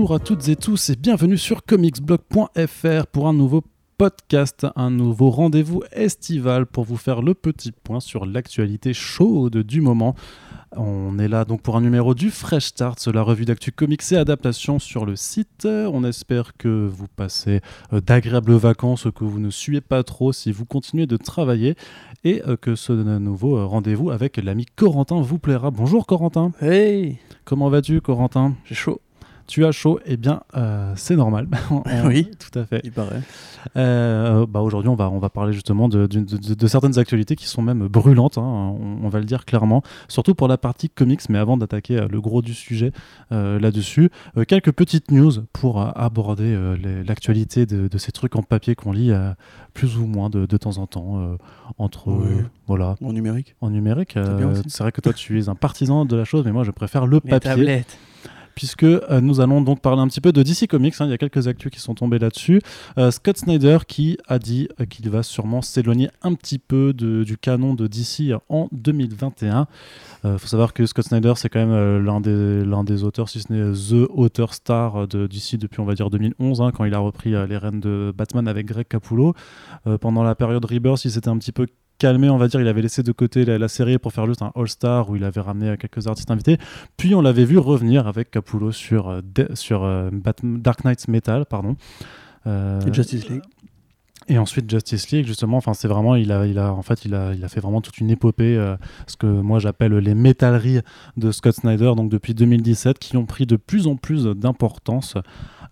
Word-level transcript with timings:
Bonjour 0.00 0.14
à 0.14 0.18
toutes 0.18 0.48
et 0.48 0.56
tous 0.56 0.88
et 0.88 0.96
bienvenue 0.96 1.36
sur 1.36 1.62
comicsblog.fr 1.62 3.06
pour 3.12 3.28
un 3.28 3.34
nouveau 3.34 3.62
podcast, 3.98 4.66
un 4.74 4.90
nouveau 4.90 5.28
rendez-vous 5.28 5.82
estival 5.92 6.64
pour 6.64 6.84
vous 6.84 6.96
faire 6.96 7.20
le 7.20 7.34
petit 7.34 7.70
point 7.70 8.00
sur 8.00 8.24
l'actualité 8.24 8.94
chaude 8.94 9.58
du 9.58 9.82
moment. 9.82 10.14
On 10.74 11.18
est 11.18 11.28
là 11.28 11.44
donc 11.44 11.60
pour 11.60 11.76
un 11.76 11.82
numéro 11.82 12.14
du 12.14 12.30
Fresh 12.30 12.68
Start, 12.68 13.08
la 13.08 13.20
revue 13.20 13.44
d'actu 13.44 13.72
comics 13.72 14.00
et 14.12 14.16
adaptations 14.16 14.78
sur 14.78 15.04
le 15.04 15.16
site. 15.16 15.66
On 15.66 16.02
espère 16.02 16.56
que 16.56 16.88
vous 16.90 17.06
passez 17.06 17.60
euh, 17.92 18.00
d'agréables 18.00 18.54
vacances, 18.54 19.06
que 19.14 19.24
vous 19.24 19.38
ne 19.38 19.50
suivez 19.50 19.82
pas 19.82 20.02
trop 20.02 20.32
si 20.32 20.50
vous 20.50 20.64
continuez 20.64 21.06
de 21.06 21.18
travailler 21.18 21.74
et 22.24 22.40
euh, 22.48 22.56
que 22.56 22.74
ce 22.74 22.94
nouveau 22.94 23.58
euh, 23.58 23.66
rendez-vous 23.66 24.10
avec 24.10 24.38
l'ami 24.38 24.64
Corentin 24.64 25.20
vous 25.20 25.38
plaira. 25.38 25.70
Bonjour 25.70 26.06
Corentin. 26.06 26.52
Hey 26.62 27.18
Comment 27.44 27.68
vas-tu 27.68 28.00
Corentin? 28.00 28.54
J'ai 28.64 28.74
chaud. 28.74 29.02
Tu 29.50 29.66
as 29.66 29.72
chaud, 29.72 29.98
eh 30.06 30.16
bien, 30.16 30.42
euh, 30.56 30.92
c'est 30.94 31.16
normal. 31.16 31.48
oui, 32.04 32.30
tout 32.38 32.56
à 32.56 32.64
fait. 32.64 32.80
Il 32.84 32.92
paraît. 32.92 33.20
Euh, 33.76 34.46
bah 34.46 34.60
aujourd'hui, 34.60 34.88
on 34.88 34.94
va, 34.94 35.10
on 35.10 35.18
va 35.18 35.28
parler 35.28 35.52
justement 35.52 35.88
de, 35.88 36.06
de, 36.06 36.20
de, 36.20 36.54
de, 36.54 36.66
certaines 36.68 37.00
actualités 37.00 37.34
qui 37.34 37.46
sont 37.46 37.60
même 37.60 37.88
brûlantes, 37.88 38.38
hein, 38.38 38.42
on, 38.42 39.00
on, 39.02 39.08
va 39.08 39.18
le 39.18 39.24
dire 39.24 39.44
clairement, 39.44 39.82
surtout 40.06 40.36
pour 40.36 40.46
la 40.46 40.56
partie 40.56 40.88
comics. 40.88 41.28
Mais 41.30 41.38
avant 41.38 41.56
d'attaquer 41.56 41.98
euh, 41.98 42.06
le 42.08 42.20
gros 42.20 42.42
du 42.42 42.54
sujet 42.54 42.92
euh, 43.32 43.58
là-dessus, 43.58 44.10
quelques 44.46 44.70
petites 44.70 45.10
news 45.10 45.32
pour 45.52 45.80
aborder 45.98 46.56
l'actualité 47.04 47.66
de, 47.66 47.98
ces 47.98 48.12
trucs 48.12 48.36
en 48.36 48.44
papier 48.44 48.76
qu'on 48.76 48.92
lit 48.92 49.12
plus 49.74 49.98
ou 49.98 50.06
moins 50.06 50.30
de, 50.30 50.46
temps 50.56 50.78
en 50.78 50.86
temps, 50.86 51.36
entre 51.76 52.12
oui. 52.12 52.44
voilà. 52.68 52.94
En 53.02 53.12
numérique. 53.12 53.56
En 53.60 53.70
numérique, 53.70 54.16
c'est 54.68 54.84
vrai 54.84 54.92
que 54.92 55.00
toi, 55.00 55.12
tu 55.12 55.40
es 55.40 55.48
un 55.48 55.56
partisan 55.56 56.04
de 56.04 56.14
la 56.14 56.24
chose, 56.24 56.44
mais 56.44 56.52
moi, 56.52 56.62
je 56.62 56.70
préfère 56.70 57.08
le 57.08 57.20
Mes 57.24 57.30
papier. 57.30 57.50
Tablettes 57.50 57.98
puisque 58.60 58.82
euh, 58.82 59.22
nous 59.22 59.40
allons 59.40 59.62
donc 59.62 59.80
parler 59.80 60.02
un 60.02 60.06
petit 60.06 60.20
peu 60.20 60.32
de 60.32 60.42
DC 60.42 60.66
Comics. 60.68 60.92
Hein, 61.00 61.06
il 61.06 61.10
y 61.12 61.14
a 61.14 61.16
quelques 61.16 61.48
actus 61.48 61.72
qui 61.72 61.80
sont 61.80 61.94
tombés 61.94 62.18
là-dessus. 62.18 62.60
Euh, 62.98 63.10
Scott 63.10 63.38
Snyder 63.38 63.78
qui 63.88 64.18
a 64.28 64.38
dit 64.38 64.68
euh, 64.78 64.84
qu'il 64.84 65.08
va 65.08 65.22
sûrement 65.22 65.62
s'éloigner 65.62 66.10
un 66.20 66.34
petit 66.34 66.58
peu 66.58 66.92
du 66.92 67.38
canon 67.38 67.72
de 67.72 67.86
DC 67.86 68.34
en 68.50 68.68
2021. 68.72 69.66
Il 70.24 70.38
faut 70.38 70.46
savoir 70.46 70.74
que 70.74 70.84
Scott 70.84 71.06
Snyder, 71.06 71.32
c'est 71.36 71.48
quand 71.48 71.64
même 71.64 72.04
l'un 72.04 72.20
des, 72.20 73.02
auteurs, 73.02 73.30
si 73.30 73.40
ce 73.40 73.50
n'est 73.50 73.72
The 73.72 74.10
Author 74.10 74.52
Star 74.52 75.08
de 75.08 75.26
DC 75.26 75.56
depuis, 75.56 75.80
on 75.80 75.86
va 75.86 75.94
dire, 75.94 76.10
2011, 76.10 76.60
hein, 76.60 76.70
quand 76.74 76.84
il 76.84 76.92
a 76.92 76.98
repris 76.98 77.30
les 77.30 77.56
rênes 77.56 77.80
de 77.80 78.12
Batman 78.14 78.46
avec 78.46 78.66
Greg 78.66 78.86
Capullo. 78.86 79.34
pendant 80.02 80.22
la 80.22 80.34
période 80.34 80.62
Rebirth, 80.62 81.06
il 81.06 81.12
s'était 81.12 81.30
un 81.30 81.38
petit 81.38 81.52
peu 81.52 81.66
calmé, 82.00 82.28
on 82.30 82.38
va 82.38 82.48
dire. 82.48 82.60
Il 82.60 82.66
avait 82.66 82.82
laissé 82.82 83.04
de 83.04 83.12
côté 83.12 83.44
la, 83.44 83.58
la 83.58 83.68
série 83.68 83.98
pour 83.98 84.12
faire 84.12 84.26
juste 84.26 84.42
un 84.42 84.50
All-Star 84.56 85.08
où 85.08 85.16
il 85.16 85.22
avait 85.22 85.40
ramené 85.40 85.76
quelques 85.76 86.06
artistes 86.08 86.30
invités. 86.30 86.58
Puis 86.96 87.14
on 87.14 87.20
l'avait 87.20 87.44
vu 87.44 87.58
revenir 87.58 88.08
avec 88.08 88.30
Capullo 88.32 88.72
sur, 88.72 89.08
euh, 89.08 89.20
sur 89.54 89.84
euh, 89.84 90.10
Dark 90.42 90.84
Knights 90.84 91.06
Metal, 91.06 91.46
pardon. 91.46 91.76
Euh, 92.46 92.80
Et 92.80 92.92
Justice 92.92 93.28
League. 93.28 93.42
Et 94.28 94.38
ensuite 94.38 94.70
Justice 94.70 95.10
League, 95.10 95.26
justement, 95.26 95.56
enfin 95.56 95.74
c'est 95.74 95.88
vraiment, 95.88 96.14
il 96.14 96.30
a, 96.30 96.46
il 96.46 96.58
a, 96.58 96.72
en 96.72 96.82
fait, 96.82 97.04
il 97.04 97.14
a, 97.14 97.34
il 97.34 97.42
a 97.42 97.48
fait 97.48 97.58
vraiment 97.60 97.80
toute 97.80 97.98
une 97.98 98.10
épopée, 98.10 98.56
euh, 98.56 98.76
ce 99.08 99.16
que 99.16 99.26
moi 99.26 99.58
j'appelle 99.58 99.92
les 99.94 100.14
métalleries 100.14 100.80
de 101.16 101.32
Scott 101.32 101.54
Snyder, 101.54 101.92
donc 101.96 102.10
depuis 102.10 102.32
2017, 102.34 102.98
qui 103.00 103.16
ont 103.16 103.26
pris 103.26 103.44
de 103.44 103.56
plus 103.56 103.88
en 103.88 103.96
plus 103.96 104.26
d'importance 104.26 105.14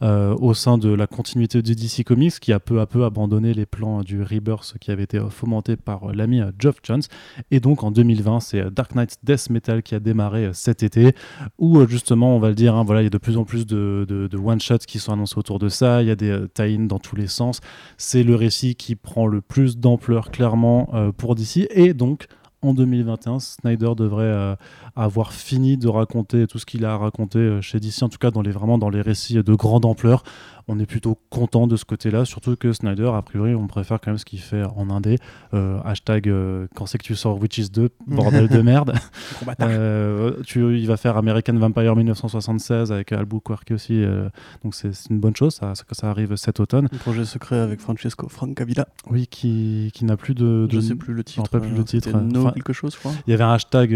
au 0.01 0.55
sein 0.55 0.79
de 0.79 0.91
la 0.91 1.07
continuité 1.07 1.63
du 1.63 1.75
DC 1.75 2.05
Comics, 2.05 2.39
qui 2.41 2.53
a 2.53 2.61
peu 2.61 2.81
à 2.81 2.87
peu 2.87 3.05
abandonné 3.05 3.55
les 3.55 3.67
plans 3.67 4.03
du 4.03 4.23
Rebirth 4.23 4.77
qui 4.81 4.91
avait 4.91 5.03
été 5.03 5.21
fomenté 5.31 5.77
par 5.77 6.13
l'ami 6.13 6.41
Geoff 6.59 6.77
Johns. 6.83 7.03
Et 7.51 7.61
donc 7.61 7.83
en 7.83 7.91
2020, 7.91 8.41
c'est 8.41 8.71
Dark 8.71 8.95
Knight 8.95 9.19
Death 9.23 9.51
Metal 9.51 9.83
qui 9.83 9.95
a 9.95 10.01
démarré 10.01 10.51
cet 10.53 10.83
été, 10.83 11.15
où 11.59 11.85
justement, 11.87 12.37
on 12.37 12.39
va 12.39 12.49
le 12.49 12.55
dire, 12.55 12.75
hein, 12.75 12.85
voilà, 12.85 13.03
il 13.03 13.05
y 13.05 13.09
a 13.09 13.11
de 13.11 13.19
plus 13.19 13.37
en 13.37 13.45
plus 13.45 13.67
de, 13.67 14.07
de, 14.09 14.27
de 14.27 14.39
one-shots 14.39 14.79
qui 14.87 14.99
sont 14.99 15.13
annoncés 15.13 15.39
autour 15.39 15.59
de 15.59 15.69
ça, 15.69 16.03
il 16.03 16.09
y 16.09 16.11
a 16.11 16.17
des 16.17 16.31
euh, 16.31 16.49
tie 16.53 16.79
dans 16.87 16.99
tous 16.99 17.17
les 17.17 17.27
sens. 17.27 17.61
C'est 17.97 18.23
le 18.23 18.35
récit 18.35 18.75
qui 18.75 18.95
prend 18.95 19.27
le 19.27 19.41
plus 19.41 19.79
d'ampleur 19.79 20.31
clairement 20.31 20.89
euh, 20.95 21.13
pour 21.13 21.35
DC, 21.35 21.67
et 21.71 21.95
donc 21.95 22.27
en 22.61 22.75
2021, 22.75 23.39
Snyder 23.39 23.93
devrait 23.97 24.25
euh, 24.25 24.57
avoir 24.99 25.33
fini 25.33 25.77
de 25.77 25.89
raconter 25.89 26.47
tout 26.49 26.59
ce 26.59 26.67
qu'il 26.67 26.85
a 26.85 26.97
raconté 26.97 27.39
euh, 27.39 27.61
chez 27.61 27.79
DC, 27.79 28.03
en 28.03 28.09
tout 28.09 28.19
cas 28.19 28.31
dans 28.33 28.43
les, 28.43 28.51
vraiment 28.51 28.79
dans 28.79 28.91
les 28.91 29.01
récits 29.01 29.35
de 29.35 29.55
grande 29.55 29.85
ampleur. 29.85 30.25
On 30.71 30.79
est 30.79 30.87
plutôt 30.87 31.17
content 31.31 31.67
de 31.67 31.77
ce 31.77 31.87
côté-là, 31.87 32.27
surtout 32.27 32.55
que 32.55 32.75
Snyder, 32.75 33.11
a 33.15 33.23
priori, 33.23 33.55
on 33.55 33.67
préfère 33.67 34.03
quand 34.03 34.11
même 34.11 34.19
ce 34.19 34.27
qu'il 34.27 34.39
fait 34.39 34.65
en 34.65 34.91
indé. 34.91 35.17
Euh, 35.55 35.81
hashtag 35.83 36.29
euh, 36.29 36.67
quand 36.75 36.85
c'est 36.85 36.99
que 36.99 37.05
tu 37.05 37.17
sors 37.17 37.41
Witches 37.41 37.71
2, 37.71 37.89
bordel 38.07 38.49
de 38.49 38.61
merde. 38.61 38.95
Euh, 39.61 40.35
tu, 40.45 40.79
il 40.79 40.87
va 40.87 40.97
faire 40.97 41.17
American 41.17 41.55
Vampire 41.55 41.97
1976 41.97 42.93
avec 42.93 43.13
Albuquerque 43.13 43.73
aussi, 43.73 44.05
donc 44.63 44.75
c'est 44.75 44.91
une 45.11 45.19
bonne 45.19 45.35
chose, 45.35 45.55
ça, 45.55 45.73
ça, 45.75 46.11
arrive 46.11 46.37
cet 46.37 46.61
automne. 46.61 46.89
Un 46.93 46.99
projet 46.99 47.25
secret 47.25 47.59
avec 47.59 47.81
Francesco 47.81 48.29
Francavilla. 48.29 48.87
Oui, 49.11 49.27
qui, 49.27 49.91
qui 49.95 50.05
n'a 50.05 50.17
plus 50.17 50.35
de, 50.35 50.67
de, 50.67 50.69
Je 50.71 50.81
sais 50.81 50.95
plus 50.95 51.15
le 51.15 51.25
titre. 51.25 51.59
Plus 51.59 51.71
le 51.71 51.85
titre. 51.85 52.11
No 52.11 52.43
enfin, 52.43 52.53
quelque 52.53 52.73
chose, 52.73 52.95
je 52.95 52.99
crois. 52.99 53.13
Il 53.27 53.31
y 53.31 53.35
avait 53.35 53.45
un 53.45 53.53
hashtag 53.53 53.91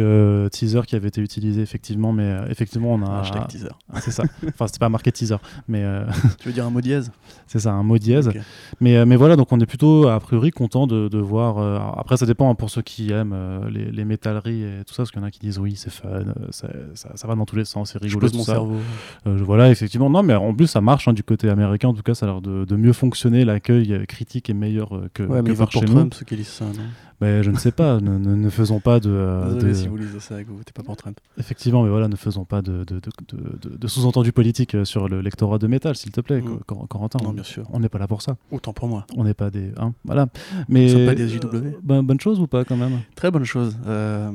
teaser 0.50 0.82
qui 0.86 0.91
avait 0.96 1.08
été 1.08 1.20
utilisé 1.20 1.62
effectivement, 1.62 2.12
mais 2.12 2.38
effectivement 2.48 2.94
on 2.94 3.02
a 3.02 3.20
hashtag 3.20 3.46
teaser. 3.48 3.68
C'est 4.00 4.10
ça. 4.10 4.24
enfin, 4.48 4.66
c'était 4.66 4.78
pas 4.78 4.88
marqué 4.88 5.12
teaser, 5.12 5.36
mais. 5.68 5.82
tu 6.38 6.48
veux 6.48 6.54
dire 6.54 6.66
un 6.66 6.70
mot 6.70 6.80
dièse? 6.80 7.10
C'est 7.46 7.60
ça, 7.60 7.72
un 7.72 7.82
mot 7.82 7.98
dièse. 7.98 8.28
Okay. 8.28 8.40
Mais, 8.80 9.04
mais 9.04 9.16
voilà, 9.16 9.36
donc 9.36 9.52
on 9.52 9.60
est 9.60 9.66
plutôt 9.66 10.08
a 10.08 10.18
priori 10.20 10.50
content 10.50 10.86
de, 10.86 11.08
de 11.08 11.18
voir. 11.18 11.58
Euh, 11.58 11.78
après, 11.96 12.16
ça 12.16 12.26
dépend 12.26 12.50
hein, 12.50 12.54
pour 12.54 12.70
ceux 12.70 12.82
qui 12.82 13.12
aiment 13.12 13.32
euh, 13.34 13.68
les, 13.70 13.90
les, 13.90 14.04
métalleries 14.04 14.62
et 14.62 14.84
tout 14.86 14.94
ça, 14.94 15.02
parce 15.02 15.10
qu'il 15.10 15.20
y 15.20 15.24
en 15.24 15.26
a 15.26 15.30
qui 15.30 15.40
disent 15.40 15.58
oui, 15.58 15.74
c'est 15.76 15.90
fun, 15.90 16.08
euh, 16.08 16.24
ça, 16.50 16.68
ça, 16.94 17.28
va 17.28 17.34
dans 17.34 17.44
tous 17.44 17.56
les 17.56 17.64
sens, 17.64 17.92
c'est 17.92 18.02
rigolo. 18.02 18.28
Je 18.28 18.36
mon 18.36 18.44
ça. 18.44 18.52
cerveau. 18.54 18.78
voilà, 19.24 19.70
effectivement. 19.70 20.10
Non, 20.10 20.22
mais 20.22 20.34
en 20.34 20.54
plus, 20.54 20.66
ça 20.66 20.80
marche 20.80 21.08
hein, 21.08 21.12
du 21.12 21.22
côté 21.22 21.48
américain. 21.48 21.88
En 21.88 21.94
tout 21.94 22.02
cas, 22.02 22.14
ça 22.14 22.26
a 22.26 22.30
l'air 22.30 22.40
de, 22.40 22.64
de, 22.64 22.76
mieux 22.76 22.92
fonctionner. 22.92 23.44
L'accueil 23.44 24.06
critique 24.06 24.50
est 24.50 24.54
meilleur 24.54 24.88
que, 25.14 25.22
ouais, 25.22 25.42
que 25.42 25.48
mais 25.48 25.54
par 25.54 25.70
chez 25.70 25.80
nous. 25.80 25.86
Trump, 25.86 26.14
ceux 26.14 26.24
qui 26.24 26.36
lisent 26.36 26.48
ça, 26.48 26.64
non? 26.64 26.84
Mais 27.22 27.44
je 27.44 27.52
ne 27.52 27.56
sais 27.56 27.70
pas, 27.70 28.00
ne, 28.00 28.18
ne, 28.18 28.34
ne, 28.34 28.50
faisons 28.50 28.80
pas 28.80 28.98
de. 28.98 29.08
Euh, 29.08 29.54
Désolé 29.54 29.68
de... 29.68 29.74
si 29.74 29.86
vous 29.86 29.96
lisez 29.96 30.18
ça 30.18 30.40
et 30.40 30.44
que 30.44 30.50
vous 30.50 30.60
votez 30.72 30.82
pas 30.82 30.82
pour 30.82 30.96
Trump. 30.96 31.18
Effectivement, 31.38 31.82
mais 31.82 31.90
voilà, 31.90 32.08
ne 32.08 32.16
faisons 32.16 32.44
pas 32.44 32.62
de, 32.62 32.84
de, 32.84 33.00
de 33.64 33.88
sous-entendus 33.88 34.32
politiques 34.32 34.76
sur 34.84 35.08
le 35.08 35.20
lectorat 35.20 35.58
de 35.58 35.66
métal, 35.66 35.96
s'il 35.96 36.10
te 36.12 36.20
plaît, 36.20 36.42
Mm. 36.42 36.60
Cor 36.66 36.88
Corentin. 36.88 37.18
Non, 37.22 37.32
bien 37.32 37.42
sûr. 37.44 37.66
On 37.72 37.80
n'est 37.80 37.88
pas 37.88 37.98
là 37.98 38.06
pour 38.06 38.22
ça. 38.22 38.36
Autant 38.50 38.72
pour 38.72 38.88
moi. 38.88 39.06
On 39.16 39.24
n'est 39.24 39.34
pas 39.34 39.50
des. 39.50 39.72
Hein, 39.78 39.94
voilà. 40.04 40.26
Mais. 40.68 40.84
Nous 40.84 40.92
sommes 40.92 41.06
pas 41.06 41.14
des 41.14 41.28
JW. 41.28 41.78
Ben, 41.82 42.02
bonne 42.02 42.20
chose 42.20 42.40
ou 42.40 42.46
pas, 42.46 42.64
quand 42.64 42.76
même? 42.76 43.00
Très 43.14 43.30
bonne 43.30 43.44
chose. 43.44 43.76
Euh... 43.86 44.30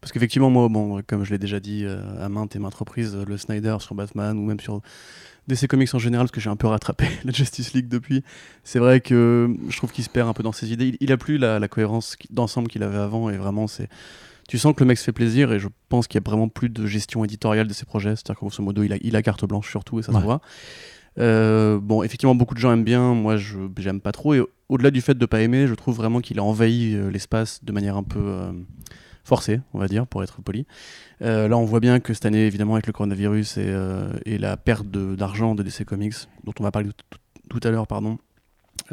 Parce 0.00 0.12
qu'effectivement, 0.12 0.48
moi, 0.48 0.68
bon, 0.70 1.02
comme 1.06 1.24
je 1.24 1.30
l'ai 1.30 1.38
déjà 1.38 1.60
dit 1.60 1.84
euh, 1.84 2.24
à 2.24 2.30
maintes 2.30 2.56
et 2.56 2.58
maintes 2.58 2.74
reprises, 2.74 3.14
le 3.14 3.36
Snyder 3.36 3.76
sur 3.80 3.94
Batman 3.94 4.38
ou 4.38 4.46
même 4.46 4.58
sur 4.58 4.80
DC 5.46 5.66
Comics 5.66 5.94
en 5.94 5.98
général, 5.98 6.24
parce 6.26 6.32
que 6.32 6.40
j'ai 6.40 6.48
un 6.48 6.56
peu 6.56 6.68
rattrapé 6.68 7.06
la 7.24 7.32
Justice 7.32 7.74
League 7.74 7.88
depuis, 7.88 8.24
c'est 8.64 8.78
vrai 8.78 9.02
que 9.02 9.54
je 9.68 9.76
trouve 9.76 9.92
qu'il 9.92 10.02
se 10.04 10.08
perd 10.08 10.26
un 10.28 10.32
peu 10.32 10.42
dans 10.42 10.52
ses 10.52 10.72
idées. 10.72 10.88
Il, 10.88 10.96
il 11.00 11.12
a 11.12 11.18
plus 11.18 11.36
la, 11.36 11.58
la 11.58 11.68
cohérence 11.68 12.16
d'ensemble 12.30 12.68
qu'il 12.68 12.82
avait 12.82 12.98
avant, 12.98 13.28
et 13.28 13.36
vraiment, 13.36 13.66
c'est. 13.66 13.88
Tu 14.50 14.58
sens 14.58 14.74
que 14.74 14.80
le 14.82 14.86
mec 14.88 14.98
se 14.98 15.04
fait 15.04 15.12
plaisir, 15.12 15.52
et 15.52 15.60
je 15.60 15.68
pense 15.88 16.08
qu'il 16.08 16.20
y 16.20 16.24
a 16.24 16.28
vraiment 16.28 16.48
plus 16.48 16.68
de 16.68 16.84
gestion 16.86 17.24
éditoriale 17.24 17.68
de 17.68 17.72
ses 17.72 17.84
projets. 17.84 18.16
C'est-à-dire 18.16 18.36
qu'en 18.40 18.46
grosso 18.46 18.62
modo, 18.64 18.82
il 18.82 18.92
a, 18.92 18.96
il 19.00 19.14
a 19.14 19.22
carte 19.22 19.44
blanche 19.44 19.70
sur 19.70 19.84
tout, 19.84 20.00
et 20.00 20.02
ça 20.02 20.10
Ouais. 20.12 20.18
se 20.18 20.24
voit. 20.24 20.40
Euh, 21.18 21.78
bon, 21.80 22.02
effectivement, 22.02 22.34
beaucoup 22.34 22.54
de 22.54 22.58
gens 22.60 22.72
aiment 22.72 22.82
bien. 22.84 23.14
Moi, 23.14 23.36
je 23.36 23.58
j'aime 23.78 24.00
pas 24.00 24.12
trop. 24.12 24.34
Et 24.34 24.42
au-delà 24.68 24.90
du 24.90 25.00
fait 25.00 25.14
de 25.16 25.26
pas 25.26 25.40
aimer, 25.40 25.66
je 25.68 25.74
trouve 25.74 25.96
vraiment 25.96 26.20
qu'il 26.20 26.38
a 26.38 26.42
envahi 26.42 26.94
euh, 26.94 27.10
l'espace 27.10 27.62
de 27.64 27.70
manière 27.72 27.96
un 27.96 28.02
peu 28.02 28.18
euh, 28.20 28.52
forcée, 29.24 29.60
on 29.72 29.78
va 29.78 29.86
dire, 29.86 30.06
pour 30.06 30.22
être 30.24 30.42
poli. 30.42 30.66
Là, 31.20 31.56
on 31.56 31.64
voit 31.64 31.80
bien 31.80 32.00
que 32.00 32.12
cette 32.14 32.26
année, 32.26 32.46
évidemment, 32.46 32.74
avec 32.74 32.86
le 32.88 32.92
coronavirus 32.92 33.58
et, 33.58 33.72
et 34.24 34.38
la 34.38 34.56
perte 34.56 34.86
d'argent 34.88 35.54
de, 35.54 35.62
de, 35.62 35.68
DC 35.68 35.84
Comics, 35.84 36.14
dont 36.44 36.54
on 36.58 36.62
va 36.64 36.70
parler 36.72 36.90
tout 37.50 37.60
à 37.62 37.70
l'heure, 37.70 37.86
pardon, 37.86 38.18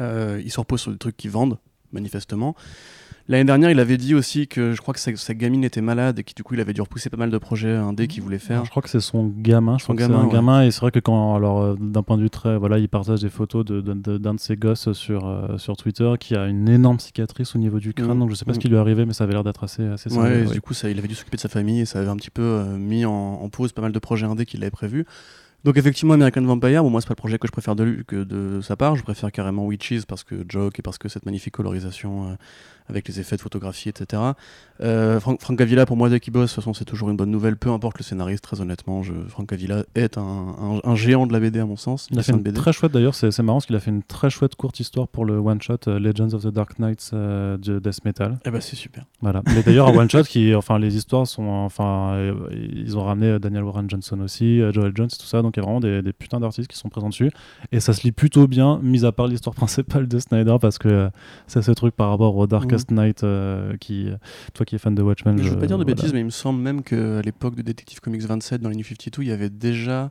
euh, 0.00 0.40
il 0.44 0.50
se 0.52 0.60
repose 0.60 0.82
sur 0.82 0.92
des 0.92 0.98
trucs 0.98 1.16
qui 1.16 1.28
vendent, 1.28 1.58
manifestement. 1.92 2.54
L'année 3.30 3.44
dernière, 3.44 3.70
il 3.70 3.78
avait 3.78 3.98
dit 3.98 4.14
aussi 4.14 4.48
que 4.48 4.72
je 4.72 4.80
crois 4.80 4.94
que 4.94 5.00
sa, 5.00 5.14
sa, 5.16 5.34
gamine 5.34 5.62
était 5.62 5.82
malade 5.82 6.18
et 6.18 6.24
que 6.24 6.32
du 6.34 6.42
coup, 6.42 6.54
il 6.54 6.60
avait 6.60 6.72
dû 6.72 6.80
repousser 6.80 7.10
pas 7.10 7.18
mal 7.18 7.30
de 7.30 7.36
projets 7.36 7.74
indés 7.74 8.06
qu'il 8.06 8.22
voulait 8.22 8.38
faire. 8.38 8.64
Je 8.64 8.70
crois 8.70 8.82
que 8.82 8.88
c'est 8.88 9.00
son 9.00 9.26
gamin. 9.26 9.76
Je 9.76 9.84
son 9.84 9.92
crois 9.92 10.06
gamin, 10.06 10.14
que 10.14 10.14
c'est 10.14 10.24
un 10.24 10.28
ouais. 10.28 10.32
gamin 10.32 10.62
et 10.64 10.70
c'est 10.70 10.80
vrai 10.80 10.90
que 10.90 10.98
quand, 10.98 11.34
alors, 11.34 11.60
euh, 11.60 11.74
d'un 11.78 12.02
point 12.02 12.16
de 12.16 12.22
vue 12.22 12.30
très, 12.30 12.56
voilà, 12.56 12.78
il 12.78 12.88
partage 12.88 13.20
des 13.20 13.28
photos 13.28 13.66
d'un 13.66 13.74
de, 13.74 13.80
de, 13.82 14.16
de, 14.16 14.18
de, 14.18 14.38
ses 14.38 14.56
gosses 14.56 14.92
sur 14.94 15.26
euh, 15.26 15.58
sur 15.58 15.76
Twitter 15.76 16.10
qui 16.18 16.36
a 16.36 16.46
une 16.46 16.70
énorme 16.70 16.98
cicatrice 17.00 17.54
au 17.54 17.58
niveau 17.58 17.80
du 17.80 17.92
crâne. 17.92 18.16
Mmh. 18.16 18.20
Donc 18.20 18.30
je 18.30 18.34
sais 18.34 18.46
pas 18.46 18.52
mmh. 18.52 18.54
ce 18.54 18.60
qui 18.60 18.68
lui 18.68 18.76
est 18.76 18.80
arrivé, 18.80 19.04
mais 19.04 19.12
ça 19.12 19.24
avait 19.24 19.34
l'air 19.34 19.44
d'être 19.44 19.62
assez 19.62 19.84
assez. 19.84 20.10
Ouais, 20.10 20.22
sérieux, 20.22 20.46
ouais. 20.46 20.54
du 20.54 20.62
coup, 20.62 20.72
ça, 20.72 20.88
il 20.88 20.98
avait 20.98 21.08
dû 21.08 21.14
s'occuper 21.14 21.36
de 21.36 21.42
sa 21.42 21.50
famille 21.50 21.80
et 21.80 21.84
ça 21.84 21.98
avait 21.98 22.08
un 22.08 22.16
petit 22.16 22.30
peu 22.30 22.40
euh, 22.40 22.78
mis 22.78 23.04
en, 23.04 23.12
en, 23.12 23.48
pause 23.50 23.72
pas 23.72 23.82
mal 23.82 23.92
de 23.92 23.98
projets 23.98 24.24
indés 24.24 24.46
qu'il 24.46 24.62
avait 24.62 24.70
prévus. 24.70 25.04
Donc 25.64 25.76
effectivement, 25.76 26.14
American 26.14 26.42
Vampire, 26.42 26.82
bon 26.82 26.88
moi 26.88 27.02
c'est 27.02 27.08
pas 27.08 27.12
le 27.12 27.16
projet 27.16 27.38
que 27.38 27.46
je 27.46 27.52
préfère 27.52 27.76
de 27.76 27.82
lui 27.82 28.04
que 28.06 28.24
de 28.24 28.60
sa 28.62 28.76
part, 28.76 28.96
je 28.96 29.02
préfère 29.02 29.30
carrément 29.32 29.66
Witches 29.66 30.06
parce 30.06 30.24
que 30.24 30.46
Joke 30.48 30.78
et 30.78 30.82
parce 30.82 30.96
que 30.96 31.10
cette 31.10 31.26
magnifique 31.26 31.52
colorisation 31.52 32.38
avec 32.88 33.08
les 33.08 33.20
effets 33.20 33.36
de 33.36 33.40
photographie, 33.40 33.88
etc. 33.88 34.22
Euh, 34.80 35.20
Frank, 35.20 35.40
Frank 35.40 35.60
Avila, 35.60 35.86
pour 35.86 35.96
moi, 35.96 36.08
dès 36.08 36.20
qu'il 36.20 36.32
bosse, 36.32 36.50
de 36.50 36.54
toute 36.54 36.62
façon 36.62 36.74
c'est 36.74 36.84
toujours 36.84 37.10
une 37.10 37.16
bonne 37.16 37.30
nouvelle, 37.30 37.56
peu 37.56 37.70
importe 37.70 37.98
le 37.98 38.04
scénariste, 38.04 38.42
très 38.42 38.60
honnêtement, 38.60 39.02
je, 39.02 39.12
Frank 39.28 39.52
Avila 39.52 39.84
est 39.94 40.18
un, 40.18 40.22
un, 40.22 40.80
un, 40.82 40.94
géant 40.94 41.26
de 41.26 41.32
la 41.32 41.40
BD 41.40 41.58
à 41.58 41.66
mon 41.66 41.76
sens. 41.76 42.08
Il 42.10 42.18
a 42.18 42.22
fait 42.22 42.32
une 42.32 42.42
BD. 42.42 42.56
très 42.56 42.72
chouette 42.72 42.92
d'ailleurs, 42.92 43.14
c'est 43.14 43.36
marrant 43.40 43.58
parce 43.58 43.66
qu'il 43.66 43.76
a 43.76 43.80
fait 43.80 43.90
une 43.90 44.02
très 44.02 44.30
chouette 44.30 44.54
courte 44.54 44.80
histoire 44.80 45.08
pour 45.08 45.24
le 45.24 45.38
one 45.38 45.60
shot 45.60 45.78
uh, 45.86 45.98
Legends 45.98 46.34
of 46.34 46.42
the 46.42 46.48
Dark 46.48 46.78
Knights 46.78 47.10
uh, 47.12 47.58
de 47.58 47.80
Death 47.82 48.04
Metal. 48.04 48.38
Eh 48.44 48.50
ben 48.50 48.60
c'est 48.60 48.76
super. 48.76 49.04
Voilà. 49.20 49.42
Mais 49.46 49.62
d'ailleurs 49.62 49.88
un 49.88 49.96
one 49.96 50.10
shot 50.10 50.24
qui, 50.24 50.54
enfin 50.54 50.78
les 50.78 50.96
histoires 50.96 51.26
sont, 51.26 51.46
enfin 51.48 52.12
euh, 52.12 52.34
ils 52.52 52.96
ont 52.96 53.04
ramené 53.04 53.38
Daniel 53.38 53.64
Warren 53.64 53.88
Johnson 53.88 54.20
aussi, 54.20 54.60
euh, 54.60 54.72
Joel 54.72 54.92
Jones, 54.94 55.08
tout 55.08 55.26
ça. 55.26 55.42
Donc 55.42 55.56
il 55.56 55.60
y 55.60 55.62
a 55.62 55.64
vraiment 55.64 55.80
des, 55.80 56.02
des 56.02 56.12
putains 56.12 56.40
d'artistes 56.40 56.68
qui 56.68 56.76
sont 56.76 56.88
présents 56.88 57.08
dessus. 57.08 57.30
Et 57.72 57.80
ça 57.80 57.92
se 57.92 58.02
lit 58.02 58.12
plutôt 58.12 58.46
bien, 58.46 58.78
mis 58.82 59.04
à 59.04 59.12
part 59.12 59.26
l'histoire 59.26 59.54
principale 59.54 60.08
de 60.08 60.18
Snyder, 60.18 60.56
parce 60.60 60.78
que 60.78 60.88
euh, 60.88 61.10
c'est 61.46 61.62
ce 61.62 61.72
truc 61.72 61.94
par 61.94 62.10
rapport 62.10 62.36
au 62.36 62.46
Darkest 62.78 62.90
Night, 62.90 63.24
euh, 63.24 63.76
qui, 63.76 64.08
toi 64.54 64.66
qui 64.66 64.74
es 64.74 64.78
fan 64.78 64.94
de 64.94 65.02
Watchmen. 65.02 65.38
Je 65.38 65.44
ne 65.44 65.50
veux 65.50 65.58
pas 65.58 65.66
dire 65.66 65.78
de 65.78 65.84
bêtises, 65.84 66.12
mais 66.12 66.20
il 66.20 66.26
me 66.26 66.30
semble 66.30 66.60
même 66.60 66.82
qu'à 66.82 67.20
l'époque 67.22 67.54
de 67.54 67.62
Detective 67.62 68.00
Comics 68.00 68.22
27, 68.22 68.60
dans 68.60 68.68
les 68.68 68.76
New 68.76 68.84
52, 68.84 69.22
il 69.22 69.28
y 69.28 69.32
avait 69.32 69.50
déjà 69.50 70.10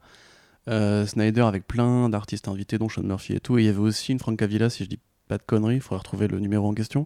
Snyder 0.67 1.41
avec 1.41 1.67
plein 1.67 2.09
d'artistes 2.09 2.47
invités, 2.47 2.77
dont 2.77 2.89
Sean 2.89 3.03
Murphy 3.03 3.33
et 3.33 3.39
tout. 3.39 3.57
Et 3.57 3.63
il 3.63 3.65
y 3.65 3.69
avait 3.69 3.79
aussi 3.79 4.11
une 4.11 4.19
Frank 4.19 4.41
Avila, 4.41 4.69
si 4.69 4.83
je 4.83 4.89
dis 4.89 4.99
pas 5.27 5.37
de 5.37 5.43
conneries, 5.43 5.75
il 5.75 5.81
faudrait 5.81 5.99
retrouver 5.99 6.27
le 6.27 6.39
numéro 6.39 6.67
en 6.67 6.73
question. 6.73 7.05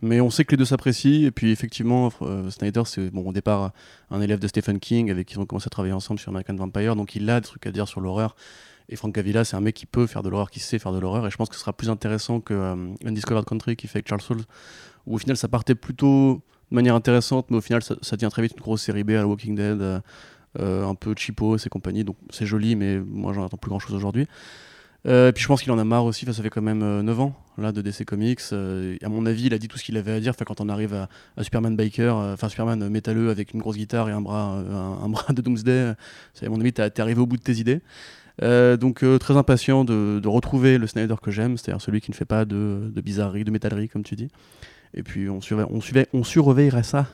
Mais 0.00 0.20
on 0.20 0.30
sait 0.30 0.44
que 0.44 0.50
les 0.50 0.56
deux 0.56 0.64
s'apprécient. 0.64 1.26
Et 1.26 1.30
puis 1.30 1.50
effectivement, 1.50 2.10
euh, 2.22 2.50
Snyder, 2.50 2.82
c'est 2.84 3.10
bon, 3.10 3.28
au 3.28 3.32
départ 3.32 3.72
un 4.10 4.20
élève 4.20 4.38
de 4.38 4.48
Stephen 4.48 4.80
King 4.80 5.10
avec 5.10 5.28
qui 5.28 5.34
ils 5.34 5.38
ont 5.40 5.46
commencé 5.46 5.68
à 5.68 5.70
travailler 5.70 5.94
ensemble 5.94 6.20
sur 6.20 6.30
American 6.30 6.54
Vampire. 6.54 6.96
Donc 6.96 7.14
il 7.14 7.28
a 7.30 7.40
des 7.40 7.46
trucs 7.46 7.66
à 7.66 7.70
dire 7.70 7.88
sur 7.88 8.00
l'horreur. 8.00 8.34
Et 8.88 8.96
Frank 8.96 9.16
Avila, 9.16 9.44
c'est 9.44 9.56
un 9.56 9.60
mec 9.60 9.76
qui 9.76 9.86
peut 9.86 10.06
faire 10.06 10.22
de 10.22 10.28
l'horreur, 10.28 10.50
qui 10.50 10.60
sait 10.60 10.78
faire 10.78 10.92
de 10.92 10.98
l'horreur. 10.98 11.26
Et 11.26 11.30
je 11.30 11.36
pense 11.36 11.48
que 11.48 11.54
ce 11.54 11.60
sera 11.60 11.72
plus 11.72 11.88
intéressant 11.88 12.40
que 12.40 12.52
euh, 12.52 12.94
Undiscovered 13.04 13.44
Country 13.44 13.76
qui 13.76 13.86
fait 13.86 13.98
avec 13.98 14.08
Charles 14.08 14.20
Soules, 14.20 14.42
où 15.06 15.14
au 15.14 15.18
final 15.18 15.36
ça 15.36 15.48
partait 15.48 15.74
plutôt 15.74 16.42
de 16.70 16.74
manière 16.74 16.94
intéressante, 16.94 17.50
mais 17.50 17.58
au 17.58 17.60
final 17.60 17.82
ça, 17.82 18.16
devient 18.16 18.30
très 18.30 18.42
vite 18.42 18.52
une 18.56 18.62
grosse 18.62 18.82
série 18.82 19.04
B 19.04 19.10
à 19.10 19.26
Walking 19.26 19.54
Dead, 19.54 20.02
euh, 20.60 20.86
un 20.86 20.94
peu 20.94 21.14
cheapo 21.16 21.56
et 21.56 21.68
compagnie. 21.68 22.04
Donc 22.04 22.16
c'est 22.30 22.46
joli, 22.46 22.76
mais 22.76 22.98
moi 22.98 23.32
j'en 23.32 23.44
attends 23.44 23.56
plus 23.56 23.68
grand 23.68 23.78
chose 23.78 23.94
aujourd'hui. 23.94 24.26
Euh, 25.06 25.30
et 25.30 25.32
puis 25.32 25.42
je 25.42 25.48
pense 25.48 25.62
qu'il 25.62 25.72
en 25.72 25.78
a 25.78 25.84
marre 25.84 26.04
aussi, 26.04 26.26
ça 26.26 26.42
fait 26.42 26.50
quand 26.50 26.62
même 26.62 26.78
9 26.78 27.18
euh, 27.18 27.22
ans 27.22 27.34
là, 27.58 27.72
de 27.72 27.82
DC 27.82 28.04
Comics. 28.04 28.40
Euh, 28.52 28.96
à 29.02 29.08
mon 29.08 29.26
avis, 29.26 29.46
il 29.46 29.54
a 29.54 29.58
dit 29.58 29.68
tout 29.68 29.76
ce 29.76 29.84
qu'il 29.84 29.96
avait 29.96 30.12
à 30.12 30.20
dire. 30.20 30.34
quand 30.36 30.60
on 30.60 30.68
arrive 30.68 30.94
à, 30.94 31.08
Superman 31.42 31.76
Biker, 31.76 32.14
enfin 32.16 32.48
Superman 32.48 32.88
métalleux 32.88 33.30
avec 33.30 33.52
une 33.52 33.60
grosse 33.60 33.76
guitare 33.76 34.08
et 34.08 34.12
un 34.12 34.20
bras, 34.20 34.62
un, 35.02 35.08
bras 35.08 35.32
de 35.32 35.42
Doomsday, 35.42 35.94
à 36.42 36.48
mon 36.48 36.60
avis, 36.60 36.72
t'es 36.72 37.00
arrivé 37.00 37.20
au 37.20 37.26
bout 37.26 37.36
de 37.36 37.42
tes 37.42 37.54
idées. 37.54 37.80
donc 38.40 39.04
très 39.18 39.36
impatient 39.36 39.84
de, 39.84 40.26
retrouver 40.26 40.78
le 40.78 40.86
Snyder 40.86 41.16
que 41.20 41.30
j'aime, 41.30 41.56
c'est-à-dire 41.58 41.80
celui 41.80 42.00
qui 42.00 42.10
ne 42.10 42.16
fait 42.16 42.24
pas 42.24 42.44
de, 42.44 42.90
de 42.94 43.00
bizarrerie, 43.00 43.44
de 43.44 43.50
métallerie, 43.50 43.88
comme 43.88 44.04
tu 44.04 44.14
dis. 44.14 44.28
Et 44.94 45.02
puis 45.02 45.28
on, 45.28 45.40
on, 45.52 45.80
on 46.12 46.24
surveillerait 46.24 46.82
ça 46.82 47.06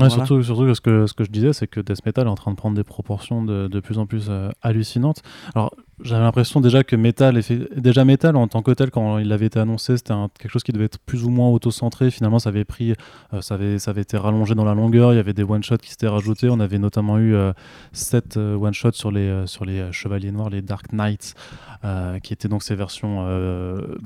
Ouais, 0.00 0.10
surtout, 0.10 0.42
surtout 0.42 0.64
que 0.64 0.74
ce, 0.74 0.80
que 0.80 1.06
ce 1.06 1.14
que 1.14 1.22
je 1.22 1.30
disais, 1.30 1.52
c'est 1.52 1.68
que 1.68 1.78
Death 1.78 2.04
Metal 2.04 2.26
est 2.26 2.30
en 2.30 2.34
train 2.34 2.50
de 2.50 2.56
prendre 2.56 2.76
des 2.76 2.82
proportions 2.82 3.44
de, 3.44 3.68
de 3.68 3.80
plus 3.80 3.98
en 3.98 4.06
plus 4.06 4.28
hallucinantes. 4.60 5.22
Alors, 5.54 5.72
j'avais 6.02 6.24
l'impression 6.24 6.60
déjà 6.60 6.82
que 6.82 6.96
Metal, 6.96 7.40
déjà 7.76 8.04
Metal 8.04 8.34
en 8.36 8.48
tant 8.48 8.62
que 8.62 8.72
tel, 8.72 8.90
quand 8.90 9.18
il 9.18 9.30
avait 9.32 9.46
été 9.46 9.60
annoncé, 9.60 9.96
c'était 9.96 10.14
quelque 10.38 10.50
chose 10.50 10.64
qui 10.64 10.72
devait 10.72 10.86
être 10.86 10.98
plus 10.98 11.24
ou 11.24 11.30
moins 11.30 11.48
auto-centré. 11.48 12.10
Finalement, 12.10 12.40
ça 12.40 12.48
avait 12.48 12.64
pris, 12.64 12.94
euh, 13.32 13.40
ça, 13.40 13.54
avait, 13.54 13.78
ça 13.78 13.92
avait 13.92 14.02
été 14.02 14.16
rallongé 14.16 14.54
dans 14.54 14.64
la 14.64 14.74
longueur. 14.74 15.12
Il 15.12 15.16
y 15.16 15.20
avait 15.20 15.32
des 15.32 15.44
one-shots 15.44 15.78
qui 15.78 15.90
s'étaient 15.90 16.08
rajoutés. 16.08 16.48
On 16.50 16.58
avait 16.58 16.78
notamment 16.78 17.18
eu 17.18 17.36
7 17.92 18.36
euh, 18.36 18.54
euh, 18.54 18.56
one-shots 18.56 18.92
sur 18.92 19.12
les, 19.12 19.46
sur 19.46 19.64
les 19.64 19.92
Chevaliers 19.92 20.32
Noirs, 20.32 20.50
les 20.50 20.62
Dark 20.62 20.92
Knights, 20.92 21.34
qui 22.22 22.32
étaient 22.32 22.48
donc 22.48 22.62
ces 22.62 22.74
versions 22.74 23.26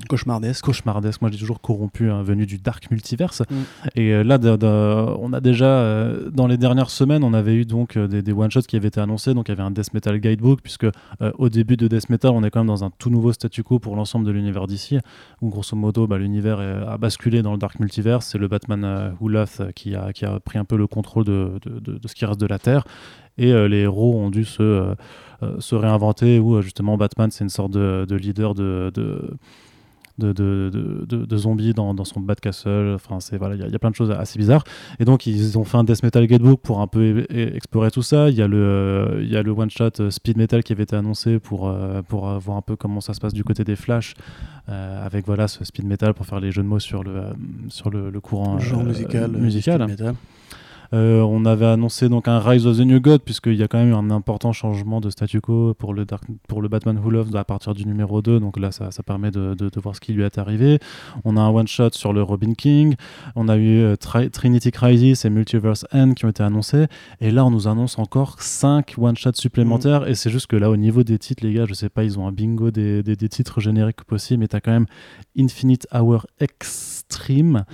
cauchemardesques. 0.09 0.63
Cauchemardesques. 0.63 1.21
Moi, 1.21 1.31
je 1.31 1.35
dis 1.35 1.39
toujours 1.39 1.61
corrompues, 1.61 2.11
hein, 2.11 2.21
venues 2.21 2.45
du 2.45 2.59
Dark 2.59 2.91
Multiverse. 2.91 3.41
Mm. 3.41 3.55
Et 3.95 4.23
là, 4.23 4.37
on 5.19 5.33
a 5.33 5.39
déjà, 5.39 6.13
dans 6.31 6.45
les 6.45 6.57
dernières 6.57 6.89
semaines, 6.89 7.23
on 7.23 7.33
avait 7.33 7.55
eu 7.55 7.65
donc 7.65 7.97
des, 7.97 8.21
des 8.21 8.33
one-shots 8.33 8.61
qui 8.61 8.75
avaient 8.75 8.89
été 8.89 8.99
annoncés. 8.99 9.33
Donc, 9.33 9.47
il 9.47 9.51
y 9.51 9.53
avait 9.53 9.63
un 9.63 9.71
Death 9.71 9.93
Metal 9.93 10.19
Guidebook, 10.19 10.61
puisque 10.61 10.87
au 11.37 11.49
début 11.49 11.77
de 11.79 11.87
death 11.87 12.09
metal, 12.09 12.31
on 12.31 12.43
est 12.43 12.49
quand 12.49 12.59
même 12.59 12.67
dans 12.67 12.83
un 12.83 12.91
tout 12.97 13.09
nouveau 13.09 13.33
statu 13.33 13.63
quo 13.63 13.79
pour 13.79 13.95
l'ensemble 13.95 14.25
de 14.25 14.31
l'univers 14.31 14.67
d'ici, 14.67 14.99
où 15.41 15.49
grosso 15.49 15.75
modo, 15.75 16.07
bah, 16.07 16.17
l'univers 16.17 16.59
a 16.59 16.97
basculé 16.97 17.41
dans 17.41 17.51
le 17.51 17.57
Dark 17.57 17.79
Multiverse. 17.79 18.27
C'est 18.27 18.37
le 18.37 18.47
Batman 18.47 18.83
euh, 18.83 19.11
euh, 19.21 19.71
qui 19.73 19.95
a, 19.95 20.39
pris 20.39 20.57
un 20.57 20.65
peu 20.65 20.77
le 20.77 20.87
contrôle 20.87 21.23
de, 21.23 21.59
de, 21.65 22.07
ce 22.07 22.15
qui 22.15 22.25
reste 22.25 22.39
de 22.39 22.45
la 22.45 22.59
Terre. 22.59 22.83
Et 23.37 23.53
euh, 23.53 23.67
les 23.67 23.79
héros 23.79 24.19
ont 24.19 24.29
dû 24.29 24.45
se, 24.45 24.61
euh, 24.63 24.95
se 25.59 25.75
réinventer, 25.75 26.39
où 26.39 26.61
justement 26.61 26.97
Batman, 26.97 27.31
c'est 27.31 27.43
une 27.43 27.49
sorte 27.49 27.71
de, 27.71 28.15
leader 28.15 28.53
de 28.53 28.91
de, 30.19 30.33
de, 30.33 31.25
de, 31.25 31.37
zombies 31.37 31.73
dans, 31.73 31.93
dans 31.93 32.05
son 32.05 32.19
Batcastle. 32.19 32.93
Enfin, 32.95 33.19
c'est 33.19 33.37
voilà, 33.37 33.55
il 33.55 33.71
y, 33.71 33.75
a 33.75 33.79
plein 33.79 33.89
de 33.89 33.95
choses 33.95 34.11
assez 34.11 34.37
bizarres. 34.37 34.63
Et 34.99 35.05
donc, 35.05 35.25
ils 35.25 35.57
ont 35.57 35.63
fait 35.63 35.77
un 35.77 35.83
Death 35.83 36.03
Metal 36.03 36.25
Guidebook 36.27 36.61
pour 36.61 36.81
un 36.81 36.87
peu 36.87 37.25
explorer 37.29 37.91
tout 37.91 38.01
ça. 38.01 38.29
Il 38.29 38.35
y 38.35 38.41
a 38.41 38.47
le, 38.47 39.19
il 39.21 39.29
y 39.29 39.37
a 39.37 39.43
le 39.43 39.51
one 39.51 39.69
shot 39.69 39.89
euh, 39.99 40.09
Speed 40.09 40.37
Metal 40.37 40.63
qui 40.63 40.73
avait 40.73 40.83
été 40.83 40.95
annoncé 40.95 41.39
pour 41.39 41.67
euh, 41.67 42.01
pour 42.01 42.27
voir 42.39 42.57
un 42.57 42.61
peu 42.61 42.75
comment 42.75 43.01
ça 43.01 43.13
se 43.13 43.19
passe 43.19 43.33
du 43.33 43.43
côté 43.43 43.63
des 43.63 43.75
Flash, 43.75 44.13
euh, 44.67 45.05
avec 45.05 45.25
voilà 45.25 45.47
ce 45.47 45.63
Speed 45.63 45.85
Metal 45.85 46.13
pour 46.13 46.25
faire 46.25 46.39
les 46.39 46.51
jeux 46.51 46.63
de 46.63 46.67
mots 46.67 46.79
sur 46.79 47.03
le 47.03 47.23
sur 47.69 47.89
le, 47.89 48.11
courant 48.19 48.59
genre 48.59 48.83
musical. 48.83 49.31
musical. 49.31 50.15
Euh, 50.93 51.21
on 51.21 51.45
avait 51.45 51.65
annoncé 51.65 52.09
donc 52.09 52.27
un 52.27 52.39
Rise 52.39 52.65
of 52.65 52.77
the 52.77 52.81
New 52.81 52.99
God, 52.99 53.21
puisqu'il 53.21 53.55
y 53.55 53.63
a 53.63 53.67
quand 53.67 53.77
même 53.77 53.89
eu 53.89 53.93
un 53.93 54.09
important 54.09 54.53
changement 54.53 55.01
de 55.01 55.09
statu 55.09 55.41
quo 55.41 55.73
pour 55.73 55.93
le, 55.93 56.05
Dark, 56.05 56.23
pour 56.47 56.61
le 56.61 56.67
Batman 56.67 56.97
Who 56.97 57.11
Loves 57.11 57.35
à 57.35 57.43
partir 57.43 57.73
du 57.73 57.85
numéro 57.85 58.21
2. 58.21 58.39
Donc 58.39 58.59
là, 58.59 58.71
ça, 58.71 58.89
permet 59.03 59.31
de, 59.31 59.55
voir 59.81 59.95
ce 59.95 60.01
qui 60.01 60.13
lui 60.13 60.23
est 60.23 60.37
arrivé. 60.37 60.79
On 61.23 61.37
a 61.37 61.41
un 61.41 61.49
one-shot 61.49 61.91
sur 61.91 62.13
le 62.13 62.23
Robin 62.23 62.53
King. 62.53 62.95
On 63.35 63.47
a 63.49 63.57
eu 63.57 63.81
euh, 63.81 63.95
Trinity 63.95 64.71
Crisis 64.71 65.25
et 65.25 65.29
Multiverse 65.29 65.85
End 65.93 66.13
qui 66.13 66.25
ont 66.25 66.29
été 66.29 66.43
annoncés. 66.43 66.87
Et 67.21 67.31
là, 67.31 67.45
on 67.45 67.51
nous 67.51 67.67
annonce 67.67 67.99
encore 67.99 68.41
5 68.41 68.95
one-shots 68.97 69.35
supplémentaires. 69.35 70.01
Mm. 70.01 70.07
Et 70.09 70.15
c'est 70.15 70.29
juste 70.29 70.47
que 70.47 70.55
là, 70.55 70.69
au 70.69 70.77
niveau 70.77 71.03
des 71.03 71.19
titres, 71.19 71.45
les 71.45 71.53
gars, 71.53 71.65
je 71.65 71.73
sais 71.73 71.89
pas, 71.89 72.03
ils 72.03 72.19
ont 72.19 72.27
un 72.27 72.31
bingo 72.31 72.71
des, 72.71 73.03
des, 73.03 73.29
titres 73.29 73.59
génériques 73.59 74.03
possibles. 74.03 74.41
Mais 74.41 74.47
tu 74.47 74.55
as 74.55 74.61
quand 74.61 74.71
même 74.71 74.87
Infinite 75.37 75.87
Hour 75.93 76.25
Extreme, 77.09 77.65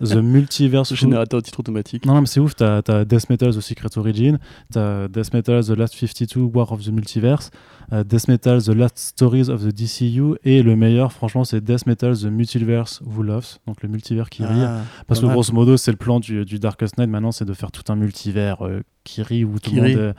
The 0.00 0.16
Multiverse. 0.22 0.94
Générateur 0.94 1.40
de 1.40 1.44
titre 1.46 1.60
automatique. 1.60 2.04
Non, 2.04 2.20
mais 2.20 2.26
c'est 2.26 2.38
ouf 2.38 2.54
t'as 2.54 2.82
as 2.86 3.04
Death 3.06 3.30
Metal 3.30 3.54
The 3.54 3.60
Secret 3.60 3.88
Origin, 3.96 4.38
t'as 4.70 5.08
Death 5.08 5.32
Metal 5.32 5.64
The 5.64 5.70
Last 5.70 5.94
52 5.94 6.40
War 6.40 6.70
of 6.70 6.84
the 6.84 6.90
Multiverse, 6.90 7.50
euh, 7.94 8.04
Death 8.04 8.28
Metal 8.28 8.62
The 8.62 8.68
Last 8.68 8.98
Stories 8.98 9.48
of 9.48 9.62
the 9.62 9.74
DCU, 9.74 10.36
et 10.44 10.62
le 10.62 10.76
meilleur, 10.76 11.12
franchement, 11.12 11.44
c'est 11.44 11.62
Death 11.62 11.86
Metal 11.86 12.14
The 12.14 12.26
Multiverse 12.26 13.00
Who 13.06 13.22
Loves, 13.22 13.58
donc 13.66 13.82
le 13.82 13.88
multivers 13.88 14.28
qui 14.28 14.44
rit. 14.44 14.62
Ah, 14.62 14.82
Parce 15.06 15.20
que 15.20 15.26
grosso 15.26 15.54
modo, 15.54 15.78
c'est 15.78 15.90
le 15.90 15.96
plan 15.96 16.20
du, 16.20 16.44
du, 16.44 16.58
Darkest 16.58 16.98
Night 16.98 17.08
maintenant, 17.08 17.32
c'est 17.32 17.46
de 17.46 17.54
faire 17.54 17.72
tout 17.72 17.90
un 17.90 17.96
multivers 17.96 18.66
euh, 18.66 18.82
qui 19.04 19.22
rit 19.22 19.44
ou 19.44 19.58
tout 19.58 19.74
le 19.74 19.82
monde. 19.82 20.14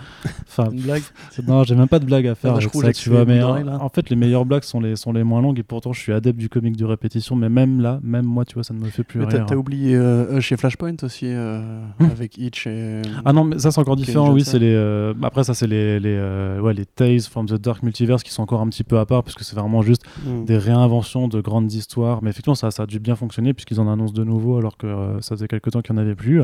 Enfin, 0.47 0.69
une 0.71 0.81
blague 0.81 1.03
Non, 1.47 1.63
j'ai 1.63 1.75
même 1.75 1.87
pas 1.87 1.99
de 1.99 2.05
blague 2.05 2.27
à 2.27 2.35
faire. 2.35 2.55
avec 2.55 2.73
ça, 2.73 2.93
tu 2.93 3.09
vois, 3.09 3.25
mais 3.25 3.41
en, 3.43 3.89
fait, 3.89 4.09
les 4.09 4.15
meilleures 4.15 4.45
blagues 4.45 4.63
sont 4.63 4.79
les, 4.79 4.95
sont 4.95 5.11
les 5.11 5.23
moins 5.23 5.41
longues 5.41 5.59
et 5.59 5.63
pourtant, 5.63 5.91
je 5.93 5.99
suis 5.99 6.13
adepte 6.13 6.39
du 6.39 6.49
comique 6.49 6.77
de 6.77 6.85
répétition, 6.85 7.35
mais 7.35 7.49
même 7.49 7.81
là, 7.81 7.99
même 8.03 8.25
moi, 8.25 8.45
tu 8.45 8.54
vois, 8.55 8.63
ça 8.63 8.73
ne 8.73 8.79
me 8.79 8.89
fait 8.89 9.03
plus 9.03 9.21
rire. 9.21 9.45
T'as 9.47 9.55
oublié 9.55 9.95
euh, 9.95 10.41
chez 10.41 10.57
Flashpoint 10.57 10.95
aussi, 11.03 11.27
euh, 11.27 11.59
hmm. 11.99 12.05
avec 12.05 12.37
Hitch 12.37 12.67
et. 12.67 13.01
Ah 13.23 13.33
non, 13.33 13.43
mais 13.43 13.59
ça, 13.59 13.71
c'est 13.71 13.79
encore 13.79 13.95
différent, 13.95 14.31
oui. 14.31 14.43
c'est 14.43 14.59
les, 14.59 14.73
euh, 14.73 15.13
Après, 15.23 15.43
ça, 15.43 15.53
c'est 15.53 15.67
les, 15.67 15.99
les, 15.99 16.59
ouais, 16.61 16.73
les 16.73 16.85
Tales 16.85 17.21
from 17.21 17.45
the 17.45 17.53
Dark 17.53 17.83
Multiverse 17.83 18.23
qui 18.23 18.31
sont 18.31 18.43
encore 18.43 18.61
un 18.61 18.69
petit 18.69 18.83
peu 18.83 18.99
à 18.99 19.05
part 19.05 19.23
parce 19.23 19.35
que 19.35 19.43
c'est 19.43 19.55
vraiment 19.55 19.81
juste 19.81 20.03
hmm. 20.25 20.45
des 20.45 20.57
réinventions 20.57 21.27
de 21.27 21.41
grandes 21.41 21.71
histoires. 21.71 22.23
Mais 22.23 22.31
effectivement, 22.31 22.55
ça, 22.55 22.71
ça 22.71 22.83
a 22.83 22.85
dû 22.85 22.99
bien 22.99 23.15
fonctionner 23.15 23.53
puisqu'ils 23.53 23.79
en 23.79 23.91
annoncent 23.91 24.13
de 24.13 24.23
nouveau 24.23 24.57
alors 24.57 24.77
que 24.77 25.17
ça 25.21 25.35
faisait 25.35 25.47
quelques 25.47 25.71
temps 25.71 25.81
qu'il 25.81 25.95
n'y 25.95 26.01
en 26.01 26.03
avait 26.03 26.15
plus. 26.15 26.41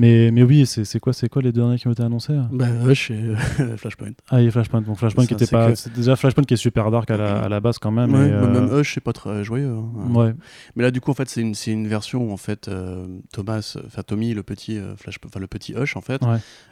Mais, 0.00 0.30
mais 0.30 0.42
oui, 0.42 0.64
c'est 0.64 0.98
quoi, 0.98 1.12
quoi 1.30 1.42
les 1.42 1.52
derniers 1.52 1.76
qui 1.76 1.86
ont 1.86 1.92
été 1.92 2.02
annoncés 2.02 2.32
bah, 2.50 2.68
Rush 2.82 3.10
et 3.10 3.34
Flashpoint. 3.76 4.12
Ah, 4.30 4.40
et 4.40 4.50
Flashpoint. 4.50 4.80
Donc 4.80 4.96
Flashpoint 4.96 5.26
qui 5.26 5.34
était 5.34 5.46
pas. 5.46 5.72
Déjà 5.94 6.16
Flashpoint 6.16 6.44
qui 6.44 6.54
est 6.54 6.56
super 6.56 6.90
dark 6.90 7.10
à 7.10 7.18
la, 7.18 7.42
à 7.42 7.48
la 7.50 7.60
base 7.60 7.78
quand 7.78 7.90
même. 7.90 8.14
Ouais, 8.14 8.30
Même 8.30 8.70
Hush, 8.72 8.94
c'est 8.94 9.02
pas 9.02 9.12
très 9.12 9.44
joyeux. 9.44 9.68
Hein. 9.68 10.14
Ouais. 10.14 10.32
Mais 10.74 10.84
là, 10.84 10.90
du 10.90 11.02
coup, 11.02 11.10
en 11.10 11.14
fait, 11.14 11.28
c'est 11.28 11.42
une, 11.42 11.54
une 11.66 11.86
version 11.86 12.30
où 12.30 12.32
en 12.32 12.38
fait, 12.38 12.68
euh, 12.68 13.06
Thomas, 13.30 13.76
enfin 13.84 14.02
Tommy, 14.02 14.32
le 14.32 14.42
petit, 14.42 14.78
euh, 14.78 14.96
Flash, 14.96 15.18
le 15.38 15.46
petit 15.46 15.74
Hush, 15.74 15.94
en 15.96 16.00
fait, 16.00 16.22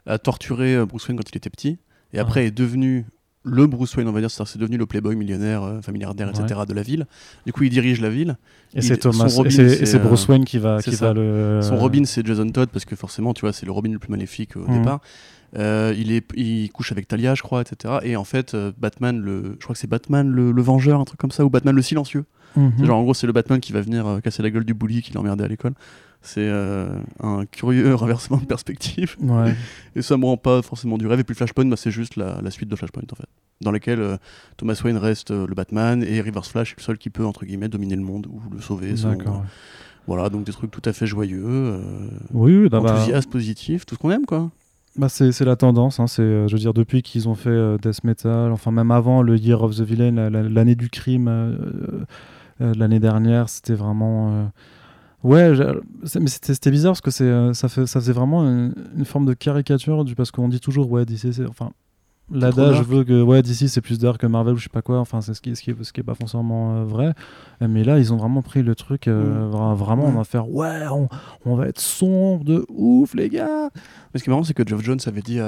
a 0.06 0.18
torturé 0.18 0.74
euh, 0.74 0.86
Bruce 0.86 1.06
Wayne 1.06 1.18
quand 1.18 1.30
il 1.30 1.36
était 1.36 1.50
petit. 1.50 1.76
Et 2.14 2.18
après 2.18 2.46
est 2.46 2.50
devenu 2.50 3.04
le 3.44 3.66
Bruce 3.66 3.96
Wayne, 3.96 4.08
on 4.08 4.12
va 4.12 4.20
dire, 4.20 4.30
c'est 4.30 4.58
devenu 4.58 4.76
le 4.76 4.86
playboy 4.86 5.16
millionnaire, 5.16 5.62
euh, 5.62 5.78
enfin 5.78 5.92
milliardaire, 5.92 6.28
etc. 6.28 6.60
de 6.66 6.74
la 6.74 6.82
ville. 6.82 7.06
Du 7.46 7.52
coup, 7.52 7.64
il 7.64 7.70
dirige 7.70 8.00
la 8.00 8.10
ville. 8.10 8.36
Et 8.74 8.82
c'est 8.82 8.98
Thomas, 8.98 9.26
et 9.44 9.50
c'est 9.50 9.98
Bruce 9.98 10.28
Wayne 10.28 10.44
qui 10.44 10.58
va, 10.58 10.82
qui 10.82 10.94
va 10.94 11.12
le. 11.12 11.60
Son 11.62 11.76
Robin, 11.76 12.04
c'est 12.04 12.26
Jason 12.26 12.48
Todd 12.50 12.68
parce 12.70 12.84
que 12.84 12.96
forcément, 12.96 13.34
tu 13.34 13.42
vois, 13.42 13.52
c'est 13.52 13.66
le 13.66 13.72
Robin 13.72 13.92
le 13.92 13.98
plus 13.98 14.10
maléfique 14.10 14.56
au 14.56 14.68
mhm. 14.68 14.78
départ. 14.78 15.00
Euh, 15.56 15.94
il, 15.96 16.12
est, 16.12 16.26
il 16.34 16.70
couche 16.70 16.92
avec 16.92 17.08
Talia, 17.08 17.34
je 17.34 17.42
crois, 17.42 17.62
etc. 17.62 17.94
Et 18.02 18.16
en 18.16 18.24
fait, 18.24 18.52
euh, 18.52 18.70
Batman, 18.76 19.18
le, 19.18 19.56
je 19.58 19.64
crois 19.64 19.72
que 19.72 19.80
c'est 19.80 19.86
Batman 19.86 20.28
le, 20.28 20.62
Vengeur, 20.62 21.00
un 21.00 21.04
truc 21.04 21.18
comme 21.18 21.30
ça, 21.30 21.44
ou 21.44 21.50
Batman 21.50 21.74
le 21.74 21.80
Silencieux. 21.80 22.24
Mhm. 22.56 22.84
Genre, 22.84 22.98
en 22.98 23.02
gros, 23.02 23.14
c'est 23.14 23.26
le 23.26 23.32
Batman 23.32 23.60
qui 23.60 23.72
va 23.72 23.80
venir 23.80 24.20
casser 24.22 24.42
la 24.42 24.50
gueule 24.50 24.64
du 24.64 24.74
bully 24.74 25.00
qui 25.00 25.12
l'emmerdait 25.14 25.44
à 25.44 25.48
l'école. 25.48 25.72
C'est 26.20 26.48
euh, 26.48 26.88
un 27.22 27.46
curieux 27.46 27.94
renversement 27.94 28.38
de 28.38 28.44
perspective. 28.44 29.16
et 29.94 30.02
ça 30.02 30.16
me 30.16 30.24
rend 30.24 30.36
pas 30.36 30.62
forcément 30.62 30.98
du 30.98 31.06
rêve. 31.06 31.20
Et 31.20 31.24
puis 31.24 31.34
Flashpoint, 31.34 31.66
bah, 31.66 31.76
c'est 31.76 31.90
juste 31.90 32.16
la, 32.16 32.50
suite 32.50 32.68
de 32.68 32.76
Flashpoint 32.76 33.02
en 33.10 33.16
fait. 33.16 33.28
Dans 33.60 33.72
laquelle 33.72 34.00
euh, 34.00 34.16
Thomas 34.56 34.80
Wayne 34.84 34.98
reste 34.98 35.30
euh, 35.30 35.46
le 35.46 35.54
Batman 35.54 36.04
et 36.04 36.20
Reverse 36.20 36.48
Flash 36.48 36.72
est 36.72 36.76
le 36.78 36.82
seul 36.82 36.98
qui 36.98 37.10
peut, 37.10 37.24
entre 37.24 37.44
guillemets, 37.44 37.68
dominer 37.68 37.96
le 37.96 38.02
monde 38.02 38.26
ou 38.26 38.40
le 38.52 38.60
sauver. 38.60 38.94
Voilà, 40.06 40.30
donc 40.30 40.44
des 40.44 40.52
trucs 40.52 40.70
tout 40.70 40.82
à 40.86 40.92
fait 40.94 41.06
joyeux. 41.06 41.80
oui, 42.32 42.56
oui 42.56 42.68
bah, 42.68 42.80
enthousiasme, 42.80 43.30
positif, 43.30 43.84
tout 43.84 43.94
ce 43.94 44.00
qu'on 44.00 44.10
aime 44.10 44.24
quoi. 44.24 44.50
Bah 44.96 45.08
c'est 45.08 45.40
la 45.42 45.54
tendance, 45.54 46.00
hein, 46.00 46.08
c'est, 46.08 46.48
je 46.48 46.52
veux 46.52 46.58
dire, 46.58 46.72
depuis 46.74 47.02
qu'ils 47.02 47.28
ont 47.28 47.34
fait 47.34 47.76
Death 47.78 48.02
Metal, 48.02 48.50
enfin 48.50 48.72
même 48.72 48.90
avant 48.90 49.22
le 49.22 49.36
Year 49.36 49.62
of 49.62 49.76
the 49.76 49.82
Villain, 49.82 50.30
l'année 50.30 50.74
du 50.74 50.88
crime, 50.88 51.58
l'année 52.58 53.00
dernière, 53.00 53.50
c'était 53.50 53.74
vraiment 53.74 54.50
Ouais, 55.28 55.52
mais 56.18 56.30
c'était 56.30 56.70
bizarre 56.70 56.92
parce 56.92 57.02
que 57.02 57.10
c'est 57.10 57.24
euh, 57.24 57.52
ça, 57.52 57.68
fait, 57.68 57.86
ça 57.86 58.00
faisait 58.00 58.14
vraiment 58.14 58.44
une, 58.44 59.04
forme 59.04 59.26
de 59.26 59.34
caricature 59.34 60.04
du 60.06 60.14
parce 60.14 60.30
qu'on 60.30 60.48
dit 60.48 60.58
toujours 60.58 60.90
ouais 60.90 61.04
DC 61.04 61.32
c'est 61.32 61.46
enfin 61.46 61.72
l'adage 62.30 62.82
veut 62.82 63.04
que 63.04 63.22
ouais 63.22 63.42
d'ici 63.42 63.68
c'est 63.68 63.82
plus 63.82 63.98
dark 63.98 64.22
que 64.22 64.26
Marvel 64.26 64.54
ou 64.54 64.56
je 64.56 64.64
sais 64.64 64.70
pas 64.70 64.80
quoi 64.80 64.98
enfin 65.00 65.20
c'est 65.20 65.34
ce 65.34 65.42
qui 65.42 65.54
ce 65.54 65.62
qui 65.62 65.70
est, 65.70 65.84
ce 65.84 65.92
qui 65.92 66.00
est 66.00 66.04
pas 66.04 66.14
forcément 66.14 66.76
euh, 66.76 66.84
vrai. 66.84 67.12
Mais 67.60 67.84
là 67.84 67.98
ils 67.98 68.10
ont 68.14 68.16
vraiment 68.16 68.40
pris 68.40 68.62
le 68.62 68.74
truc 68.74 69.06
euh, 69.06 69.48
mm. 69.48 69.74
vraiment 69.74 70.06
on 70.06 70.12
va 70.12 70.24
faire 70.24 70.48
ouais 70.48 70.86
on, 70.90 71.08
on, 71.44 71.56
va 71.56 71.68
être 71.68 71.80
sombre 71.80 72.44
de 72.44 72.64
ouf 72.70 73.12
les 73.12 73.28
gars. 73.28 73.68
Mais 74.14 74.18
ce 74.18 74.24
qui 74.24 74.30
est 74.30 74.32
marrant 74.32 74.44
c'est 74.44 74.54
que 74.54 74.66
Geoff 74.66 74.82
Jones 74.82 75.00
avait 75.06 75.22
dit 75.22 75.40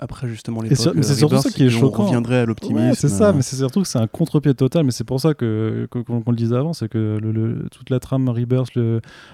après 0.00 0.28
justement 0.28 0.60
les 0.60 0.74
c'est 0.74 1.14
surtout 1.14 1.38
ça 1.38 1.50
qui 1.50 1.64
est 1.64 1.70
choquant 1.70 2.02
on 2.02 2.06
reviendrait 2.06 2.38
à 2.38 2.46
l'optimisme. 2.46 2.94
C'est 2.94 3.08
ça 3.08 3.32
mais 3.32 3.42
c'est 3.42 3.56
surtout 3.56 3.82
que 3.82 3.88
c'est 3.88 3.98
un 3.98 4.06
contre-pied 4.06 4.54
total 4.54 4.84
mais 4.84 4.90
c'est 4.90 5.04
pour 5.04 5.20
ça 5.20 5.34
que 5.34 5.86
qu'on 5.90 6.22
le 6.26 6.36
disait 6.36 6.56
avant 6.56 6.72
c'est 6.72 6.88
que 6.88 7.18
le, 7.20 7.66
toute 7.70 7.90
la 7.90 8.00
trame 8.00 8.28
Rebirth 8.28 8.76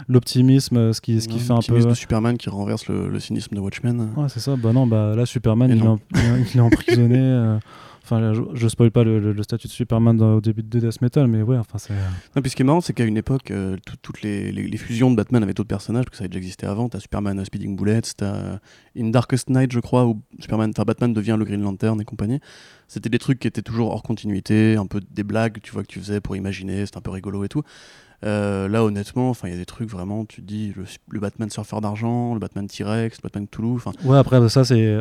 l'optimisme 0.08 0.92
ce 0.92 1.00
qui 1.00 1.20
ce 1.20 1.28
qui 1.28 1.38
fait 1.38 1.52
un 1.52 1.60
peu 1.66 1.80
de 1.80 1.94
Superman 1.94 2.36
qui 2.36 2.50
renverse 2.50 2.88
le, 2.88 3.18
cynisme 3.20 3.54
de 3.54 3.60
Watchmen. 3.60 4.10
Ouais 4.16 4.28
c'est 4.28 4.40
ça 4.40 4.56
bah 4.56 4.72
non 4.72 4.86
bah 4.86 5.14
là 5.14 5.26
Superman 5.26 5.70
il 5.70 5.82
est, 5.82 6.20
il 6.54 6.58
est, 6.58 6.60
emprisonné 6.60 7.18
euh, 7.18 7.58
Enfin, 8.10 8.32
je, 8.34 8.42
je 8.54 8.68
spoil 8.68 8.90
pas 8.90 9.04
le, 9.04 9.40
statut 9.44 9.68
de 9.68 9.72
Superman 9.72 10.20
au 10.20 10.40
début 10.40 10.64
de 10.64 10.80
Death 10.80 11.00
Metal, 11.00 11.28
mais 11.28 11.42
ouais, 11.42 11.56
enfin 11.56 11.78
c'est. 11.78 11.94
Non, 12.34 12.42
puis 12.42 12.50
ce 12.50 12.56
qui 12.56 12.62
est 12.62 12.64
marrant, 12.64 12.80
c'est 12.80 12.92
qu'à 12.92 13.04
une 13.04 13.16
époque, 13.16 13.52
euh, 13.52 13.76
toutes 14.02 14.22
les, 14.22 14.50
les, 14.50 14.76
fusions 14.76 15.12
de 15.12 15.16
Batman 15.16 15.44
avec 15.44 15.54
d'autres 15.54 15.68
personnages, 15.68 16.06
parce 16.06 16.12
que 16.12 16.16
ça 16.16 16.22
avait 16.22 16.28
déjà 16.28 16.38
existé 16.38 16.66
avant. 16.66 16.88
T'as 16.88 16.98
Superman 16.98 17.40
uh, 17.40 17.44
Speeding 17.44 17.76
Bullets, 17.76 18.00
t'as 18.16 18.34
euh, 18.34 18.58
In 18.98 19.10
Darkest 19.10 19.48
Night, 19.48 19.70
je 19.70 19.78
crois, 19.78 20.06
où 20.06 20.20
Superman, 20.40 20.70
enfin 20.70 20.82
Batman 20.84 21.12
devient 21.12 21.36
le 21.38 21.44
Green 21.44 21.62
Lantern 21.62 22.00
et 22.00 22.04
compagnie. 22.04 22.40
C'était 22.88 23.10
des 23.10 23.20
trucs 23.20 23.38
qui 23.38 23.46
étaient 23.46 23.62
toujours 23.62 23.92
hors 23.92 24.02
continuité, 24.02 24.74
un 24.74 24.86
peu 24.86 25.00
des 25.12 25.22
blagues, 25.22 25.58
tu 25.62 25.70
vois, 25.70 25.82
que 25.82 25.88
tu 25.88 26.00
faisais 26.00 26.20
pour 26.20 26.34
imaginer, 26.34 26.86
c'était 26.86 26.98
un 26.98 27.02
peu 27.02 27.12
rigolo 27.12 27.44
et 27.44 27.48
tout. 27.48 27.62
Euh, 28.24 28.68
là, 28.68 28.82
honnêtement, 28.82 29.34
il 29.44 29.50
y 29.50 29.54
a 29.54 29.56
des 29.56 29.66
trucs 29.66 29.88
vraiment, 29.88 30.24
tu 30.24 30.42
te 30.42 30.46
dis, 30.46 30.74
le, 30.74 31.20
Batman 31.20 31.48
surfeur 31.48 31.80
d'argent, 31.80 32.34
le 32.34 32.40
Batman 32.40 32.66
T-Rex, 32.66 33.18
le 33.18 33.22
Batman 33.22 33.46
Toulouse. 33.46 33.82
Ouais, 34.04 34.18
après, 34.18 34.48
ça, 34.48 34.64
c'est 34.64 34.98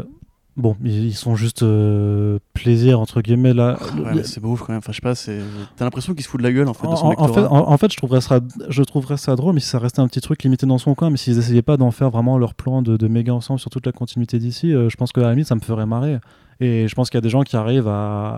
Bon, 0.57 0.75
ils 0.83 1.15
sont 1.15 1.35
juste 1.35 1.63
euh, 1.63 2.39
plaisir 2.53 2.99
entre 2.99 3.21
guillemets 3.21 3.53
là. 3.53 3.79
Ouais, 3.97 4.23
c'est 4.23 4.41
beau 4.41 4.55
quand 4.55 4.69
même. 4.69 4.79
Enfin, 4.79 4.91
je 4.91 4.97
sais 4.97 5.01
pas, 5.01 5.15
c'est... 5.15 5.39
t'as 5.77 5.85
l'impression 5.85 6.13
qu'il 6.13 6.23
se 6.23 6.27
fout 6.27 6.39
de 6.39 6.43
la 6.43 6.51
gueule 6.51 6.67
en 6.67 6.73
fait. 6.73 6.85
En, 6.85 7.33
fait, 7.33 7.45
en, 7.49 7.77
fait, 7.77 7.91
je 7.91 7.97
trouverais 7.97 8.19
ça, 8.19 8.41
je 8.67 8.83
trouverais 8.83 9.17
ça 9.17 9.35
drôle, 9.35 9.53
mais 9.53 9.61
si 9.61 9.69
ça 9.69 9.79
restait 9.79 10.01
un 10.01 10.07
petit 10.07 10.19
truc 10.19 10.43
limité 10.43 10.65
dans 10.65 10.77
son 10.77 10.95
coin, 10.95 11.11
mais 11.11 11.17
s'ils 11.17 11.37
essayaient 11.37 11.61
pas 11.61 11.77
d'en 11.77 11.91
faire 11.91 12.09
vraiment 12.09 12.37
leur 12.37 12.55
plan 12.55 12.81
de, 12.81 13.07
méga 13.07 13.33
ensemble 13.33 13.59
sur 13.59 13.69
toute 13.69 13.85
la 13.85 13.93
continuité 13.93 14.37
d'ici, 14.37 14.73
euh, 14.73 14.89
je 14.89 14.97
pense 14.97 15.11
que 15.11 15.21
à 15.21 15.23
la 15.23 15.31
limite 15.31 15.47
ça 15.47 15.55
me 15.55 15.61
ferait 15.61 15.85
marrer. 15.85 16.19
Et 16.61 16.87
je 16.87 16.95
pense 16.95 17.09
qu'il 17.09 17.17
y 17.17 17.19
a 17.19 17.21
des 17.21 17.29
gens 17.29 17.43
qui 17.43 17.55
arrivent 17.55 17.87
à, 17.87 18.33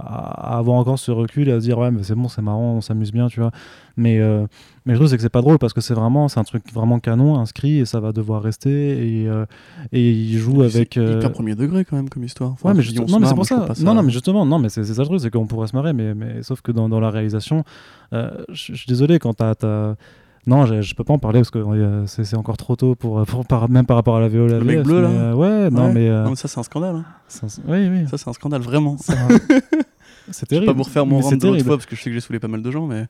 avoir 0.58 0.78
encore 0.78 1.00
ce 1.00 1.12
recul 1.12 1.50
et 1.50 1.52
à 1.52 1.60
se 1.60 1.66
dire 1.66 1.78
ouais 1.80 1.90
mais 1.92 2.04
c'est 2.04 2.16
bon, 2.16 2.28
c'est 2.28 2.42
marrant, 2.42 2.74
on 2.74 2.82
s'amuse 2.82 3.12
bien, 3.12 3.28
tu 3.28 3.40
vois. 3.40 3.52
Mais 3.98 4.20
euh, 4.20 4.46
mais 4.86 4.94
je 4.94 5.00
trouve 5.00 5.12
que 5.12 5.18
c'est 5.22 5.30
pas 5.30 5.42
drôle 5.42 5.58
parce 5.58 5.74
que 5.74 5.82
c'est 5.82 5.94
vraiment 5.94 6.28
c'est 6.28 6.40
un 6.40 6.44
truc 6.44 6.64
vraiment 6.74 7.00
canon 7.00 7.40
inscrit 7.40 7.80
et 7.80 7.86
ça 7.86 8.00
va 8.00 8.12
devoir 8.12 8.42
rester 8.42 9.22
et 9.22 9.28
euh, 9.28 9.46
et 9.92 10.12
il 10.12 10.38
joue 10.38 10.62
avec 10.64 10.98
euh... 10.98 11.18
hyper 11.18 11.32
premier 11.32 11.56
degré 11.56 11.86
quand 11.86 11.98
même 11.98 12.10
comme 12.10 12.24
histoire 12.24 12.56
ouais 12.64 12.74
mais, 12.74 12.84
non, 13.08 13.20
mais 13.20 13.28
c'est 13.28 13.36
pour 13.36 13.46
ça. 13.46 13.68
non 13.82 13.94
non 13.94 14.02
mais 14.02 14.12
justement 14.12 14.46
non 14.46 14.60
mais 14.60 14.70
c'est 14.70 14.84
ça 14.84 15.02
le 15.02 15.08
truc 15.08 15.20
c'est 15.20 15.30
qu'on 15.30 15.46
pourrait 15.46 15.68
se 15.68 15.76
marrer 15.76 15.94
mais 15.94 16.16
mais 16.16 16.42
sauf 16.42 16.62
que 16.62 16.72
dans, 16.72 16.90
dans 16.90 17.00
la 17.00 17.12
réalisation 17.12 17.64
euh, 18.14 18.32
je 18.50 18.74
suis 18.74 18.88
désolé 18.88 19.20
quand 19.20 19.34
t'as 19.34 19.96
non, 20.48 20.66
je, 20.66 20.82
je, 20.82 20.96
peux 20.96 21.04
pas 21.04 21.14
en 21.14 21.20
parler 21.20 21.40
parce 21.40 21.52
que 21.52 21.60
euh, 21.60 22.08
c'est 22.08 22.36
encore 22.36 22.58
trop 22.58 22.76
tôt 22.76 22.96
pour, 22.96 23.24
pour 23.26 23.46
par, 23.46 23.70
même 23.70 23.86
par 23.86 23.96
rapport 23.96 24.18
à 24.18 24.20
la 24.20 24.28
VO. 24.28 24.48
Le 24.48 24.64
mec 24.64 24.82
bleu 24.82 25.02
là. 25.02 25.10
Euh, 25.10 25.34
ouais, 25.34 25.70
non 25.70 25.94
mais. 25.94 26.10
Euh, 26.10 26.24
non, 26.24 26.32
mais 26.32 26.36
ça 26.36 26.48
c'est 26.48 26.60
un 26.60 26.64
scandale. 26.64 26.96
Hein. 26.96 27.48
Oui, 27.68 27.88
oui. 27.88 28.08
Ça 28.10 28.18
c'est 28.18 28.28
un 28.28 28.34
scandale 28.34 28.62
vraiment. 28.62 28.98
c'est 28.98 29.14
terrible. 30.48 30.50
Je 30.50 30.60
vais 30.60 30.66
pas 30.66 30.74
vous 30.74 30.84
refaire 30.84 31.06
mon 31.06 31.20
rendre 31.20 31.38
de 31.38 31.64
fois 31.64 31.78
parce 31.78 31.86
que 31.86 31.96
je 31.96 32.02
sais 32.02 32.10
que 32.10 32.14
j'ai 32.16 32.22
saoulé 32.22 32.40
pas 32.40 32.48
mal 32.48 32.64
de 32.64 32.72
gens, 32.72 32.88
mais 32.88 33.06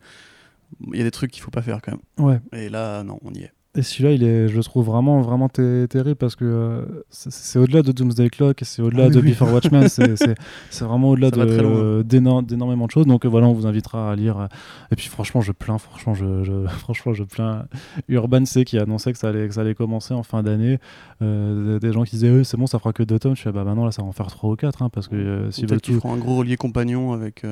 il 0.91 0.97
y 0.97 1.01
a 1.01 1.05
des 1.05 1.11
trucs 1.11 1.31
qu'il 1.31 1.41
faut 1.41 1.51
pas 1.51 1.61
faire 1.61 1.79
quand 1.81 1.93
même. 1.93 2.27
Ouais. 2.27 2.39
Et 2.53 2.67
là, 2.67 3.03
non, 3.03 3.17
on 3.23 3.33
y 3.33 3.43
est. 3.43 3.51
Et 3.73 3.83
celui-là, 3.83 4.11
il 4.11 4.23
est, 4.23 4.49
je 4.49 4.57
le 4.57 4.63
trouve 4.63 4.85
vraiment, 4.85 5.21
vraiment 5.21 5.47
terrible 5.47 6.15
parce 6.15 6.35
que 6.35 6.43
euh, 6.43 6.85
c'est 7.09 7.57
au-delà 7.57 7.81
de 7.81 7.93
Doomsday 7.93 8.29
Clock 8.29 8.59
c'est 8.63 8.81
au-delà 8.81 9.05
ah 9.05 9.09
de 9.09 9.21
Before 9.21 9.53
Watchmen. 9.53 9.87
c'est 9.87 10.35
vraiment 10.81 11.11
au-delà 11.11 11.31
d'énormément 11.31 12.85
de, 12.85 12.91
choses. 12.91 13.05
Donc 13.05 13.25
voilà, 13.25 13.47
on 13.47 13.53
vous 13.53 13.65
invitera 13.65 14.11
à 14.11 14.15
lire. 14.17 14.49
Et 14.91 14.97
puis 14.97 15.07
franchement, 15.07 15.39
je 15.39 15.53
plains, 15.53 15.77
franchement, 15.77 16.13
je, 16.13 16.43
je 16.43 16.67
franchement, 16.79 17.13
je 17.13 17.23
plains 17.23 17.65
Urban 18.09 18.43
C 18.43 18.65
qui 18.65 18.77
annonçait 18.77 19.13
que 19.13 19.17
ça 19.17 19.29
allait, 19.29 19.47
que 19.47 19.53
ça 19.53 19.61
allait 19.61 19.75
commencer 19.75 20.13
en 20.13 20.23
fin 20.23 20.43
d'année. 20.43 20.77
Euh, 21.21 21.79
des 21.79 21.93
gens 21.93 22.03
qui 22.03 22.17
disaient, 22.17 22.43
c'est 22.43 22.57
bon, 22.57 22.67
ça 22.67 22.77
fera 22.77 22.91
que 22.91 23.03
deux 23.03 23.19
tomes. 23.19 23.35
Je 23.37 23.41
suis 23.41 23.51
bah 23.51 23.63
maintenant, 23.63 23.85
là, 23.85 23.93
ça 23.93 24.01
va 24.01 24.09
en 24.09 24.11
faire 24.11 24.27
trois 24.27 24.49
ou 24.49 24.55
quatre. 24.57 24.81
Hein, 24.81 24.89
parce 24.89 25.07
que 25.07 25.15
euh, 25.15 25.49
veulent 25.63 25.79
tout. 25.79 26.01
un 26.03 26.17
gros 26.17 26.37
relié 26.37 26.57
compagnon 26.57 27.13
avec. 27.13 27.45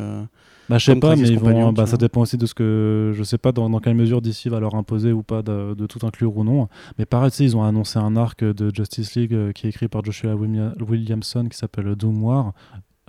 Bah, 0.69 0.77
je 0.77 0.85
sais 0.85 0.95
pas, 0.95 1.15
mais 1.15 1.27
ils 1.27 1.39
vont, 1.39 1.73
bah, 1.73 1.87
ça 1.87 1.97
dépend 1.97 2.21
aussi 2.21 2.37
de 2.37 2.45
ce 2.45 2.53
que. 2.53 3.11
Je 3.15 3.23
sais 3.23 3.39
pas 3.39 3.51
dans, 3.51 3.69
dans 3.69 3.79
quelle 3.79 3.95
mesure 3.95 4.21
DC 4.21 4.47
va 4.47 4.59
leur 4.59 4.75
imposer 4.75 5.11
ou 5.11 5.23
pas 5.23 5.41
de, 5.41 5.73
de, 5.73 5.87
tout 5.87 6.05
inclure 6.05 6.37
ou 6.37 6.43
non. 6.43 6.69
Mais 6.99 7.05
pareil, 7.05 7.31
ils 7.39 7.57
ont 7.57 7.63
annoncé 7.63 7.97
un 7.97 8.15
arc 8.15 8.43
de 8.43 8.73
Justice 8.73 9.15
League 9.15 9.33
euh, 9.33 9.51
qui 9.51 9.65
est 9.65 9.69
écrit 9.71 9.87
par 9.87 10.05
Joshua 10.05 10.35
Williamson 10.35 11.47
qui 11.49 11.57
s'appelle 11.57 11.95
Doom 11.95 12.23
War. 12.23 12.53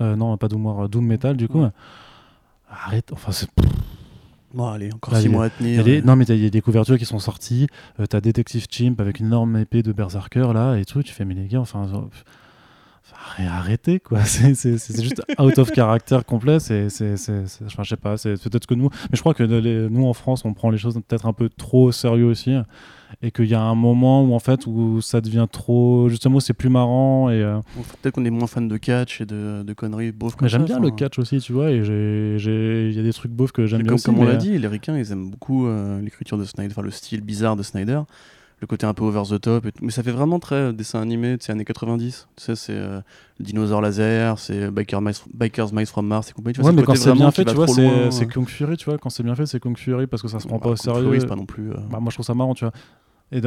Euh, 0.01 0.17
non, 0.17 0.37
pas 0.39 0.49
Doom 0.49 0.65
War, 0.65 0.89
Doom 0.89 1.05
Metal 1.05 1.37
du 1.37 1.49
coup. 1.49 1.65
Arrête, 2.71 3.13
enfin 3.13 3.33
c'est. 3.33 3.49
Bon, 4.55 4.67
allez, 4.67 4.91
encore 4.93 5.17
6 5.17 5.29
mois 5.29 5.45
à 5.45 5.51
tenir. 5.51 5.85
Non, 6.05 6.17
mais 6.17 6.25
il 6.25 6.43
y 6.43 6.47
a 6.47 6.51
des 6.51 6.61
couvertures 6.63 6.99
qui 6.99 7.05
sont 7.05 7.19
sorties. 7.19 7.67
Euh, 8.01 8.07
t'as 8.07 8.21
Detective 8.21 8.67
Chimp 8.71 9.01
avec 9.01 9.21
une 9.21 9.27
énorme 9.27 9.59
épée 9.59 9.83
de 9.83 9.93
Berserker 9.93 10.53
là 10.55 10.77
et 10.77 10.87
tout. 10.87 11.03
Tu 11.03 11.13
fais, 11.13 11.27
mais 11.27 11.35
les 11.35 11.47
gars, 11.47 11.61
enfin 11.61 11.87
arrêtez 13.39 14.01
quoi. 14.01 14.25
C'est 14.25 15.03
juste 15.03 15.23
out 15.39 15.59
of 15.59 15.73
character 15.73 16.19
complet 16.27 16.61
c'est 16.61 16.89
je 16.89 17.85
sais 17.85 17.97
pas 17.97 18.17
c'est 18.17 18.41
peut-être 18.43 18.67
que 18.67 18.75
nous 18.75 18.91
mais 19.11 19.17
je 19.17 19.21
crois 19.21 19.35
que 19.35 19.43
nous 19.89 20.07
en 20.07 20.13
France 20.13 20.45
on 20.45 20.55
prend 20.55 20.71
les 20.71 20.79
choses 20.79 20.95
peut-être 21.07 21.27
un 21.27 21.33
peu 21.33 21.49
trop 21.49 21.87
au 21.87 21.93
sérieux 21.93 22.27
aussi. 22.27 22.55
Et 23.23 23.33
qu'il 23.33 23.47
y 23.47 23.55
a 23.55 23.61
un 23.61 23.75
moment 23.75 24.23
où 24.23 24.35
en 24.35 24.39
fait 24.39 24.67
où 24.67 25.01
ça 25.01 25.21
devient 25.21 25.47
trop 25.51 26.09
justement 26.09 26.39
c'est 26.39 26.53
plus 26.53 26.69
marrant 26.69 27.29
et 27.29 27.43
euh, 27.43 27.59
peut-être 28.01 28.15
qu'on 28.15 28.25
est 28.25 28.31
moins 28.31 28.47
fan 28.47 28.69
de 28.69 28.77
catch 28.77 29.21
et 29.21 29.27
de, 29.27 29.65
de 29.65 29.73
conneries 29.73 30.13
beaufs 30.13 30.37
comme 30.37 30.49
j'aime 30.49 30.65
bien 30.65 30.79
le 30.79 30.93
catch 30.93 31.19
aussi 31.19 31.39
tu 31.41 31.53
vois 31.53 31.73
et 31.73 31.79
il 31.79 32.93
y 32.93 32.99
a 32.99 33.03
des 33.03 33.13
trucs 33.13 33.33
beaufs 33.33 33.51
que 33.51 33.67
j'aime 33.67 33.81
bien 33.81 33.89
comme, 33.89 33.95
aussi, 33.97 34.05
comme 34.05 34.19
on 34.21 34.25
l'a 34.25 34.37
dit 34.37 34.57
les 34.57 34.69
ricains 34.69 34.97
ils 34.97 35.11
aiment 35.11 35.29
beaucoup 35.29 35.67
euh, 35.67 36.01
l'écriture 36.01 36.39
de 36.39 36.45
Snyder 36.45 36.73
enfin 36.73 36.83
le 36.83 36.93
style 36.93 37.21
bizarre 37.21 37.57
de 37.57 37.65
Snyder 37.65 38.01
le 38.61 38.67
côté 38.67 38.87
un 38.87 38.95
peu 38.95 39.05
over 39.05 39.23
the 39.29 39.41
top. 39.41 39.67
Mais 39.81 39.91
ça 39.91 40.03
fait 40.03 40.11
vraiment 40.11 40.39
très 40.39 40.57
euh, 40.57 40.73
dessin 40.73 41.01
animé, 41.01 41.37
c'est 41.41 41.53
années 41.53 41.65
90. 41.65 42.29
Tu 42.37 42.45
sais, 42.45 42.55
c'est 42.55 42.75
euh, 42.75 43.01
le 43.39 43.45
dinosaure 43.45 43.81
laser, 43.81 44.39
c'est 44.39 44.71
Biker 44.71 45.01
Bikers 45.35 45.73
Mice 45.73 45.91
from 45.91 46.07
Mars 46.07 46.31
et 46.31 46.33
compagnie. 46.33 46.55
Tu 46.55 46.61
vois, 46.61 46.71
ouais, 46.71 46.77
mais 46.77 46.83
quand 46.83 46.95
c'est 46.95 47.13
bien 47.13 47.31
fait, 47.31 47.45
tu 47.45 47.55
vois, 47.55 47.67
c'est 48.11 48.27
Kung 48.27 48.49
Fury, 48.49 48.77
tu 48.77 48.85
vois. 48.85 48.99
Quand 48.99 49.11
c'est 49.11 49.23
bien 49.23 49.35
fait, 49.35 49.47
c'est 49.47 49.61
Kung 49.61 49.77
Fury 49.77 50.07
parce 50.07 50.23
que 50.23 50.29
ça 50.29 50.41
se 50.41 50.47
prend 50.47 50.59
pas 50.59 50.71
au 50.71 50.77
sérieux. 50.77 51.05
Fury, 51.05 51.27
pas 51.27 51.37
non 51.37 51.47
plus. 51.47 51.71
Euh, 51.71 51.77
bah, 51.91 51.99
moi, 52.01 52.11
je 52.11 52.17
trouve 52.17 52.27
ça 52.27 52.35
marrant, 52.35 52.55
tu 52.55 52.65
vois. 52.65 52.73
Et 53.33 53.41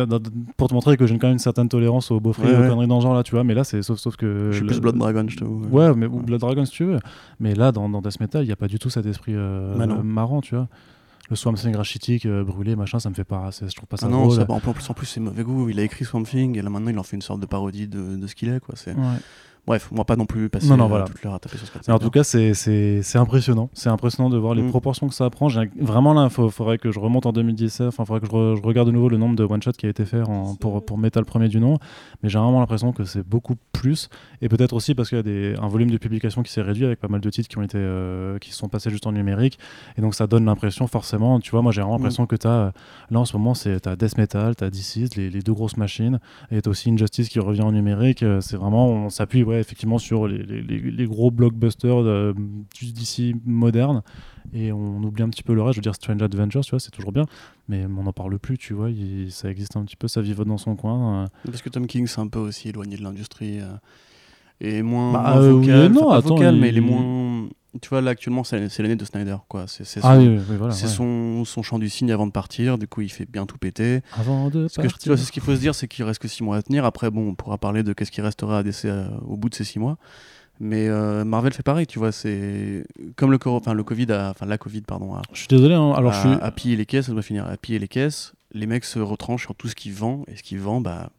pour 0.56 0.70
te 0.70 0.74
montrer 0.74 0.96
que 0.96 1.06
j'ai 1.06 1.18
quand 1.18 1.28
même 1.28 1.34
une 1.34 1.40
certaine 1.40 1.68
tolérance 1.68 2.10
aux 2.10 2.22
beaufries 2.22 2.48
et 2.48 2.56
aux 2.56 2.70
conneries 2.70 2.88
dans 2.88 3.02
genre 3.02 3.14
là, 3.14 3.22
tu 3.22 3.32
vois. 3.36 3.44
Mais 3.44 3.54
là, 3.54 3.66
c'est 3.66 3.82
sauf, 3.82 4.00
sauf 4.00 4.16
que. 4.16 4.50
Je 4.52 4.58
suis 4.58 4.66
plus 4.66 4.80
Blood 4.80 4.98
Dragon, 4.98 5.26
je 5.28 5.38
te 5.38 5.44
Ouais, 5.44 5.94
mais 5.94 6.06
ou 6.06 6.22
Blood 6.22 6.40
Dragon 6.40 6.66
si 6.66 6.72
tu 6.72 6.86
veux. 6.86 7.00
Mais 7.40 7.54
là, 7.54 7.72
dans, 7.74 7.90
dans 7.90 8.02
Death 8.02 8.20
Metal, 8.20 8.44
il 8.44 8.48
n'y 8.48 8.54
a 8.54 8.56
pas 8.56 8.68
du 8.68 8.80
tout 8.80 8.90
cet 8.90 9.06
esprit 9.06 9.36
bah 9.36 9.86
marrant, 9.86 10.42
tu 10.42 10.56
vois 10.56 10.68
le 11.30 11.36
Swamp 11.36 11.54
Thing 11.54 11.76
rachitique 11.76 12.26
euh, 12.26 12.44
brûlé 12.44 12.76
machin 12.76 13.00
ça 13.00 13.10
me 13.10 13.16
fait 13.16 13.24
pas 13.24 13.50
je 13.52 13.74
trouve 13.76 13.88
pas 13.88 13.98
ça 13.98 14.08
ah 14.08 14.10
non 14.10 14.30
en 14.50 14.60
plus 14.60 14.90
en 14.90 14.94
plus 14.94 15.06
c'est 15.06 15.20
mauvais 15.20 15.44
goût. 15.44 15.70
Il 15.70 15.80
a 15.80 15.84
écrit 15.84 16.06
Swamp 16.06 16.24
Thing 16.24 16.58
et 16.58 16.62
là 16.62 16.70
maintenant 16.70 16.92
il 16.92 17.00
en 17.00 17.04
fait 17.04 17.16
une 17.16 17.22
sorte 17.22 17.40
de 17.40 17.46
parodie 17.46 17.88
de, 17.88 18.16
de 18.18 18.28
ce 18.28 18.36
qu'il 18.36 18.50
est 18.50 18.60
quoi. 18.60 18.76
C'est 18.76 18.94
Bref, 19.66 19.88
on 19.94 19.96
va 19.96 20.04
pas 20.04 20.18
non 20.18 20.26
plus 20.26 20.50
passer 20.50 20.68
non, 20.68 20.76
non, 20.76 20.86
euh, 20.86 20.88
voilà. 20.90 21.06
toute 21.06 21.24
l'heure 21.24 21.36
à 21.36 21.40
taper 21.40 21.58
sur 21.58 21.68
ce 21.68 21.92
En 21.92 22.00
tout 22.00 22.10
cas, 22.10 22.26
c'est 22.26 23.16
impressionnant. 23.16 23.70
C'est 23.74 23.88
impressionnant 23.88 24.30
de 24.30 24.38
voir 24.38 24.56
les 24.56 24.62
mm. 24.62 24.70
proportions 24.70 25.08
que 25.08 25.14
ça 25.14 25.30
prend. 25.30 25.48
Vraiment, 25.80 26.14
là, 26.14 26.28
il 26.30 26.52
faudrait 26.52 26.78
que 26.78 26.92
je 26.92 27.00
remonte 27.00 27.26
en 27.26 27.32
2017. 27.32 27.88
Enfin, 27.88 28.04
il 28.04 28.06
faudrait 28.06 28.20
que 28.20 28.28
je, 28.28 28.62
regarde 28.62 28.88
de 28.90 28.92
nouveau 28.92 29.08
le 29.08 29.16
nombre 29.16 29.38
de 29.38 29.44
one-shots 29.46 29.72
qui 29.74 29.86
a 29.86 29.90
été 29.90 30.04
fait 30.04 30.22
en, 30.22 30.56
pour, 30.56 30.84
pour 30.84 30.98
Metal 30.98 31.24
premier 31.24 31.48
du 31.48 31.62
nom. 31.62 31.78
Mais 32.22 32.30
j'ai 32.30 32.40
vraiment 32.40 32.60
l'impression 32.60 32.92
que 32.92 33.06
c'est 33.06 33.26
beaucoup 33.26 33.56
plus. 33.72 34.10
Et 34.42 34.50
peut-être 34.50 34.74
aussi 34.74 34.96
parce 34.96 35.08
qu'il 35.08 35.18
y 35.18 35.20
a 35.20 35.24
des, 35.24 35.56
un 35.62 35.70
volume 35.70 35.92
de 35.92 35.98
publication 35.98 36.44
qui 36.44 36.52
s'est 36.52 36.62
réduit 36.62 36.86
avec 36.86 37.00
pas 37.00 37.08
mal 37.08 37.22
de 37.22 37.30
titres 37.30 37.48
qui, 37.48 37.58
ont 37.58 37.64
été, 37.64 37.78
euh, 37.78 38.40
qui 38.40 38.52
sont 38.52 38.68
passés 38.68 38.90
juste 38.90 39.08
en 39.08 39.14
numérique. 39.14 39.60
Et 39.98 40.02
donc, 40.02 40.14
ça 40.14 40.28
donne 40.28 40.44
l'impression, 40.44 40.88
forcément. 40.88 41.40
Tu 41.40 41.52
vois, 41.52 41.62
moi, 41.62 41.72
j'ai 41.72 41.82
vraiment 41.82 41.96
mm. 41.96 42.00
l'impression 42.00 42.26
que 42.26 42.36
tu 42.36 42.48
as. 42.48 42.74
Là, 43.12 43.20
en 43.20 43.26
ce 43.26 43.38
moment, 43.38 43.54
tu 43.54 43.70
as 43.70 43.96
Death 43.96 44.18
Metal, 44.18 44.58
tu 44.58 44.64
as 44.66 44.70
DC, 44.70 45.16
les, 45.16 45.30
les, 45.30 45.42
deux 45.42 45.54
grosses 45.54 45.78
machines. 45.78 46.20
Et 46.52 46.62
tu 46.62 46.68
as 46.68 46.72
aussi 46.72 46.92
Injustice 46.92 47.30
qui 47.30 47.40
revient 47.40 47.62
en 47.62 47.72
numérique. 47.72 48.26
C'est 48.42 48.58
vraiment. 48.58 48.90
On 48.90 49.10
s'appuie, 49.10 49.44
ouais, 49.44 49.53
effectivement, 49.60 49.98
sur 49.98 50.28
les, 50.28 51.08
gros 51.08 51.32
blockbusters 51.32 52.34
d'ici 52.82 53.36
modernes 53.46 54.04
et 54.54 54.72
on 54.72 55.02
oublie 55.04 55.24
un 55.24 55.30
petit 55.30 55.44
peu 55.44 55.54
le 55.54 55.62
reste. 55.62 55.76
Je 55.76 55.80
veux 55.80 55.84
dire, 55.84 55.96
Strange 55.96 56.22
Adventures, 56.22 56.64
tu 56.64 56.72
vois, 56.72 56.80
c'est 56.80 56.92
toujours 56.92 57.12
bien, 57.12 57.26
mais 57.68 57.86
on 57.86 58.04
n'en 58.04 58.14
parle 58.14 58.38
plus, 58.40 58.58
tu 58.58 58.74
vois. 58.74 58.90
ça 59.30 59.50
existe 59.50 59.78
un 59.78 59.84
petit 59.84 59.96
peu, 59.96 60.08
ça 60.08 60.22
vivote 60.22 60.48
dans 60.48 60.58
son 60.58 60.76
coin. 60.76 61.24
Euh. 61.24 61.28
Parce 61.46 61.62
que 61.62 61.70
Tom 61.70 61.88
King, 61.88 62.08
c'est 62.08 62.22
un 62.22 62.28
peu 62.28 62.40
aussi 62.40 62.70
éloigné 62.70 62.98
de 62.98 63.04
l'industrie 63.04 63.60
euh, 63.60 63.74
et 64.62 64.82
moins, 64.82 65.14
bah, 65.14 65.38
euh, 65.38 65.52
vocal, 65.52 65.92
non, 65.92 66.10
attends, 66.10 66.54
mais 66.54 66.70
il 66.70 66.78
est 66.78 66.82
moins 66.82 67.24
tu 67.82 67.90
vois, 67.90 68.02
là 68.02 68.12
actuellement, 68.12 68.44
c'est 68.44 68.80
l'année 68.80 68.96
de 68.96 69.06
Snyder. 69.06 69.38
quoi. 69.48 69.66
C'est 69.68 69.84
son, 69.84 70.00
ah 70.04 70.72
son, 70.72 71.44
son, 71.44 71.64
chant 71.64 71.80
du 71.80 71.90
cygne 71.90 72.12
avant 72.12 72.28
de 72.28 72.32
partir. 72.32 72.78
Du 72.78 72.88
coup, 72.88 73.02
il 73.02 73.10
fait 73.10 73.26
bien 73.26 73.46
tout 73.46 73.58
péter. 73.58 74.02
Avant 74.16 74.50
de 74.50 74.68
partir. 74.68 75.18
C'est 75.18 75.26
ce 75.26 75.32
qu'il 75.32 75.42
faut 75.42 75.56
se 75.56 75.60
dire, 75.60 75.74
c'est 75.74 75.88
qu'il 75.88 76.06
reste 76.06 76.22
que 76.22 76.28
6 76.28 76.44
mois 76.44 76.58
à 76.58 76.62
tenir. 76.62 76.86
Après, 76.86 77.10
bon, 77.10 77.30
on 77.30 77.36
pourra 77.36 77.58
parler 77.58 77.82
de 77.82 77.94
qu'est-ce 77.94 78.12
qui 78.12 78.22
restera 78.22 78.60
à 78.60 78.64
DC 78.64 78.86
euh, 78.86 79.08
au 79.26 79.38
bout 79.38 79.50
de 79.50 79.56
ces 79.56 79.64
6 79.64 79.80
mois. 79.80 79.98
Mais 80.60 80.88
euh, 80.88 81.26
Marvel 81.26 81.52
fait 81.52 81.64
pareil, 81.64 81.88
tu 81.88 81.98
vois. 81.98 82.12
C'est 82.12 82.86
comme 83.16 83.32
le, 83.32 83.40
enfin, 83.44 83.74
le 83.74 83.84
Covid, 83.84 84.12
a, 84.12 84.30
enfin 84.30 84.46
la 84.46 84.60
Covid, 84.60 84.82
pardon. 84.82 85.16
je 85.32 85.40
suis 85.40 85.48
désolé. 85.48 85.74
Hein, 85.74 85.94
alors, 85.96 86.14
à, 86.14 86.16
je 86.16 86.28
suis... 86.28 86.38
à 86.42 86.52
piller 86.52 86.76
les 86.76 86.86
caisses, 86.86 87.08
ça 87.08 87.12
doit 87.12 87.24
finir 87.24 87.48
à 87.48 87.58
piller 87.58 87.80
les 87.80 87.88
caisses. 87.88 88.34
Les 88.52 88.68
mecs 88.68 88.86
se 88.86 89.00
retranchent 89.00 89.46
sur 89.46 89.56
tout 89.56 89.68
ce 89.68 89.74
qu'ils 89.74 89.94
vendent. 89.94 90.26
Et 90.28 90.36
ce 90.36 90.44
qu'ils 90.44 90.60
vendent, 90.60 90.84
bah, 90.84 91.10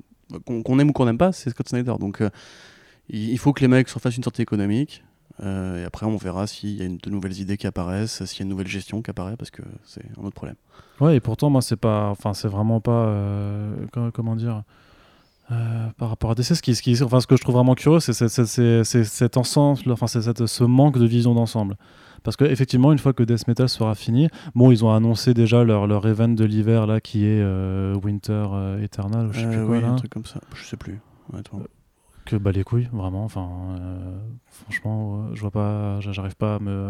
qu'on 0.46 0.78
aime 0.78 0.90
ou 0.90 0.92
qu'on 0.92 1.06
n'aime 1.06 1.18
pas, 1.18 1.32
c'est 1.32 1.50
Scott 1.50 1.68
Snyder. 1.68 1.94
Donc. 1.98 2.20
Euh, 2.20 2.30
il 3.08 3.38
faut 3.38 3.52
que 3.52 3.60
les 3.60 3.68
mecs 3.68 3.88
s'en 3.88 3.98
fassent 4.00 4.16
une 4.16 4.22
sortie 4.24 4.42
économique. 4.42 5.04
euh, 5.42 5.82
et 5.82 5.84
après, 5.84 6.06
on 6.06 6.16
verra 6.16 6.46
s'il 6.46 6.70
y 6.76 6.82
a 6.82 6.84
une- 6.84 6.98
de 6.98 7.10
nouvelles 7.10 7.40
idées 7.40 7.56
qui 7.56 7.66
apparaissent, 7.66 8.24
s'il 8.24 8.38
y 8.38 8.42
a 8.42 8.44
une 8.44 8.50
nouvelle 8.50 8.68
gestion 8.68 9.02
qui 9.02 9.10
apparaît, 9.10 9.36
parce 9.36 9.50
que 9.50 9.62
c'est 9.82 10.04
un 10.16 10.22
autre 10.24 10.34
problème. 10.36 10.54
Ouais, 11.00 11.16
et 11.16 11.20
pourtant, 11.20 11.50
moi, 11.50 11.60
c'est 11.60 11.74
pas. 11.76 12.08
Enfin, 12.10 12.34
c'est 12.34 12.46
vraiment 12.46 12.80
pas. 12.80 13.06
euh, 13.06 13.74
co- 13.92 14.10
comment 14.12 14.36
dire 14.36 14.62
euh, 15.50 15.88
par 15.98 16.08
rapport 16.08 16.30
à 16.30 16.34
DC, 16.34 16.54
ce, 16.54 16.62
qui, 16.62 16.74
ce, 16.74 16.80
qui- 16.82 17.02
enfin, 17.02 17.20
ce 17.20 17.26
que 17.26 17.36
je 17.36 17.42
trouve 17.42 17.56
vraiment 17.56 17.74
curieux, 17.74 17.98
c'est 18.00 18.12
cet 18.14 19.36
ensemble, 19.36 19.90
enfin, 19.92 20.06
c'est 20.06 20.46
ce 20.46 20.64
manque 20.64 20.98
de 20.98 21.04
vision 21.04 21.34
d'ensemble. 21.34 21.76
Parce 22.22 22.36
qu'effectivement, 22.38 22.92
une 22.92 22.98
fois 22.98 23.12
que 23.12 23.22
Death 23.22 23.46
Metal 23.48 23.68
sera 23.68 23.94
fini, 23.94 24.28
bon, 24.54 24.70
ils 24.70 24.84
ont 24.84 24.92
annoncé 24.94 25.34
déjà 25.34 25.62
leur, 25.64 25.86
leur 25.86 26.06
event 26.06 26.28
de 26.28 26.44
l'hiver, 26.44 26.86
là, 26.86 27.00
qui 27.00 27.26
est 27.26 27.42
Winter 28.02 28.46
Eternal, 28.82 29.26
ou 29.26 29.32
je 29.34 29.40
sais 29.40 29.46
plus 29.48 29.66
quoi, 29.66 29.74
oui, 29.76 29.82
là. 29.82 29.88
un 29.88 29.96
truc 29.96 30.10
comme 30.12 30.24
ça. 30.24 30.40
Je 30.54 30.64
sais 30.64 30.76
plus. 30.78 31.00
honnêtement. 31.32 31.60
Que 32.24 32.36
bah 32.36 32.52
les 32.52 32.64
couilles 32.64 32.88
vraiment. 32.92 33.24
Enfin 33.24 33.48
euh, 33.80 34.16
franchement 34.48 35.16
euh, 35.30 35.34
je 35.34 35.40
vois 35.40 35.50
pas 35.50 36.00
j'a- 36.00 36.12
j'arrive 36.12 36.36
pas 36.36 36.56
à 36.56 36.58
me 36.58 36.88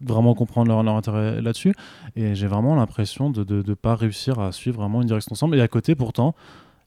vraiment 0.00 0.34
comprendre 0.34 0.68
leur, 0.68 0.82
leur 0.82 0.96
intérêt 0.96 1.40
là-dessus. 1.40 1.74
Et 2.16 2.34
j'ai 2.34 2.46
vraiment 2.46 2.74
l'impression 2.74 3.30
de, 3.30 3.44
de 3.44 3.74
pas 3.74 3.94
réussir 3.96 4.38
à 4.40 4.52
suivre 4.52 4.78
vraiment 4.80 5.00
une 5.02 5.06
direction 5.08 5.32
ensemble. 5.32 5.56
Et 5.56 5.60
à 5.62 5.68
côté 5.68 5.94
pourtant 5.94 6.34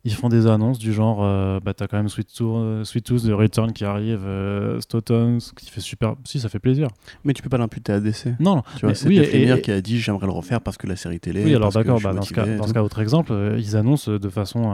ils 0.07 0.13
font 0.13 0.29
des 0.29 0.47
annonces 0.47 0.79
du 0.79 0.93
genre 0.93 1.19
euh, 1.21 1.59
bah 1.59 1.73
t'as 1.73 1.87
quand 1.87 1.97
même 1.97 2.07
Sweet 2.07 2.33
Tooth, 2.33 2.55
euh, 2.55 2.83
Sweet 2.85 3.05
Tooth 3.05 3.25
de 3.25 3.33
Return 3.33 3.73
qui 3.73 3.83
arrive 3.83 4.21
euh, 4.25 4.79
Stotons 4.79 5.37
qui 5.57 5.69
fait 5.69 5.81
super 5.81 6.15
si 6.23 6.39
ça 6.39 6.47
fait 6.49 6.59
plaisir 6.59 6.87
Mais 7.25 7.33
tu 7.33 7.41
peux 7.43 7.49
pas 7.49 7.57
l'imputer 7.57 7.91
à 7.91 7.99
DC. 7.99 8.27
non 8.39 8.55
non 8.55 8.63
Tu 8.75 8.81
vois, 8.81 8.89
Mais 8.89 8.95
c'est 8.95 9.07
oui, 9.09 9.19
et- 9.19 9.61
qui 9.61 9.71
a 9.71 9.81
dit 9.81 9.99
j'aimerais 9.99 10.25
le 10.25 10.31
refaire 10.31 10.61
parce 10.61 10.77
que 10.77 10.87
la 10.87 10.95
série 10.95 11.19
télé. 11.19 11.43
Oui, 11.43 11.53
alors 11.55 11.71
d'accord, 11.73 11.99
bah, 12.01 12.13
dans, 12.13 12.21
ce 12.21 12.33
cas, 12.33 12.45
dans 12.45 12.67
ce 12.67 12.73
cas, 12.73 12.83
autre 12.83 12.99
exemple, 12.99 13.31
euh, 13.33 13.57
ils 13.59 13.75
annoncent 13.75 14.09
euh, 14.09 14.17
de 14.19 14.29
façon 14.29 14.73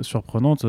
surprenante 0.00 0.64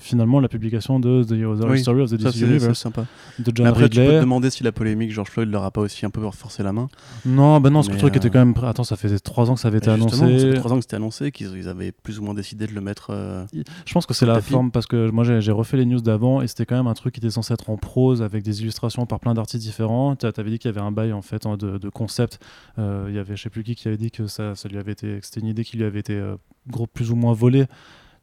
finalement 0.00 0.40
la 0.40 0.48
publication 0.48 1.00
de 1.00 1.22
The 1.24 1.32
Other 1.44 1.70
Oui, 1.70 1.80
Story 1.80 2.02
of 2.02 2.10
the 2.10 2.14
DC 2.14 2.40
Universe 2.40 2.78
sympa. 2.78 3.02
de 3.38 3.44
Mais 3.46 3.52
John 3.54 3.66
après, 3.66 3.88
tu 3.88 3.98
peux 4.00 4.06
te 4.06 4.20
demander 4.20 4.50
si 4.50 4.62
la 4.62 4.72
polémique 4.72 5.12
George 5.12 5.30
Floyd 5.30 5.48
leur 5.50 5.64
a 5.64 5.70
pas 5.70 5.80
aussi 5.80 6.06
un 6.06 6.10
peu 6.10 6.20
forcé 6.30 6.62
la 6.62 6.72
main. 6.72 6.88
Non, 7.26 7.60
bah 7.60 7.70
non, 7.70 7.80
Mais, 7.86 7.92
le 7.94 7.98
truc 7.98 8.16
était 8.16 8.30
quand 8.30 8.44
même. 8.44 8.54
Attends, 8.64 8.84
ça 8.84 8.96
faisait 8.96 9.18
trois 9.18 9.50
ans 9.50 9.54
que 9.54 9.60
ça 9.60 9.68
avait 9.68 9.78
été 9.78 9.88
Bah, 9.88 9.96
justement, 9.96 10.26
annoncé. 10.26 10.40
Ça 10.46 10.52
fait 10.52 10.58
trois 10.58 10.72
ans 10.72 10.76
que 10.76 10.82
c'était 10.82 10.96
annoncé, 10.96 11.32
qu'ils 11.32 11.56
ils 11.56 11.68
avaient 11.68 11.92
plus 11.92 12.18
ou 12.18 12.22
moins 12.24 12.34
décidé 12.34 12.66
de 12.66 12.72
le 12.74 12.80
mettre. 12.80 13.10
Euh, 13.24 13.44
Je 13.86 13.92
pense 13.92 14.06
que 14.06 14.14
c'est 14.14 14.26
la 14.26 14.34
tapis. 14.34 14.50
forme 14.52 14.70
parce 14.70 14.86
que 14.86 15.10
moi 15.10 15.24
j'ai 15.24 15.50
refait 15.52 15.76
les 15.76 15.86
news 15.86 16.00
d'avant 16.00 16.42
et 16.42 16.46
c'était 16.46 16.66
quand 16.66 16.76
même 16.76 16.86
un 16.86 16.94
truc 16.94 17.14
qui 17.14 17.20
était 17.20 17.30
censé 17.30 17.52
être 17.54 17.70
en 17.70 17.76
prose 17.76 18.22
avec 18.22 18.42
des 18.42 18.62
illustrations 18.62 19.06
par 19.06 19.20
plein 19.20 19.34
d'artistes 19.34 19.62
différents. 19.64 20.14
T'a- 20.16 20.32
T'avais 20.32 20.50
dit 20.50 20.58
qu'il 20.58 20.68
y 20.70 20.74
avait 20.74 20.80
un 20.86 20.92
bail 20.92 21.12
en 21.12 21.22
fait 21.22 21.46
hein, 21.46 21.56
de, 21.56 21.78
de 21.78 21.88
concept. 21.88 22.38
Euh, 22.78 23.06
Il 23.08 23.14
y 23.14 23.18
avait 23.18 23.36
je 23.36 23.42
sais 23.42 23.50
plus 23.50 23.62
qui 23.64 23.74
qui 23.74 23.88
avait 23.88 23.96
dit 23.96 24.10
que 24.10 24.26
ça, 24.26 24.54
ça 24.54 24.68
lui 24.68 24.78
avait 24.78 24.92
été, 24.92 25.18
c'était 25.22 25.40
une 25.40 25.46
idée 25.48 25.64
qui 25.64 25.76
lui 25.76 25.84
avait 25.84 26.00
été 26.00 26.14
euh, 26.14 26.36
gros 26.68 26.86
plus 26.86 27.10
ou 27.10 27.16
moins 27.16 27.32
volée. 27.32 27.66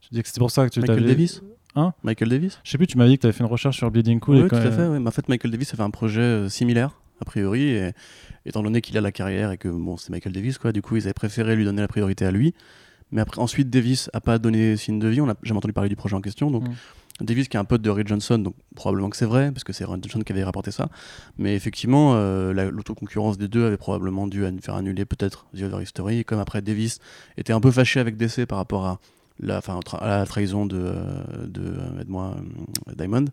Tu 0.01 0.09
dis 0.11 0.21
que 0.21 0.27
c'était 0.27 0.39
pour 0.39 0.51
ça 0.51 0.67
que 0.67 0.73
tu 0.73 0.79
Michael 0.79 1.05
Davis 1.05 1.41
Hein 1.75 1.93
Michael 2.03 2.27
Davis 2.29 2.59
Je 2.63 2.71
sais 2.71 2.77
plus, 2.77 2.87
tu 2.87 2.97
m'avais 2.97 3.11
dit 3.11 3.15
que 3.17 3.21
tu 3.21 3.27
avais 3.27 3.33
fait 3.33 3.43
une 3.45 3.49
recherche 3.49 3.77
sur 3.77 3.89
Bleeding 3.91 4.19
Cool. 4.19 4.37
et 4.39 4.41
Oui, 4.43 4.49
tout 4.49 4.55
à 4.55 4.71
fait. 4.71 4.89
Mais 4.99 5.07
en 5.07 5.11
fait, 5.11 5.29
Michael 5.29 5.51
Davis 5.51 5.73
avait 5.73 5.83
un 5.83 5.89
projet 5.89 6.49
similaire, 6.49 6.99
a 7.21 7.25
priori, 7.25 7.69
et 7.69 7.91
étant 8.45 8.61
donné 8.61 8.81
qu'il 8.81 8.97
a 8.97 9.01
la 9.01 9.11
carrière 9.13 9.51
et 9.51 9.57
que 9.57 9.69
bon, 9.69 9.95
c'est 9.95 10.09
Michael 10.09 10.33
Davis, 10.33 10.57
quoi, 10.57 10.73
du 10.73 10.81
coup, 10.81 10.97
ils 10.97 11.03
avaient 11.03 11.13
préféré 11.13 11.55
lui 11.55 11.63
donner 11.63 11.79
la 11.81 11.87
priorité 11.87 12.25
à 12.25 12.31
lui. 12.31 12.53
Mais 13.11 13.21
après, 13.21 13.39
ensuite, 13.41 13.69
Davis 13.69 14.09
a 14.13 14.21
pas 14.21 14.37
donné 14.39 14.77
signe 14.77 14.99
de 14.99 15.07
vie. 15.07 15.21
On 15.21 15.29
a 15.29 15.35
jamais 15.43 15.57
entendu 15.57 15.73
parler 15.73 15.89
du 15.89 15.95
projet 15.95 16.15
en 16.15 16.21
question. 16.21 16.49
Donc, 16.51 16.67
Mm. 16.67 16.73
Davis, 17.25 17.47
qui 17.49 17.55
est 17.57 17.59
un 17.59 17.65
pote 17.65 17.83
de 17.83 17.89
Ray 17.91 18.03
Johnson, 18.07 18.39
donc 18.39 18.55
probablement 18.75 19.09
que 19.11 19.17
c'est 19.17 19.25
vrai, 19.27 19.51
parce 19.51 19.63
que 19.63 19.73
c'est 19.73 19.85
Ray 19.85 19.99
Johnson 20.01 20.21
qui 20.25 20.31
avait 20.31 20.43
rapporté 20.43 20.71
ça. 20.71 20.89
Mais 21.37 21.55
effectivement, 21.55 22.13
euh, 22.15 22.51
la- 22.51 22.71
l'autoconcurrence 22.71 23.37
des 23.37 23.47
deux 23.47 23.63
avait 23.65 23.77
probablement 23.77 24.25
dû 24.27 24.43
an- 24.43 24.57
faire 24.59 24.73
annuler 24.75 25.05
peut-être 25.05 25.45
The 25.55 25.61
Other 25.63 25.81
History. 25.83 26.25
Comme 26.25 26.39
après, 26.39 26.63
Davis 26.63 26.97
était 27.37 27.53
un 27.53 27.59
peu 27.61 27.69
fâché 27.69 27.99
avec 27.99 28.17
DC 28.17 28.47
par 28.47 28.57
rapport 28.57 28.85
à 28.87 28.99
la, 29.39 29.59
tra- 29.59 29.97
à 29.99 30.07
la 30.19 30.25
trahison 30.25 30.65
de, 30.65 30.77
euh, 30.79 31.03
de 31.47 31.61
euh, 31.61 32.01
aide-moi, 32.01 32.35
euh, 32.89 32.93
Diamond. 32.97 33.25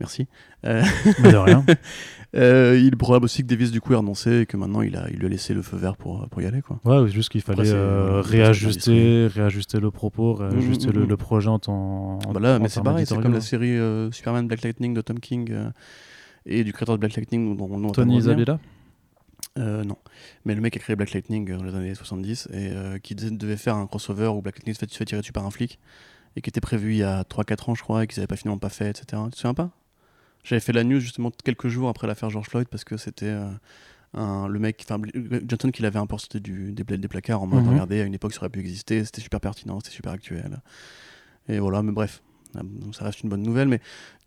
Merci. 0.00 0.26
Euh, 0.66 0.82
Mais 1.22 1.32
de 1.32 1.36
rien. 1.36 1.64
euh, 2.34 2.76
il 2.80 2.88
est 2.88 2.96
probable 2.96 3.26
aussi 3.26 3.42
que 3.42 3.46
Davis 3.46 3.70
du 3.70 3.80
coup 3.80 3.92
ait 3.92 3.96
renoncé 3.96 4.40
et 4.40 4.46
que 4.46 4.56
maintenant 4.56 4.82
il 4.82 4.96
a, 4.96 5.08
il 5.10 5.18
lui 5.18 5.26
a 5.26 5.28
laissé 5.28 5.54
le 5.54 5.62
feu 5.62 5.76
vert 5.76 5.96
pour, 5.96 6.28
pour 6.28 6.42
y 6.42 6.46
aller 6.46 6.62
quoi. 6.62 6.80
Ouais, 6.84 7.08
juste 7.08 7.28
qu'il 7.30 7.42
fallait 7.42 7.60
Après, 7.60 7.72
euh, 7.72 8.08
voilà, 8.08 8.22
réajuster, 8.28 9.28
réajuster 9.28 9.78
le 9.78 9.90
propos, 9.92 10.34
réajuster 10.34 10.88
Mm, 10.88 10.90
mm, 10.90 10.94
le, 11.00 11.06
le 11.06 11.16
projet 11.16 11.48
en 11.48 11.58
temps. 11.60 12.18
en- 12.26 12.32
Bah 12.32 12.58
mais 12.58 12.68
c'est 12.68 12.82
pareil, 12.82 13.06
c'est 13.06 13.14
comme 13.22 13.32
la 13.34 13.40
série 13.40 13.78
euh, 13.78 14.10
Superman 14.10 14.46
Black 14.48 14.62
Lightning 14.62 14.94
de 14.94 15.00
Tom 15.00 15.20
King 15.20 15.54
et 16.46 16.64
du 16.64 16.72
créateur 16.72 16.96
de 16.96 17.00
Black 17.00 17.14
Lightning 17.16 17.56
dont 17.56 17.68
on 17.70 17.84
on 17.84 17.90
Tony. 17.90 18.18
Isabella 18.18 18.58
Euh, 19.58 19.84
non. 19.84 19.96
Mais 20.44 20.54
le 20.56 20.60
mec 20.60 20.76
a 20.76 20.80
créé 20.80 20.96
Black 20.96 21.12
Lightning 21.12 21.48
euh, 21.52 21.56
dans 21.58 21.64
les 21.64 21.74
années 21.76 21.94
70 21.94 22.48
et 22.52 22.70
euh, 22.72 22.98
qui 22.98 23.14
devait- 23.14 23.30
devait 23.30 23.56
faire 23.56 23.76
un 23.76 23.86
crossover 23.86 24.26
où 24.28 24.42
Black 24.42 24.56
Lightning 24.56 24.74
se 24.74 24.80
fait, 24.80 24.90
se 24.90 24.96
fait 24.96 25.04
tirer 25.04 25.20
dessus 25.20 25.32
par 25.32 25.46
un 25.46 25.50
flic 25.50 25.78
et 26.36 26.40
qui 26.40 26.50
était 26.50 26.60
prévu 26.60 26.92
il 26.94 26.98
y 26.98 27.02
a 27.04 27.22
3-4 27.22 27.70
ans, 27.70 27.74
je 27.76 27.82
crois, 27.84 28.02
et 28.02 28.06
qu'ils 28.08 28.18
n'avaient 28.18 28.26
pas 28.26 28.34
finalement 28.36 28.58
pas 28.58 28.68
fait, 28.68 28.90
etc. 28.90 29.22
Tu 29.26 29.30
te 29.30 29.36
souviens 29.36 29.54
pas? 29.54 29.70
J'avais 30.44 30.60
fait 30.60 30.72
la 30.72 30.84
news 30.84 31.00
justement 31.00 31.30
quelques 31.42 31.68
jours 31.68 31.88
après 31.88 32.06
l'affaire 32.06 32.30
George 32.30 32.48
Floyd 32.48 32.68
parce 32.68 32.84
que 32.84 32.96
c'était 32.96 33.26
euh, 33.26 33.48
un- 34.14 34.46
le 34.46 34.58
mec, 34.58 34.84
enfin 34.88 35.00
Johnson 35.48 35.70
qui 35.70 35.82
l'avait 35.82 35.98
importé 35.98 36.38
du, 36.38 36.72
des, 36.72 36.84
pla- 36.84 36.96
des 36.98 37.08
placards 37.08 37.42
en 37.42 37.46
mode 37.46 37.64
Mhm. 37.64 37.70
regardez, 37.70 38.00
à 38.00 38.04
une 38.04 38.14
époque 38.14 38.32
ça 38.34 38.40
aurait 38.40 38.50
pu 38.50 38.60
exister, 38.60 39.04
c'était 39.04 39.20
super 39.22 39.40
pertinent, 39.40 39.80
c'était 39.80 39.94
super 39.96 40.12
actuel. 40.12 40.60
Et 41.48 41.58
voilà, 41.58 41.82
mais 41.82 41.92
bref, 41.92 42.22
euh, 42.56 42.60
ça 42.92 43.04
reste 43.04 43.22
une 43.22 43.28
bonne 43.30 43.42
nouvelle, 43.42 43.68
mais 43.68 43.78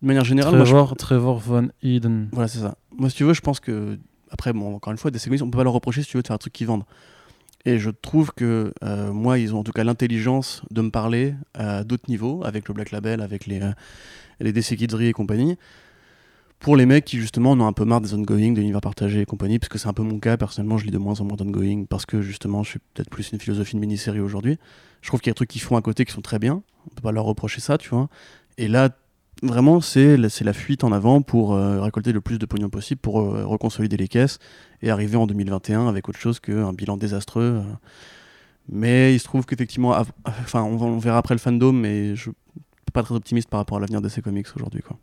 de 0.02 0.06
manière 0.06 0.24
générale, 0.24 0.54
moi, 0.56 0.64
je- 0.64 0.70
Trevor, 0.72 0.96
Trevor 0.96 1.38
Von 1.38 1.68
Eden. 1.82 2.28
voilà, 2.32 2.48
c'est 2.48 2.58
ça. 2.60 2.76
Moi, 2.96 3.10
si 3.10 3.16
tu 3.16 3.24
veux, 3.24 3.34
je 3.34 3.40
pense 3.40 3.60
que. 3.60 3.98
Après, 4.30 4.52
bon, 4.52 4.74
encore 4.74 4.90
une 4.92 4.98
fois, 4.98 5.10
des 5.10 5.18
séquences, 5.18 5.40
on 5.40 5.50
peut 5.50 5.56
pas 5.56 5.64
leur 5.64 5.72
reprocher 5.72 6.02
si 6.02 6.10
tu 6.10 6.18
veux 6.18 6.22
de 6.22 6.26
faire 6.26 6.34
un 6.34 6.38
truc 6.38 6.52
qui 6.52 6.66
vendent. 6.66 6.84
Et 7.64 7.78
je 7.78 7.88
trouve 7.90 8.30
que 8.32 8.72
euh, 8.84 9.10
moi, 9.12 9.38
ils 9.38 9.54
ont 9.54 9.60
en 9.60 9.64
tout 9.64 9.72
cas 9.72 9.84
l'intelligence 9.84 10.62
de 10.70 10.82
me 10.82 10.90
parler 10.90 11.34
à 11.54 11.82
d'autres 11.82 12.04
niveaux, 12.08 12.42
avec 12.44 12.68
le 12.68 12.74
Black 12.74 12.90
Label, 12.90 13.20
avec 13.22 13.46
les, 13.46 13.62
euh, 13.62 13.72
les 14.40 14.52
DC 14.52 14.76
Kidsery 14.76 15.06
et 15.06 15.12
compagnie, 15.14 15.56
pour 16.58 16.76
les 16.76 16.86
mecs 16.86 17.04
qui 17.04 17.18
justement 17.18 17.52
en 17.52 17.60
ont 17.60 17.66
un 17.66 17.72
peu 17.72 17.84
marre 17.84 18.00
des 18.00 18.14
ongoing, 18.14 18.52
de 18.52 18.60
l'univers 18.60 18.80
partagé 18.80 19.20
et 19.20 19.24
compagnie, 19.24 19.58
parce 19.58 19.68
que 19.68 19.78
c'est 19.78 19.88
un 19.88 19.92
peu 19.92 20.02
mon 20.02 20.18
cas, 20.18 20.36
personnellement, 20.36 20.76
je 20.76 20.84
lis 20.84 20.90
de 20.90 20.98
moins 20.98 21.20
en 21.20 21.24
moins 21.24 21.36
d'ongoing, 21.36 21.84
parce 21.86 22.04
que 22.06 22.20
justement, 22.20 22.62
je 22.62 22.70
suis 22.70 22.78
peut-être 22.94 23.10
plus 23.10 23.30
une 23.32 23.38
philosophie 23.38 23.76
de 23.76 23.80
mini-série 23.80 24.20
aujourd'hui. 24.20 24.58
Je 25.02 25.08
trouve 25.08 25.20
qu'il 25.20 25.28
y 25.28 25.30
a 25.30 25.34
des 25.34 25.36
trucs 25.36 25.50
qu'ils 25.50 25.62
font 25.62 25.76
à 25.76 25.82
côté 25.82 26.04
qui 26.04 26.12
sont 26.12 26.20
très 26.20 26.38
bien, 26.38 26.62
on 26.86 26.94
peut 26.94 27.02
pas 27.02 27.12
leur 27.12 27.24
reprocher 27.24 27.60
ça, 27.60 27.78
tu 27.78 27.90
vois. 27.90 28.08
Et 28.56 28.66
là, 28.66 28.90
vraiment, 29.42 29.80
c'est 29.80 30.16
la, 30.16 30.28
la 30.40 30.52
fuite 30.52 30.82
en 30.82 30.90
avant 30.90 31.22
pour 31.22 31.54
euh, 31.54 31.80
récolter 31.80 32.12
le 32.12 32.20
plus 32.20 32.38
de 32.38 32.46
pognon 32.46 32.70
possible, 32.70 33.00
pour 33.00 33.20
euh, 33.20 33.44
reconsolider 33.44 33.96
les 33.96 34.08
caisses 34.08 34.38
et 34.82 34.90
arriver 34.90 35.16
en 35.16 35.26
2021 35.26 35.88
avec 35.88 36.08
autre 36.08 36.18
chose 36.18 36.40
qu'un 36.40 36.72
bilan 36.72 36.96
désastreux. 36.96 37.62
euh. 37.64 37.74
Mais 38.70 39.14
il 39.14 39.18
se 39.18 39.24
trouve 39.24 39.46
qu'effectivement, 39.46 39.96
enfin, 40.26 40.62
on 40.62 40.98
verra 40.98 41.18
après 41.18 41.34
le 41.34 41.38
fandom, 41.38 41.72
mais 41.72 42.14
je 42.16 42.22
suis 42.22 42.30
pas 42.92 43.02
très 43.02 43.14
optimiste 43.14 43.48
par 43.48 43.60
rapport 43.60 43.78
à 43.78 43.80
l'avenir 43.80 44.02
de 44.02 44.08
ces 44.08 44.20
comics 44.20 44.46
aujourd'hui. 44.54 44.82
Quoi. 44.82 44.98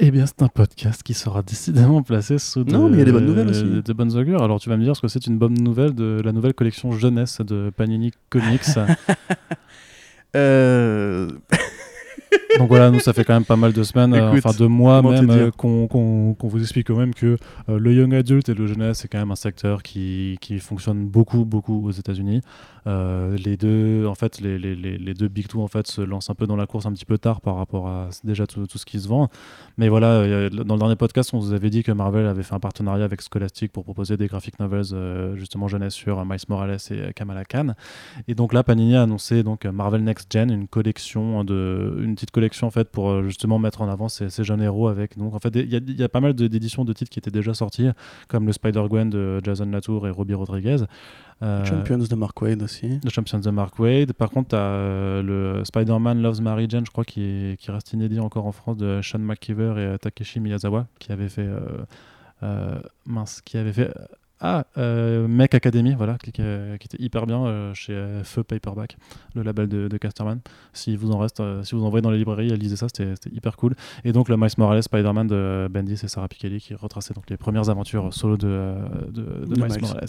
Eh 0.00 0.12
bien, 0.12 0.26
c'est 0.26 0.42
un 0.42 0.48
podcast 0.48 1.02
qui 1.02 1.12
sera 1.12 1.42
décidément 1.42 2.02
placé 2.02 2.38
sous 2.38 2.62
de, 2.62 2.72
Non, 2.72 2.88
mais 2.88 2.96
il 2.96 2.98
y 3.00 3.02
a 3.02 3.04
des 3.04 3.12
bonnes 3.12 3.26
nouvelles 3.26 3.48
aussi. 3.48 3.64
de, 3.64 3.80
de 3.80 3.92
bonnes 3.92 4.16
augures. 4.16 4.42
Alors, 4.42 4.60
tu 4.60 4.68
vas 4.68 4.76
me 4.76 4.84
dire 4.84 4.94
ce 4.94 5.00
que 5.00 5.08
c'est 5.08 5.26
une 5.26 5.38
bonne 5.38 5.54
nouvelle 5.54 5.92
de 5.92 6.20
la 6.24 6.30
nouvelle 6.30 6.54
collection 6.54 6.92
jeunesse 6.92 7.40
de 7.40 7.70
Panini 7.76 8.12
Comics. 8.30 8.62
Euh, 10.36 11.30
Donc 12.58 12.68
voilà, 12.68 12.90
nous, 12.90 13.00
ça 13.00 13.12
fait 13.12 13.24
quand 13.24 13.34
même 13.34 13.44
pas 13.44 13.56
mal 13.56 13.72
de 13.72 13.82
semaines, 13.82 14.14
euh, 14.14 14.32
enfin 14.32 14.50
de 14.58 14.66
mois 14.66 15.02
même, 15.02 15.30
euh, 15.30 15.50
qu'on 15.50 16.36
vous 16.38 16.60
explique 16.60 16.88
quand 16.88 16.96
même 16.96 17.14
que 17.14 17.36
euh, 17.68 17.78
le 17.78 17.92
young 17.92 18.14
adult 18.14 18.48
et 18.48 18.54
le 18.54 18.66
jeunesse, 18.66 18.98
c'est 18.98 19.08
quand 19.08 19.18
même 19.18 19.30
un 19.30 19.36
secteur 19.36 19.82
qui, 19.82 20.38
qui 20.40 20.58
fonctionne 20.58 21.06
beaucoup, 21.06 21.44
beaucoup 21.44 21.86
aux 21.86 21.90
États-Unis. 21.90 22.40
Euh, 22.86 23.36
les 23.36 23.56
deux, 23.56 24.06
en 24.06 24.14
fait, 24.14 24.40
les, 24.40 25.14
deux 25.14 25.28
big 25.28 25.48
two 25.48 25.62
en 25.62 25.68
fait 25.68 25.86
se 25.86 26.00
lancent 26.00 26.30
un 26.30 26.34
peu 26.34 26.46
dans 26.46 26.56
la 26.56 26.66
course 26.66 26.86
un 26.86 26.92
petit 26.92 27.04
peu 27.04 27.18
tard 27.18 27.40
par 27.40 27.56
rapport 27.56 27.88
à 27.88 28.08
déjà 28.24 28.46
tout, 28.46 28.66
ce 28.72 28.84
qui 28.86 29.00
se 29.00 29.08
vend. 29.08 29.28
Mais 29.76 29.88
voilà, 29.88 30.48
dans 30.50 30.74
le 30.74 30.78
dernier 30.78 30.96
podcast, 30.96 31.30
on 31.34 31.38
vous 31.38 31.52
avait 31.52 31.70
dit 31.70 31.82
que 31.82 31.92
Marvel 31.92 32.26
avait 32.26 32.42
fait 32.42 32.54
un 32.54 32.60
partenariat 32.60 33.04
avec 33.04 33.20
Scholastic 33.22 33.72
pour 33.72 33.84
proposer 33.84 34.16
des 34.16 34.26
graphic 34.26 34.58
novels 34.60 34.84
euh, 34.92 35.36
justement 35.36 35.68
jeunesse 35.68 35.94
sur 35.94 36.18
euh, 36.18 36.24
Miles 36.24 36.38
Morales 36.48 36.78
et 36.90 37.12
Kamala 37.12 37.44
Khan. 37.44 37.74
Et 38.26 38.34
donc 38.34 38.52
là, 38.52 38.62
Panini 38.62 38.96
a 38.96 39.02
annoncé 39.02 39.42
donc 39.42 39.64
Marvel 39.64 40.02
Next 40.04 40.32
Gen, 40.32 40.50
une 40.50 40.68
collection 40.68 41.44
de, 41.44 41.98
une 42.02 42.14
petite 42.14 42.30
collection 42.30 42.66
en 42.66 42.70
fait 42.70 42.90
pour 42.90 43.22
justement 43.22 43.58
mettre 43.58 43.82
en 43.82 43.88
avant 43.88 44.08
ces, 44.08 44.28
jeunes 44.44 44.62
héros 44.62 44.88
avec. 44.88 45.18
Donc 45.18 45.34
en 45.34 45.38
fait, 45.38 45.54
il 45.54 45.98
y, 45.98 46.02
a- 46.02 46.08
pas 46.08 46.20
mal 46.20 46.32
d'éditions 46.32 46.84
de 46.84 46.92
titres 46.92 47.10
qui 47.10 47.18
étaient 47.18 47.30
déjà 47.30 47.52
sortis, 47.52 47.88
comme 48.28 48.46
le 48.46 48.52
Spider 48.52 48.82
Gwen 48.88 49.10
de 49.10 49.40
Jason 49.42 49.66
Latour 49.66 50.06
et 50.06 50.10
Robbie 50.10 50.34
Rodriguez. 50.34 50.84
Champions 51.40 51.98
de 51.98 52.14
Mark 52.16 52.40
Wade 52.42 52.66
aussi. 52.68 53.00
The 53.00 53.10
de 53.40 53.50
Mark 53.50 53.78
Wade. 53.78 54.12
Par 54.12 54.30
contre, 54.30 54.50
tu 54.50 54.56
as 54.56 55.22
le 55.22 55.62
Spider-Man 55.64 56.20
Loves 56.22 56.40
Mary 56.42 56.66
Jane, 56.68 56.84
je 56.86 56.90
crois, 56.90 57.04
qui, 57.04 57.22
est- 57.22 57.56
qui 57.60 57.70
reste 57.70 57.92
inédit 57.94 58.20
encore 58.20 58.46
en 58.46 58.52
France, 58.52 58.76
de 58.76 59.00
Sean 59.02 59.18
McKeever 59.20 59.74
et 59.76 59.84
euh, 59.86 59.96
Takeshi 59.96 60.40
Miyazawa, 60.40 60.86
qui 60.98 61.12
avait 61.12 61.28
fait. 61.28 61.42
euh, 61.46 61.60
euh, 62.42 62.78
mince, 63.06 63.40
qui 63.40 63.56
avait 63.58 63.72
fait. 63.72 63.92
Ah, 64.40 64.64
euh, 64.76 65.26
Mech 65.26 65.54
Academy, 65.54 65.94
voilà, 65.94 66.16
qui, 66.22 66.30
qui 66.32 66.40
était 66.42 67.02
hyper 67.02 67.26
bien 67.26 67.44
euh, 67.44 67.74
chez 67.74 67.92
euh, 67.92 68.22
Feu 68.22 68.44
Paperback, 68.44 68.96
le 69.34 69.42
label 69.42 69.68
de, 69.68 69.88
de 69.88 69.96
Casterman. 69.96 70.40
Si 70.72 70.96
vous 70.96 71.10
en 71.10 71.18
reste, 71.18 71.40
euh, 71.40 71.62
si 71.64 71.74
vous 71.74 71.84
en 71.84 71.90
voyez 71.90 72.02
dans 72.02 72.10
les 72.10 72.18
librairies, 72.18 72.48
lisez 72.56 72.76
ça, 72.76 72.86
c'était 72.88 73.14
hyper 73.32 73.56
cool. 73.56 73.74
Et 74.04 74.12
donc 74.12 74.28
le 74.28 74.36
Miles 74.36 74.48
Morales 74.58 74.82
Spider-Man 74.82 75.26
de 75.26 75.68
Bendis 75.70 76.00
et 76.02 76.08
Sarah 76.08 76.28
Pichelli 76.28 76.60
qui 76.60 76.74
retraçait 76.74 77.14
donc 77.14 77.28
les 77.30 77.36
premières 77.36 77.68
aventures 77.68 78.12
solo 78.14 78.36
de, 78.36 78.46
euh, 78.46 78.76
de, 79.10 79.22
de 79.22 79.54
De 79.54 79.60
Miles 79.60 79.72
Miles. 79.72 79.80
Morales. 79.80 80.06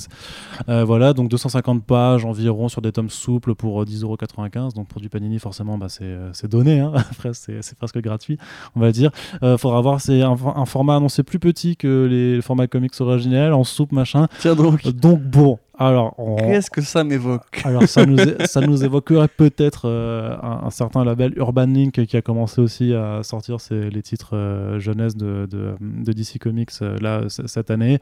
Euh, 0.70 0.84
voilà, 0.86 1.14
donc 1.14 1.30
250 1.30 1.84
pages 1.84 2.26
environ 2.26 2.70
sur 2.70 2.82
des 2.82 2.92
tomes 2.92 3.10
souples 3.10 3.56
pour 3.56 3.82
euh, 3.82 3.86
10,95€. 3.86 4.76
Donc 4.76 4.88
pour 4.88 5.02
du 5.02 5.10
Panini, 5.10 5.40
forcément, 5.40 5.78
bah, 5.78 5.90
c'est 5.90 6.04
euh, 6.04 6.32
donné. 6.44 6.80
Hein. 6.80 6.92
Après, 7.12 7.34
c'est 7.34 7.76
presque 7.78 8.00
gratuit, 8.00 8.38
on 8.76 8.80
va 8.80 8.92
dire. 8.92 9.12
Euh, 9.44 9.58
faudra 9.58 9.82
voir, 9.82 10.02
c'est 10.02 10.22
un, 10.22 10.36
un 10.56 10.66
format 10.66 10.98
annoncé 10.98 11.24
plus 11.24 11.40
petit 11.40 11.76
que 11.78 12.08
les, 12.10 12.36
les 12.36 12.42
formats 12.42 12.68
comics 12.68 12.94
originels, 13.00 13.54
en 13.54 13.64
soupe, 13.64 13.92
machin. 13.92 14.19
Tiens 14.40 14.56
donc, 14.56 14.86
Donc 14.96 15.22
bon, 15.22 15.60
alors, 15.78 16.14
on- 16.18 16.36
qu'est-ce 16.36 16.70
que 16.70 16.82
ça 16.82 17.04
m'évoque? 17.04 17.62
alors 17.64 17.84
ça, 17.88 18.06
nous 18.06 18.20
é- 18.20 18.46
ça 18.48 18.62
nous 18.62 18.84
évoquerait 18.84 19.28
peut-être 19.30 19.88
euh, 19.88 20.36
un, 20.42 20.66
un 20.66 20.70
certain 20.70 21.04
label 21.06 21.34
Urban 21.38 21.66
Link 21.68 22.06
qui 22.06 22.18
a 22.18 22.22
commencé 22.22 22.60
aussi 22.62 22.94
à 22.94 23.24
sortir 23.24 23.62
ses- 23.62 23.90
les 23.90 24.02
titres 24.02 24.36
euh, 24.36 24.80
jeunesse 24.80 25.16
de, 25.16 25.48
de, 25.50 25.76
de 25.80 26.12
DC 26.14 26.38
Comics 26.40 26.72
euh, 26.82 26.98
là 27.02 27.22
cette 27.30 27.72
année. 27.72 28.00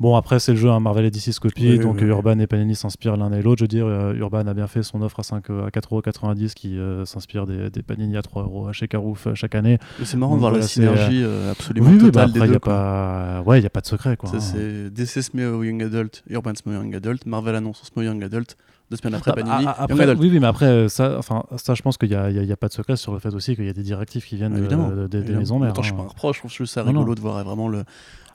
Bon 0.00 0.16
après 0.16 0.40
c'est 0.40 0.52
le 0.52 0.58
jeu, 0.58 0.70
hein, 0.70 0.80
Marvel 0.80 1.04
et 1.04 1.10
DC 1.12 1.32
se 1.32 1.38
copient, 1.38 1.70
Oui, 1.70 1.78
donc 1.78 1.94
oui, 1.96 2.02
oui. 2.02 2.08
Urban 2.08 2.36
et 2.40 2.48
Panini 2.48 2.74
s'inspirent 2.74 3.16
l'un 3.16 3.32
et 3.32 3.40
l'autre. 3.42 3.60
Je 3.60 3.64
veux 3.64 3.68
dire, 3.68 3.86
euh, 3.86 4.12
Urban 4.14 4.46
a 4.46 4.52
bien 4.54 4.66
fait 4.66 4.82
son 4.82 5.00
offre 5.02 5.20
à, 5.20 5.22
5, 5.22 5.50
euh, 5.50 5.66
à 5.66 5.68
4,90€ 5.70 6.52
qui 6.54 6.76
euh, 6.78 7.04
s'inspire 7.04 7.46
des, 7.46 7.70
des 7.70 7.82
Panini 7.82 8.16
à 8.16 8.20
3€ 8.20 8.72
chez 8.72 8.88
Carouf 8.88 9.28
chaque 9.34 9.54
année. 9.54 9.78
C'est 10.02 10.16
marrant 10.16 10.32
Donc 10.32 10.38
de 10.38 10.40
voir 10.40 10.50
voilà, 10.50 10.62
la 10.62 10.66
c'est, 10.68 10.74
synergie 10.80 11.22
euh, 11.22 11.52
absolument 11.52 11.86
Oui, 11.90 11.92
oui, 12.02 12.10
bah 12.10 12.26
totale 12.26 12.30
après 12.30 12.32
des 12.32 12.38
il 12.40 12.42
deux. 12.46 12.50
n'y 12.50 12.56
a, 12.56 12.58
quoi. 12.58 12.72
pas... 12.74 13.42
ouais, 13.46 13.60
y 13.62 13.66
a 13.66 13.70
pas 13.70 13.80
de 13.82 13.86
secret. 13.86 14.16
Quoi, 14.16 14.30
Ça, 14.30 14.36
hein. 14.36 14.40
c'est 14.40 14.90
DC 14.90 15.22
Smeo 15.22 15.62
Young 15.62 15.82
Adult, 15.84 16.24
Urban 16.28 16.54
Smeo 16.56 16.74
Young 16.74 16.94
Adult, 16.96 17.24
Marvel 17.26 17.54
annonce 17.54 17.82
Smeo 17.84 18.02
Young 18.02 18.22
Adult, 18.24 18.56
deux 18.90 18.96
semaines 18.96 19.14
après 19.14 19.30
Ah, 19.30 19.34
Panini, 19.34 19.54
ah, 19.54 19.86
Young 19.88 20.00
après, 20.00 20.16
oui, 20.16 20.28
oui, 20.32 20.40
mais 20.40 20.46
après, 20.48 20.88
ça, 20.88 21.16
enfin, 21.18 21.44
ça, 21.56 21.74
je 21.74 21.82
pense 21.82 21.98
qu'il 21.98 22.08
n'y 22.08 22.16
a, 22.16 22.30
il 22.30 22.36
y 22.36 22.40
a- 22.40 22.42
il 22.42 22.48
y 22.48 22.52
a 22.52 22.56
pas 22.56 22.66
de 22.68 22.72
secret 22.72 22.96
sur 22.96 23.12
le 23.12 23.20
fait 23.20 23.32
aussi 23.32 23.54
qu'il 23.54 23.64
y 23.64 23.68
a 23.70 23.72
des 23.72 23.82
directives 23.84 24.24
qui 24.24 24.34
viennent 24.34 24.54
de- 24.54 24.58
Évidemment. 24.58 24.88
de- 24.88 24.94
des- 25.02 25.08
des 25.08 25.16
évidemment. 25.18 25.38
maisons 25.38 25.58
mères. 25.60 25.70
Attends, 25.70 25.82
je 25.82 25.86
suis 25.86 25.94
hein. 25.94 25.98
pas 25.98 26.02
un 26.02 26.08
reproche, 26.08 26.36
je 26.36 26.40
trouve 26.40 26.50
juste 26.52 26.74
ça 26.74 26.82
Non, 26.82 26.92
non. 26.92 26.98
rigolo 27.00 27.14
de 27.14 27.20
voir 27.20 27.44
vraiment 27.44 27.68
le. 27.68 27.84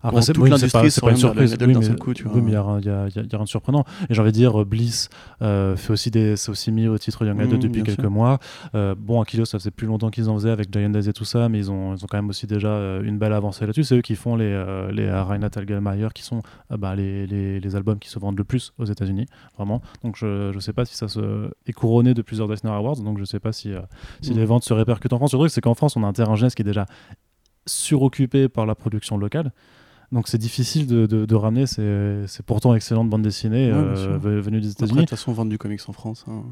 Après, 0.01 0.21
c'est 0.21 0.33
toute 0.33 0.43
oui, 0.43 0.49
pas, 0.49 0.55
pas 0.57 0.83
une 0.85 0.89
surprise. 1.17 1.57
Oui, 1.59 1.67
mais, 1.75 1.81
seul 1.83 1.99
coup, 1.99 2.13
tu 2.13 2.23
vois. 2.23 2.33
oui, 2.35 2.41
mais 2.41 2.47
il 2.47 2.53
n'y 2.53 2.55
a, 2.55 2.63
rien- 2.63 2.79
il 2.79 2.85
y 2.85 2.89
a- 2.89 3.07
y 3.07 3.27
y 3.27 3.35
rien 3.35 3.43
de 3.43 3.49
surprenant. 3.49 3.83
Et 4.09 4.13
j'ai 4.13 4.21
envie 4.21 4.31
de 4.31 4.35
dire, 4.35 4.61
euh, 4.61 4.65
Bliss 4.65 5.09
euh, 5.41 5.75
fait 5.75 5.91
aussi 5.91 6.09
des, 6.09 6.37
c'est 6.37 6.49
aussi 6.51 6.71
mis 6.71 6.87
au 6.87 6.97
titre 6.97 7.25
Young 7.25 7.39
Adult 7.41 7.61
Mhm, 7.63 7.69
depuis 7.69 7.83
quelques 7.83 7.99
sûr. 8.01 8.09
mois. 8.09 8.39
Euh, 8.75 8.95
bon, 8.97 9.21
Akilos, 9.21 9.45
ça 9.45 9.59
faisait 9.59 9.71
plus 9.71 9.87
longtemps 9.87 10.09
qu'ils 10.09 10.29
en 10.29 10.35
faisaient 10.35 10.51
avec 10.51 10.71
Giant 10.71 10.89
Days 10.89 11.09
et 11.09 11.13
tout 11.13 11.25
ça, 11.25 11.49
mais 11.49 11.57
ils 11.59 11.69
ont, 11.69 11.95
ils 11.95 12.03
ont 12.03 12.07
quand 12.09 12.17
même 12.17 12.29
aussi 12.29 12.47
déjà 12.47 12.69
euh, 12.69 13.03
une 13.03 13.17
belle 13.17 13.33
avancée 13.33 13.65
là-dessus. 13.65 13.83
C'est 13.83 13.97
eux 13.97 14.01
qui 14.01 14.15
font 14.15 14.35
les, 14.37 14.45
euh, 14.45 14.89
les 14.91 15.05
euh, 15.05 15.23
Reinhard 15.23 15.49
qui 16.13 16.23
sont 16.23 16.41
bah, 16.69 16.95
les, 16.95 17.27
les, 17.27 17.59
les 17.59 17.75
albums 17.75 17.99
qui 17.99 18.09
se 18.09 18.19
vendent 18.19 18.37
le 18.37 18.43
plus 18.45 18.73
aux 18.77 18.85
États-Unis, 18.85 19.25
vraiment. 19.57 19.81
Donc 20.03 20.15
je 20.17 20.53
ne 20.55 20.59
sais 20.61 20.71
pas 20.73 20.85
si 20.85 20.95
ça 20.95 21.07
se 21.09 21.49
est 21.67 21.73
couronné 21.73 22.13
de 22.13 22.21
plusieurs 22.21 22.51
Eisner 22.53 22.71
Awards, 22.71 22.97
donc 22.97 23.19
je 23.19 23.25
sais 23.25 23.39
pas 23.41 23.51
si, 23.51 23.73
si 24.21 24.31
Mhm. 24.31 24.37
les 24.37 24.45
ventes 24.45 24.63
se 24.63 24.73
répercutent 24.73 25.11
en 25.13 25.17
France. 25.17 25.33
Le 25.33 25.39
truc, 25.39 25.51
c'est 25.51 25.61
qu'en 25.61 25.73
France, 25.75 25.97
on 25.97 26.03
a 26.03 26.07
un 26.07 26.13
terrain 26.13 26.35
jeunesse 26.35 26.55
qui 26.55 26.61
est 26.61 26.65
déjà 26.65 26.85
suroccupé 27.65 28.49
par 28.49 28.65
la 28.65 28.75
production 28.75 29.17
locale. 29.17 29.51
Donc 30.11 30.27
c'est 30.27 30.37
difficile 30.39 30.87
de, 30.87 31.05
de- 31.05 31.25
de 31.25 31.35
ramener 31.35 31.67
ces, 31.67 32.23
ces 32.27 32.41
pourtant 32.43 32.73
excellentes 32.75 33.09
bandes 33.09 33.21
dessinées 33.21 33.71
Ouais, 33.71 33.77
euh, 33.77 34.17
venues 34.19 34.59
des 34.61 34.69
Après, 34.71 34.85
de 34.85 34.85
États-Unis. 34.85 34.99
toute 35.01 35.09
façon, 35.11 35.31
vendre 35.33 35.51
du 35.51 35.57
comics 35.57 35.81
en 35.87 35.93
France. 35.93 36.25
hein. 36.27 36.43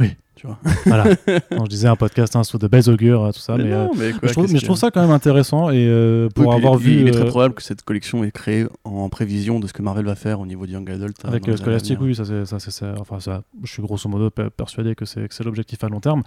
Oui. 0.00 0.10
Tu 0.36 0.46
vois. 0.46 0.58
voilà. 0.86 1.04
Non, 1.50 1.64
je 1.64 1.70
disais 1.70 1.88
un 1.88 1.96
podcast 1.96 2.36
hein, 2.36 2.44
sous 2.44 2.58
de 2.58 2.68
belles 2.68 2.88
augures, 2.88 3.24
euh, 3.24 3.32
tout 3.32 3.40
ça, 3.40 3.56
mais, 3.56 3.64
mais 3.64 3.72
euh, 3.72 3.84
non, 3.86 3.90
mais, 3.96 4.06
mais 4.06 4.12
quoi, 4.12 4.28
je 4.28 4.32
trouve, 4.32 4.46
je 4.56 4.74
ça 4.74 4.92
quand 4.92 5.00
même 5.02 5.10
intéressant 5.10 5.70
et 5.70 5.84
euh, 5.88 6.28
pour 6.28 6.46
Oui, 6.46 6.54
avoir 6.54 6.74
il, 6.74 6.78
vu 6.78 7.00
il 7.00 7.08
est 7.08 7.10
très 7.10 7.24
probable 7.26 7.54
que 7.54 7.62
cette 7.64 7.82
collection 7.82 8.22
est 8.22 8.30
créée 8.30 8.64
en 8.84 9.08
prévision 9.08 9.58
de 9.58 9.66
ce 9.66 9.72
que 9.72 9.82
Marvel 9.82 10.04
va 10.06 10.14
faire 10.14 10.38
au 10.38 10.46
niveau 10.46 10.64
du 10.66 10.74
Young 10.74 10.88
Adult. 10.88 11.16
euh, 11.24 11.28
avec 11.28 11.48
à 11.48 11.56
Scholastic, 11.56 12.00
oui, 12.00 12.14
ça 12.14 12.24
c'est, 12.24 12.44
ça, 12.46 12.60
ça- 12.60 12.94
enfin 13.00 13.18
ça, 13.18 13.42
je 13.64 13.72
suis 13.72 13.82
grosso 13.82 14.08
modo 14.08 14.30
per- 14.30 14.50
persuadé 14.56 14.94
que 14.94 15.04
c'est, 15.04 15.26
que 15.26 15.34
c'est 15.34 15.42
l'objectif 15.42 15.82
à 15.82 15.88
long 15.88 15.98
terme 16.00 16.22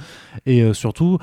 et 0.45 0.61
euh, 0.61 0.73
surtout 0.73 1.17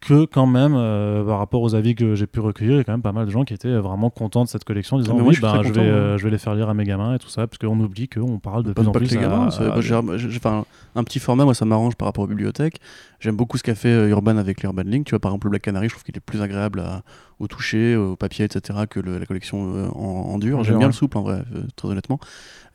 que 0.00 0.24
quand 0.24 0.46
même 0.46 0.74
euh, 0.74 1.24
par 1.24 1.38
rapport 1.38 1.60
aux 1.62 1.74
avis 1.74 1.94
que 1.94 2.14
j'ai 2.14 2.26
pu 2.26 2.40
recueillir, 2.40 2.72
il 2.74 2.76
y 2.78 2.80
a 2.80 2.84
quand 2.84 2.92
même 2.92 3.02
pas 3.02 3.12
mal 3.12 3.26
de 3.26 3.30
gens 3.30 3.44
qui 3.44 3.52
étaient 3.52 3.76
vraiment 3.76 4.08
contents 4.08 4.42
de 4.44 4.48
cette 4.48 4.64
collection, 4.64 4.96
en 4.96 5.00
disant 5.00 5.16
Ah, 5.18 5.22
oui, 5.22 5.34
je 5.34 5.40
très 5.42 5.50
je, 5.62 5.68
content, 5.68 5.80
vais, 5.82 5.88
hein. 5.88 5.92
euh, 5.92 6.18
je 6.18 6.24
vais 6.24 6.30
les 6.30 6.38
faire 6.38 6.54
lire 6.54 6.68
à 6.70 6.74
mes 6.74 6.84
gamins 6.84 7.14
et 7.14 7.18
tout 7.18 7.28
ça, 7.28 7.46
parce 7.46 7.58
qu'on 7.58 7.78
oublie 7.80 8.08
qu'on 8.08 8.38
parle 8.38 8.62
de 8.62 8.72
Pas, 8.72 8.80
plus 8.82 8.88
en 8.88 8.92
pas 8.92 8.98
plus 9.00 9.08
que 9.08 9.14
les 9.14 9.18
à- 9.18 9.22
gamins, 9.28 9.46
à- 9.48 9.80
j'ai- 9.80 9.82
j'ai- 10.18 10.30
j'ai- 10.30 10.36
enfin, 10.38 10.64
un 10.94 11.04
petit 11.04 11.18
format, 11.18 11.44
moi 11.44 11.54
ça 11.54 11.64
m'arrange 11.66 11.96
par 11.96 12.06
rapport 12.06 12.24
aux 12.24 12.28
bibliothèques. 12.28 12.80
J'aime 13.20 13.36
beaucoup 13.36 13.58
ce 13.58 13.62
qu'a 13.62 13.74
fait 13.74 13.88
euh, 13.88 14.08
Urban 14.08 14.36
avec 14.38 14.62
l'Urban 14.62 14.82
Link. 14.86 15.06
Tu 15.06 15.10
vois, 15.10 15.18
par 15.20 15.30
exemple, 15.32 15.46
le 15.46 15.50
Black 15.50 15.62
Canary, 15.62 15.88
je 15.88 15.94
trouve 15.94 16.04
qu'il 16.04 16.16
est 16.16 16.20
plus 16.20 16.40
agréable 16.40 16.80
à- 16.80 17.02
au 17.40 17.46
toucher, 17.46 17.96
au 17.96 18.16
papier, 18.16 18.44
etc., 18.46 18.80
que 18.88 19.00
le- 19.00 19.18
la 19.18 19.26
collection 19.26 19.90
en, 19.94 20.00
en 20.00 20.38
dur. 20.38 20.58
En 20.58 20.62
J'aime 20.62 20.78
bien 20.78 20.86
le 20.86 20.92
souple, 20.92 21.18
en 21.18 21.22
vrai, 21.22 21.42
très 21.76 21.88
honnêtement. 21.88 22.20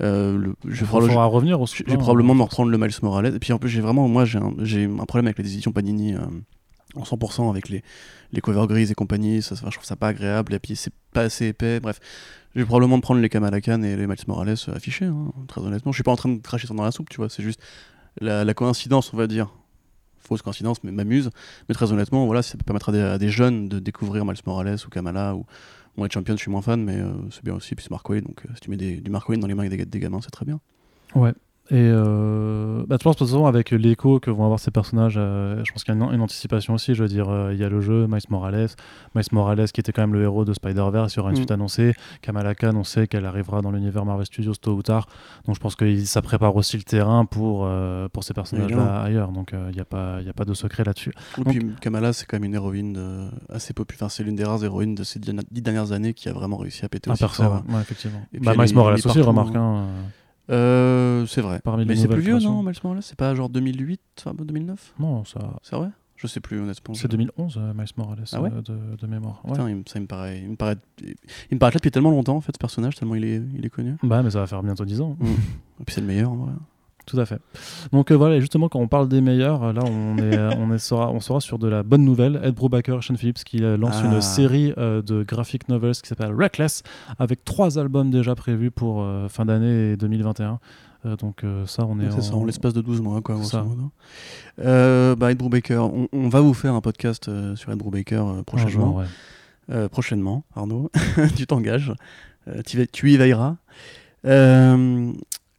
Euh, 0.01 0.37
le- 0.37 0.55
je 0.67 0.85
vais 0.85 0.97
revenir 0.97 1.67
soutien, 1.67 1.93
vais 1.93 1.97
probablement 1.97 2.33
hein. 2.33 2.37
me 2.37 2.41
reprendre 2.43 2.69
le 2.69 2.77
Miles 2.77 2.91
Morales. 3.01 3.33
Et 3.35 3.39
puis 3.39 3.51
en 3.53 3.57
plus, 3.57 3.69
j'ai 3.69 3.81
vraiment, 3.81 4.07
moi, 4.07 4.25
j'ai 4.25 4.37
un, 4.39 4.53
j'ai 4.59 4.85
un 4.85 5.05
problème 5.05 5.25
avec 5.27 5.37
les 5.39 5.51
éditions 5.51 5.71
Panini 5.71 6.13
euh, 6.13 6.19
en 6.95 7.03
100% 7.03 7.49
avec 7.49 7.69
les, 7.69 7.83
les 8.31 8.41
covers 8.41 8.67
grises 8.67 8.91
et 8.91 8.95
compagnie. 8.95 9.41
Ça, 9.41 9.55
je 9.55 9.61
trouve 9.61 9.85
ça 9.85 9.95
pas 9.95 10.09
agréable. 10.09 10.53
Et 10.53 10.59
puis 10.59 10.75
c'est 10.75 10.93
pas 11.13 11.21
assez 11.23 11.47
épais. 11.47 11.79
Bref, 11.79 11.99
je 12.55 12.59
vais 12.61 12.65
probablement 12.65 12.97
me 12.97 13.01
prendre 13.01 13.21
les 13.21 13.29
Kamala 13.29 13.61
Khan 13.61 13.81
et 13.83 13.95
les 13.95 14.07
Miles 14.07 14.17
Morales 14.27 14.55
euh, 14.67 14.75
affichés. 14.75 15.05
hein, 15.05 15.31
très 15.47 15.61
honnêtement, 15.61 15.91
je 15.91 15.97
suis 15.97 16.03
pas 16.03 16.11
en 16.11 16.15
train 16.15 16.29
de 16.29 16.41
cracher 16.41 16.67
ça 16.67 16.73
dans 16.73 16.83
la 16.83 16.91
soupe, 16.91 17.09
tu 17.09 17.17
vois. 17.17 17.29
C'est 17.29 17.43
juste 17.43 17.61
la, 18.19 18.43
la 18.43 18.53
coïncidence, 18.53 19.13
on 19.13 19.17
va 19.17 19.27
dire. 19.27 19.53
Fausse 20.17 20.41
coïncidence, 20.41 20.83
mais 20.83 20.91
m'amuse. 20.91 21.29
Mais 21.67 21.75
très 21.75 21.91
honnêtement, 21.91 22.25
voilà, 22.25 22.41
ça 22.41 22.57
peut 22.57 22.73
à 22.75 23.17
des, 23.17 23.29
jeunes 23.29 23.67
de 23.69 23.79
découvrir 23.79 24.25
Miles 24.25 24.35
Morales 24.45 24.77
ou 24.85 24.89
Kamala 24.89 25.35
ou 25.35 25.45
moi, 25.97 26.07
les 26.07 26.13
Champions, 26.13 26.35
je 26.35 26.41
suis 26.41 26.51
moins 26.51 26.61
fan, 26.61 26.83
mais 26.83 26.97
euh, 26.97 27.11
c'est 27.31 27.43
bien 27.43 27.55
aussi. 27.55 27.75
Puis 27.75 27.83
c'est 27.83 27.91
Mark 27.91 28.07
Waid, 28.09 28.23
donc 28.23 28.41
euh, 28.45 28.49
si 28.55 28.61
tu 28.61 28.69
mets 28.69 28.77
des- 28.77 29.01
du 29.01 29.09
Mark 29.09 29.27
Waid 29.27 29.39
dans 29.39 29.47
les 29.47 29.53
mains 29.53 29.67
des, 29.67 29.85
des 29.85 29.99
gamins, 29.99 30.21
c'est 30.21 30.29
très 30.29 30.45
bien. 30.45 30.59
Ouais. 31.15 31.33
Et 31.71 31.75
euh, 31.77 32.83
bah, 32.87 32.95
je 32.99 33.03
pense 33.03 33.15
de 33.15 33.19
toute 33.19 33.27
façon 33.27 33.45
avec 33.45 33.69
l'écho 33.69 34.19
que 34.19 34.31
vont 34.31 34.43
avoir 34.43 34.59
ces 34.59 34.71
personnages, 34.71 35.15
euh, 35.17 35.61
je 35.63 35.71
pense 35.71 35.83
qu'il 35.83 35.93
y 35.93 35.97
a 36.01 36.03
une, 36.03 36.13
une 36.15 36.21
anticipation 36.21 36.73
aussi. 36.73 36.95
Je 36.95 37.03
veux 37.03 37.07
dire, 37.09 37.29
euh, 37.29 37.53
il 37.53 37.59
y 37.59 37.63
a 37.63 37.69
le 37.69 37.79
jeu 37.79 38.07
Miles 38.07 38.21
Morales, 38.29 38.69
Miles 39.13 39.25
Morales 39.31 39.71
qui 39.71 39.79
était 39.79 39.91
quand 39.91 40.01
même 40.01 40.13
le 40.13 40.23
héros 40.23 40.45
de 40.45 40.53
Spider-Verse, 40.53 41.13
il 41.13 41.17
y 41.17 41.19
aura 41.19 41.29
une 41.29 41.33
Mm. 41.35 41.37
suite 41.37 41.51
annoncée. 41.51 41.93
Kamala 42.23 42.55
Khan, 42.55 42.73
on 42.75 42.83
sait 42.83 43.05
qu'elle 43.05 43.25
arrivera 43.25 43.61
dans 43.61 43.69
l'univers 43.71 44.03
Marvel 44.03 44.25
Studios 44.25 44.55
tôt 44.55 44.73
ou 44.73 44.81
tard. 44.81 45.07
Donc 45.45 45.55
je 45.55 45.59
pense 45.59 45.75
que 45.75 45.99
ça 46.05 46.23
prépare 46.23 46.55
aussi 46.55 46.75
le 46.75 46.83
terrain 46.83 47.25
pour, 47.25 47.65
euh, 47.65 48.07
pour 48.09 48.23
ces 48.23 48.33
personnages-là 48.33 49.01
ailleurs. 49.01 49.31
Donc 49.31 49.51
il 49.53 49.75
n'y 49.75 49.79
a, 49.81 49.85
pas- 49.85 50.21
y 50.21 50.29
a 50.29 50.33
pas 50.33 50.45
de 50.45 50.55
secret 50.55 50.83
là-dessus. 50.83 51.13
Donc- 51.37 51.49
puis 51.49 51.65
Kamala, 51.81 52.13
c'est 52.13 52.25
quand 52.25 52.37
même 52.37 52.45
une 52.45 52.55
héroïne 52.55 52.93
de- 52.93 53.27
assez 53.53 53.73
populaire. 53.73 53.99
Enfin, 54.01 54.09
c'est 54.09 54.23
l'une 54.23 54.35
des 54.35 54.43
rares 54.43 54.63
héroïnes 54.63 54.95
de 54.95 55.03
ces 55.03 55.19
dix 55.19 55.61
dernières 55.61 55.91
années 55.91 56.13
qui 56.15 56.29
a 56.29 56.33
vraiment 56.33 56.57
réussi 56.57 56.83
à 56.83 56.89
péter 56.89 57.11
Un 57.11 57.13
aussi 57.13 57.27
fort. 57.27 57.63
ouais, 57.67 57.75
ouais, 57.75 57.81
effectivement. 57.81 58.21
Et 58.33 58.39
puis 58.39 58.45
Bah, 58.45 58.53
Miles 58.57 58.73
Morales 58.73 58.95
aussi, 58.95 59.03
partout, 59.03 59.23
remarque. 59.23 59.55
hein. 59.55 59.85
Euh, 60.49 61.25
c'est 61.27 61.41
vrai. 61.41 61.59
Parmi 61.63 61.83
les 61.83 61.89
Mais 61.89 61.95
c'est 61.95 62.07
plus 62.07 62.21
vieux, 62.21 62.39
non, 62.39 62.63
Miles 62.63 62.73
Morales 62.83 63.03
C'est 63.03 63.17
pas 63.17 63.33
genre 63.35 63.49
2008, 63.49 64.01
enfin, 64.19 64.33
2009 64.37 64.93
Non, 64.99 65.23
ça, 65.25 65.39
C'est 65.61 65.75
vrai? 65.75 65.89
Je 66.15 66.27
sais 66.27 66.41
plus, 66.41 66.59
honnêtement. 66.59 66.93
c'est 66.95 67.07
2011, 67.07 67.57
euh, 67.57 67.73
Miles 67.73 67.85
Morales, 67.95 68.23
Ah 68.33 68.41
ouais? 68.41 68.49
euh, 68.53 68.61
de, 68.61 68.97
de 68.97 69.07
mémoire. 69.07 69.41
Ouais. 69.45 69.53
Il, 69.71 69.83
ça, 69.87 69.99
il 69.99 70.01
me 70.01 70.07
paraît, 70.07 70.39
il 70.43 70.49
me 70.49 70.55
paraît, 70.57 70.75
il 71.01 71.15
me 71.53 71.59
paraît 71.59 71.71
là 71.71 71.75
depuis 71.75 71.91
tellement 71.91 72.09
longtemps 72.11 72.35
en 72.35 72.41
fait 72.41 72.51
ce 72.51 72.57
personnage, 72.57 72.95
tellement 72.97 73.15
il 73.15 73.23
est, 73.23 73.41
il 73.57 73.65
est 73.65 73.69
connu. 73.69 73.95
Bah, 74.03 74.21
mais 74.21 74.29
ça 74.31 74.39
va 74.39 74.47
faire 74.47 74.61
bientôt 74.61 74.83
10 74.83 74.99
ans. 74.99 75.15
Et 75.79 75.83
puis 75.85 75.95
c'est 75.95 76.01
le 76.01 76.07
meilleur 76.07 76.31
en 76.31 76.35
vrai. 76.35 76.51
Tout 77.09 77.19
à 77.19 77.25
fait. 77.25 77.39
Donc 77.91 78.11
euh, 78.11 78.15
voilà, 78.15 78.39
justement, 78.39 78.69
quand 78.69 78.79
on 78.79 78.87
parle 78.87 79.07
des 79.09 79.19
meilleurs, 79.21 79.63
euh, 79.63 79.73
là, 79.73 79.81
on, 79.85 80.17
est, 80.17 80.21
euh, 80.37 80.51
on, 80.57 80.71
est, 80.73 80.77
sera, 80.77 81.09
on 81.11 81.19
sera 81.19 81.39
sur 81.41 81.57
de 81.57 81.67
la 81.67 81.81
bonne 81.81 82.03
nouvelle. 82.05 82.39
Ed 82.43 82.53
Brubaker 82.53 82.99
Sean 83.01 83.15
Phillips 83.15 83.43
qui 83.43 83.63
euh, 83.63 83.77
lance 83.77 83.95
Ah. 84.03 84.05
une 84.13 84.21
série 84.21 84.73
euh, 84.77 85.01
de 85.01 85.23
graphic 85.23 85.67
novels 85.69 85.95
qui 85.95 86.07
s'appelle 86.07 86.33
Reckless, 86.33 86.83
avec 87.17 87.43
trois 87.43 87.79
albums 87.79 88.11
déjà 88.11 88.35
prévus 88.35 88.69
pour 88.71 89.03
fin 89.29 89.45
d'année 89.45 89.93
et 89.93 89.97
2021. 89.97 90.59
Euh, 91.05 91.15
donc 91.15 91.43
euh, 91.43 91.65
ça, 91.65 91.85
on 91.87 91.99
est 91.99 92.11
C'est 92.11 92.21
ça, 92.21 92.35
en- 92.35 92.41
en 92.41 92.45
l'espace 92.45 92.73
de 92.73 92.81
12 92.81 93.01
mois, 93.01 93.21
quoi, 93.21 93.41
ça. 93.43 93.65
Euh, 94.59 95.15
bah, 95.15 95.31
Ed 95.31 95.37
Brubaker, 95.37 95.77
on, 95.91 96.07
on 96.11 96.29
va 96.29 96.41
vous 96.41 96.53
faire 96.53 96.73
un 96.75 96.81
podcast 96.81 97.29
sur 97.55 97.71
Ed 97.71 97.77
Brubaker 97.77 98.43
prochainement. 98.45 98.97
ouais. 98.97 99.87
Prochainement, 99.89 100.43
Arnaud. 100.55 100.91
tu 101.37 101.47
t'engages. 101.47 101.93
Tu, 102.65 102.85
tu 102.87 103.11
y 103.11 103.17
veilleras. 103.17 103.55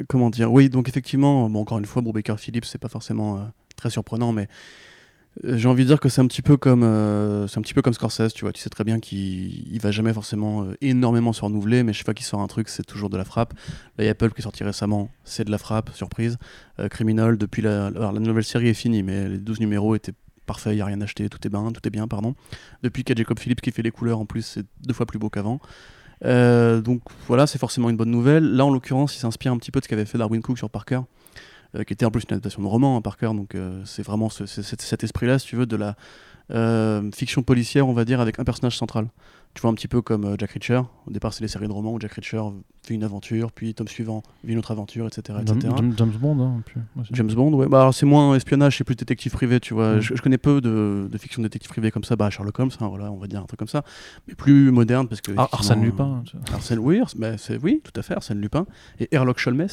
Comment 0.08 0.30
dire 0.30 0.52
Oui, 0.52 0.68
donc 0.68 0.88
effectivement, 0.88 1.48
bon, 1.50 1.60
encore 1.60 1.78
une 1.78 1.84
fois, 1.84 2.02
Brubaker 2.02 2.38
Phillips, 2.38 2.64
c'est 2.64 2.78
pas 2.78 2.88
forcément 2.88 3.38
euh, 3.38 3.40
très 3.76 3.90
surprenant, 3.90 4.32
mais 4.32 4.48
euh, 5.44 5.56
j'ai 5.56 5.68
envie 5.68 5.84
de 5.84 5.88
dire 5.88 6.00
que 6.00 6.08
c'est 6.08 6.20
un 6.20 6.26
petit 6.26 6.42
peu 6.42 6.56
comme 6.56 6.82
euh, 6.84 7.46
comme 7.82 7.92
Scorsese, 7.92 8.32
tu 8.32 8.44
vois. 8.44 8.52
Tu 8.52 8.60
sais 8.60 8.70
très 8.70 8.84
bien 8.84 9.00
qu'il 9.00 9.72
il 9.72 9.80
va 9.80 9.90
jamais 9.90 10.12
forcément 10.12 10.66
énormément 10.80 11.32
se 11.32 11.42
renouveler, 11.42 11.82
mais 11.82 11.92
chaque 11.92 12.06
fois 12.06 12.14
qu'il 12.14 12.26
sort 12.26 12.40
un 12.40 12.46
truc, 12.46 12.68
c'est 12.68 12.84
toujours 12.84 13.10
de 13.10 13.16
la 13.16 13.24
frappe. 13.24 13.54
Là, 13.98 14.04
il 14.04 14.14
qui 14.14 14.38
est 14.38 14.42
sorti 14.42 14.64
récemment, 14.64 15.10
c'est 15.24 15.44
de 15.44 15.50
la 15.50 15.58
frappe, 15.58 15.90
surprise. 15.94 16.38
Criminal, 16.90 17.36
depuis 17.36 17.62
la, 17.62 17.90
la 17.90 18.12
nouvelle 18.12 18.44
série 18.44 18.68
est 18.68 18.74
finie, 18.74 19.02
mais 19.02 19.28
les 19.28 19.38
12 19.38 19.60
numéros 19.60 19.94
étaient 19.94 20.14
parfaits, 20.46 20.72
il 20.72 20.76
n'y 20.76 20.82
a 20.82 20.86
rien 20.86 21.00
acheté, 21.00 21.28
tout 21.28 21.38
est 21.46 21.50
bien, 21.50 21.70
tout 21.70 21.86
est 21.86 21.90
bien, 21.90 22.08
pardon. 22.08 22.34
Depuis 22.82 23.04
qu'il 23.04 23.16
y 23.16 23.18
a 23.18 23.22
Jacob 23.22 23.38
Phillips 23.38 23.60
qui 23.60 23.70
fait 23.70 23.82
les 23.82 23.92
couleurs, 23.92 24.18
en 24.18 24.26
plus, 24.26 24.42
c'est 24.42 24.66
deux 24.84 24.94
fois 24.94 25.06
plus 25.06 25.18
beau 25.18 25.30
qu'avant. 25.30 25.60
Euh, 26.24 26.80
donc 26.80 27.02
voilà, 27.26 27.46
c'est 27.46 27.59
forcément 27.59 27.88
une 27.90 27.96
bonne 27.96 28.11
nouvelle. 28.11 28.44
Là, 28.54 28.64
en 28.66 28.70
l'occurrence, 28.70 29.16
il 29.16 29.18
s'inspire 29.20 29.52
un 29.52 29.56
petit 29.59 29.70
peu 29.70 29.80
de 29.80 29.85
ce 29.85 29.88
qu'avait 29.88 30.04
fait 30.04 30.18
Darwin 30.18 30.42
Cook 30.42 30.59
sur 30.59 30.68
Parker, 30.70 31.00
euh, 31.76 31.85
qui 31.85 31.92
était 31.92 32.04
en 32.04 32.11
plus 32.11 32.22
une 32.28 32.35
adaptation 32.35 32.62
de 32.62 32.66
roman, 32.66 32.96
hein, 32.96 33.00
Parker. 33.00 33.28
Donc 33.35 33.54
euh, 33.54 33.83
c'est 33.87 34.02
vraiment 34.02 34.28
ce- 34.28 34.46
ce- 34.46 34.62
cet, 34.62 34.83
cet 34.83 35.02
esprit-là, 35.04 35.38
si 35.38 35.46
tu 35.46 35.56
veux, 35.56 35.66
de 35.66 35.76
la 35.76 35.96
fiction 37.14 37.42
policière, 37.42 37.86
on 37.88 37.92
va 37.92 38.04
dire, 38.04 38.20
avec 38.20 38.38
un 38.38 38.44
personnage 38.44 38.76
central. 38.76 39.08
Tu 39.54 39.62
vois, 39.62 39.70
un 39.72 39.74
petit 39.74 39.88
peu 39.88 40.00
comme 40.00 40.24
euh, 40.24 40.36
Jack 40.38 40.52
Reacher. 40.52 40.80
Au 41.06 41.10
départ, 41.10 41.34
c'est 41.34 41.42
les 41.42 41.48
séries 41.48 41.66
de 41.66 41.72
romans 41.72 41.92
où 41.92 41.98
Jack 41.98 42.12
Reacher 42.12 42.40
fait 42.84 42.94
une 42.94 43.02
aventure, 43.02 43.50
puis 43.50 43.74
tome 43.74 43.88
suivant 43.88 44.22
vit 44.44 44.52
une 44.52 44.60
autre 44.60 44.70
aventure, 44.70 45.08
etc. 45.08 45.40
James, 45.44 45.58
Bond, 46.20 46.40
hein, 46.40 46.62
James 47.10 47.32
Bond, 47.32 47.52
ouais. 47.54 47.66
Bah, 47.66 47.90
c'est 47.92 48.06
moins 48.06 48.36
espionnage, 48.36 48.78
c'est 48.78 48.84
plus 48.84 48.94
détective 48.94 49.32
privé, 49.32 49.58
tu 49.58 49.74
vois. 49.74 49.96
Mm. 49.96 50.00
Je, 50.02 50.22
connais 50.22 50.38
peu 50.38 50.60
de, 50.60 51.08
de 51.10 51.18
fiction 51.18 51.42
détective 51.42 51.68
privé 51.68 51.90
comme 51.90 52.04
ça. 52.04 52.14
Bah, 52.14 52.30
Sherlock 52.30 52.60
Holmes, 52.60 52.70
hein, 52.78 52.86
voilà, 52.86 53.10
on 53.10 53.16
va 53.16 53.26
dire 53.26 53.40
un 53.40 53.46
truc 53.46 53.58
comme 53.58 53.66
ça. 53.66 53.82
Mais 54.28 54.36
plus 54.36 54.70
moderne, 54.70 55.08
parce 55.08 55.20
que. 55.20 55.32
Ah, 55.36 55.48
Arsène 55.50 55.82
Lupin. 55.82 56.22
Arsène, 56.52 56.78
oui, 56.78 57.02
oui, 57.62 57.82
tout 57.82 57.98
à 57.98 58.02
fait, 58.02 58.14
Arsène 58.14 58.40
Lupin. 58.40 58.66
Et 59.00 59.08
Herlock 59.10 59.38
Sholmes, 59.38 59.66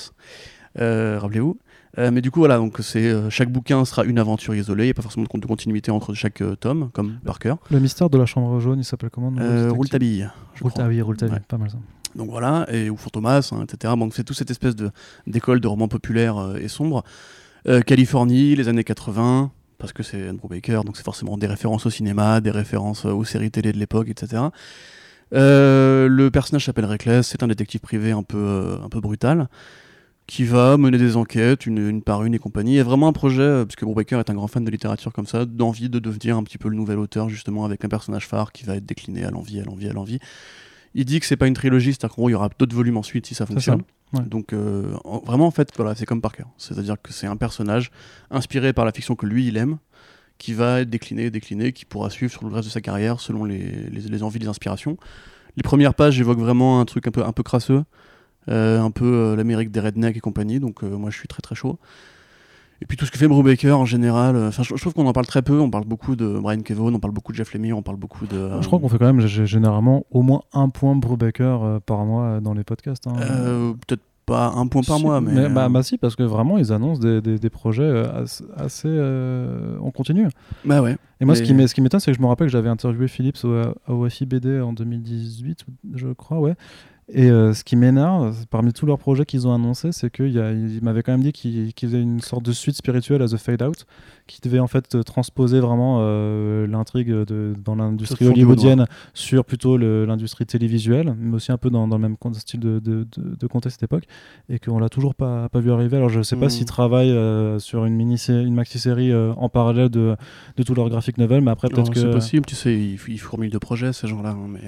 euh, 0.79 1.19
rappelez-vous. 1.19 1.59
Euh, 1.99 2.11
mais 2.11 2.21
du 2.21 2.29
coup, 2.29 2.39
voilà, 2.39 2.57
donc 2.57 2.77
c'est 2.81 3.05
euh, 3.05 3.29
chaque 3.29 3.51
bouquin 3.51 3.83
sera 3.85 4.03
une 4.03 4.19
aventure 4.19 4.53
isolée. 4.53 4.83
Il 4.83 4.87
n'y 4.87 4.91
a 4.91 4.93
pas 4.93 5.01
forcément 5.01 5.25
de, 5.31 5.39
de 5.39 5.45
continuité 5.47 5.89
entre 5.89 6.13
chaque 6.13 6.41
euh, 6.41 6.55
tome, 6.55 6.89
comme 6.93 7.19
Parker. 7.25 7.55
Le 7.71 7.79
mystère 7.79 8.09
de 8.09 8.17
la 8.17 8.25
chambre 8.25 8.59
jaune, 8.59 8.79
il 8.79 8.83
s'appelle 8.83 9.09
comment 9.09 9.31
Rouletabille. 9.71 10.29
Rouletabille, 10.61 11.01
Rouletabille, 11.01 11.39
pas 11.47 11.57
mal 11.57 11.71
ça. 11.71 11.77
Donc 12.15 12.29
voilà, 12.29 12.65
et 12.71 12.89
ou 12.89 12.97
Fantomas, 12.97 13.51
hein, 13.51 13.63
etc. 13.63 13.93
Donc 13.97 14.13
c'est 14.13 14.23
toute 14.23 14.37
cette 14.37 14.49
espèce 14.49 14.75
de 14.75 14.91
d'école 15.27 15.59
de 15.59 15.67
romans 15.67 15.87
populaires 15.87 16.55
et 16.59 16.67
sombres. 16.67 17.03
Californie, 17.85 18.55
les 18.55 18.69
années 18.69 18.85
80, 18.85 19.51
parce 19.77 19.91
que 19.91 20.01
c'est 20.01 20.29
Andrew 20.29 20.47
Baker, 20.47 20.81
donc 20.85 20.95
c'est 20.95 21.03
forcément 21.03 21.37
des 21.37 21.47
références 21.47 21.85
au 21.85 21.89
cinéma, 21.89 22.39
des 22.39 22.49
références 22.49 23.03
aux 23.03 23.25
séries 23.25 23.51
télé 23.51 23.73
de 23.73 23.77
l'époque, 23.77 24.07
etc. 24.07 24.43
le 25.31 26.29
personnage 26.29 26.65
s'appelle 26.65 26.85
Reckless, 26.85 27.27
c'est 27.27 27.43
un 27.43 27.47
détective 27.47 27.81
privé 27.81 28.11
un 28.11 28.23
peu, 28.23 28.77
un 28.81 28.87
peu 28.87 29.01
brutal 29.01 29.49
qui 30.27 30.43
va 30.43 30.75
mener 30.75 30.97
des 30.97 31.15
enquêtes 31.15 31.65
une, 31.65 32.01
par 32.01 32.25
une 32.25 32.33
et 32.33 32.39
compagnie. 32.39 32.73
Il 32.73 32.77
y 32.77 32.79
a 32.81 32.83
vraiment 32.83 33.07
un 33.07 33.13
projet, 33.13 33.41
euh, 33.41 33.65
puisque 33.65 33.85
Brubaker 33.85 34.19
est 34.19 34.29
un 34.29 34.33
grand 34.33 34.47
fan 34.47 34.63
de 34.63 34.69
littérature 34.69 35.13
comme 35.13 35.25
ça, 35.25 35.45
d'envie 35.45 35.89
de 35.89 35.99
devenir 35.99 36.35
un 36.35 36.43
petit 36.43 36.57
peu 36.57 36.67
le 36.67 36.75
nouvel 36.75 36.99
auteur, 36.99 37.29
justement, 37.29 37.63
avec 37.63 37.85
un 37.85 37.87
personnage 37.87 38.27
phare 38.27 38.51
qui 38.51 38.65
va 38.65 38.75
être 38.75 38.85
décliné 38.85 39.23
à 39.23 39.31
l'envie, 39.31 39.61
à 39.61 39.63
l'envie, 39.63 39.87
à 39.87 39.93
l'envie. 39.93 40.19
Il 40.93 41.05
dit 41.05 41.21
que 41.21 41.25
c'est 41.25 41.37
pas 41.37 41.47
une 41.47 41.53
trilogie, 41.53 41.93
c'est-à-dire 41.93 42.15
qu'en 42.15 42.21
gros, 42.21 42.29
il 42.29 42.33
y 42.33 42.35
aura 42.35 42.49
d'autres 42.59 42.75
volumes 42.75 42.97
ensuite 42.97 43.25
si 43.25 43.35
ça 43.35 43.45
fonctionne. 43.45 43.83
Donc, 44.27 44.51
euh, 44.51 44.93
vraiment, 45.25 45.47
en 45.47 45.51
fait, 45.51 45.69
voilà, 45.77 45.95
c'est 45.95 46.05
comme 46.05 46.21
Parker. 46.21 46.43
C'est-à-dire 46.57 46.95
que 47.01 47.13
c'est 47.13 47.27
un 47.27 47.37
personnage 47.37 47.91
inspiré 48.29 48.73
par 48.73 48.83
la 48.83 48.91
fiction 48.91 49.15
que 49.15 49.25
lui, 49.25 49.47
il 49.47 49.57
aime, 49.57 49.77
qui 50.37 50.53
va 50.53 50.81
être 50.81 50.89
décliné, 50.89 51.29
décliné, 51.29 51.71
qui 51.71 51.85
pourra 51.85 52.09
suivre 52.09 52.31
sur 52.31 52.45
le 52.45 52.53
reste 52.53 52.67
de 52.67 52.71
sa 52.71 52.81
carrière 52.81 53.21
selon 53.21 53.45
les, 53.45 53.89
les, 53.89 54.01
les 54.01 54.23
envies, 54.23 54.39
les 54.39 54.47
inspirations. 54.47 54.97
Les 55.55 55.63
premières 55.63 55.93
pages 55.93 56.19
évoquent 56.19 56.39
vraiment 56.39 56.81
un 56.81 56.85
truc 56.85 57.07
un 57.07 57.11
peu, 57.11 57.25
un 57.25 57.31
peu 57.31 57.43
crasseux. 57.43 57.83
Euh, 58.49 58.81
un 58.81 58.91
peu 58.91 59.05
euh, 59.05 59.35
l'Amérique 59.35 59.71
des 59.71 59.81
rednecks 59.81 60.15
et 60.15 60.21
compagnie, 60.21 60.59
donc 60.59 60.83
euh, 60.83 60.97
moi 60.97 61.09
je 61.09 61.17
suis 61.17 61.27
très 61.27 61.41
très 61.41 61.55
chaud. 61.55 61.79
Et 62.81 62.85
puis 62.85 62.95
tout 62.95 63.05
ce 63.05 63.11
que 63.11 63.17
fait 63.17 63.27
Brubaker 63.27 63.77
en 63.77 63.85
général, 63.85 64.37
enfin 64.37 64.63
je, 64.63 64.73
trouve 64.75 64.93
qu'on 64.93 65.07
en 65.07 65.13
parle 65.13 65.25
très 65.25 65.41
peu, 65.41 65.59
on 65.59 65.69
parle 65.69 65.85
beaucoup 65.85 66.15
de 66.15 66.37
Brian 66.39 66.61
Kevon, 66.61 66.93
on 66.93 66.99
parle 66.99 67.13
beaucoup 67.13 67.31
de 67.31 67.37
Jeff 67.37 67.51
Lemire, 67.53 67.75
on 67.75 67.81
parle 67.81 67.97
beaucoup 67.97 68.27
de... 68.27 68.51
Je 68.61 68.67
crois 68.67 68.79
qu'on 68.79 68.87
fait 68.87 68.99
quand 68.99 69.11
même 69.11 69.25
généralement 69.25 70.05
au 70.11 70.21
moins 70.21 70.43
un 70.53 70.69
point 70.69 70.95
Brubaker 70.95 71.79
par 71.87 72.05
mois 72.05 72.39
dans 72.39 72.53
les 72.53 72.63
podcasts. 72.63 73.07
Hein. 73.07 73.15
Peut-être 73.87 74.03
pas 74.27 74.53
un 74.55 74.67
point 74.67 74.83
par 74.83 74.99
mois, 74.99 75.21
mais... 75.21 75.49
bah, 75.49 75.69
bah, 75.69 75.81
si, 75.81 75.97
parce 75.97 76.15
que 76.15 76.21
vraiment 76.21 76.59
ils 76.59 76.71
annoncent 76.71 77.01
des, 77.01 77.19
des, 77.19 77.49
projets 77.49 78.03
assez... 78.55 78.89
en 79.81 79.89
continu. 79.89 80.27
Bah 80.63 80.83
ouais. 80.83 80.97
Et 81.19 81.25
moi 81.25 81.33
ce 81.33 81.41
qui 81.41 81.81
m'étonne 81.81 81.99
c'est 81.99 82.11
que 82.11 82.17
je 82.17 82.21
me 82.21 82.27
rappelle 82.27 82.45
que 82.45 82.53
j'avais 82.53 82.69
interviewé 82.69 83.07
Philips 83.07 83.43
au, 83.43 83.63
au 83.87 84.07
BD 84.27 84.61
en 84.61 84.71
2018, 84.71 85.65
je 85.95 86.09
crois, 86.09 86.39
ouais. 86.39 86.53
Et 87.09 87.29
euh, 87.31 87.53
ce 87.53 87.63
qui 87.63 87.77
m'énerve, 87.77 88.45
parmi 88.49 88.73
tous 88.73 88.85
leurs 88.85 88.99
projets 88.99 89.25
qu'ils 89.25 89.47
ont 89.47 89.53
annoncés, 89.53 89.93
c'est 89.93 90.09
qu'ils 90.09 90.79
m'avaient 90.81 91.03
quand 91.03 91.13
même 91.13 91.23
dit 91.23 91.31
qu'ils 91.31 91.73
faisaient 91.79 92.01
une 92.01 92.19
sorte 92.19 92.43
de 92.43 92.51
suite 92.51 92.75
spirituelle 92.75 93.21
à 93.21 93.27
The 93.27 93.37
Fade 93.37 93.63
Out, 93.63 93.85
qui 94.27 94.41
devait 94.41 94.59
en 94.59 94.67
fait 94.67 95.03
transposer 95.03 95.59
vraiment 95.59 95.99
euh, 96.01 96.67
l'intrigue 96.67 97.11
dans 97.63 97.75
l'industrie 97.75 98.27
hollywoodienne 98.27 98.85
sur 99.13 99.45
plutôt 99.45 99.77
l'industrie 99.77 100.45
télévisuelle, 100.45 101.15
mais 101.17 101.35
aussi 101.35 101.51
un 101.51 101.57
peu 101.57 101.69
dans, 101.69 101.87
le 101.87 101.97
même 101.97 102.17
style 102.33 102.59
de, 102.59 102.79
de, 102.79 103.07
de, 103.17 103.47
à 103.65 103.69
cette 103.69 103.83
époque, 103.83 104.03
et 104.49 104.59
qu'on 104.59 104.79
l'a 104.79 104.89
toujours 104.89 105.15
pas, 105.15 105.49
pas 105.49 105.59
vu 105.59 105.71
arriver. 105.71 105.97
Alors 105.97 106.09
je 106.09 106.21
sais 106.21 106.35
pas 106.35 106.49
s'ils 106.49 106.63
hmm. 106.63 106.67
travaillent 106.67 107.11
euh, 107.11 107.59
sur 107.59 107.85
une 107.85 107.95
mini 107.95 108.17
une 108.27 108.53
maxi-série 108.53 109.13
en 109.15 109.49
parallèle 109.49 109.89
de, 109.89 110.15
de 110.57 110.63
tout 110.63 110.73
leur 110.73 110.89
graphic 110.89 111.17
novel, 111.17 111.41
mais 111.41 111.51
après 111.51 111.69
peut-être 111.69 111.91
que... 111.91 111.99
C'est 111.99 112.11
possible, 112.11 112.45
tu 112.45 112.55
sais, 112.55 112.73
ils, 112.73 112.99
ils 113.07 113.19
fourmillent 113.19 113.49
de 113.49 113.57
projets 113.57 113.93
ces 113.93 114.07
gens-là, 114.07 114.31
hein, 114.31 114.47
mais... 114.47 114.61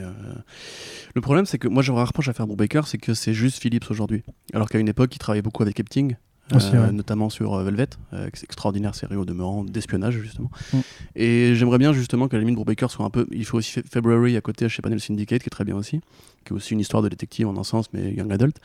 Le 1.16 1.22
problème, 1.22 1.46
c'est 1.46 1.58
que 1.58 1.68
moi, 1.68 1.82
j'aurais 1.82 2.02
un 2.02 2.06
reproche 2.06 2.30
à 2.30 2.34
faire 2.34 2.48
pour 2.48 2.58
Baker, 2.58 2.82
c'est 2.86 2.98
que 2.98 3.14
c'est 3.14 3.34
juste 3.34 3.60
Philips 3.62 3.90
aujourd'hui. 3.90 4.24
Alors 4.54 4.70
qu'à 4.70 4.80
une 4.80 4.90
époque, 4.90 5.16
il 5.16 5.20
travaillait 5.20 5.42
beaucoup 5.42 5.64
avec 5.64 5.80
Epting. 5.80 6.16
Euh, 6.52 6.92
notamment 6.92 7.30
sur 7.30 7.54
euh, 7.54 7.64
Velvet, 7.64 7.90
euh, 8.14 8.28
extraordinaire 8.28 8.96
série 8.96 9.16
au 9.16 9.26
demeurant 9.26 9.64
d'espionnage 9.64 10.16
justement. 10.20 10.50
Mm. 10.74 10.78
Et 11.16 11.56
j'aimerais 11.56 11.78
bien 11.78 11.94
justement 11.94 12.28
que 12.28 12.36
la 12.36 12.44
limite 12.44 12.64
Baker 12.66 12.88
soit 12.90 13.06
un 13.06 13.10
peu. 13.10 13.28
Il 13.32 13.46
faut 13.46 13.58
aussi 13.58 13.82
February 13.90 14.36
à 14.36 14.42
côté 14.42 14.68
chez 14.70 14.82
Panel 14.82 15.00
Syndicate 15.00 15.42
qui 15.42 15.48
est 15.48 15.52
très 15.52 15.66
bien 15.66 15.76
aussi, 15.76 16.02
qui 16.46 16.54
est 16.54 16.56
aussi 16.56 16.74
une 16.74 16.80
histoire 16.80 17.04
de 17.04 17.10
détective 17.10 17.48
en 17.48 17.58
un 17.58 17.64
sens 17.64 17.88
mais 17.94 18.14
young 18.14 18.32
adult. 18.32 18.58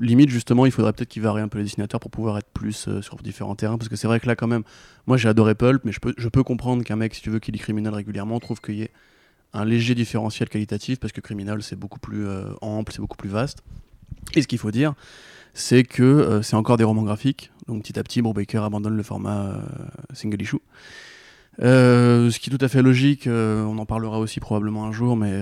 limite 0.00 0.30
justement, 0.30 0.66
il 0.66 0.72
faudrait 0.72 0.92
peut-être 0.92 1.08
qu'il 1.08 1.22
varie 1.22 1.42
un 1.42 1.48
peu 1.48 1.58
les 1.58 1.64
dessinateurs 1.64 2.00
pour 2.00 2.10
pouvoir 2.10 2.38
être 2.38 2.50
plus 2.52 2.88
sur 3.00 3.16
différents 3.16 3.56
terrains 3.56 3.78
parce 3.78 3.88
que 3.88 3.96
c'est 3.96 4.06
vrai 4.06 4.20
que 4.20 4.26
là 4.26 4.36
quand 4.36 4.48
même, 4.48 4.62
moi 5.06 5.16
j'ai 5.16 5.28
adoré 5.28 5.54
Pulp, 5.54 5.82
mais 5.84 5.92
je 5.92 6.00
peux, 6.00 6.14
je 6.16 6.28
peux 6.28 6.42
comprendre 6.42 6.84
qu'un 6.84 6.96
mec 6.96 7.14
si 7.14 7.22
tu 7.22 7.30
veux 7.30 7.38
qui 7.38 7.52
lit 7.52 7.58
criminel 7.58 7.94
régulièrement 7.94 8.38
trouve 8.40 8.60
qu'il 8.60 8.76
y 8.76 8.82
ait 8.82 8.90
un 9.54 9.64
léger 9.64 9.94
différentiel 9.94 10.48
qualitatif 10.48 10.98
parce 10.98 11.12
que 11.12 11.20
Criminal 11.20 11.62
c'est 11.62 11.76
beaucoup 11.76 12.00
plus 12.00 12.26
euh, 12.26 12.46
ample, 12.60 12.92
c'est 12.92 13.00
beaucoup 13.00 13.16
plus 13.16 13.30
vaste. 13.30 13.62
Et 14.34 14.42
ce 14.42 14.48
qu'il 14.48 14.58
faut 14.58 14.72
dire, 14.72 14.94
c'est 15.54 15.84
que 15.84 16.02
euh, 16.02 16.42
c'est 16.42 16.56
encore 16.56 16.76
des 16.76 16.84
romans 16.84 17.02
graphiques, 17.02 17.50
donc 17.66 17.82
petit 17.82 17.98
à 17.98 18.02
petit, 18.02 18.20
Baker 18.22 18.58
abandonne 18.58 18.96
le 18.96 19.02
format 19.02 19.46
euh, 19.46 19.60
single 20.12 20.42
issue. 20.42 20.58
ce 21.58 22.38
qui 22.38 22.50
est 22.50 22.56
tout 22.56 22.64
à 22.64 22.68
fait 22.68 22.82
logique, 22.82 23.26
on 23.26 23.78
en 23.78 23.86
parlera 23.86 24.18
aussi 24.18 24.40
probablement 24.40 24.84
un 24.84 24.92
jour, 24.92 25.16
mais 25.16 25.32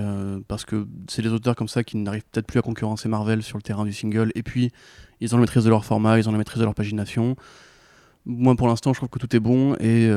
parce 0.47 0.65
que 0.65 0.87
c'est 1.09 1.23
des 1.23 1.31
auteurs 1.31 1.57
comme 1.57 1.69
ça 1.69 1.83
qui 1.83 1.97
n'arrivent 1.97 2.25
peut-être 2.31 2.47
plus 2.47 2.59
à 2.59 2.63
concurrencer 2.63 3.09
Marvel 3.09 3.43
sur 3.43 3.59
le 3.59 3.63
terrain 3.63 3.85
du 3.85 3.93
single, 3.93 4.31
et 4.35 4.43
puis 4.43 4.71
ils 5.21 5.35
ont 5.35 5.39
la 5.39 5.43
maîtrise 5.43 5.65
de 5.65 5.71
leur 5.71 5.85
format, 5.85 6.19
ils 6.19 6.29
ont 6.29 6.33
la 6.33 6.39
maîtrise 6.39 6.61
de 6.61 6.65
leur 6.65 6.75
pagination. 6.75 7.37
Moi 8.27 8.55
pour 8.55 8.69
l'instant 8.69 8.93
je 8.93 9.01
trouve 9.01 9.09
que 9.09 9.19
tout 9.19 9.35
est 9.35 9.41
bon, 9.41 9.75
et 9.81 10.11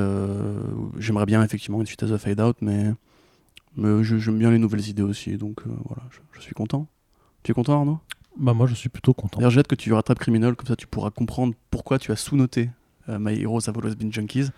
j'aimerais 0.99 1.25
bien 1.25 1.41
effectivement 1.41 1.79
une 1.79 1.87
suite 1.87 2.03
à 2.03 2.07
The 2.07 2.17
Fade 2.17 2.41
Out, 2.41 2.57
mais 2.61 2.93
j'aime 3.77 4.37
bien 4.37 4.51
les 4.51 4.59
nouvelles 4.59 4.87
idées 4.87 5.01
aussi, 5.01 5.37
donc 5.37 5.61
euh, 5.65 5.71
voilà, 5.85 6.03
je, 6.33 6.41
suis 6.41 6.53
content. 6.53 6.87
Tu 7.43 7.51
es 7.51 7.53
content 7.53 7.73
Arnaud? 7.73 7.99
Bah 8.37 8.53
moi 8.53 8.67
je 8.67 8.73
suis 8.73 8.89
plutôt 8.89 9.13
content. 9.13 9.39
D'ailleurs 9.39 9.51
j'ai 9.51 9.59
hâte 9.59 9.67
que 9.67 9.75
tu 9.75 9.93
rattrapes 9.93 10.19
Criminal, 10.19 10.55
comme 10.55 10.67
ça 10.67 10.75
tu 10.75 10.87
pourras 10.87 11.09
comprendre 11.09 11.53
pourquoi 11.71 11.99
tu 11.99 12.11
as 12.11 12.15
sous-noté 12.15 12.69
euh, 13.09 13.17
My 13.19 13.39
Heroes 13.41 13.67
Have 13.67 13.77
Always 13.77 13.95
Been 13.95 14.11
Junkies. 14.11 14.49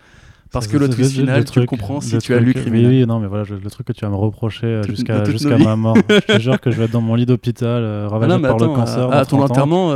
Parce 0.50 0.66
que 0.66 0.78
le 0.78 0.88
twist 0.88 1.12
final, 1.12 1.44
tu 1.44 1.60
le 1.60 1.66
comprends 1.66 2.00
si 2.00 2.16
tu 2.18 2.32
as 2.32 2.40
lu 2.40 2.54
Criminal. 2.54 2.90
Oui, 2.90 3.06
non, 3.06 3.20
mais 3.20 3.26
voilà, 3.26 3.44
le 3.44 3.70
truc 3.70 3.86
que 3.86 3.92
tu 3.92 4.06
vas 4.06 4.10
me 4.10 4.16
reprocher 4.16 4.66
euh, 4.66 4.82
jusqu'à 4.82 5.22
jusqu'à 5.24 5.58
ma 5.58 5.76
mort. 5.76 5.94
je 6.08 6.20
te 6.20 6.38
jure 6.40 6.58
que 6.58 6.70
je 6.70 6.78
vais 6.78 6.84
être 6.84 6.90
dans 6.90 7.02
mon 7.02 7.16
lit 7.16 7.26
d'hôpital, 7.26 8.06
ravagé 8.06 8.32
ah 8.32 8.38
par 8.40 8.56
le 8.56 8.68
cancer. 8.68 9.12
À, 9.12 9.26
ton 9.26 9.42
enterrement, 9.42 9.90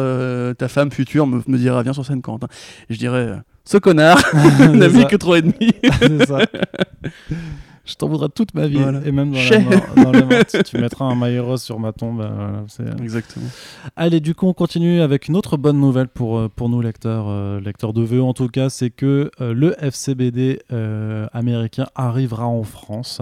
ta 0.55 0.69
femme 0.69 0.91
future 0.91 1.27
me, 1.27 1.43
me 1.47 1.57
dira 1.57 1.83
Viens 1.83 1.95
sur 1.95 2.05
scène, 2.05 2.21
Quentin. 2.21 2.49
Et 2.91 2.95
je 2.95 2.99
dirais 2.99 3.39
Ce 3.65 3.79
connard 3.79 4.21
n'a 4.75 4.89
vu 4.89 5.07
que 5.07 5.17
trois 5.17 5.39
et 5.39 5.43
demi. 5.43 5.73
C'est 6.01 6.27
ça. 6.27 6.41
Je 7.85 7.95
t'en 7.95 8.09
voudrais 8.09 8.29
toute 8.29 8.55
ma 8.55 8.67
vie. 8.67 8.79
Et 9.05 9.13
même 9.13 9.33
dans 9.33 10.13
la, 10.13 10.23
mort, 10.25 10.45
tu 10.65 10.79
mettras 10.79 11.05
un 11.07 11.15
Maïros 11.15 11.57
sur 11.57 11.81
ma 11.81 11.93
tombe. 11.93 12.21
Euh, 12.21 12.93
Exactement. 13.03 13.47
Allez, 13.97 14.21
du 14.21 14.35
coup, 14.35 14.47
on 14.47 14.53
continue 14.53 15.01
avec 15.01 15.29
une 15.29 15.37
autre 15.37 15.57
bonne 15.57 15.81
nouvelle 15.81 16.09
pour, 16.09 16.39
euh, 16.39 16.49
pour 16.49 16.69
nous, 16.69 16.81
lecteurs, 16.81 17.27
euh, 17.29 17.61
lecteurs 17.61 17.93
de 17.93 18.03
VE 18.03 18.23
en 18.23 18.35
tout 18.35 18.49
cas, 18.49 18.71
c'est 18.71 18.91
que 18.91 19.31
le 19.41 19.75
FCBD 19.83 20.61
américain 21.33 21.87
arrivera 21.95 22.47
en 22.47 22.63
France. 22.63 23.21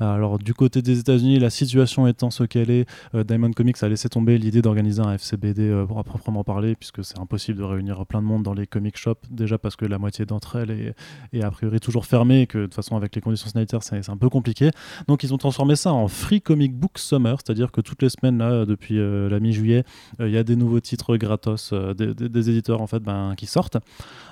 Alors, 0.00 0.38
du 0.38 0.54
côté 0.54 0.82
des 0.82 0.98
États-Unis, 0.98 1.38
la 1.38 1.50
situation 1.50 2.06
étant 2.06 2.30
ce 2.30 2.44
qu'elle 2.44 2.70
est, 2.70 2.86
Diamond 3.14 3.52
Comics 3.52 3.82
a 3.82 3.88
laissé 3.88 4.08
tomber 4.08 4.38
l'idée 4.38 4.62
d'organiser 4.62 5.00
un 5.00 5.12
FCBD 5.14 5.70
à 5.72 6.02
proprement 6.02 6.44
parler, 6.44 6.74
puisque 6.74 7.04
c'est 7.04 7.18
impossible 7.18 7.58
de 7.58 7.64
réunir 7.64 8.04
plein 8.06 8.20
de 8.20 8.26
monde 8.26 8.42
dans 8.42 8.54
les 8.54 8.66
comic 8.66 8.96
shops, 8.96 9.20
déjà 9.30 9.58
parce 9.58 9.76
que 9.76 9.84
la 9.84 9.98
moitié 9.98 10.26
d'entre 10.26 10.56
elles 10.56 10.70
est, 10.70 10.94
est, 11.32 11.42
a 11.42 11.50
priori 11.50 11.80
toujours 11.80 12.06
fermée 12.06 12.42
et 12.42 12.46
que 12.46 12.58
de 12.58 12.64
toute 12.64 12.74
façon, 12.74 12.96
avec 12.96 13.14
les 13.14 13.20
conditions 13.20 13.50
sanitaires, 13.50 13.82
c'est 13.82 13.99
c'est 14.02 14.10
un 14.10 14.16
peu 14.16 14.28
compliqué. 14.28 14.70
Donc 15.08 15.22
ils 15.22 15.32
ont 15.34 15.38
transformé 15.38 15.76
ça 15.76 15.92
en 15.92 16.08
Free 16.08 16.40
Comic 16.40 16.74
Book 16.74 16.98
Summer, 16.98 17.36
c'est-à-dire 17.44 17.70
que 17.70 17.80
toutes 17.80 18.02
les 18.02 18.08
semaines, 18.08 18.38
là, 18.38 18.64
depuis 18.64 18.98
euh, 18.98 19.28
la 19.28 19.40
mi-juillet, 19.40 19.84
euh, 20.20 20.28
il 20.28 20.34
y 20.34 20.38
a 20.38 20.44
des 20.44 20.56
nouveaux 20.56 20.80
titres 20.80 21.16
gratos 21.16 21.70
euh, 21.72 21.94
des, 21.94 22.50
éditeurs 22.50 22.80
en 22.80 22.86
fait, 22.86 23.00
ben, 23.00 23.34
qui 23.36 23.46
sortent, 23.46 23.78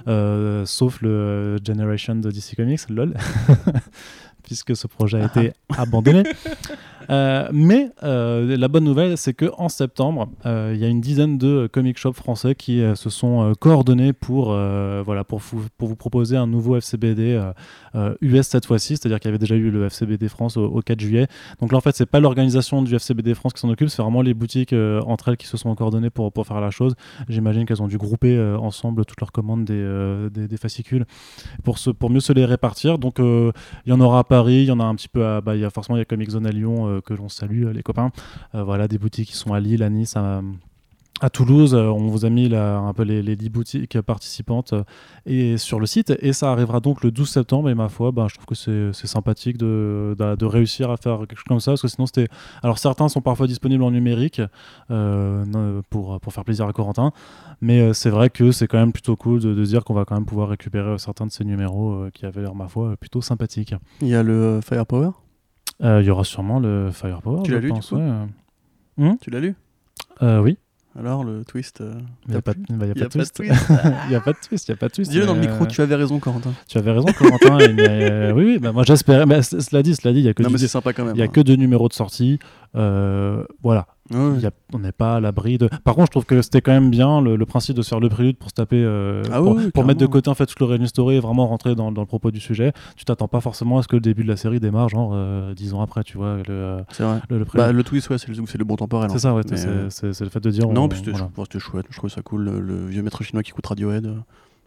sauf 0.07 1.01
le 1.03 1.59
Generation 1.65 2.17
de 2.17 2.31
DC 2.31 2.57
Comics, 2.57 2.89
lol. 2.89 3.15
puisque 4.43 4.75
ce 4.75 4.87
projet 4.87 5.21
a 5.21 5.27
été 5.27 5.53
abandonné. 5.77 6.23
Euh, 7.11 7.49
mais 7.53 7.90
euh, 8.03 8.57
la 8.57 8.68
bonne 8.68 8.85
nouvelle, 8.85 9.16
c'est 9.16 9.35
que 9.35 9.51
en 9.57 9.68
septembre, 9.68 10.29
euh, 10.47 10.73
il 10.75 10.81
y 10.81 10.85
a 10.85 10.88
une 10.88 11.01
dizaine 11.01 11.38
de 11.38 11.68
comic 11.73 11.99
shops 11.99 12.14
français 12.14 12.55
qui 12.55 12.83
se 12.94 13.11
sont 13.11 13.53
coordonnés 13.61 14.12
pour, 14.12 14.47
voilà, 15.05 15.25
pour, 15.25 15.40
pour 15.77 15.88
vous 15.88 15.97
proposer 15.97 16.37
un 16.37 16.47
nouveau 16.47 16.77
FCBD 16.77 17.40
US 18.21 18.47
cette 18.47 18.66
fois-ci. 18.66 18.97
C'est-à-dire 18.97 19.21
qu'il 19.21 19.29
y 19.29 19.31
avait 19.31 19.38
déjà 19.38 19.55
eu 19.55 19.71
le 19.71 19.87
FCBD 19.87 20.29
France 20.29 20.57
au, 20.57 20.64
au 20.64 20.81
4 20.81 21.01
juillet. 21.01 21.27
Donc 21.61 21.73
là, 21.73 21.79
en 21.79 21.81
fait, 21.81 21.97
c'est 21.97 22.07
pas 22.07 22.21
l'organisation 22.21 22.83
du 22.83 22.94
FCBD 22.94 23.35
France 23.35 23.53
qui 23.53 23.61
s'en 23.61 23.71
occupe, 23.71 23.88
c'est 23.88 24.03
vraiment 24.03 24.23
les 24.23 24.35
boutiques 24.35 24.75
entre 25.07 25.29
elles 25.29 25.37
qui 25.37 25.47
se 25.47 25.57
sont 25.57 25.75
coordonnées 25.75 26.11
pour, 26.11 26.33
pour 26.33 26.47
faire 26.47 26.61
la 26.61 26.71
chose. 26.71 26.94
J'imagine 27.29 27.66
qu'elles 27.66 27.83
ont 27.83 27.88
dû 27.88 27.99
grouper 27.99 28.38
ensemble 28.61 29.05
toutes 29.05 29.21
leurs 29.21 29.33
commandes 29.33 29.64
des, 29.64 30.29
des, 30.31 30.57
fascicules 30.57 31.07
pour, 31.64 31.79
se, 31.79 31.90
pour 31.90 32.11
mieux 32.11 32.21
se 32.21 32.33
les 32.33 32.44
répartir. 32.44 32.99
Donc 32.99 33.18
il 33.18 33.53
y 33.87 33.92
en 33.92 34.01
aura 34.01 34.21
à 34.21 34.25
Paris, 34.25 34.62
il 34.62 34.66
y 34.66 34.73
en 34.73 34.81
a 34.81 34.85
un 34.85 34.94
petit 34.94 35.09
peu 35.09 35.25
à. 35.25 35.40
Bah, 35.40 35.57
y 35.57 35.64
a 35.64 35.71
forcément 35.71 35.97
il 35.97 36.01
y 36.01 36.03
a 36.03 36.05
Comic 36.05 36.31
Zone 36.31 36.47
à 36.47 36.51
Lyon 36.51 36.98
que 37.01 37.15
l'on 37.15 37.29
salue, 37.29 37.67
euh, 37.67 37.73
les 37.73 37.83
copains. 37.83 38.11
Euh, 38.55 38.63
voilà, 38.63 38.89
des 38.89 38.99
boutiques 38.99 39.29
qui 39.29 39.37
sont 39.37 39.53
à 39.53 39.61
Lille, 39.61 39.83
à 39.83 39.91
Nice, 39.91 40.17
à, 40.17 41.31
Toulouse. 41.31 41.75
Euh, 41.75 41.87
on 41.87 42.07
vous 42.09 42.25
a 42.25 42.31
mis 42.31 42.55
un 42.55 42.93
peu 42.95 43.03
les, 43.03 43.23
les 43.23 43.35
10 43.35 43.51
boutiques 43.51 44.01
participantes 44.01 44.73
euh, 44.73 44.85
et 45.27 45.57
sur 45.57 45.81
le 45.81 45.87
site. 45.87 46.13
Et 46.21 46.33
ça 46.33 46.53
arrivera 46.53 46.79
donc 46.79 47.03
le 47.03 47.11
12 47.11 47.29
septembre. 47.29 47.71
Et 47.71 47.75
ma 47.75 47.89
foi, 47.89 48.13
bah, 48.13 48.27
je 48.29 48.35
trouve 48.35 48.47
que 48.47 48.93
c'est 48.93 49.07
sympathique 49.07 49.59
de, 49.59 50.45
réussir 50.45 50.91
à 50.91 50.97
faire 50.97 51.19
quelque 51.21 51.37
chose 51.37 51.45
comme 51.49 51.61
ça. 51.61 51.73
Parce 51.73 51.83
que 51.83 51.89
sinon, 51.89 52.07
c'était. 52.07 52.29
Alors 52.63 52.79
certains 52.79 53.09
sont 53.09 53.21
parfois 53.21 53.47
disponibles 53.47 53.83
en 53.83 53.91
numérique 53.91 54.41
euh, 54.91 55.83
pour, 55.91 56.21
faire 56.31 56.45
plaisir 56.45 56.67
à 56.67 56.73
Corentin. 56.73 57.13
Mais 57.61 57.81
euh, 57.81 57.93
c'est 57.93 58.11
vrai 58.11 58.31
que 58.31 58.53
c'est 58.53 58.67
quand 58.67 58.79
même 58.79 58.93
plutôt 58.93 59.17
cool 59.17 59.41
de, 59.41 59.55
de 59.55 59.65
dire 59.65 59.85
qu'on 59.85 59.95
va 59.95 60.05
quand 60.05 60.15
même 60.15 60.27
pouvoir 60.27 60.49
récupérer 60.49 60.91
euh, 60.91 60.99
certains 60.99 61.27
de 61.27 61.33
ces 61.33 61.45
numéros 61.45 61.93
euh, 61.93 62.11
qui 62.13 62.25
avaient 62.27 62.43
l'air, 62.43 62.55
ma 62.55 62.69
foi, 62.69 62.97
plutôt 62.97 63.21
sympathiques. 63.21 63.75
Il 64.01 64.09
y 64.09 64.15
a 64.15 64.23
le 64.23 64.61
euh, 64.61 64.61
Euh, 65.83 66.01
Il 66.03 66.07
y 66.07 66.11
aura 66.11 66.25
sûrement 66.25 66.59
le 66.61 66.91
Firepower. 66.93 67.43
Tu 67.45 67.51
je 67.51 67.55
l'as 67.57 67.61
lu, 67.61 67.67
du 67.69 67.73
pense, 67.75 67.88
coup 67.91 67.97
ouais. 67.97 69.17
Tu 69.21 69.31
l'as 69.31 69.41
lu? 69.41 69.55
Euh, 70.23 70.41
Oui. 70.41 70.59
Alors, 70.99 71.23
le 71.23 71.45
twist. 71.45 71.81
euh, 71.81 71.93
Il 72.27 72.33
n'y 72.33 72.37
a, 72.38 72.43
pas 72.43 72.55
de- 72.55 72.59
bah, 72.71 72.87
twist. 73.09 73.41
Il 73.45 74.09
n'y 74.09 74.17
a 74.17 74.21
pas 74.21 74.33
de 74.33 74.38
twist. 74.45 74.67
Il 74.69 74.73
a 74.73 74.77
pas 74.77 74.88
de 74.88 74.93
twist. 74.95 75.11
Dis-le 75.12 75.27
dans 75.27 75.35
le 75.35 75.41
mais, 75.41 75.47
micro, 75.47 75.64
tu 75.67 75.81
avais 75.81 75.95
raison, 75.95 76.19
Corentin. 76.19 76.53
Tu 76.67 76.77
avais 76.77 76.91
raison, 76.91 77.07
Corentin. 77.17 77.61
euh, 77.61 78.33
oui, 78.33 78.45
oui, 78.45 78.59
bah, 78.59 78.73
moi 78.73 78.83
j'espérais. 78.83 79.25
mais 79.25 79.43
c- 79.43 79.61
cela 79.61 79.83
dit, 79.85 79.95
cela 79.95 80.12
dit, 80.12 80.21
il 80.21 80.25
y 80.25 80.29
a 80.29 80.35
que 80.35 80.43
Non, 80.43 80.49
du- 80.49 80.55
mais 80.55 80.59
c'est 80.59 80.67
sympa 80.67 80.93
quand 80.93 81.05
même. 81.05 81.14
il 81.14 81.19
y 81.19 81.23
a 81.23 81.27
hein. 81.27 81.29
que 81.29 81.41
deux 81.41 81.55
numéros 81.55 81.87
de 81.88 81.93
sortie. 81.93 82.41
Euh, 82.77 83.45
voilà. 83.63 83.87
Ouais, 84.11 84.35
Il 84.37 84.41
y 84.41 84.47
a- 84.47 84.51
on 84.73 84.79
n'est 84.79 84.93
pas 84.93 85.17
à 85.17 85.21
l'abri 85.21 85.59
de. 85.59 85.69
Par 85.85 85.95
contre, 85.95 86.07
je 86.07 86.11
trouve 86.13 86.25
que 86.25 86.41
c'était 86.41 86.61
quand 86.63 86.73
même 86.73 86.91
bien 86.91 87.21
le, 87.21 87.37
le 87.37 87.47
principe 87.47 87.77
de 87.77 87.83
se 87.83 87.89
faire 87.91 88.01
le 88.01 88.09
prélude 88.09 88.39
pour 88.39 88.49
se 88.49 88.55
taper, 88.55 88.83
euh, 88.83 89.23
Ah 89.31 89.41
pour, 89.43 89.57
oui, 89.57 89.71
pour 89.71 89.85
mettre 89.85 90.01
de 90.01 90.07
côté 90.07 90.31
en 90.31 90.35
fait 90.35 90.47
toute 90.47 90.59
l'origin 90.61 90.87
story 90.87 91.17
et 91.17 91.21
vraiment 91.21 91.47
rentrer 91.47 91.75
dans, 91.75 91.93
dans 91.93 92.01
le 92.01 92.07
propos 92.07 92.31
du 92.31 92.41
sujet. 92.41 92.73
Tu 92.97 93.05
t'attends 93.05 93.29
pas 93.29 93.41
forcément 93.41 93.79
à 93.79 93.83
ce 93.83 93.89
que 93.89 93.97
le 93.97 94.01
début 94.01 94.23
de 94.23 94.29
la 94.29 94.37
série 94.37 94.61
démarre 94.61 94.89
genre 94.89 95.11
euh, 95.15 95.53
dix 95.55 95.75
ans 95.75 95.83
après, 95.83 96.05
tu 96.05 96.17
vois, 96.17 96.37
le, 96.39 96.45
euh, 96.49 96.83
vrai. 96.99 97.21
le, 97.29 97.39
le. 97.39 97.45
Bah, 97.53 97.73
le 97.73 97.85
twist, 97.85 98.09
ouais, 98.11 98.17
c'est 98.19 98.29
le, 98.29 98.65
bon 98.65 98.77
temporel. 98.77 99.11
c'est 99.11 99.17
hein. 99.17 99.19
ça, 99.19 99.35
ouais, 99.35 99.43
Mais, 99.51 99.57
c'est 99.91 100.21
le 100.21 100.31
fait 100.31 100.41
de 100.41 100.51
dire. 100.51 100.69
Non, 100.69 100.85
on- 100.85 100.89
puis 100.89 100.99
c'était 100.99 101.11
voilà. 101.11 101.31
ouais, 101.37 101.59
chouette. 101.59 101.87
Je 101.91 101.97
trouvais 101.97 102.13
ça 102.13 102.23
cool. 102.23 102.45
Le, 102.45 102.87
vieux 102.87 103.03
maître 103.03 103.23
chinois 103.23 103.43
qui 103.43 103.51
écoute 103.51 103.67
Radiohead, 103.67 104.11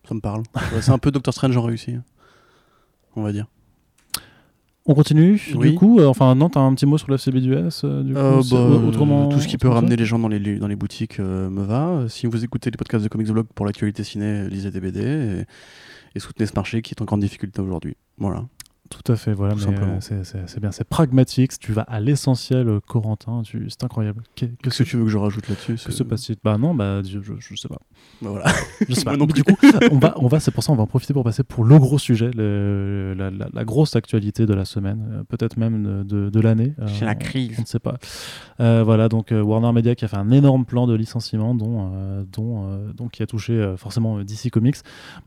ça 0.08 0.14
me 0.16 0.20
parle. 0.20 0.44
Ouais, 0.56 0.82
c'est 0.82 0.92
un 0.92 0.98
peu 1.00 1.10
Doctor 1.12 1.34
Strange 1.34 1.58
en 1.58 1.64
réussi. 1.64 1.96
On 3.16 3.24
va 3.24 3.32
dire. 3.32 3.48
On 4.88 4.96
continue 4.96 5.40
Oui. 5.56 5.72
du 5.72 5.78
coup. 5.78 6.00
euh, 6.00 6.08
enfin, 6.08 6.34
non, 6.34 6.50
t'as 6.50 6.60
un 6.60 6.74
petit 6.74 6.86
mot 6.88 6.98
sur 6.98 7.10
le 7.12 7.18
FCB 7.18 7.38
du 7.38 7.54
S 7.54 7.84
euh, 7.84 8.02
du 8.02 8.14
coup, 8.14 8.20
Euh, 8.20 8.42
bah, 8.52 8.88
autrement, 8.88 9.30
tout 9.30 9.40
ce 9.40 9.48
qui 9.48 9.58
peut 9.58 9.70
ramener 9.70 9.96
les 9.96 10.06
gens 10.06 10.18
dans 10.18 10.28
les, 10.28 10.58
dans 10.58 10.68
les 10.68 10.76
boutiques 10.76 11.20
me 11.20 11.64
va. 11.64 12.06
Si 12.10 12.26
vous 12.26 12.44
écoutez 12.44 12.72
les 12.72 12.78
podcasts 12.78 13.04
de 13.04 13.10
Comics 13.10 13.28
Blog 13.30 13.46
pour 13.54 13.66
l'actualité 13.66 14.04
ciné, 14.04 14.48
lisez 14.50 14.72
des 14.72 14.80
BD 14.80 15.00
et, 15.02 15.46
et 16.16 16.20
soutenez 16.20 16.48
ce 16.48 16.54
marché 16.56 16.82
qui 16.82 16.94
est 16.94 17.02
en 17.02 17.06
grande 17.06 17.22
difficulté 17.22 17.62
aujourd'hui. 17.62 17.96
Voilà. 18.18 18.46
Tout 18.92 19.10
à 19.12 19.16
fait, 19.16 19.32
voilà, 19.34 19.54
euh, 19.56 19.98
c'est- 20.02 20.60
bien, 20.60 20.72
c'est 20.72 20.84
pragmatique. 20.84 21.58
Tu 21.60 21.72
vas 21.72 21.84
à 21.84 22.02
l'essentiel, 22.02 22.68
euh, 22.68 22.80
Corentin. 22.86 23.42
C'est 23.70 23.84
incroyable. 23.86 24.22
Que, 24.36 24.46
que 24.46 24.52
Qu'est-ce 24.64 24.84
que 24.84 24.90
tu 24.90 24.98
veux 24.98 25.06
que 25.06 25.10
je 25.10 25.18
rajoute 25.18 25.48
là-dessus 25.48 25.76
que 25.76 25.92
se 25.92 26.04
passe-t-il 26.04 26.38
Bah 26.44 26.58
non, 26.58 26.76
bah 26.76 27.02
je, 27.02 27.20
je, 27.22 27.34
je 27.40 27.56
sais 27.56 27.70
pas. 27.70 27.80
Bah, 28.22 28.30
voilà. 28.32 28.46
Je 28.90 28.94
sais 28.94 29.04
pas. 29.06 29.16
Non 29.16 29.26
plus. 29.28 29.42
du 29.42 29.44
coup, 29.44 29.56
on 29.92 29.98
va, 29.98 30.14
on 30.18 30.28
va, 30.28 30.40
c'est 30.42 30.52
pour 30.52 30.64
ça, 30.64 30.72
on 30.74 30.76
va 30.76 30.84
en 30.84 30.88
profiter 30.88 31.14
pour 31.14 31.24
passer 31.24 31.44
pour 31.44 31.64
le 31.64 31.80
gros 31.80 31.98
sujet, 31.98 32.32
le- 32.36 33.14
la, 33.18 33.32
la- 33.32 33.48
la 33.54 33.64
grosse 33.64 33.96
actualité 33.96 34.46
de 34.46 34.54
la 34.54 34.66
semaine, 34.66 35.08
euh, 35.12 35.24
peut-être 35.24 35.56
même 35.58 36.04
de, 36.04 36.30
de 36.30 36.40
l'année. 36.42 36.74
euh, 36.80 36.88
C'est 36.88 37.06
la 37.06 37.16
crise. 37.16 37.56
On 37.58 37.62
ne 37.62 37.68
sait 37.68 37.80
pas. 37.80 37.98
Euh, 38.60 38.84
voilà, 38.84 39.08
donc 39.08 39.32
euh, 39.32 39.42
Warner 39.42 39.72
Media 39.72 39.96
qui 39.96 40.04
a 40.06 40.08
fait 40.10 40.18
un 40.18 40.32
énorme 40.32 40.66
plan 40.66 40.86
de 40.86 40.94
licenciement, 40.94 41.56
dont, 41.56 41.92
euh, 41.94 42.24
dont, 42.32 42.66
euh, 42.68 42.92
donc 42.94 43.12
qui 43.12 43.24
a 43.24 43.28
touché 43.28 43.54
euh, 43.54 43.78
forcément 43.78 44.20
DC 44.22 44.50
Comics. 44.52 44.76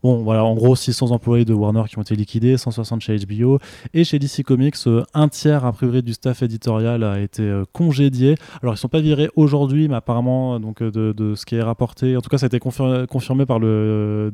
Bon, 0.03 0.23
voilà, 0.23 0.45
en 0.45 0.55
gros, 0.55 0.77
600 0.77 1.11
employés 1.13 1.45
de 1.45 1.55
Warner 1.55 1.85
qui 1.89 1.99
ont 1.99 2.03
été 2.03 2.15
liquidés, 2.15 2.57
160 2.59 3.01
chez 3.01 3.17
HBO, 3.17 3.54
et 3.93 4.05
chez 4.05 4.19
DC 4.19 4.43
Comics, 4.45 4.77
euh, 4.87 5.05
un 5.15 5.29
tiers 5.29 5.65
a 5.65 5.73
priori 5.73 6.03
du 6.03 6.13
staff 6.13 6.43
éditorial 6.43 7.03
a 7.05 7.21
été 7.21 7.43
euh, 7.43 7.65
congédié. 7.73 8.37
Alors, 8.63 8.75
ils 8.75 8.79
sont 8.79 8.89
pas 8.89 9.01
virés 9.01 9.31
aujourd'hui, 9.37 9.89
mais 9.89 9.97
apparemment, 9.97 10.55
euh, 10.57 10.59
donc 10.59 10.83
de, 10.83 11.35
ce 11.35 11.47
qui 11.47 11.57
est 11.57 11.63
rapporté, 11.63 12.17
en 12.17 12.21
tout 12.21 12.31
cas, 12.31 12.39
ça 12.39 12.47
a 12.47 12.49
été 12.49 12.59
confir- 12.59 13.07
confirmé 13.07 13.47
par 13.47 13.59
le 13.59 14.33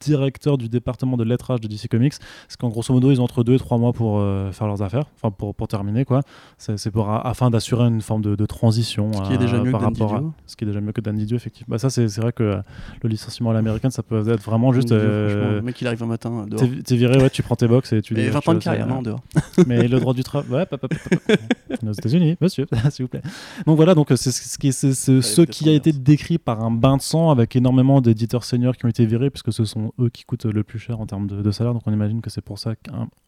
directeur 0.00 0.58
du 0.58 0.68
département 0.68 1.16
de 1.16 1.24
lettrage 1.24 1.60
de 1.60 1.68
DC 1.68 1.88
Comics, 1.88 2.14
c'est 2.48 2.58
qu'en 2.58 2.68
grosso 2.68 2.92
modo 2.92 3.10
ils 3.10 3.20
ont 3.20 3.24
entre 3.24 3.44
deux 3.44 3.54
et 3.54 3.58
trois 3.58 3.78
mois 3.78 3.92
pour 3.92 4.18
euh, 4.18 4.50
faire 4.52 4.66
leurs 4.66 4.82
affaires, 4.82 5.04
enfin 5.16 5.30
pour, 5.30 5.54
pour 5.54 5.68
terminer 5.68 6.04
quoi. 6.04 6.22
C'est 6.58 6.90
pour 6.90 7.10
afin 7.10 7.50
d'assurer 7.50 7.86
une 7.86 8.00
forme 8.00 8.22
de, 8.22 8.34
de 8.36 8.46
transition. 8.46 9.12
Ce 9.12 9.28
qui 9.28 9.34
est 9.34 9.38
déjà 9.38 9.56
euh, 9.56 9.64
mieux 9.64 9.70
par 9.72 9.82
rapport 9.82 10.14
à 10.14 10.22
ce 10.46 10.56
qui 10.56 10.64
est 10.64 10.66
déjà 10.66 10.80
mieux 10.80 10.92
que 10.92 11.00
Dan 11.00 11.16
Didio 11.16 11.36
effectivement. 11.36 11.72
Bah, 11.72 11.78
ça 11.78 11.90
c'est 11.90 12.06
vrai 12.20 12.32
que 12.32 12.42
euh, 12.42 12.56
le 13.02 13.08
licenciement 13.08 13.50
à 13.50 13.54
l'américaine 13.54 13.90
ça 13.90 14.02
peut 14.02 14.26
être 14.28 14.42
vraiment 14.42 14.72
juste. 14.72 14.88
Franchement, 14.88 15.08
euh, 15.10 15.56
Le 15.56 15.62
mec, 15.62 15.80
il 15.80 15.86
arrive 15.86 16.02
un 16.02 16.06
matin 16.06 16.46
dehors. 16.48 16.62
T'es 16.84 16.96
viré, 16.96 17.20
ouais, 17.20 17.30
tu 17.30 17.42
prends 17.42 17.56
tes 17.56 17.68
box 17.68 17.92
et 17.92 18.02
tu 18.02 18.14
Mais 18.14 18.22
les 18.24 18.30
20 18.30 18.40
tu 18.40 18.50
ans 18.50 18.54
de 18.54 18.58
carrière, 18.58 18.86
non, 18.86 19.02
dehors. 19.02 19.20
mais 19.66 19.86
le 19.86 20.00
droit 20.00 20.14
du 20.14 20.22
travail, 20.22 20.50
ouais, 20.50 20.66
papa, 20.66 20.88
papa, 20.88 21.16
papa. 21.26 21.42
Aux 21.86 21.92
États-Unis, 21.92 22.36
monsieur, 22.40 22.66
s'il 22.90 23.04
vous 23.04 23.08
plaît. 23.08 23.22
Donc 23.66 23.76
voilà, 23.76 23.94
donc 23.94 24.08
c'est 24.16 24.30
ce 24.30 24.58
qui, 24.58 24.72
ce, 24.72 24.92
ce 24.92 25.42
qui 25.42 25.68
a 25.68 25.72
été 25.72 25.92
décrit 25.92 26.38
par 26.38 26.62
un 26.62 26.70
bain 26.70 26.96
de 26.96 27.02
sang 27.02 27.30
avec 27.30 27.56
énormément 27.56 28.00
d'éditeurs 28.00 28.44
seniors 28.44 28.76
qui 28.76 28.84
ont 28.86 28.88
été 28.88 29.06
virés, 29.06 29.30
puisque 29.30 29.52
ce 29.52 29.64
sont 29.64 29.89
eux 29.98 30.08
qui 30.08 30.24
coûtent 30.24 30.44
le 30.44 30.62
plus 30.64 30.78
cher 30.78 31.00
en 31.00 31.06
termes 31.06 31.26
de, 31.26 31.42
de 31.42 31.50
salaire. 31.50 31.72
Donc 31.74 31.82
on 31.86 31.92
imagine 31.92 32.20
que 32.20 32.30
c'est 32.30 32.40
pour 32.40 32.58
ça, 32.58 32.74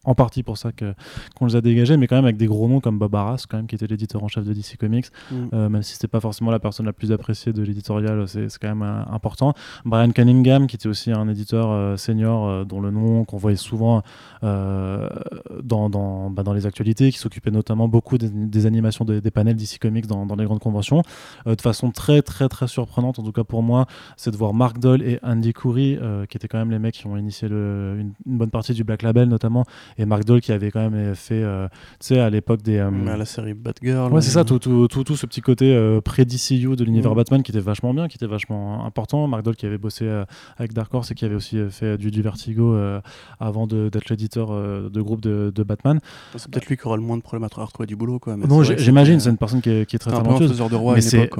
en 0.04 0.14
partie 0.14 0.42
pour 0.42 0.58
ça 0.58 0.72
que- 0.72 0.94
qu'on 1.36 1.46
les 1.46 1.56
a 1.56 1.60
dégagés, 1.60 1.96
mais 1.96 2.06
quand 2.06 2.16
même 2.16 2.24
avec 2.24 2.36
des 2.36 2.46
gros 2.46 2.68
noms 2.68 2.80
comme 2.80 2.98
Bob 2.98 3.14
Arras, 3.14 3.44
quand 3.48 3.56
même, 3.56 3.66
qui 3.66 3.74
était 3.74 3.86
l'éditeur 3.86 4.22
en 4.24 4.28
chef 4.28 4.44
de 4.44 4.52
DC 4.52 4.76
Comics, 4.78 5.06
Mm. 5.30 5.34
euh, 5.54 5.68
même 5.68 5.82
si 5.82 5.94
c'était 5.94 6.08
pas 6.08 6.20
forcément 6.20 6.50
la 6.50 6.58
personne 6.58 6.86
la 6.86 6.92
plus 6.92 7.12
appréciée 7.12 7.52
de 7.52 7.62
l'éditorial, 7.62 8.26
c'est 8.28 8.46
quand 8.60 8.68
même 8.68 8.82
euh, 8.82 9.02
important. 9.10 9.54
Brian 9.84 10.10
Cunningham, 10.10 10.66
qui 10.66 10.76
était 10.76 10.88
aussi 10.88 11.12
un 11.12 11.28
éditeur 11.28 11.70
euh, 11.70 11.96
senior 11.96 12.66
dont 12.66 12.80
le 12.80 12.90
nom 12.90 13.24
qu'on 13.24 13.36
voyait 13.38 13.56
souvent 13.56 14.02
dans, 14.42 15.90
dans, 15.90 16.30
bah, 16.30 16.42
dans 16.42 16.52
les 16.52 16.66
actualités, 16.66 17.10
qui 17.12 17.18
s'occupait 17.18 17.50
notamment 17.50 17.88
beaucoup 17.88 18.18
des, 18.18 18.28
des 18.30 18.66
animations 18.66 19.04
des, 19.04 19.20
des 19.20 19.30
panels 19.30 19.56
DC 19.56 19.78
Comics 19.80 20.06
dans, 20.06 20.26
dans 20.26 20.36
les 20.36 20.44
grandes 20.44 20.60
conventions. 20.60 21.02
De 21.46 21.60
façon 21.60 21.90
très 21.90 22.22
très 22.22 22.48
très 22.48 22.68
surprenante, 22.68 23.18
en 23.18 23.22
tout 23.22 23.32
cas 23.32 23.44
pour 23.44 23.62
moi, 23.62 23.86
c'est 24.16 24.30
de 24.30 24.36
voir 24.36 24.54
Mark 24.54 24.78
Doll 24.78 25.02
et 25.02 25.18
Andy 25.22 25.52
Coury, 25.52 25.98
qui 26.28 26.36
étaient 26.36 26.48
quand 26.52 26.58
même 26.58 26.70
les 26.70 26.78
mecs 26.78 26.94
qui 26.94 27.06
ont 27.06 27.16
initié 27.16 27.48
le- 27.48 27.96
une, 27.98 28.12
une 28.26 28.38
bonne 28.38 28.50
partie 28.50 28.74
du 28.74 28.84
Black 28.84 29.02
Label 29.02 29.28
notamment, 29.28 29.64
et 29.98 30.04
Mark 30.04 30.24
Doll 30.24 30.40
qui 30.40 30.52
avait 30.52 30.70
quand 30.70 30.88
même 30.90 31.14
fait, 31.14 31.42
euh, 31.42 31.66
tu 31.98 32.08
sais, 32.08 32.20
à 32.20 32.28
l'époque 32.30 32.62
des... 32.62 32.76
euh, 32.76 32.90
la 33.16 33.24
série 33.24 33.54
Batgirl. 33.54 34.12
Ouais, 34.12 34.20
c'est 34.20 34.28
euh, 34.30 34.40
ça, 34.40 34.44
tout, 34.44 34.58
tout, 34.58 34.86
tout, 34.88 35.02
tout 35.04 35.16
ce 35.16 35.26
petit 35.26 35.40
côté 35.40 35.74
euh, 35.74 36.00
pré-DCU 36.00 36.76
de 36.76 36.84
l'univers 36.84 37.12
Mm. 37.12 37.16
Batman 37.16 37.42
qui 37.42 37.50
était 37.50 37.60
vachement 37.60 37.94
bien, 37.94 38.06
qui 38.08 38.16
était 38.16 38.26
vachement 38.26 38.84
important. 38.84 39.26
Mark 39.26 39.42
Doll 39.42 39.56
qui 39.56 39.66
avait 39.66 39.78
bossé 39.78 40.04
euh, 40.04 40.24
avec 40.58 40.72
Dark 40.72 40.92
Horse 40.94 41.10
et 41.10 41.14
qui 41.14 41.24
avait 41.24 41.34
aussi 41.34 41.58
euh, 41.58 41.70
fait 41.70 41.96
du, 41.98 42.10
du 42.10 42.22
Vertigo 42.22 42.74
euh, 42.74 43.00
avant 43.40 43.66
d'être 43.66 44.08
l'éditeur 44.10 44.48
euh, 44.50 44.88
de 44.90 45.00
groupe 45.00 45.20
de, 45.22 45.50
de 45.54 45.62
Batman. 45.62 45.98
C'est 46.36 46.50
peut-être 46.50 46.66
lui 46.66 46.76
qui 46.76 46.86
aura 46.86 46.96
le 46.96 47.02
moins 47.02 47.16
de 47.16 47.22
problèmes 47.22 47.44
à 47.56 47.64
retrouver 47.64 47.86
du 47.86 47.96
boulot. 47.96 48.18
Quoi. 48.18 48.36
mais 48.36 48.46
non, 48.46 48.62
j'imagine, 48.62 49.18
c'est 49.20 49.30
une 49.30 49.36
personne 49.36 49.60
qui 49.60 49.70
est, 49.70 49.86
qui 49.86 49.96
est 49.96 49.98
très 49.98 50.10
talentueuse. 50.10 50.50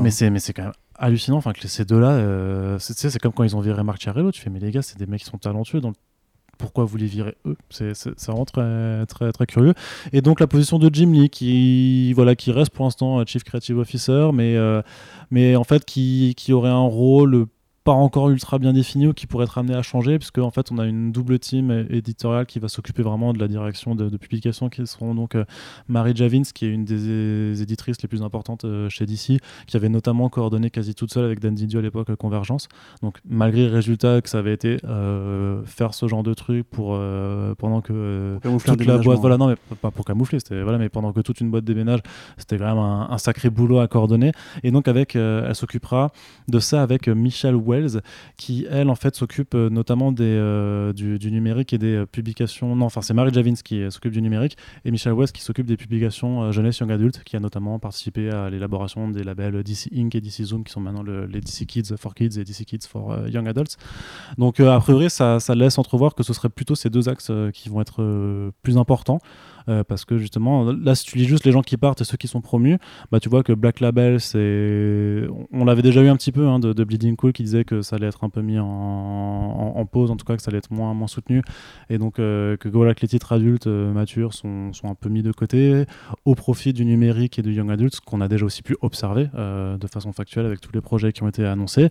mais 0.03 0.11
c'est 0.40 0.53
quand 0.53 0.62
même 0.64 0.72
hallucinant. 0.98 1.37
Enfin, 1.37 1.52
que 1.52 1.66
ces 1.66 1.85
deux-là, 1.85 2.11
euh, 2.11 2.78
c'est, 2.78 3.18
comme 3.18 3.33
quand 3.33 3.44
ils 3.44 3.57
ont 3.57 3.61
viré 3.61 3.83
Marc 3.83 4.00
Chiarello. 4.00 4.33
Tu 4.33 4.40
fais, 4.40 4.50
mais 4.50 4.61
les 4.61 4.70
gars, 4.70 4.83
c'est 4.83 4.98
des 4.98 5.07
mecs 5.07 5.20
qui 5.20 5.26
sont 5.26 5.38
talentueux. 5.38 5.81
Donc, 5.81 5.94
pourquoi 6.59 6.85
vous 6.85 6.96
les 6.96 7.07
virez 7.07 7.35
eux? 7.46 7.57
C'est, 7.70 7.94
c'est 7.94 8.26
vraiment 8.26 8.44
très, 8.44 9.07
très, 9.07 9.33
très 9.33 9.46
curieux. 9.46 9.74
Et 10.12 10.20
donc, 10.20 10.40
la 10.40 10.46
position 10.46 10.78
de 10.78 10.88
Jim 10.92 11.11
Lee, 11.12 11.28
qui, 11.28 12.12
voilà, 12.12 12.37
qui 12.37 12.52
reste 12.52 12.72
pour 12.72 12.85
l'instant 12.85 13.18
euh, 13.18 13.24
Chief 13.26 13.42
Creative 13.42 13.78
Officer, 13.78 14.31
mais, 14.33 14.57
euh, 14.57 14.83
mais 15.31 15.57
en 15.57 15.64
fait, 15.64 15.85
qui, 15.85 16.35
qui 16.37 16.52
aurait 16.52 16.70
un 16.70 16.87
rôle 16.87 17.46
pas 17.85 17.92
encore 17.92 18.31
ultra 18.31 18.59
bien 18.59 18.73
défini 18.73 19.09
ou 19.09 19.12
qui 19.12 19.27
pourrait 19.27 19.45
être 19.45 19.59
amené 19.59 19.75
à 19.75 19.83
changer 19.83 20.18
puisque 20.18 20.38
en 20.38 20.51
fait 20.51 20.71
on 20.71 20.79
a 20.79 20.87
une 20.87 21.11
double 21.11 21.38
team 21.38 21.87
éditoriale 21.90 22.47
qui 22.47 22.59
va 22.59 22.68
s'occuper 22.68 23.03
vraiment 23.03 23.33
de 23.33 23.38
la 23.38 23.49
direction 23.49 23.95
de, 23.95 24.09
de 24.09 24.16
publication 24.16 24.68
qui 24.68 24.87
seront 24.87 25.14
donc 25.14 25.35
euh, 25.35 25.45
Marie 25.88 26.14
Javins 26.14 26.42
qui 26.55 26.66
est 26.66 26.71
une 26.71 26.85
des 26.85 27.61
éditrices 27.61 28.01
les 28.03 28.09
plus 28.09 28.23
importantes 28.23 28.64
euh, 28.64 28.88
chez 28.88 29.07
DC 29.07 29.40
qui 29.66 29.77
avait 29.77 29.88
notamment 29.88 30.29
coordonné 30.29 30.71
quasi 30.71 30.95
toute 30.95 31.12
seule 31.12 31.25
avec 31.25 31.40
Dan 31.40 31.55
Didio 31.55 31.81
à 31.81 31.83
l'époque 31.83 32.11
euh, 32.11 32.16
Convergence. 32.16 32.68
Donc 33.03 33.18
malgré 33.29 33.66
le 33.66 33.73
résultat 33.73 34.21
que 34.21 34.29
ça 34.29 34.38
avait 34.38 34.53
été 34.53 34.77
euh, 34.85 35.62
faire 35.64 35.95
ce 35.95 36.07
genre 36.07 36.23
de 36.23 36.35
truc 36.35 36.68
pour 36.68 36.99
pendant 37.59 37.81
que 37.81 38.38
toute 38.42 38.85
la 38.85 38.99
boîte 38.99 39.18
voilà 39.18 39.37
non 39.37 39.49
mais 39.49 39.57
pas 39.77 39.90
pour 39.90 40.05
camoufler 40.05 40.38
c'était 40.38 40.62
voilà 40.62 40.79
mais 40.79 40.88
pendant 40.88 41.12
que 41.12 41.21
toute 41.21 41.40
une 41.40 41.51
boîte 41.51 41.64
déménage 41.64 42.01
c'était 42.37 42.59
quand 42.59 42.66
même 42.66 42.79
un, 42.79 43.09
un 43.11 43.18
sacré 43.18 43.51
boulot 43.51 43.79
à 43.81 43.88
coordonner. 43.88 44.33
Et 44.62 44.71
donc 44.71 44.88
avec 44.88 45.16
elle 45.16 45.55
s'occupera 45.55 46.12
de 46.49 46.59
ça 46.59 46.83
avec 46.83 47.09
Michel 47.09 47.55
Qui 48.37 48.66
elle 48.70 48.89
en 48.89 48.95
fait 48.95 49.14
s'occupe 49.14 49.55
notamment 49.55 50.12
des, 50.12 50.93
du, 50.95 51.18
du, 51.18 51.31
numérique 51.31 51.73
et 51.73 51.79
des 51.79 52.05
publications. 52.11 52.75
Non, 52.77 52.87
enfin 52.87 53.03
c'est 53.03 53.14
Marie 53.14 53.33
Javins 53.33 53.55
qui 53.55 53.91
s'occupe 53.91 54.12
du 54.12 54.23
numérique 54.23 54.57
et 54.85 54.91
Michel 54.91 55.12
Wells 55.12 55.33
qui 55.33 55.43
s'occupe 55.43 55.66
des 55.66 55.77
publications 55.77 56.51
jeunesse 56.53 56.79
young 56.79 56.91
adulte, 56.93 57.23
qui 57.25 57.37
a 57.37 57.41
notamment 57.41 57.79
participé 57.79 58.31
à 58.31 58.51
l'élaboration 58.51 59.09
des 59.09 59.25
labels 59.25 59.62
DC 59.62 59.89
Inc 59.95 60.14
et 60.14 60.20
DC 60.20 60.45
Zoom, 60.45 60.64
qui 60.64 60.73
sont 60.73 60.81
maintenant 60.81 61.03
les 61.03 61.41
DC 61.41 61.66
Kids 61.66 61.97
for 61.99 62.14
Kids 62.14 62.39
et 62.39 62.45
DC 62.45 62.64
Kids 62.64 62.87
for 62.89 63.29
Young 63.29 63.49
Adults. 63.49 63.77
Donc 64.39 64.61
a 64.61 64.79
priori 64.81 65.11
ça 65.11 65.39
laisse 65.55 65.79
entrevoir 65.79 66.14
que 66.14 66.23
ce 66.23 66.33
serait 66.33 66.51
plutôt 66.51 66.75
ces 66.75 66.91
deux 66.91 67.09
axes 67.09 67.33
qui 67.53 67.68
vont 67.68 67.81
être 67.81 68.53
plus 68.62 68.77
importants. 68.77 69.20
Euh, 69.69 69.85
parce 69.85 70.05
que 70.05 70.19
justement, 70.19 70.73
là, 70.73 70.95
si 70.95 71.05
tu 71.05 71.19
lis 71.19 71.25
juste 71.25 71.45
les 71.45 71.53
gens 71.53 71.63
qui 71.63 71.77
partent 71.77 72.01
et 72.01 72.05
ceux 72.05 72.17
qui 72.17 72.29
sont 72.29 72.41
promus, 72.41 72.79
bah, 73.11 73.21
tu 73.21 73.29
vois 73.29 73.43
que 73.43 73.53
Black 73.53 73.81
Label, 73.81 74.21
c'est. 74.21 75.27
On 75.53 75.65
l'avait 75.65 75.83
déjà 75.83 76.03
eu 76.03 76.09
un 76.09 76.17
petit 76.17 76.33
peu 76.33 76.49
hein, 76.49 76.59
de, 76.59 76.85
Bleeding 76.85 77.17
Cool 77.17 77.33
qui 77.33 77.43
disait 77.43 77.65
que 77.65 77.83
ça 77.83 77.97
allait 77.97 78.09
être 78.09 78.25
un 78.25 78.29
peu 78.29 78.43
mis 78.43 78.59
en, 78.59 79.87
pause, 79.91 80.11
en 80.11 80.17
tout 80.17 80.25
cas 80.25 80.37
que 80.37 80.43
ça 80.43 80.51
allait 80.51 80.59
être 80.59 80.73
moins, 80.73 80.95
moins 80.95 81.07
soutenu, 81.07 81.43
et 81.91 81.99
donc 81.99 82.19
euh, 82.19 82.57
que 82.57 82.69
voilà, 82.69 82.95
que 82.95 83.01
les 83.03 83.09
titres 83.09 83.33
adultes 83.33 83.67
euh, 83.67 83.93
matures 83.93 84.33
sont, 84.33 84.73
sont, 84.73 84.89
un 84.89 84.95
peu 84.95 85.09
mis 85.09 85.23
de 85.23 85.33
côté 85.33 85.85
au 86.25 86.35
profit 86.35 86.73
du 86.73 86.85
numérique 86.85 87.39
et 87.39 87.43
du 87.43 87.53
young 87.53 87.71
adult, 87.71 88.01
qu'on 88.01 88.21
a 88.21 88.29
déjà 88.29 88.47
aussi 88.47 88.63
pu 88.63 88.77
observer 88.81 89.29
de 89.35 89.87
façon 89.87 90.13
factuelle 90.13 90.47
avec 90.47 90.61
tous 90.61 90.73
les 90.73 90.81
projets 90.81 91.13
qui 91.13 91.23
ont 91.23 91.29
été 91.29 91.45
annoncés, 91.45 91.89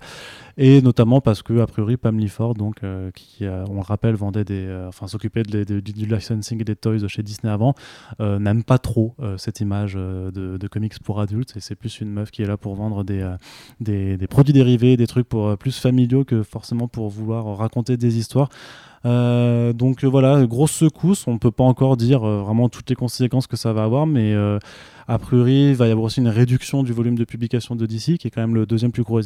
et 0.58 0.82
notamment 0.82 1.22
parce 1.22 1.42
que, 1.44 1.60
a 1.60 1.68
priori, 1.68 1.98
Pam 1.98 2.20
Ford, 2.28 2.54
donc, 2.54 2.82
qui, 3.14 3.46
on 3.46 3.76
le 3.76 3.82
rappelle, 3.82 4.16
vendait 4.16 4.44
des. 4.44 4.86
enfin, 4.88 5.08
s'occupait 5.08 5.44
de, 5.44 5.80
du 5.80 6.06
licensing 6.06 6.64
des 6.64 6.76
toys 6.76 7.08
chez 7.08 7.24
Disney 7.24 7.52
avant, 7.52 7.76
euh, 8.20 8.40
n'aime 8.40 8.64
pas 8.64 8.78
trop 8.78 9.16
euh, 9.20 9.38
cette 9.38 9.60
image 9.62 9.94
euh, 9.96 10.32
de, 10.32 10.68
comics 10.68 10.98
pour 11.04 11.20
adultes 11.20 11.54
et 11.58 11.60
c'est 11.60 11.76
plus 11.76 12.00
une 12.00 12.12
meuf 12.12 12.32
qui 12.32 12.42
est 12.42 12.46
là 12.46 12.58
pour 12.58 12.76
vendre 12.76 13.04
des, 13.04 13.36
des, 13.80 14.28
produits 14.28 14.54
dérivés, 14.54 14.96
des 14.96 15.08
trucs 15.08 15.28
pour 15.28 15.58
plus 15.58 15.78
familiaux 15.78 16.24
que 16.24 16.44
forcément 16.44 16.88
pour 16.88 17.10
vouloir 17.10 17.58
raconter 17.58 17.98
des 17.98 18.18
histoires. 18.18 18.50
Donc 19.04 20.04
voilà, 20.04 20.46
grosse 20.46 20.72
secousse. 20.72 21.28
On 21.28 21.34
ne 21.34 21.40
peut 21.40 21.52
pas 21.52 21.64
encore 21.64 21.98
dire 21.98 22.22
vraiment 22.22 22.70
toutes 22.70 22.90
les 22.90 22.96
conséquences 22.96 23.48
que 23.48 23.58
ça 23.58 23.74
va 23.74 23.84
avoir, 23.84 24.06
mais 24.06 24.36
a 25.08 25.18
priori, 25.18 25.70
il 25.72 25.76
va 25.76 25.88
y 25.88 25.92
avoir 25.92 26.06
aussi 26.06 26.20
une 26.20 26.28
réduction 26.28 26.84
du 26.84 26.94
volume 26.94 27.18
de 27.18 27.26
publication 27.26 27.76
de 27.76 27.86
DC, 27.86 28.18
qui 28.18 28.28
est 28.28 28.30
quand 28.30 28.42
même 28.42 28.56
le 28.56 28.66
deuxième 28.66 28.92
plus 28.92 29.04
gros, 29.04 29.20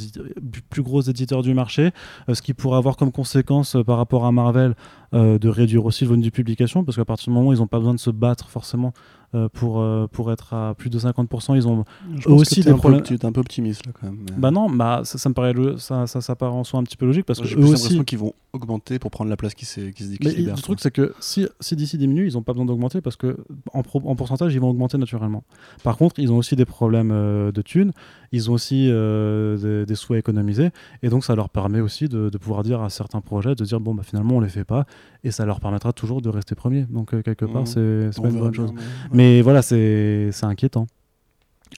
plus 0.69 0.81
gros 0.81 1.01
éditeur 1.01 1.41
du 1.41 1.53
marché, 1.53 1.91
ce 2.31 2.41
qui 2.41 2.53
pourrait 2.53 2.77
avoir 2.77 2.97
comme 2.97 3.11
conséquence 3.11 3.77
par 3.85 3.97
rapport 3.97 4.25
à 4.25 4.31
Marvel 4.31 4.75
euh, 5.13 5.37
de 5.39 5.47
réduire 5.47 5.85
aussi 5.85 6.03
le 6.03 6.09
volume 6.09 6.23
de 6.23 6.29
publication, 6.29 6.83
parce 6.83 6.97
qu'à 6.97 7.05
partir 7.05 7.31
du 7.31 7.35
moment 7.35 7.49
où 7.49 7.53
ils 7.53 7.59
n'ont 7.59 7.67
pas 7.67 7.77
besoin 7.77 7.93
de 7.93 7.99
se 7.99 8.09
battre 8.09 8.49
forcément 8.49 8.93
euh, 9.35 9.49
pour, 9.49 9.81
euh, 9.81 10.07
pour 10.07 10.31
être 10.31 10.53
à 10.53 10.75
plus 10.75 10.89
de 10.89 10.97
50%, 10.97 11.55
ils 11.55 11.67
ont 11.67 11.83
aussi 12.27 12.61
des 12.61 12.73
problèmes. 12.73 13.01
Tu 13.01 13.15
es 13.15 13.25
un 13.25 13.31
peu 13.33 13.41
optimiste 13.41 13.85
là 13.85 13.91
quand 13.93 14.07
même. 14.07 14.25
Bah 14.37 14.49
non, 14.49 14.69
bah, 14.69 15.01
ça, 15.03 15.27
me 15.27 15.33
paraît 15.33 15.53
ça, 15.77 16.07
ça, 16.07 16.21
ça, 16.21 16.35
paraît 16.35 16.53
en 16.53 16.63
soi 16.63 16.79
un 16.79 16.83
petit 16.83 16.95
peu 16.95 17.05
logique 17.05 17.25
parce 17.25 17.41
que 17.41 17.47
j'ai 17.47 17.55
l'impression 17.57 18.03
qu'ils 18.03 18.19
vont 18.19 18.33
augmenter 18.53 18.97
pour 18.97 19.11
prendre 19.11 19.29
la 19.29 19.35
place 19.35 19.53
qui, 19.53 19.65
qui 19.65 20.03
se 20.03 20.09
dit 20.09 20.17
Mais 20.23 20.31
Le 20.31 20.53
truc 20.53 20.79
c'est 20.79 20.91
que 20.91 21.13
si, 21.19 21.47
si 21.59 21.75
d'ici 21.75 21.97
diminue, 21.97 22.27
ils 22.27 22.33
n'ont 22.33 22.43
pas 22.43 22.53
besoin 22.53 22.65
d'augmenter 22.65 23.01
parce 23.01 23.17
que 23.17 23.37
en, 23.73 23.79
en, 23.79 24.15
pourcentage 24.15 24.53
ils 24.53 24.61
vont 24.61 24.69
augmenter 24.69 24.97
naturellement. 24.97 25.43
Par 25.83 25.97
contre, 25.97 26.19
ils 26.19 26.31
ont 26.31 26.37
aussi 26.37 26.55
des 26.55 26.65
problèmes 26.65 27.09
de 27.09 27.61
thunes, 27.61 27.91
ils 28.35 28.49
ont 28.49 28.53
aussi 28.53 28.87
des, 28.87 29.85
des, 29.85 29.95
souhaits 29.95 30.19
économisés 30.19 30.71
et 31.03 31.09
donc 31.09 31.23
ça 31.23 31.35
leur 31.35 31.49
permet 31.49 31.79
aussi 31.79 32.07
de, 32.07 32.29
de, 32.29 32.37
pouvoir 32.37 32.63
dire 32.63 32.81
à 32.81 32.89
certains 32.89 33.21
projets 33.21 33.55
de 33.55 33.63
dire 33.63 33.79
bon 33.79 33.95
bah 33.95 34.03
finalement 34.03 34.35
on 34.37 34.39
les 34.39 34.49
fait 34.49 34.63
pas 34.63 34.85
et 35.23 35.31
ça 35.31 35.45
leur 35.45 35.59
permettra 35.59 35.93
toujours 35.93 36.21
de 36.21 36.29
rester 36.29 36.55
premier. 36.55 36.83
Donc 36.83 37.13
euh, 37.13 37.21
quelque 37.21 37.45
part, 37.45 37.63
mmh. 37.63 38.11
c'est 38.13 38.21
pas 38.21 38.29
une 38.29 38.39
bonne 38.39 38.53
chose. 38.53 38.73
Mais, 39.11 39.41
voilà, 39.41 39.61
c'est 39.61 40.31
inquiétant. 40.43 40.87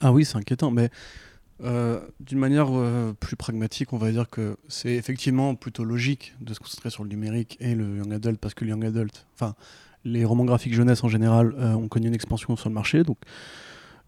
Ah 0.00 0.12
oui, 0.12 0.24
c'est 0.24 0.36
inquiétant, 0.36 0.70
mais 0.70 0.90
euh, 1.64 2.00
d'une 2.20 2.38
manière 2.38 2.68
euh, 2.70 3.14
plus 3.18 3.36
pragmatique, 3.36 3.92
on 3.92 3.98
va 3.98 4.12
dire 4.12 4.28
que 4.28 4.56
c'est 4.68 4.94
effectivement 4.94 5.54
plutôt 5.54 5.84
logique 5.84 6.34
de 6.40 6.54
se 6.54 6.60
concentrer 6.60 6.90
sur 6.90 7.02
le 7.02 7.08
numérique 7.08 7.56
et 7.58 7.74
le 7.74 7.96
young 7.96 8.12
adult, 8.12 8.38
parce 8.38 8.54
que 8.54 8.64
le 8.64 8.70
young 8.70 8.84
adult, 8.84 9.26
enfin, 9.34 9.54
les 10.04 10.24
romans 10.24 10.44
graphiques 10.44 10.74
jeunesse 10.74 11.02
en 11.02 11.08
général 11.08 11.54
ont 11.58 11.88
connu 11.88 12.06
une 12.06 12.14
expansion 12.14 12.54
sur 12.56 12.68
le 12.68 12.74
marché, 12.74 13.02
donc 13.02 13.18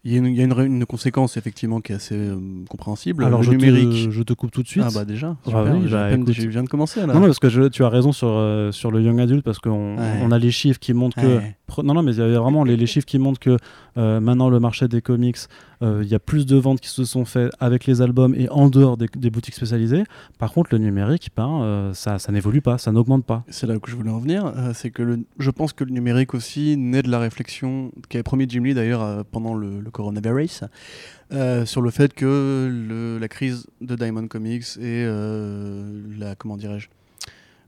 il 0.05 0.13
y 0.13 0.15
a, 0.15 0.45
une, 0.45 0.59
une, 0.59 0.87
conséquence 0.87 1.37
effectivement 1.37 1.81
qui 1.83 1.93
est 1.93 1.97
assez 1.97 2.15
euh, 2.17 2.39
compréhensible. 2.71 3.23
Alors 3.23 3.41
le 3.41 3.45
je 3.45 3.51
numérique. 3.51 4.07
Te, 4.07 4.11
je 4.11 4.23
te 4.23 4.33
coupe 4.33 4.51
tout 4.51 4.63
de 4.63 4.69
suite. 4.69 4.85
Ah 4.87 4.91
bah 4.95 5.05
déjà. 5.05 5.37
Ah 5.53 5.65
oui, 5.65 5.89
bah, 5.91 6.11
je 6.33 6.49
viens 6.49 6.63
de 6.63 6.69
commencer 6.69 7.01
là. 7.01 7.13
Non, 7.13 7.21
parce 7.21 7.39
que 7.39 7.69
tu 7.69 7.85
as 7.85 7.89
raison 7.89 8.13
sur, 8.13 8.29
euh, 8.31 8.73
sur 8.73 8.91
le 8.91 9.03
young 9.03 9.21
adult 9.21 9.45
parce 9.45 9.59
qu'on 9.59 9.97
on 9.99 10.31
a 10.31 10.39
les 10.39 10.51
chiffres 10.51 10.81
qui 10.81 10.95
montrent 10.95 11.21
que. 11.21 11.41
Non, 11.83 11.95
non, 11.95 12.03
mais 12.03 12.13
il 12.15 12.19
y 12.19 12.23
a 12.23 12.41
vraiment 12.41 12.65
les, 12.65 12.77
les 12.77 12.87
chiffres 12.87 13.07
qui 13.07 13.19
montrent 13.19 13.39
que 13.39 13.57
euh, 13.97 14.21
maintenant 14.21 14.49
le 14.49 14.59
marché 14.59 14.89
des 14.89 15.03
comics 15.03 15.39
il 15.83 16.07
y 16.07 16.15
a 16.15 16.19
plus 16.19 16.45
de 16.45 16.57
ventes 16.57 16.81
qui 16.81 16.91
se 16.91 17.05
sont 17.05 17.25
faites 17.25 17.51
avec 17.59 17.87
les 17.87 18.03
albums 18.03 18.35
et 18.35 18.51
en 18.51 18.69
dehors 18.69 18.99
des, 18.99 19.31
boutiques 19.31 19.55
spécialisées. 19.55 20.05
Par 20.39 20.53
contre, 20.53 20.69
le 20.73 20.79
numérique, 20.79 21.31
ben, 21.35 21.63
euh, 21.63 21.95
ça, 21.95 22.19
ça 22.19 22.33
n'évolue 22.33 22.61
pas, 22.61 22.77
ça 22.77 22.93
n'augmente 22.93 23.25
pas. 23.25 23.45
C'est 23.49 23.67
là 23.67 23.79
que 23.79 23.91
je 23.91 23.97
voulais 23.97 24.11
en 24.11 24.19
venir. 24.19 24.53
C'est 24.75 24.91
que 24.91 25.03
le, 25.03 25.21
je 25.39 25.51
pense 25.51 25.73
que 25.73 25.85
le 25.85 25.93
numérique 25.93 26.35
aussi 26.35 26.77
naît 26.77 27.01
de 27.01 27.11
la 27.11 27.19
réflexion 27.19 27.93
qu'avait 28.11 28.23
promis 28.23 28.45
Jim 28.47 28.63
Lee 28.63 28.75
d'ailleurs 28.75 29.25
pendant 29.31 29.55
le, 29.55 29.81
le 29.81 29.90
coronavirus. 29.91 30.65
sur 31.65 31.81
le 31.81 31.91
fait 31.91 32.15
que 32.15 33.19
la 33.21 33.29
crise 33.29 33.67
de 33.81 33.97
Diamond 33.97 34.29
Comics 34.29 34.77
et 34.81 35.05
la 36.19 36.35
comment 36.35 36.57
dirais-je 36.57 36.89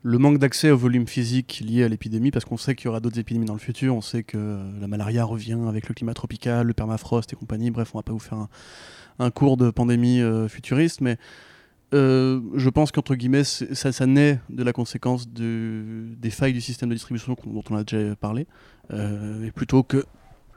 le 0.03 0.19
manque 0.19 0.39
d'accès 0.39 0.71
au 0.71 0.77
volume 0.77 1.07
physique 1.07 1.63
lié 1.65 1.85
à 1.85 1.89
l'épidémie, 1.89 2.31
parce 2.31 2.45
qu'on 2.45 2.57
sait 2.57 2.75
qu'il 2.75 2.87
y 2.87 2.89
aura 2.89 3.01
d'autres 3.01 3.19
épidémies 3.19 3.47
dans 3.47 3.53
le 3.55 3.61
futur, 3.61 3.95
on 3.95 4.01
sait 4.01 4.25
que 4.25 4.59
la 4.81 4.89
malaria 4.89 5.25
revient 5.25 5.59
avec 5.69 5.89
le 5.89 5.95
climat 5.95 6.15
tropical, 6.15 6.67
le 6.67 6.75
permafrost 6.75 7.33
et 7.33 7.37
compagnie, 7.37 7.71
bref, 7.71 7.91
on 7.95 7.99
va 7.99 8.03
pas 8.03 8.13
vous 8.13 8.19
faire 8.19 8.49
un, 9.19 9.31
cours 9.31 9.57
de 9.57 9.71
pandémie 9.71 10.21
euh, 10.21 10.49
futuriste, 10.49 11.01
mais 11.01 11.19
euh, 11.95 12.41
je 12.57 12.69
pense 12.69 12.91
qu'entre 12.91 13.15
guillemets, 13.15 13.45
ça, 13.45 14.07
naît 14.07 14.41
de 14.49 14.65
la 14.65 14.73
conséquence 14.73 15.29
des 15.29 16.31
failles 16.31 16.55
du 16.55 16.61
système 16.61 16.89
de 16.89 16.95
distribution 16.95 17.37
dont 17.47 17.63
on 17.71 17.77
a 17.77 17.85
déjà 17.85 18.17
parlé, 18.17 18.49
euh, 18.93 19.47
et 19.47 19.53
plutôt 19.53 19.85
que, 19.85 20.05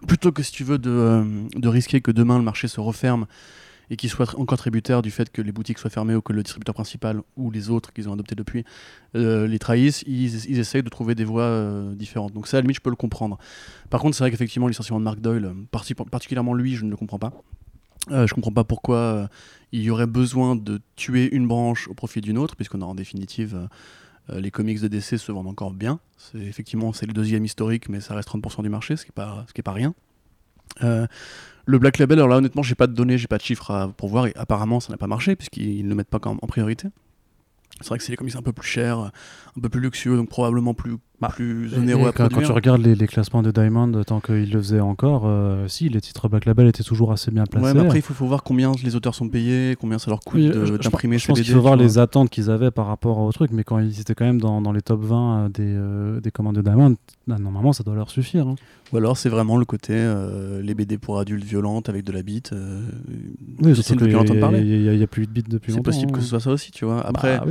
plutôt 0.08 0.32
que 0.32 0.44
si 0.44 0.52
tu 0.52 0.64
veux, 0.64 0.78
de, 0.78 1.24
de 1.56 1.68
risquer 1.68 2.02
que 2.02 2.12
demain 2.12 2.38
le 2.38 2.44
marché 2.44 2.68
se 2.68 2.80
referme 2.80 3.26
et 3.90 3.96
qui 3.96 4.10
soient 4.10 4.28
encore 4.40 4.58
tributaires 4.58 5.02
du 5.02 5.12
fait 5.12 5.32
que 5.32 5.42
les 5.42 5.52
boutiques 5.52 5.78
soient 5.78 5.90
fermées 5.90 6.16
ou 6.16 6.22
que 6.22 6.34
le 6.34 6.44
distributeur 6.44 6.74
principal 6.74 7.22
ou 7.38 7.52
les 7.52 7.70
autres 7.70 7.94
qu'ils 7.94 8.10
ont 8.10 8.14
adoptés 8.14 8.36
depuis 8.36 8.66
euh, 9.16 9.48
les 9.48 9.60
trahissent, 9.60 10.04
ils, 10.08 10.60
essayent 10.60 10.84
de 10.84 10.90
trouver 10.90 11.16
des 11.16 11.24
voies 11.24 11.44
euh, 11.44 11.94
différentes. 11.96 12.34
Donc 12.34 12.48
ça, 12.48 12.58
à 12.58 12.60
la 12.60 12.62
limite, 12.64 12.78
je 12.78 12.82
peux 12.82 12.90
le 12.90 12.96
comprendre. 12.96 13.38
Par 13.90 14.02
contre, 14.02 14.16
c'est 14.16 14.24
vrai 14.24 14.32
qu'effectivement, 14.32 14.68
le 14.68 14.72
licenciement 14.72 15.00
de 15.00 15.06
Mark 15.06 15.20
Doyle, 15.20 15.54
particulièrement 16.12 16.54
lui, 16.54 16.76
je 16.76 16.86
ne 16.86 16.90
le 16.90 16.98
comprends 16.98 17.20
pas. 17.20 17.32
Euh, 18.12 18.28
je 18.28 18.34
comprends 18.34 18.52
pas 18.52 18.64
pourquoi 18.64 18.98
euh, 18.98 19.28
il 19.72 19.82
y 19.82 19.90
aurait 19.90 20.08
besoin 20.08 20.56
de 20.56 20.80
tuer 20.96 21.34
une 21.34 21.48
branche 21.48 21.88
au 21.88 21.94
profit 21.94 22.22
d'une 22.22 22.38
autre, 22.38 22.56
puisqu'on 22.56 22.82
a 22.82 22.86
en 22.86 22.96
définitive 22.96 23.68
les 24.30 24.52
comics 24.52 24.80
de 24.80 24.88
DC 24.88 25.18
se 25.18 25.32
vendent 25.32 25.48
encore 25.48 25.72
bien. 25.72 26.00
Effectivement 26.36 26.94
c'est 26.94 27.06
le 27.06 27.14
deuxième 27.14 27.46
historique, 27.46 27.90
mais 27.90 28.00
ça 28.00 28.16
reste 28.16 28.30
30% 28.30 28.64
du 28.64 28.70
marché, 28.70 28.96
ce 28.96 29.06
qui 29.06 29.12
n'est 29.12 29.64
pas, 29.64 29.72
rien. 29.72 29.94
Le 30.82 31.80
Black 31.80 31.98
Label, 31.98 32.20
alors 32.20 32.30
là 32.30 32.38
honnêtement, 32.38 32.64
j'ai 32.64 32.76
pas 32.76 32.88
de 32.88 32.94
données, 32.94 33.18
j'ai 33.18 33.28
pas 33.28 33.38
de 33.38 33.44
chiffres 33.44 33.94
pour 33.98 34.10
voir, 34.10 34.28
et 34.28 34.34
apparemment 34.36 34.80
ça 34.80 34.92
n'a 34.92 34.98
pas 34.98 35.08
marché 35.08 35.36
puisqu'ils 35.36 35.84
ne 35.84 35.90
le 35.90 35.96
mettent 35.96 36.10
pas 36.10 36.20
en 36.24 36.36
priorité. 36.48 36.90
C'est 37.82 37.90
vrai 37.90 37.98
que 37.98 38.06
c'est 38.06 38.14
des 38.14 38.18
comics 38.18 38.36
un 38.36 38.42
peu 38.42 38.54
plus 38.54 38.68
chers, 38.68 39.00
un 39.00 39.62
peu 39.62 39.68
plus 39.68 39.82
luxueux, 39.82 40.16
donc 40.16 40.30
probablement 40.30 40.74
plus, 40.74 40.96
bah, 41.22 41.30
plus 41.30 41.74
onéreux 41.78 42.10
à 42.10 42.12
quand, 42.12 42.32
quand, 42.32 42.42
tu 42.42 42.52
regardes 42.52 42.86
les, 42.86 43.08
classements 43.08 43.42
de 43.42 43.52
Diamond, 43.52 44.04
tant 44.04 44.20
qu'ils 44.20 44.52
le 44.52 44.62
faisaient 44.62 44.82
encore, 44.82 45.24
euh, 45.26 45.68
si, 45.68 45.88
les 45.88 46.02
titres 46.02 46.28
Black 46.28 46.46
Label 46.46 46.68
étaient 46.68 46.84
toujours 46.84 47.12
assez 47.12 47.32
bien 47.32 47.46
placés. 47.46 47.66
Ouais, 47.66 47.74
mais 47.74 47.82
après, 47.82 48.00
il 48.00 48.02
faut, 48.02 48.14
faut, 48.14 48.26
voir 48.26 48.44
combien 48.44 48.72
les 48.84 48.96
auteurs 48.96 49.16
sont 49.16 49.30
payés, 49.30 49.76
combien 49.80 49.98
ça 49.98 50.12
leur 50.12 50.20
coûte 50.20 50.42
d'imprimer 50.42 51.18
ces 51.18 51.24
Je 51.24 51.28
pense 51.28 51.42
qu'il 51.42 51.54
faut 51.54 51.62
voir 51.62 51.78
les 51.78 51.98
attentes 51.98 52.30
qu'ils 52.30 52.50
avaient 52.50 52.72
par 52.72 52.88
rapport 52.88 53.20
au 53.20 53.32
truc, 53.32 53.52
mais 53.54 53.64
quand 53.64 53.80
ils 53.80 54.02
étaient 54.02 54.16
quand 54.16 54.26
même 54.26 54.42
dans, 54.42 54.62
dans 54.62 54.72
les 54.72 54.82
top 54.82 55.02
20 55.02 55.16
euh, 55.16 55.50
des, 55.50 55.64
euh, 55.64 56.20
des 56.20 56.32
commandes 56.32 56.56
de 56.56 56.62
Diamond, 56.62 56.96
bah, 57.28 57.38
normalement, 57.40 57.72
ça 57.72 57.84
doit 57.84 57.96
leur 57.96 58.10
suffire. 58.10 58.48
Hein. 58.48 58.56
Ou 58.92 58.98
alors, 58.98 59.18
c'est 59.18 59.30
vraiment 59.30 59.58
le 59.58 59.66
côté 59.66 59.94
les 60.62 60.74
BD 60.76 60.98
pour 60.98 61.20
adultes 61.20 61.46
violentes 61.46 61.90
avec 61.90 62.04
de 62.04 62.12
la 62.12 62.22
bite. 62.22 62.54
oui, 63.62 63.76
c'est. 63.76 63.96
Il 63.96 64.98
n'y 64.98 65.04
a, 65.04 65.08
plus 65.08 65.26
de 65.26 65.32
bite 65.32 65.50
depuis 65.50 65.72
longtemps. 65.72 65.92
C'est 65.92 65.98
possible 65.98 66.12
que 66.12 66.18
hein. 66.18 66.22
ce 66.22 66.28
soit 66.28 66.40
ça 66.40 66.52
aussi, 66.52 66.72
tu 66.72 66.86
vois. 66.86 67.06
Après. 67.06 67.40
Bah 67.40 67.46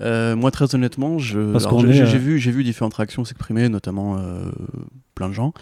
euh, 0.00 0.36
moi, 0.36 0.50
très 0.50 0.74
honnêtement, 0.74 1.18
je, 1.18 1.58
j'ai, 1.58 2.02
euh, 2.02 2.18
vu, 2.18 2.38
j'ai 2.38 2.50
vu 2.50 2.64
différentes 2.64 2.94
réactions 2.94 3.24
s'exprimer, 3.24 3.68
notamment 3.68 4.18
euh, 4.18 4.50
plein 5.14 5.28
de 5.28 5.34
gens 5.34 5.52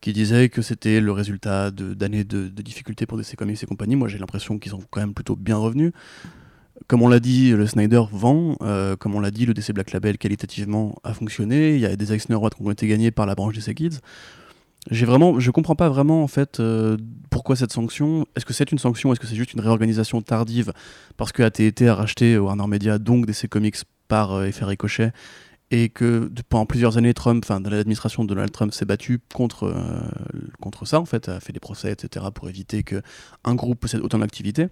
qui 0.00 0.12
disaient 0.12 0.48
que 0.48 0.62
c'était 0.62 1.00
le 1.00 1.12
résultat 1.12 1.70
d'années 1.70 2.24
de, 2.24 2.48
difficultés 2.48 3.06
pour 3.06 3.16
DC 3.16 3.36
Comics 3.36 3.62
et 3.62 3.66
compagnie. 3.66 3.96
Moi, 3.96 4.08
j'ai 4.08 4.18
l'impression 4.18 4.58
qu'ils 4.58 4.72
sont 4.72 4.82
quand 4.90 5.00
même 5.00 5.14
plutôt 5.14 5.36
bien 5.36 5.56
revenus. 5.56 5.92
Comme 6.88 7.02
on 7.02 7.08
l'a 7.08 7.20
dit, 7.20 7.52
le 7.52 7.66
Snyder 7.66 8.02
vend. 8.12 8.56
comme 8.98 9.14
on 9.14 9.20
l'a 9.20 9.30
dit, 9.30 9.46
le 9.46 9.54
DC 9.54 9.72
Black 9.72 9.92
Label 9.92 10.18
qualitativement 10.18 10.96
a 11.04 11.14
fonctionné. 11.14 11.76
Il 11.76 11.80
y 11.80 11.86
a 11.86 11.96
des 11.96 12.12
Eisner 12.12 12.34
Awards 12.34 12.50
qui 12.50 12.62
ont 12.62 12.70
été 12.70 12.86
gagnés 12.86 13.12
par 13.12 13.24
la 13.24 13.34
branche 13.34 13.54
DC 13.54 13.74
Kids. 13.74 14.00
J'ai 14.90 15.06
vraiment, 15.06 15.40
je 15.40 15.50
comprends 15.50 15.74
pas 15.74 15.88
vraiment 15.88 16.22
en 16.22 16.26
fait 16.26 16.60
pourquoi 17.30 17.56
cette 17.56 17.72
sanction. 17.72 18.26
Est-ce 18.36 18.44
que 18.44 18.52
c'est 18.52 18.70
une 18.70 18.78
sanction 18.78 19.12
Est-ce 19.12 19.20
que 19.20 19.26
c'est 19.26 19.36
juste 19.36 19.54
une 19.54 19.60
réorganisation 19.60 20.20
tardive 20.20 20.72
parce 21.16 21.32
que 21.32 21.42
AT&T 21.42 21.88
a 21.88 21.94
racheté 21.94 22.38
Warner 22.38 22.66
Media, 22.66 22.98
donc 22.98 23.26
DC 23.26 23.48
Comics 23.48 23.76
par 24.08 24.32
euh, 24.32 24.44
effet 24.44 24.64
ricochet 24.64 25.12
et 25.70 25.88
que 25.88 26.30
pendant 26.48 26.66
plusieurs 26.66 26.98
années, 26.98 27.14
Trump, 27.14 27.44
enfin, 27.44 27.60
l'administration 27.60 28.22
de 28.22 28.28
Donald 28.28 28.52
Trump, 28.52 28.72
s'est 28.72 28.84
battu 28.84 29.18
contre, 29.32 29.64
euh, 29.64 29.74
contre 30.60 30.84
ça, 30.84 31.00
en 31.00 31.04
fait, 31.04 31.28
a 31.28 31.40
fait 31.40 31.52
des 31.52 31.58
procès, 31.58 31.90
etc., 31.90 32.26
pour 32.32 32.48
éviter 32.48 32.82
qu'un 32.84 33.54
groupe 33.54 33.80
possède 33.80 34.00
autant 34.00 34.18
d'activités. 34.18 34.68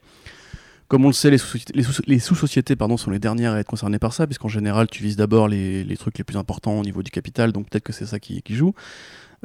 Comme 0.87 1.05
on 1.05 1.09
le 1.09 1.15
sait, 1.15 1.31
les 1.31 2.19
sous-sociétés 2.21 2.77
sont 2.99 3.11
les 3.11 3.19
dernières 3.19 3.53
à 3.55 3.61
être 3.61 3.67
concernées 3.67 3.99
par 3.99 4.13
ça, 4.13 4.27
puisqu'en 4.27 4.49
général, 4.49 4.87
tu 4.89 5.03
vises 5.03 5.17
d'abord 5.17 5.49
les, 5.49 5.97
trucs 5.99 6.19
les 6.19 6.25
plus 6.25 6.37
importants 6.37 6.79
au 6.79 6.83
niveau 6.83 7.03
du 7.03 7.11
capital, 7.11 7.51
donc 7.51 7.71
peut-être 7.71 7.85
que 7.85 7.95
c'est 7.95 8.07
ça 8.07 8.21
qui, 8.21 8.43
joue. 8.51 8.75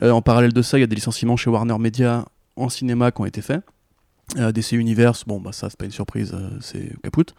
Euh, 0.02 0.12
en 0.12 0.22
parallèle 0.22 0.54
de 0.54 0.62
ça, 0.62 0.78
il 0.78 0.82
y 0.82 0.84
a 0.84 0.88
des 0.88 0.96
licenciements 0.96 1.38
chez 1.38 1.50
Warner 1.50 1.78
Media 1.80 2.26
en 2.56 2.70
cinéma 2.70 3.12
qui 3.12 3.22
ont 3.22 3.26
été 3.26 3.42
faits. 3.42 3.62
Euh, 4.38 4.52
DC 4.52 4.74
Universe, 4.74 5.24
bon, 5.26 5.40
bah, 5.40 5.52
ça, 5.54 5.70
c'est 5.70 5.78
pas 5.78 5.86
une 5.86 5.92
surprise, 5.92 6.34
euh, 6.34 6.50
c'est 6.60 6.92
caput. 7.02 7.34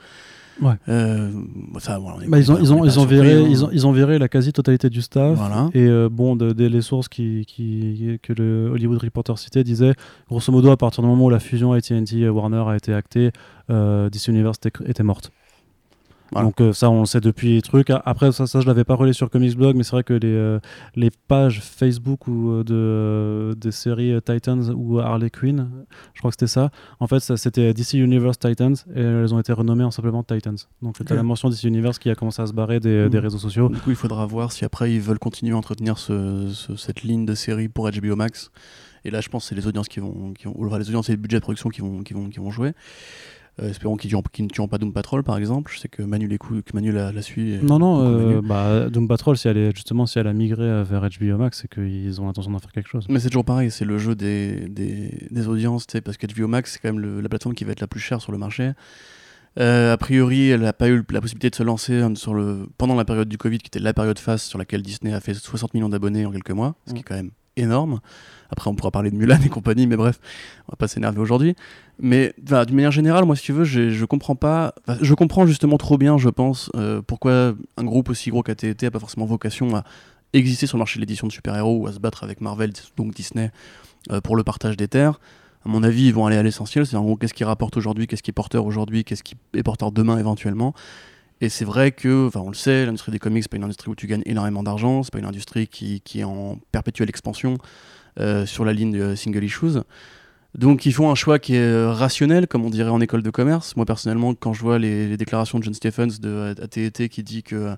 Ouais. 0.61 0.75
Euh, 0.89 1.31
ça, 1.79 1.99
bah, 2.01 2.39
ils, 2.39 2.51
ont, 2.51 2.59
ils, 2.59 2.73
ont, 2.73 2.85
ils, 2.85 2.99
ont 2.99 3.05
viré, 3.05 3.33
hein. 3.33 3.47
ils, 3.49 3.65
ont, 3.65 3.71
ils 3.73 3.87
ont 3.87 3.93
viré 3.93 4.19
la 4.19 4.29
quasi-totalité 4.29 4.91
du 4.91 5.03
staff. 5.03 5.37
Voilà. 5.37 5.69
Et 5.75 5.87
euh, 5.87 6.09
bon, 6.11 6.37
de, 6.37 6.53
les 6.67 6.83
sources 6.83 7.09
qui, 7.09 7.45
qui, 7.47 8.19
que 8.23 8.33
le 8.33 8.71
Hollywood 8.73 9.01
Reporter 9.03 9.39
citait 9.39 9.65
disaient, 9.65 9.95
grosso 10.29 10.51
modo, 10.53 10.71
à 10.71 10.77
partir 10.77 11.03
du 11.03 11.09
moment 11.09 11.27
où 11.27 11.31
la 11.31 11.41
fusion 11.41 11.73
AT&T 11.73 12.29
Warner 12.29 12.65
a 12.69 12.77
été 12.77 12.93
actée, 12.93 13.31
euh, 13.71 14.11
DC 14.11 14.29
Universe 14.29 14.59
était 14.85 15.03
morte. 15.03 15.31
Donc 16.33 16.61
euh, 16.61 16.73
ça, 16.73 16.91
on 16.91 17.01
le 17.01 17.07
sait 17.07 17.21
depuis 17.21 17.55
les 17.55 17.63
trucs. 17.63 17.91
Après, 17.91 18.33
ça, 18.33 18.47
ça 18.47 18.61
je 18.61 18.67
l'avais 18.67 18.85
pas 18.85 18.95
relé 18.95 19.13
sur 19.13 19.31
Comics 19.31 19.57
Blog, 19.57 19.77
mais 19.77 19.83
c'est 19.83 19.93
vrai 19.93 20.05
que 20.05 20.15
les, 20.15 20.29
euh, 20.29 20.61
les 20.95 21.11
pages 21.11 21.61
Facebook 21.61 22.27
ou 22.27 22.51
euh, 22.51 22.65
de 22.65 23.55
des 23.55 23.73
séries 23.73 24.15
Titans 24.25 24.71
ou 24.75 24.99
Harley 24.99 25.31
Quinn, 25.31 25.69
je 26.15 26.21
crois 26.21 26.31
que 26.31 26.35
c'était 26.35 26.47
ça. 26.47 26.71
En 27.01 27.07
fait, 27.07 27.21
ça, 27.21 27.37
c'était 27.37 27.73
DC 27.73 27.95
Universe 27.95 28.39
Titans 28.39 28.75
et 28.95 29.01
elles 29.01 29.35
ont 29.35 29.41
été 29.41 29.53
renommées 29.53 29.85
en 29.85 29.91
simplement 29.91 30.23
Titans. 30.23 30.59
Donc 30.83 31.05
tu 31.05 31.13
as 31.13 31.17
la 31.17 31.23
mention 31.23 31.49
DC 31.49 31.65
Universe 31.65 31.99
qui 31.99 32.11
a 32.11 32.15
commencé 32.15 32.43
à 32.43 32.47
se 32.47 32.53
barrer 32.53 32.81
des, 32.81 33.09
des, 33.09 33.19
réseaux 33.19 33.39
sociaux. 33.39 33.69
Du 33.69 33.81
coup, 33.81 33.91
il 33.91 33.97
faudra 33.97 34.27
voir 34.27 34.53
si 34.53 34.65
après 34.65 34.93
ils 34.93 35.01
veulent 35.01 35.19
continuer 35.19 35.55
à 35.55 35.57
entretenir 35.57 35.99
ce, 35.99 36.49
cette 36.77 37.03
ligne 37.03 37.25
de 37.25 37.35
série 37.35 37.69
pour 37.69 37.91
HBO 37.91 38.17
Max. 38.17 38.51
Et 39.05 39.11
là, 39.11 39.21
je 39.21 39.29
pense 39.29 39.45
que 39.45 39.49
c'est 39.51 39.55
les 39.55 39.67
audiences 39.67 39.89
qui 39.89 40.01
vont, 40.01 40.35
qui 40.35 40.47
vont, 40.47 40.77
les 40.77 40.89
audiences 40.89 41.09
et 41.09 41.13
les 41.13 41.17
budgets 41.17 41.39
de 41.39 41.43
production 41.43 41.71
qui 41.71 41.81
vont, 41.81 42.03
qui 42.03 42.15
vont, 42.15 42.29
qui 42.29 42.41
vont 42.41 42.51
jouer. 42.51 42.73
Euh, 43.61 43.71
espérons 43.71 43.97
qu'ils 43.97 44.15
ne 44.15 44.49
tueront 44.49 44.69
pas 44.69 44.79
Doom 44.79 44.93
Patrol 44.93 45.23
par 45.23 45.37
exemple. 45.37 45.73
Je 45.75 45.81
sais 45.81 45.89
que 45.89 46.03
Manu, 46.03 46.29
les 46.29 46.39
que 46.39 46.63
Manu 46.75 46.93
la, 46.93 47.23
suit. 47.23 47.59
Non, 47.63 47.79
non, 47.79 48.05
euh, 48.05 48.41
bah, 48.43 48.89
Doom 48.89 49.09
Patrol, 49.09 49.37
si 49.37 49.49
elle 49.49 49.57
est, 49.57 49.75
justement, 49.75 50.07
si 50.07 50.19
elle 50.19 50.27
a 50.27 50.33
migré 50.33 50.85
vers 50.85 51.03
HBO 51.03 51.37
Max, 51.37 51.61
c'est 51.63 51.69
qu'ils 51.69 52.21
ont 52.21 52.27
l'intention 52.27 52.51
d'en 52.51 52.59
faire 52.59 52.73
quelque 52.73 52.89
chose. 52.89 53.07
Mais 53.09 53.19
c'est 53.19 53.29
toujours 53.29 53.45
pareil, 53.45 53.71
c'est 53.71 53.85
le 53.85 53.99
jeu 53.99 54.15
des, 54.15 54.69
des, 54.69 55.27
des 55.31 55.49
audiences, 55.49 55.87
parce 56.05 56.17
que 56.17 56.27
HBO 56.27 56.47
Max, 56.47 56.73
c'est 56.73 56.79
quand 56.79 56.93
même 56.93 57.21
la 57.21 57.29
plateforme 57.29 57.55
qui 57.55 57.65
va 57.65 57.73
être 57.73 57.81
la 57.81 57.87
plus 57.87 58.01
chère 58.01 58.21
sur 58.21 58.33
le 58.33 58.39
marché. 58.39 58.73
Euh, 59.59 59.93
a 59.93 59.97
priori, 59.97 60.51
elle 60.51 60.61
n'a 60.61 60.73
pas 60.73 60.89
eu 60.89 61.03
la 61.11 61.21
possibilité 61.21 61.51
de 61.51 61.55
se 61.57 61.63
lancer 61.63 62.05
sur 62.15 62.35
le, 62.35 62.69
pendant 62.79 62.95
la 62.95 63.05
période 63.05 63.29
du 63.29 63.39
Covid, 63.39 63.59
qui 63.59 63.67
était 63.67 63.81
la 63.81 63.95
période 63.95 64.19
face 64.19 64.45
sur 64.45 64.59
laquelle 64.59 64.83
Disney 64.83 65.13
a 65.13 65.21
fait 65.21 65.35
60 65.35 65.75
millions 65.75 65.89
d'abonnés 65.89 66.27
en 66.27 66.31
quelques 66.31 66.51
mois, 66.53 66.77
ce 66.87 66.93
qui 66.93 66.99
est 66.99 67.03
mm. 67.03 67.05
quand 67.05 67.17
même 67.17 67.31
énorme. 67.59 68.01
Après, 68.51 68.71
on 68.71 68.75
pourra 68.75 68.91
parler 68.91 69.11
de 69.11 69.17
Mulan 69.17 69.39
et 69.45 69.49
compagnie, 69.49 69.87
mais 69.87 69.97
bref, 69.97 70.19
on 70.69 70.73
va 70.73 70.77
pas 70.77 70.89
s'énerver 70.89 71.21
aujourd'hui. 71.21 71.55
Mais 72.01 72.35
d'une 72.39 72.77
manière 72.77 72.93
générale, 72.93 73.25
moi, 73.25 73.37
si 73.37 73.43
tu 73.43 73.53
veux, 73.53 73.65
je 73.65 74.05
comprends 74.05 74.37
pas. 74.37 74.75
Je 75.01 75.15
comprends 75.15 75.47
justement 75.47 75.77
trop 75.77 75.99
bien, 75.99 76.19
je 76.19 76.29
pense, 76.29 76.71
euh, 76.77 77.03
pourquoi 77.03 77.55
un 77.77 77.85
groupe 77.85 78.09
aussi 78.09 78.31
gros 78.31 78.43
qu'AT&T 78.43 78.87
a 78.87 78.91
pas 78.91 79.01
forcément 79.01 79.27
vocation 79.27 79.77
à 79.77 79.85
exister 80.33 80.67
sur 80.67 80.77
le 80.77 80.81
marché 80.81 80.99
de 80.99 81.03
l'édition 81.03 81.27
de 81.27 81.33
super-héros 81.33 81.79
ou 81.79 81.87
à 81.87 81.93
se 81.93 81.99
battre 81.99 82.25
avec 82.25 82.41
Marvel, 82.41 82.73
donc 82.97 83.15
Disney, 83.15 83.51
euh, 84.11 84.21
pour 84.21 84.37
le 84.37 84.45
partage 84.45 84.77
des 84.77 84.89
terres. 84.89 85.21
À 85.65 85.69
mon 85.69 85.83
avis, 85.83 86.07
ils 86.07 86.15
vont 86.15 86.27
aller 86.27 86.37
à 86.37 86.43
l'essentiel. 86.43 86.87
C'est 86.87 86.97
en 86.97 87.03
gros, 87.03 87.17
qu'est-ce 87.17 87.35
qui 87.35 87.45
rapporte 87.45 87.77
aujourd'hui, 87.77 88.07
qu'est-ce 88.07 88.23
qui 88.23 88.31
est 88.31 88.33
porteur 88.33 88.65
aujourd'hui, 88.65 89.05
qu'est-ce 89.05 89.23
qui 89.23 89.35
est 89.55 89.63
porteur 89.63 89.93
demain 89.93 90.19
éventuellement. 90.19 90.73
Et 91.41 91.49
c'est 91.49 91.65
vrai 91.65 91.93
que, 91.93 92.27
enfin, 92.27 92.41
on 92.41 92.49
le 92.49 92.55
sait, 92.55 92.85
l'industrie 92.85 93.13
des 93.13 93.19
comics, 93.19 93.43
c'est 93.45 93.51
pas 93.51 93.57
une 93.57 93.65
industrie 93.65 93.91
où 93.91 93.95
tu 93.95 94.07
gagnes 94.07 94.23
énormément 94.27 94.63
d'argent, 94.63 95.03
c'est 95.03 95.13
pas 95.13 95.21
une 95.21 95.25
industrie 95.25 95.69
qui, 95.69 96.03
est 96.15 96.25
en 96.25 96.59
perpétuelle 96.73 97.09
expansion 97.09 97.59
euh, 98.19 98.45
sur 98.45 98.65
la 98.65 98.73
ligne 98.73 98.93
de 98.93 99.15
single 99.15 99.45
issues. 99.45 99.79
Donc 100.55 100.87
ils 100.87 100.93
font 100.93 101.11
un 101.11 101.15
choix 101.15 101.39
qui 101.39 101.55
est 101.55 101.87
rationnel, 101.87 102.49
comme 102.49 102.65
on 102.65 102.71
dirait 102.71 102.91
en 102.91 103.01
école 103.01 103.23
de 103.23 103.31
commerce. 103.31 103.77
Moi 103.77 103.87
personnellement, 103.87 104.35
quand 104.35 104.53
je 104.53 104.63
vois 104.63 104.79
les, 104.79 105.17
déclarations 105.17 105.59
de 105.59 105.65
John 105.65 105.75
Stephens 105.75 106.19
de 106.21 106.55
AT&T 106.61 107.09
qui 107.09 107.23
dit 107.23 107.43
que 107.43 107.77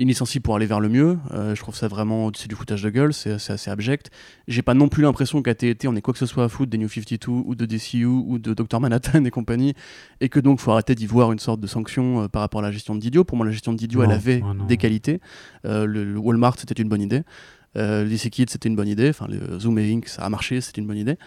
il 0.00 0.06
licencie 0.06 0.38
pour 0.38 0.54
aller 0.54 0.66
vers 0.66 0.78
le 0.78 0.88
mieux. 0.88 1.18
Euh, 1.32 1.56
je 1.56 1.60
trouve 1.60 1.74
ça 1.74 1.88
vraiment, 1.88 2.30
c'est 2.34 2.48
du 2.48 2.54
foutage 2.54 2.82
de 2.82 2.88
gueule, 2.88 3.12
c'est 3.12 3.32
assez 3.32 3.68
abject. 3.68 4.10
J'ai 4.46 4.62
pas 4.62 4.72
non 4.72 4.88
plus 4.88 5.02
l'impression 5.02 5.42
qu'à 5.42 5.56
TET 5.56 5.86
on 5.88 5.96
ait 5.96 6.00
quoi 6.00 6.12
que 6.12 6.20
ce 6.20 6.26
soit 6.26 6.44
à 6.44 6.48
foutre 6.48 6.70
des 6.70 6.78
New 6.78 6.88
52 6.88 7.28
ou 7.28 7.56
de 7.56 7.66
DCU 7.66 8.04
ou 8.04 8.38
de 8.38 8.54
Dr 8.54 8.78
Manhattan 8.78 9.24
et 9.26 9.30
compagnie, 9.30 9.74
et 10.20 10.28
que 10.28 10.38
donc 10.38 10.60
faut 10.60 10.70
arrêter 10.70 10.94
d'y 10.94 11.06
voir 11.06 11.32
une 11.32 11.40
sorte 11.40 11.60
de 11.60 11.66
sanction 11.66 12.22
euh, 12.22 12.28
par 12.28 12.42
rapport 12.42 12.60
à 12.60 12.62
la 12.62 12.70
gestion 12.70 12.94
de 12.94 13.00
Didio. 13.00 13.24
Pour 13.24 13.36
moi, 13.36 13.44
la 13.44 13.52
gestion 13.52 13.72
de 13.72 13.78
Didio, 13.78 14.04
elle 14.04 14.12
avait 14.12 14.40
des 14.68 14.76
qualités. 14.76 15.20
Euh, 15.64 15.84
le, 15.84 16.16
Walmart, 16.16 16.54
c'était 16.58 16.80
une 16.80 16.88
bonne 16.88 17.02
idée. 17.02 17.22
le 17.74 18.06
DC 18.06 18.30
Kids, 18.30 18.46
c'était 18.50 18.68
une 18.68 18.76
bonne 18.76 18.88
idée. 18.88 19.08
Enfin, 19.08 19.26
le 19.28 19.58
Zoom 19.58 19.80
et 19.80 19.92
Inc, 19.92 20.06
ça 20.06 20.22
a 20.22 20.28
marché, 20.28 20.60
c'était 20.60 20.80
une 20.80 20.86
bonne 20.86 20.96
idée. 20.96 21.18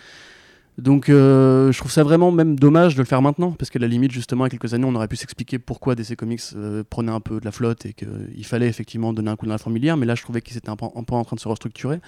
Donc 0.78 1.10
euh, 1.10 1.72
je 1.72 1.78
trouve 1.78 1.92
ça 1.92 2.04
vraiment 2.04 2.32
même 2.32 2.58
dommage 2.58 2.96
de 2.96 3.00
le 3.02 3.06
faire 3.06 3.22
maintenant, 3.22 3.52
parce 3.52 3.70
qu'à 3.70 3.80
la 3.80 3.88
limite, 3.88 4.12
justement, 4.12 4.46
il 4.46 4.48
y 4.48 4.56
a 4.56 4.58
quelques 4.58 4.74
années, 4.74 4.86
on 4.86 4.96
aurait 4.96 5.08
pu 5.08 5.18
s'expliquer 5.18 5.60
pourquoi 5.60 5.96
DC 5.96 6.16
Comics 6.16 6.42
euh, 6.56 6.84
prenait 6.90 7.12
un 7.12 7.20
peu 7.20 7.40
de 7.40 7.46
la 7.46 7.52
flotte 7.52 7.86
et 7.86 7.94
qu'il 7.94 8.46
fallait 8.46 8.68
effectivement 8.68 9.14
donner 9.14 9.30
un 9.30 9.36
coup 9.36 9.46
dans 9.46 9.52
la 9.52 9.58
fourmilière, 9.58 9.98
mais 9.98 10.06
là 10.06 10.16
je 10.16 10.24
trouvais 10.24 10.42
qu'ils 10.42 10.58
étaient 10.58 10.70
un 10.70 10.76
peu, 10.76 10.86
en 10.86 11.04
train 11.04 11.36
de 11.36 11.40
se 11.42 11.48
restructurer. 11.48 12.00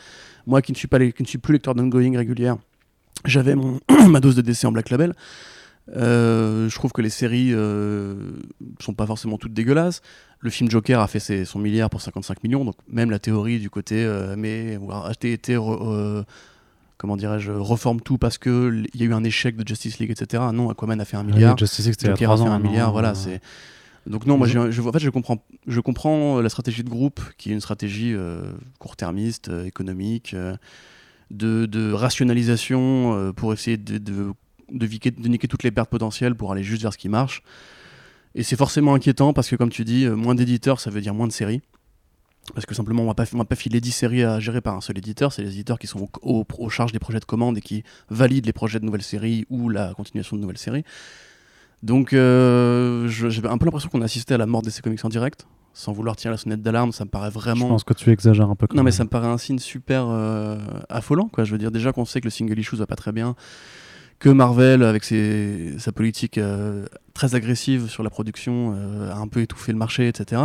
Moi 0.47 0.61
qui 0.61 0.71
ne 0.71 0.77
suis, 0.77 0.87
pas 0.87 0.99
qui 0.99 1.21
ne 1.21 1.27
suis 1.27 1.37
plus 1.37 1.53
lecteur 1.53 1.75
d'ongoing 1.75 2.15
régulière, 2.17 2.57
j'avais 3.25 3.55
ma 4.07 4.19
dose 4.19 4.35
de 4.35 4.41
DC 4.41 4.65
en 4.65 4.71
Black 4.71 4.89
Label. 4.89 5.13
Euh, 5.97 6.69
je 6.69 6.75
trouve 6.75 6.93
que 6.93 7.01
les 7.01 7.09
séries 7.09 7.51
sont 8.79 8.93
pas 8.93 9.05
forcément 9.05 9.37
toutes 9.37 9.53
dégueulasses. 9.53 10.01
Le 10.39 10.49
film 10.49 10.71
Joker 10.71 11.01
a 11.01 11.07
fait 11.07 11.19
ses, 11.19 11.43
son 11.43 11.59
milliard 11.59 11.89
pour 11.89 12.01
55 12.01 12.43
millions, 12.43 12.63
donc 12.63 12.75
même 12.87 13.11
la 13.11 13.19
théorie 13.19 13.59
du 13.59 13.69
côté 13.69 14.09
mais 14.37 14.79
a 14.89 15.11
été 15.21 15.57
comment 17.03 17.17
dirais-je, 17.17 17.51
reforme 17.51 17.99
tout 17.99 18.17
parce 18.17 18.37
qu'il 18.37 18.87
y 18.93 19.03
a 19.03 19.05
eu 19.05 19.13
un 19.13 19.25
échec 19.25 19.57
de 19.57 19.67
Justice 19.67 19.99
League, 19.99 20.09
etc. 20.09 20.41
Non, 20.53 20.69
Aquaman 20.69 21.01
a 21.01 21.03
fait 21.03 21.17
un 21.17 21.23
milliard. 21.23 21.57
Justice 21.57 21.83
League, 21.83 21.95
c'était 21.99 22.13
a 22.13 22.15
fait 22.15 22.25
un 22.25 22.59
milliard, 22.59 22.93
voilà. 22.93 23.13
c'est 23.13 23.41
donc 24.07 24.25
non, 24.25 24.37
moi, 24.37 24.47
je, 24.47 24.57
en 24.57 24.91
fait, 24.93 24.99
je 24.99 25.09
comprends, 25.09 25.43
je 25.67 25.81
comprends 25.81 26.39
la 26.39 26.47
stratégie 26.47 26.81
de 26.81 26.89
groupe, 26.89 27.19
qui 27.37 27.49
est 27.49 27.53
une 27.53 27.59
stratégie 27.59 28.13
euh, 28.13 28.53
court-termiste, 28.79 29.49
euh, 29.49 29.65
économique, 29.65 30.33
euh, 30.33 30.55
de, 31.29 31.65
de, 31.65 31.91
rationalisation 31.91 33.33
pour 33.35 33.51
essayer 33.51 33.75
de, 33.75 33.97
de, 33.97 34.31
de, 34.71 35.27
niquer 35.27 35.49
toutes 35.49 35.63
les 35.63 35.71
pertes 35.71 35.89
potentielles 35.89 36.35
pour 36.35 36.53
aller 36.53 36.63
juste 36.63 36.83
vers 36.83 36.93
ce 36.93 36.97
qui 36.97 37.09
marche. 37.09 37.43
Et 38.33 38.43
c'est 38.43 38.55
forcément 38.55 38.93
inquiétant 38.93 39.33
parce 39.33 39.49
que, 39.49 39.57
comme 39.57 39.71
tu 39.71 39.83
dis, 39.83 40.07
moins 40.07 40.35
d'éditeurs, 40.35 40.79
ça 40.79 40.89
veut 40.89 41.01
dire 41.01 41.13
moins 41.13 41.27
de 41.27 41.33
séries. 41.33 41.61
Parce 42.53 42.65
que 42.65 42.75
simplement, 42.75 43.03
on 43.03 43.07
va 43.07 43.13
pas, 43.13 43.23
va 43.23 43.45
pas 43.45 43.55
filer 43.55 43.79
10 43.79 43.91
séries 43.91 44.23
à 44.23 44.39
gérer 44.39 44.59
par 44.59 44.75
un 44.75 44.81
seul 44.81 44.97
éditeur. 44.97 45.31
C'est 45.31 45.43
les 45.43 45.53
éditeurs 45.53 45.79
qui 45.79 45.87
sont 45.87 46.09
au, 46.21 46.45
au, 46.57 46.69
charge 46.69 46.91
des 46.91 46.99
projets 46.99 47.19
de 47.19 47.25
commande 47.25 47.57
et 47.57 47.61
qui 47.61 47.83
valident 48.09 48.45
les 48.45 48.53
projets 48.53 48.79
de 48.79 48.85
nouvelles 48.85 49.01
séries 49.03 49.45
ou 49.49 49.69
la 49.69 49.93
continuation 49.93 50.35
de 50.35 50.41
nouvelles 50.41 50.57
séries. 50.57 50.83
Donc, 51.83 52.13
euh, 52.13 53.07
j'ai 53.07 53.45
un 53.45 53.57
peu 53.57 53.65
l'impression 53.65 53.89
qu'on 53.89 54.01
a 54.01 54.05
assisté 54.05 54.33
à 54.33 54.37
la 54.37 54.45
mort 54.45 54.61
des 54.61 54.71
comics 54.83 55.03
en 55.03 55.09
direct. 55.09 55.47
Sans 55.75 55.91
vouloir 55.91 56.15
tirer 56.15 56.31
la 56.31 56.37
sonnette 56.37 56.61
d'alarme, 56.61 56.91
ça 56.91 57.03
me 57.03 57.09
paraît 57.09 57.31
vraiment. 57.31 57.65
Je 57.65 57.71
pense 57.71 57.83
que 57.83 57.93
tu 57.93 58.11
exagères 58.11 58.49
un 58.49 58.55
peu. 58.55 58.67
non, 58.75 58.83
mais 58.83 58.91
ça 58.91 59.03
me 59.03 59.09
paraît 59.09 59.27
un 59.27 59.39
signe 59.39 59.57
super 59.57 60.05
euh, 60.07 60.59
affolant. 60.87 61.29
Quoi. 61.29 61.45
Je 61.45 61.51
veux 61.51 61.57
dire, 61.57 61.71
déjà 61.71 61.91
qu'on 61.91 62.05
sait 62.05 62.19
que 62.19 62.25
le 62.25 62.31
single 62.31 62.59
issue 62.59 62.75
va 62.75 62.85
pas 62.85 62.95
très 62.95 63.11
bien, 63.11 63.35
que 64.19 64.29
Marvel, 64.29 64.83
avec 64.83 65.03
ses, 65.03 65.73
sa 65.79 65.91
politique 65.91 66.37
euh, 66.37 66.85
très 67.15 67.35
agressive 67.35 67.89
sur 67.89 68.03
la 68.03 68.11
production, 68.11 68.73
a 69.11 69.17
un 69.17 69.27
peu 69.27 69.41
étouffé 69.41 69.71
le 69.71 69.77
marché, 69.79 70.07
etc. 70.07 70.41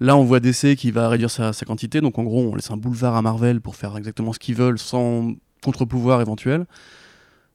Là, 0.00 0.16
on 0.16 0.24
voit 0.24 0.40
DC 0.40 0.76
qui 0.76 0.90
va 0.90 1.08
réduire 1.08 1.30
sa, 1.30 1.52
quantité, 1.66 2.00
donc 2.00 2.18
en 2.18 2.24
gros, 2.24 2.40
on 2.40 2.54
laisse 2.54 2.70
un 2.70 2.76
boulevard 2.76 3.14
à 3.16 3.22
Marvel 3.22 3.60
pour 3.60 3.76
faire 3.76 3.96
exactement 3.96 4.32
ce 4.32 4.38
qu'ils 4.38 4.56
veulent 4.56 4.78
sans 4.78 5.34
contre-pouvoir 5.62 6.20
éventuel. 6.20 6.66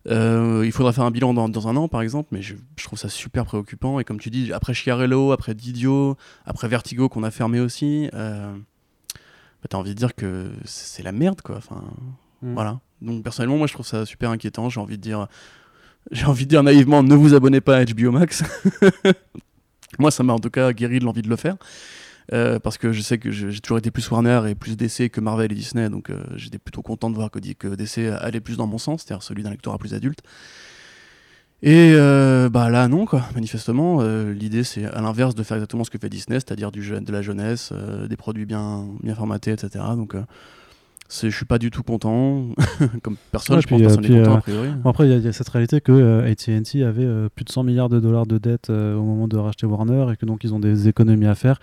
Euh, 0.08 0.64
il 0.66 0.72
faudra 0.72 0.94
faire 0.94 1.04
un 1.04 1.12
bilan 1.12 1.34
dans, 1.34 1.68
un 1.68 1.76
an, 1.76 1.88
par 1.88 2.02
exemple, 2.02 2.30
mais 2.32 2.42
je, 2.42 2.56
trouve 2.84 2.98
ça 2.98 3.10
super 3.10 3.46
préoccupant. 3.46 4.00
Et 4.00 4.04
comme 4.04 4.20
tu 4.20 4.30
dis, 4.30 4.54
après 4.54 4.74
Chiarello, 4.74 5.32
après 5.32 5.54
Didio, 5.54 6.16
après 6.46 6.68
Vertigo 6.68 7.10
qu'on 7.10 7.24
a 7.24 7.32
fermé 7.32 7.60
aussi, 7.60 8.10
euh, 8.14 8.54
bah, 9.14 9.68
t'as 9.70 9.78
envie 9.78 9.94
de 9.94 10.00
dire 10.00 10.16
que 10.16 10.52
c'est 10.64 11.04
la 11.04 11.12
merde, 11.12 11.42
quoi. 11.42 11.58
Enfin, 11.58 11.84
mm. 12.42 12.54
voilà. 12.54 12.80
Donc 13.02 13.24
personnellement, 13.24 13.58
moi, 13.58 13.68
je 13.68 13.74
trouve 13.74 13.86
ça 13.86 14.06
super 14.06 14.30
inquiétant. 14.30 14.70
J'ai 14.70 14.80
envie 14.80 14.98
de 14.98 15.02
dire, 15.02 15.28
j'ai 16.12 16.26
envie 16.26 16.46
de 16.46 16.50
dire 16.50 16.64
naïvement, 16.64 17.04
ne 17.04 17.16
vous 17.16 17.34
abonnez 17.34 17.62
pas 17.62 17.78
à 17.78 17.86
HBO 17.86 18.12
Max. 18.12 18.44
moi, 20.00 20.12
ça 20.12 20.24
m'a 20.24 20.34
en 20.34 20.40
tout 20.40 20.50
cas 20.50 20.72
guéri 20.72 21.00
de 21.00 21.06
l'envie 21.06 21.22
de 21.22 21.30
le 21.30 21.36
faire. 21.36 21.58
Euh, 22.32 22.60
parce 22.60 22.78
que 22.78 22.92
je 22.92 23.02
sais 23.02 23.18
que 23.18 23.32
j'ai 23.32 23.60
toujours 23.60 23.80
été 23.80 23.90
plus 23.90 24.10
Warner 24.12 24.42
et 24.48 24.56
plus 24.56 24.78
DC 24.78 25.10
que 25.10 25.20
Marvel 25.20 25.52
et 25.52 25.56
Disney, 25.56 25.90
donc 25.90 26.10
euh, 26.10 26.24
j'étais 26.36 26.60
plutôt 26.60 26.84
content 26.84 27.10
de 27.10 27.16
voir 27.16 27.32
que, 27.32 27.40
que, 27.40 27.68
DC 27.68 28.14
allait 28.22 28.40
plus 28.40 28.58
dans 28.58 28.68
mon 28.68 28.78
sens, 28.78 29.04
c'est-à-dire 29.04 29.24
celui 29.24 29.42
d'un 29.42 29.50
lectorat 29.50 29.80
plus 29.80 29.96
adulte. 29.96 30.20
Et 31.62 31.92
euh, 31.94 32.48
bah 32.50 32.70
là 32.70 32.88
non 32.88 33.06
quoi, 33.06 33.26
manifestement 33.36 34.02
l'idée 34.02 34.64
c'est 34.64 34.86
à 34.86 35.02
l'inverse 35.02 35.36
de 35.36 35.44
faire 35.44 35.58
exactement 35.58 35.84
ce 35.84 35.90
que 35.90 35.98
fait 35.98 36.08
Disney, 36.08 36.40
c'est-à-dire 36.40 36.72
du 36.72 36.82
de 36.82 37.12
la 37.12 37.22
jeunesse, 37.22 37.74
des 38.08 38.16
produits 38.16 38.46
bien 38.46 38.88
bien 39.02 39.16
formatés, 39.16 39.52
etc. 39.52 39.84
Donc 39.96 40.16
je 41.12 41.30
suis 41.30 41.46
pas 41.46 41.58
du 41.58 41.72
tout 41.72 41.84
content, 41.84 42.46
comme 43.02 43.18
personne, 43.32 43.60
je 43.60 43.68
pense 43.68 43.82
personne 43.82 44.04
n'est 44.04 44.20
content 44.20 44.36
a 44.36 44.42
priori. 44.42 44.70
Après 44.86 45.10
il 45.10 45.20
y, 45.20 45.28
a 45.28 45.34
cette 45.34 45.50
réalité 45.50 45.82
que 45.82 46.24
AT&T 46.24 46.84
avait 46.84 47.30
plus 47.36 47.44
de 47.44 47.50
100 47.50 47.64
milliards 47.64 47.90
de 47.90 48.00
dollars 48.00 48.28
de 48.28 48.38
dettes 48.38 48.70
au 48.70 49.04
moment 49.04 49.28
de 49.28 49.36
racheter 49.36 49.66
Warner 49.66 50.14
et 50.14 50.16
que 50.16 50.26
donc 50.26 50.44
ils 50.46 50.54
ont 50.54 50.60
des 50.60 50.88
économies 50.88 51.28
à 51.28 51.36
faire 51.36 51.60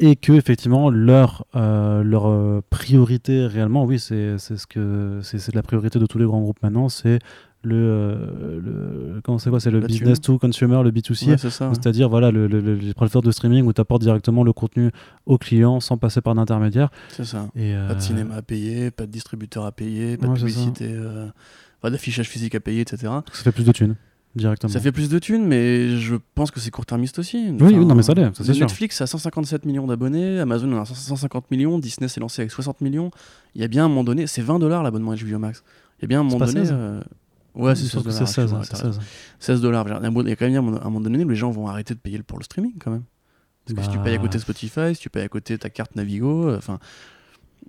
et 0.00 0.16
que 0.16 0.32
effectivement 0.32 0.90
leur 0.90 1.44
leur 1.54 2.62
priorité 2.70 3.46
réellement, 3.46 3.84
oui, 3.84 3.98
c'est 3.98 4.38
ce 4.38 4.66
que 4.66 5.20
c'est 5.22 5.54
la 5.54 5.62
priorité 5.62 5.98
de 5.98 6.06
tous 6.06 6.18
les 6.18 6.24
grands 6.24 6.40
groupes 6.40 6.62
maintenant, 6.62 6.88
c'est 6.88 7.18
le, 7.62 8.60
le 8.62 9.20
comment 9.24 9.38
c'est 9.38 9.50
quoi 9.50 9.58
c'est 9.58 9.72
le 9.72 9.80
business 9.80 10.20
to 10.20 10.38
consumer 10.38 10.80
le 10.84 10.92
B2C 10.92 11.36
c'est-à-dire 11.36 12.08
voilà 12.08 12.30
le, 12.30 12.46
les 12.46 12.94
plateformes 12.94 13.24
de 13.24 13.32
streaming 13.32 13.64
où 13.64 13.72
tu 13.72 13.80
apportes 13.80 14.02
directement 14.02 14.44
le 14.44 14.52
contenu 14.52 14.92
au 15.26 15.38
client 15.38 15.80
sans 15.80 15.96
passer 15.96 16.20
par 16.20 16.36
d'intermédiaire 16.36 16.88
c'est 17.08 17.24
ça. 17.24 17.48
Et 17.56 17.74
pas 17.88 17.94
de 17.94 18.00
cinéma 18.00 18.36
à 18.36 18.42
payer 18.42 18.92
pas 18.92 19.06
de 19.06 19.10
distributeur 19.10 19.64
à 19.66 19.72
payer 19.72 20.16
pas 20.16 20.28
de 20.28 20.34
publicité 20.34 20.96
pas 21.80 21.90
d'affichage 21.90 22.28
physique 22.28 22.54
à 22.54 22.60
payer 22.60 22.82
etc 22.82 23.12
ça 23.32 23.42
fait 23.42 23.52
plus 23.52 23.64
de 23.64 23.72
thunes 23.72 23.96
directement 24.38 24.72
ça 24.72 24.80
fait 24.80 24.92
plus 24.92 25.08
de 25.08 25.18
thunes 25.18 25.46
mais 25.46 25.96
je 25.96 26.16
pense 26.34 26.50
que 26.50 26.60
c'est 26.60 26.70
court-termiste 26.70 27.18
aussi 27.18 27.50
oui, 27.60 27.76
non 27.76 27.94
mais 27.94 28.02
ça 28.02 28.14
l'est 28.14 28.40
Netflix 28.40 29.00
a 29.00 29.06
157 29.06 29.66
millions 29.66 29.86
d'abonnés 29.86 30.40
Amazon 30.40 30.72
en 30.72 30.80
a 30.80 30.86
150 30.86 31.50
millions 31.50 31.78
Disney 31.78 32.08
s'est 32.08 32.20
lancé 32.20 32.42
avec 32.42 32.52
60 32.52 32.80
millions 32.80 33.10
il 33.54 33.60
y 33.60 33.64
a 33.64 33.68
bien 33.68 33.84
un 33.84 33.88
moment 33.88 34.04
donné 34.04 34.26
c'est 34.26 34.42
20 34.42 34.58
dollars 34.58 34.82
l'abonnement 34.82 35.14
HBO 35.14 35.38
Max 35.38 35.62
il 35.98 36.02
y 36.02 36.04
a 36.06 36.08
bien 36.08 36.20
un 36.20 36.24
moment 36.24 36.44
donné 36.44 36.62
Ouais, 37.54 37.74
c'est 37.74 37.86
16 37.86 38.04
dollars. 38.04 38.64
16, 38.64 39.00
16 39.40 39.60
dollars. 39.60 39.86
Il 39.88 40.28
y 40.28 40.32
a 40.32 40.36
quand 40.36 40.48
même 40.48 40.56
un 40.56 40.84
moment 40.84 41.00
donné 41.00 41.24
où 41.24 41.28
les 41.28 41.34
gens 41.34 41.50
vont 41.50 41.66
arrêter 41.66 41.92
de 41.92 41.98
payer 41.98 42.22
pour 42.22 42.38
le 42.38 42.44
streaming 42.44 42.74
quand 42.78 42.92
même. 42.92 43.02
Parce 43.64 43.76
que 43.76 43.84
si 43.84 43.98
tu 43.98 44.02
payes 44.02 44.14
à 44.14 44.18
côté 44.18 44.38
bah. 44.38 44.42
Spotify, 44.42 44.94
si 44.94 45.00
tu 45.00 45.10
payes 45.10 45.24
à 45.24 45.28
côté 45.28 45.58
ta 45.58 45.68
carte 45.68 45.94
Navigo, 45.96 46.48
euh, 46.48 46.56
enfin, 46.56 46.78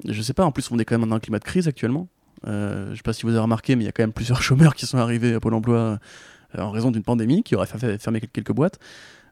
je 0.07 0.21
sais 0.21 0.33
pas. 0.33 0.45
En 0.45 0.51
plus, 0.51 0.69
on 0.71 0.79
est 0.79 0.85
quand 0.85 0.97
même 0.97 1.09
dans 1.09 1.15
un 1.15 1.19
climat 1.19 1.39
de 1.39 1.43
crise 1.43 1.67
actuellement. 1.67 2.07
Euh, 2.47 2.91
je 2.91 2.97
sais 2.97 3.01
pas 3.01 3.13
si 3.13 3.23
vous 3.23 3.29
avez 3.29 3.39
remarqué, 3.39 3.75
mais 3.75 3.83
il 3.83 3.85
y 3.85 3.89
a 3.89 3.91
quand 3.91 4.03
même 4.03 4.13
plusieurs 4.13 4.41
chômeurs 4.43 4.75
qui 4.75 4.85
sont 4.85 4.97
arrivés 4.97 5.33
à 5.33 5.39
Pôle 5.39 5.55
emploi 5.55 5.77
euh, 5.77 5.97
en 6.57 6.71
raison 6.71 6.91
d'une 6.91 7.03
pandémie 7.03 7.43
qui 7.43 7.55
aurait 7.55 7.67
fait 7.67 7.97
fermer 7.97 8.21
quelques 8.21 8.53
boîtes. 8.53 8.79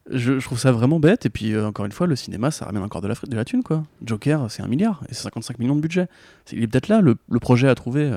Je, 0.10 0.40
trouve 0.40 0.58
ça 0.58 0.72
vraiment 0.72 1.00
bête. 1.00 1.26
Et 1.26 1.30
puis, 1.30 1.58
encore 1.60 1.86
une 1.86 1.92
fois, 1.92 2.08
le 2.08 2.16
cinéma, 2.16 2.52
ça 2.52 2.66
ramène 2.66 2.84
encore 2.84 3.02
de 3.02 3.08
la, 3.08 3.16
de 3.28 3.36
la 3.36 3.44
thune, 3.44 3.64
quoi. 3.64 3.84
Joker, 4.06 4.50
c'est 4.50 4.62
un 4.62 4.68
milliard 4.68 5.04
et 5.10 5.14
c'est 5.14 5.24
55 5.24 5.60
millions 5.60 5.76
de 5.76 5.82
budget. 5.82 6.08
il 6.54 6.64
est 6.64 6.68
peut-être 6.68 6.88
là 6.88 7.02
le, 7.02 7.18
projet 7.40 7.68
à 7.68 7.76
trouver. 7.76 8.10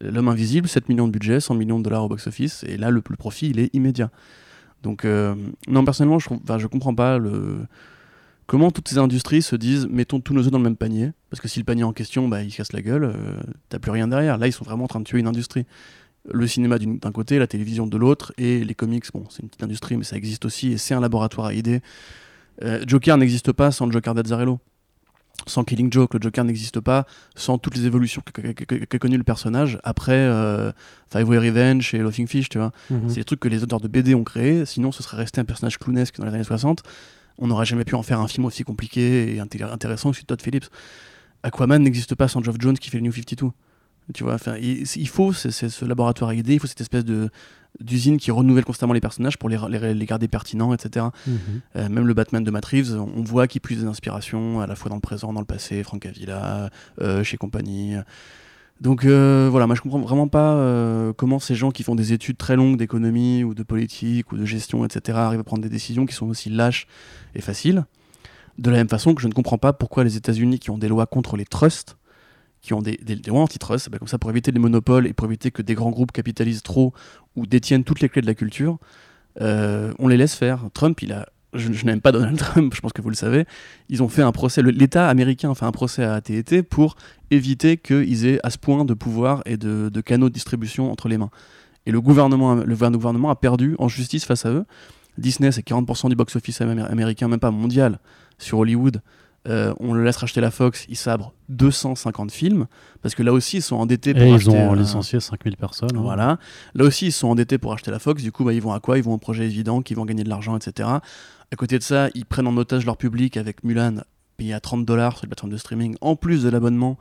L'homme 0.00 0.28
invisible, 0.28 0.68
7 0.68 0.88
millions 0.88 1.06
de 1.06 1.12
budget, 1.12 1.40
100 1.40 1.54
millions 1.54 1.78
de 1.78 1.84
dollars 1.84 2.04
au 2.04 2.08
box-office, 2.08 2.64
et 2.64 2.76
là, 2.76 2.90
le, 2.90 3.00
profit, 3.02 3.50
il 3.50 3.60
est 3.60 3.74
immédiat. 3.74 4.10
Donc, 4.82 5.04
euh, 5.04 5.34
non, 5.68 5.84
personnellement, 5.84 6.18
je, 6.18 6.28
enfin, 6.32 6.58
je 6.58 6.66
comprends 6.66 6.94
pas 6.94 7.18
le... 7.18 7.58
comment 8.46 8.70
toutes 8.70 8.88
ces 8.88 8.98
industries 8.98 9.42
se 9.42 9.54
disent 9.54 9.86
mettons 9.88 10.20
tous 10.20 10.34
nos 10.34 10.42
œufs 10.42 10.50
dans 10.50 10.58
le 10.58 10.64
même 10.64 10.76
panier, 10.76 11.12
parce 11.30 11.40
que 11.40 11.48
si 11.48 11.58
le 11.58 11.64
panier 11.64 11.84
en 11.84 11.92
question, 11.92 12.26
bah, 12.28 12.42
il 12.42 12.52
casse 12.52 12.72
la 12.72 12.82
gueule, 12.82 13.04
euh, 13.04 13.40
t'as 13.68 13.78
plus 13.78 13.90
rien 13.90 14.08
derrière. 14.08 14.38
Là, 14.38 14.48
ils 14.48 14.52
sont 14.52 14.64
vraiment 14.64 14.84
en 14.84 14.88
train 14.88 15.00
de 15.00 15.04
tuer 15.04 15.20
une 15.20 15.28
industrie. 15.28 15.66
Le 16.30 16.46
cinéma 16.46 16.78
d'un 16.78 17.12
côté, 17.12 17.38
la 17.38 17.46
télévision 17.46 17.86
de 17.86 17.96
l'autre, 17.96 18.32
et 18.38 18.64
les 18.64 18.74
comics, 18.74 19.04
bon, 19.12 19.24
c'est 19.28 19.42
une 19.42 19.48
petite 19.48 19.64
industrie, 19.64 19.96
mais 19.96 20.04
ça 20.04 20.16
existe 20.16 20.44
aussi, 20.44 20.72
et 20.72 20.78
c'est 20.78 20.94
un 20.94 21.00
laboratoire 21.00 21.48
à 21.48 21.54
idées. 21.54 21.80
Euh, 22.62 22.84
Joker 22.86 23.16
n'existe 23.18 23.52
pas 23.52 23.72
sans 23.72 23.86
le 23.86 23.92
Joker 23.92 24.14
d'Azzarello 24.14 24.60
sans 25.46 25.64
Killing 25.64 25.92
Joke, 25.92 26.14
le 26.14 26.20
Joker 26.20 26.44
n'existe 26.44 26.80
pas, 26.80 27.06
sans 27.34 27.58
toutes 27.58 27.76
les 27.76 27.86
évolutions 27.86 28.22
qu'a 28.22 28.98
connu 28.98 29.16
le 29.16 29.24
personnage 29.24 29.78
après 29.82 30.12
euh, 30.12 30.72
Five 31.12 31.28
Way 31.28 31.38
Revenge 31.38 31.94
et 31.94 31.98
Laughing 31.98 32.26
Fish, 32.26 32.48
tu 32.48 32.58
vois. 32.58 32.72
Mhm. 32.90 33.08
C'est 33.08 33.16
des 33.16 33.24
trucs 33.24 33.40
que 33.40 33.48
les 33.48 33.62
auteurs 33.62 33.80
de 33.80 33.88
BD 33.88 34.14
ont 34.14 34.24
créés, 34.24 34.64
sinon 34.66 34.92
ce 34.92 35.02
serait 35.02 35.16
resté 35.16 35.40
un 35.40 35.44
personnage 35.44 35.78
clownesque 35.78 36.18
dans 36.18 36.26
les 36.26 36.34
années 36.34 36.44
60. 36.44 36.82
On 37.38 37.46
n'aurait 37.48 37.66
jamais 37.66 37.84
pu 37.84 37.94
en 37.94 38.02
faire 38.02 38.20
un 38.20 38.28
film 38.28 38.44
aussi 38.44 38.62
compliqué 38.62 39.34
et 39.34 39.40
intéressant 39.40 40.12
que 40.12 40.22
Todd 40.22 40.40
Phillips. 40.40 40.66
Aquaman 41.42 41.82
n'existe 41.82 42.14
pas 42.14 42.28
sans 42.28 42.42
Geoff 42.42 42.56
Jones 42.60 42.78
qui 42.78 42.90
fait 42.90 42.98
le 42.98 43.04
New 43.04 43.12
52. 43.12 43.50
Tu 44.14 44.24
vois, 44.24 44.36
il, 44.60 44.84
il 44.96 45.08
faut 45.08 45.32
ce 45.32 45.84
laboratoire 45.84 46.30
à 46.30 46.34
idées, 46.34 46.54
il 46.54 46.60
faut 46.60 46.66
cette 46.66 46.80
espèce 46.80 47.04
de, 47.04 47.30
d'usines 47.80 48.18
qui 48.18 48.30
renouvellent 48.30 48.64
constamment 48.64 48.92
les 48.92 49.00
personnages 49.00 49.38
pour 49.38 49.48
les, 49.48 49.58
les, 49.94 50.06
garder 50.06 50.28
pertinents, 50.28 50.74
etc. 50.74 51.06
Mhm. 51.26 51.36
Euh, 51.76 51.88
même 51.88 52.06
le 52.06 52.14
Batman 52.14 52.44
de 52.44 52.50
Matt 52.50 52.64
Reeves, 52.66 52.94
on 52.94 53.22
voit 53.22 53.46
qu'il 53.46 53.60
puise 53.60 53.80
des 53.80 53.86
inspirations 53.86 54.60
à 54.60 54.66
la 54.66 54.76
fois 54.76 54.88
dans 54.88 54.96
le 54.96 55.00
présent, 55.00 55.32
dans 55.32 55.40
le 55.40 55.46
passé, 55.46 55.82
Frank 55.82 56.04
Avila, 56.06 56.70
euh, 57.00 57.22
chez 57.24 57.36
compagnie. 57.36 57.94
Donc 58.80 59.04
euh, 59.04 59.48
voilà, 59.50 59.66
moi 59.66 59.76
je 59.76 59.80
comprends 59.80 60.00
vraiment 60.00 60.28
pas 60.28 61.12
comment 61.16 61.38
ces 61.38 61.54
gens 61.54 61.70
qui 61.70 61.82
font 61.82 61.94
des 61.94 62.12
études 62.12 62.36
très 62.36 62.56
longues 62.56 62.76
d'économie 62.76 63.44
ou 63.44 63.54
de 63.54 63.62
politique 63.62 64.32
ou 64.32 64.36
de 64.36 64.44
gestion, 64.44 64.84
etc., 64.84 65.18
arrivent 65.18 65.40
à 65.40 65.44
prendre 65.44 65.62
des 65.62 65.68
décisions 65.68 66.04
qui 66.06 66.14
sont 66.14 66.26
aussi 66.26 66.50
lâches 66.50 66.86
et 67.34 67.40
faciles. 67.40 67.84
De 68.58 68.70
la 68.70 68.76
même 68.76 68.88
façon 68.88 69.14
que 69.14 69.22
je 69.22 69.28
ne 69.28 69.32
comprends 69.32 69.56
pas 69.56 69.72
pourquoi 69.72 70.04
les 70.04 70.16
États-Unis, 70.16 70.58
qui 70.58 70.70
ont 70.70 70.76
des 70.76 70.88
lois 70.88 71.06
contre 71.06 71.36
les 71.36 71.46
trusts, 71.46 71.96
qui 72.62 72.74
ont 72.74 72.80
des, 72.80 72.96
des, 73.02 73.16
des 73.16 73.30
lois 73.30 73.40
antitrust, 73.40 73.90
bah, 73.90 73.98
comme 73.98 74.08
ça 74.08 74.18
pour 74.18 74.30
éviter 74.30 74.52
les 74.52 74.60
monopoles 74.60 75.06
et 75.06 75.12
pour 75.12 75.26
éviter 75.26 75.50
que 75.50 75.62
des 75.62 75.74
grands 75.74 75.90
groupes 75.90 76.12
capitalisent 76.12 76.62
trop 76.62 76.94
ou 77.36 77.46
détiennent 77.46 77.84
toutes 77.84 78.00
les 78.00 78.08
clés 78.08 78.22
de 78.22 78.26
la 78.26 78.34
culture, 78.34 78.78
euh, 79.40 79.92
on 79.98 80.08
les 80.08 80.16
laisse 80.16 80.34
faire. 80.34 80.66
Trump, 80.72 81.02
il 81.02 81.12
a, 81.12 81.28
je, 81.54 81.84
n'aime 81.84 82.00
pas 82.00 82.12
Donald 82.12 82.38
Trump, 82.38 82.72
je 82.74 82.80
pense 82.80 82.92
que 82.92 83.02
vous 83.02 83.10
le 83.10 83.16
savez, 83.16 83.44
ils 83.88 84.02
ont 84.02 84.08
fait 84.08 84.22
un 84.22 84.32
procès, 84.32 84.62
l'État 84.62 85.08
américain 85.08 85.50
a 85.50 85.54
fait 85.54 85.64
un 85.64 85.72
procès 85.72 86.04
à 86.04 86.14
AT&T 86.14 86.62
pour 86.62 86.94
éviter 87.30 87.76
qu'ils 87.76 88.26
aient 88.26 88.38
à 88.44 88.50
ce 88.50 88.58
point 88.58 88.84
de 88.84 88.94
pouvoir 88.94 89.42
et 89.44 89.56
de, 89.56 89.90
canaux 90.00 90.28
de 90.28 90.34
distribution 90.34 90.90
entre 90.90 91.08
les 91.08 91.18
mains. 91.18 91.30
Et 91.84 91.90
le 91.90 92.00
gouvernement, 92.00 92.54
le 92.54 92.76
gouvernement 92.76 93.30
a 93.30 93.36
perdu 93.36 93.74
en 93.80 93.88
justice 93.88 94.24
face 94.24 94.46
à 94.46 94.50
eux. 94.50 94.64
Disney, 95.18 95.50
c'est 95.50 95.66
40% 95.66 96.08
du 96.08 96.14
box-office 96.14 96.60
américain, 96.60 97.26
même 97.26 97.40
pas 97.40 97.50
mondial, 97.50 97.98
sur 98.38 98.58
Hollywood. 98.58 99.02
Euh, 99.48 99.74
on 99.80 99.92
le 99.92 100.04
laisse 100.04 100.18
racheter 100.18 100.40
la 100.40 100.52
Fox, 100.52 100.86
ils 100.88 100.96
sabrent 100.96 101.32
250 101.48 102.30
films, 102.30 102.66
parce 103.02 103.16
que 103.16 103.24
là 103.24 103.32
aussi 103.32 103.56
ils 103.56 103.62
sont 103.62 103.74
endettés 103.74 104.14
pour 104.14 104.22
Et 104.22 104.30
ils 104.30 104.48
ont 104.48 104.74
licencié 104.74 105.18
5000 105.18 105.56
personnes. 105.56 105.96
Hein. 105.96 106.00
Voilà. 106.00 106.38
Là 106.74 106.84
aussi 106.84 107.06
ils 107.06 107.12
sont 107.12 107.28
endettés 107.28 107.58
pour 107.58 107.72
acheter 107.72 107.90
la 107.90 107.98
Fox, 107.98 108.22
du 108.22 108.30
coup 108.30 108.44
bah, 108.44 108.52
ils 108.52 108.62
vont 108.62 108.72
à 108.72 108.78
quoi? 108.78 108.98
Ils 108.98 109.04
vont 109.04 109.14
au 109.14 109.18
projet 109.18 109.44
évident, 109.44 109.82
qui 109.82 109.94
vont 109.94 110.04
gagner 110.04 110.22
de 110.22 110.28
l'argent, 110.28 110.56
etc. 110.56 110.88
À 111.50 111.56
côté 111.56 111.76
de 111.78 111.82
ça, 111.82 112.08
ils 112.14 112.24
prennent 112.24 112.46
en 112.46 112.56
otage 112.56 112.86
leur 112.86 112.96
public 112.96 113.36
avec 113.36 113.64
Mulan, 113.64 114.02
payé 114.36 114.54
à 114.54 114.60
30 114.60 114.86
dollars 114.86 115.16
sur 115.16 115.26
la 115.26 115.30
plateforme 115.30 115.52
de 115.52 115.56
streaming, 115.56 115.96
en 116.00 116.14
plus 116.14 116.44
de 116.44 116.48
l'abonnement, 116.48 116.96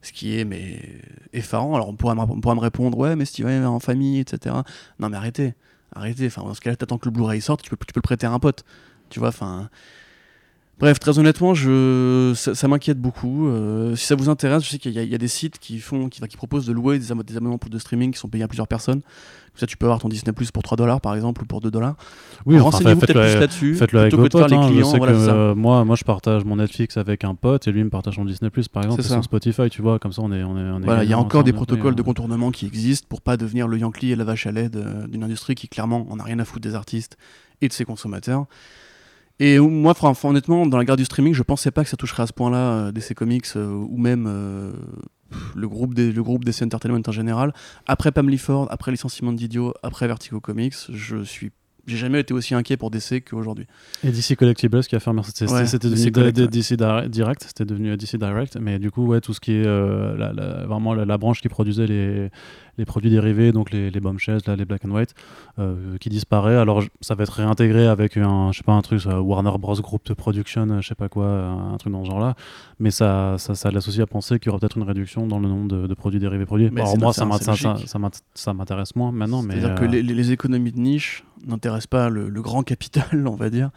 ce 0.00 0.12
qui 0.12 0.38
est 0.38 0.44
mais 0.44 0.80
effarant. 1.32 1.74
Alors 1.74 1.88
on 1.88 1.96
pourra, 1.96 2.14
me, 2.14 2.60
répondre, 2.60 2.96
ouais 2.98 3.16
mais 3.16 3.24
si 3.24 3.32
tu 3.32 3.42
vas 3.42 3.68
en 3.68 3.80
famille, 3.80 4.20
etc. 4.20 4.54
Non 5.00 5.08
mais 5.08 5.16
arrêtez, 5.16 5.54
arrêtez. 5.92 6.28
Enfin, 6.28 6.42
dans 6.42 6.54
ce 6.54 6.60
cas-là, 6.60 6.76
t'attends 6.76 6.98
que 6.98 7.06
le 7.06 7.10
Blu-ray 7.10 7.40
sorte, 7.40 7.62
tu 7.62 7.70
peux, 7.70 7.76
tu 7.84 7.92
peux 7.92 7.98
le 7.98 8.02
prêter 8.02 8.28
à 8.28 8.30
un 8.30 8.38
pote. 8.38 8.64
Tu 9.08 9.18
vois, 9.18 9.30
enfin 9.30 9.68
Bref, 10.80 10.98
très 10.98 11.18
honnêtement, 11.18 11.52
je, 11.52 12.32
ça, 12.34 12.66
m'inquiète 12.66 12.98
beaucoup. 12.98 13.48
Euh, 13.48 13.94
si 13.96 14.06
ça 14.06 14.14
vous 14.14 14.30
intéresse, 14.30 14.64
je 14.64 14.70
sais 14.70 14.78
qu'il 14.78 14.92
y, 14.92 15.14
a 15.14 15.18
des 15.18 15.28
sites 15.28 15.58
qui 15.58 15.78
font, 15.78 16.08
qui, 16.08 16.22
qui 16.22 16.36
proposent 16.38 16.64
de 16.64 16.72
louer 16.72 16.98
des, 16.98 17.12
abonnements 17.12 17.58
de 17.64 17.78
streaming 17.78 18.12
qui 18.12 18.18
sont 18.18 18.28
payés 18.28 18.44
à 18.44 18.48
plusieurs 18.48 18.66
personnes. 18.66 19.02
Comme 19.02 19.58
ça, 19.58 19.66
tu 19.66 19.76
peux 19.76 19.84
avoir 19.84 19.98
ton 19.98 20.08
Disney 20.08 20.32
Plus 20.32 20.50
pour 20.50 20.62
3 20.62 20.76
dollars 20.76 21.02
par 21.02 21.14
exemple 21.14 21.42
ou 21.42 21.44
pour 21.44 21.60
2 21.60 21.70
dollars. 21.70 21.96
Oui, 22.46 22.58
renseignez-vous 22.58 23.00
peut-être 23.00 23.20
plus 23.20 23.40
là-dessus. 23.40 23.74
Faites-le 23.74 24.00
avec 24.00 24.14
vos 24.14 24.26
potes. 24.26 24.50
Hein, 24.52 24.70
que, 24.70 25.04
euh, 25.04 25.54
moi, 25.54 25.84
moi, 25.84 25.96
je 25.96 26.04
partage 26.04 26.44
mon 26.44 26.56
Netflix 26.56 26.96
avec 26.96 27.24
un 27.24 27.34
pote 27.34 27.68
et 27.68 27.72
lui 27.72 27.84
me 27.84 27.90
partage 27.90 28.14
son 28.14 28.24
Disney 28.24 28.48
Plus 28.48 28.68
par 28.68 28.84
exemple. 28.84 29.02
C'est 29.02 29.08
son 29.08 29.22
Spotify, 29.22 29.68
tu 29.68 29.82
vois. 29.82 29.98
Comme 29.98 30.12
ça, 30.12 30.22
on 30.22 30.32
est. 30.32 30.42
On 30.42 30.56
est, 30.56 30.84
voilà, 30.84 31.04
il 31.04 31.10
y 31.10 31.12
a 31.12 31.18
encore 31.18 31.44
des 31.44 31.52
protocoles 31.52 31.94
de 31.94 32.02
contournement 32.02 32.50
qui 32.50 32.64
existent 32.64 33.06
pour 33.06 33.20
pas 33.20 33.36
devenir 33.36 33.68
le 33.68 33.76
Yankee 33.76 34.12
et 34.12 34.16
la 34.16 34.24
vache 34.24 34.46
à 34.46 34.52
lait 34.52 34.70
d'une 34.70 35.24
industrie 35.24 35.54
qui 35.54 35.68
clairement 35.68 36.06
en 36.10 36.18
a 36.18 36.22
rien 36.22 36.38
à 36.38 36.46
foutre 36.46 36.66
des 36.66 36.74
artistes 36.74 37.18
et 37.60 37.68
de 37.68 37.72
ses 37.74 37.84
consommateurs. 37.84 38.46
Et 39.40 39.58
moi, 39.58 39.94
honnêtement, 40.22 40.66
dans 40.66 40.76
la 40.76 40.84
guerre 40.84 40.98
du 40.98 41.06
streaming, 41.06 41.32
je 41.32 41.42
pensais 41.42 41.70
pas 41.70 41.82
que 41.82 41.88
ça 41.88 41.96
toucherait 41.96 42.24
à 42.24 42.26
ce 42.26 42.32
point-là 42.34 42.58
euh, 42.58 42.92
DC 42.92 43.14
Comics 43.14 43.46
euh, 43.56 43.72
ou 43.72 43.96
même 43.96 44.26
euh, 44.28 44.70
le, 45.56 45.66
groupe 45.66 45.94
des, 45.94 46.12
le 46.12 46.22
groupe 46.22 46.44
DC 46.44 46.60
Entertainment 46.60 47.00
en 47.06 47.12
général. 47.12 47.54
Après 47.86 48.12
Pam 48.12 48.30
Ford, 48.36 48.68
après 48.70 48.90
licenciement 48.90 49.32
d'Idiot, 49.32 49.72
après 49.82 50.06
Vertigo 50.06 50.40
Comics, 50.40 50.74
je 50.92 51.24
suis 51.24 51.50
j'ai 51.86 51.96
jamais 51.96 52.20
été 52.20 52.34
aussi 52.34 52.54
inquiet 52.54 52.76
pour 52.76 52.90
DC 52.90 53.24
qu'aujourd'hui. 53.24 53.66
Et 54.04 54.10
DC 54.10 54.36
Collectibles 54.36 54.84
qui 54.84 54.94
a 54.94 55.00
fermé, 55.00 55.22
c'était 55.24 55.46
devenu 55.78 56.46
DC, 56.46 56.74
Direct, 57.08 57.42
c'était 57.44 57.64
devenu 57.64 57.96
DC 57.96 58.16
Direct, 58.16 58.58
mais 58.60 58.78
du 58.78 58.90
coup, 58.90 59.06
ouais, 59.06 59.20
tout 59.22 59.32
ce 59.32 59.40
qui 59.40 59.52
est 59.52 59.64
la, 59.64 60.66
vraiment 60.66 60.94
la, 60.94 61.18
branche 61.18 61.40
qui 61.40 61.48
produisait 61.48 61.86
les, 61.86 62.30
les 62.78 62.84
produits 62.84 63.10
dérivés, 63.10 63.52
donc 63.52 63.70
les, 63.70 63.90
les 63.90 64.00
bombshells, 64.00 64.40
là, 64.46 64.56
les 64.56 64.64
black 64.64 64.84
and 64.84 64.90
white, 64.90 65.14
euh, 65.58 65.96
qui 65.98 66.08
disparaît. 66.08 66.56
Alors 66.56 66.82
ça 67.00 67.14
va 67.14 67.24
être 67.24 67.32
réintégré 67.32 67.86
avec 67.86 68.16
un, 68.16 68.52
je 68.52 68.58
sais 68.58 68.64
pas, 68.64 68.72
un 68.72 68.82
truc, 68.82 69.02
Warner 69.06 69.52
Bros. 69.58 69.80
Group 69.80 70.04
de 70.06 70.14
Production, 70.14 70.80
je 70.80 70.86
sais 70.86 70.94
pas 70.94 71.08
quoi, 71.08 71.26
un 71.26 71.76
truc 71.78 71.92
dans 71.92 72.04
ce 72.04 72.10
genre-là. 72.10 72.34
Mais 72.78 72.90
ça, 72.90 73.36
ça, 73.38 73.54
ça 73.54 73.70
l'associe 73.70 74.02
à 74.02 74.06
penser 74.06 74.38
qu'il 74.38 74.46
y 74.46 74.48
aura 74.50 74.58
peut-être 74.58 74.76
une 74.76 74.84
réduction 74.84 75.26
dans 75.26 75.38
le 75.38 75.48
nombre 75.48 75.86
de, 75.86 75.94
produits 75.94 76.20
dérivés 76.20 76.46
produits. 76.46 76.66
Alors 76.74 76.98
moi, 76.98 77.12
ça, 77.12 77.26
ça, 78.34 78.54
m'intéresse 78.54 78.96
moins 78.96 79.12
maintenant. 79.12 79.42
C'est-à-dire 79.42 79.74
que 79.74 79.84
euh, 79.84 80.02
les, 80.02 80.32
économies 80.32 80.72
de 80.72 80.80
niche 80.80 81.24
n'intéressent 81.46 81.86
pas 81.86 82.08
le, 82.08 82.30
grand 82.42 82.62
capital, 82.62 83.26
on 83.26 83.36
va 83.36 83.50
dire. 83.50 83.70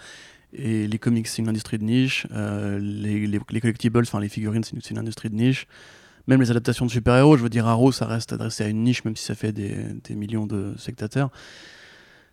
Et 0.53 0.87
les 0.87 0.99
comics, 0.99 1.27
c'est 1.27 1.41
une 1.41 1.49
industrie 1.49 1.79
de 1.79 1.83
niche. 1.83 2.27
Euh, 2.31 2.79
les, 2.79 3.25
les, 3.25 3.39
collectibles, 3.39 3.99
enfin 4.01 4.19
les 4.19 4.29
figurines, 4.29 4.63
c'est 4.63 4.75
une, 4.75 4.81
une, 4.91 4.99
industrie 4.99 5.29
de 5.29 5.35
niche 5.35 5.67
même 6.27 6.41
les 6.41 6.51
adaptations 6.51 6.85
de 6.85 6.91
super-héros, 6.91 7.37
je 7.37 7.43
veux 7.43 7.49
dire, 7.49 7.67
Arrow, 7.67 7.91
ça 7.91 8.05
reste 8.05 8.33
adressé 8.33 8.63
à 8.63 8.67
une 8.67 8.83
niche, 8.83 9.03
même 9.03 9.15
si 9.15 9.25
ça 9.25 9.35
fait 9.35 9.51
des, 9.51 10.15
millions 10.15 10.45
de 10.45 10.73
spectateurs. 10.77 11.29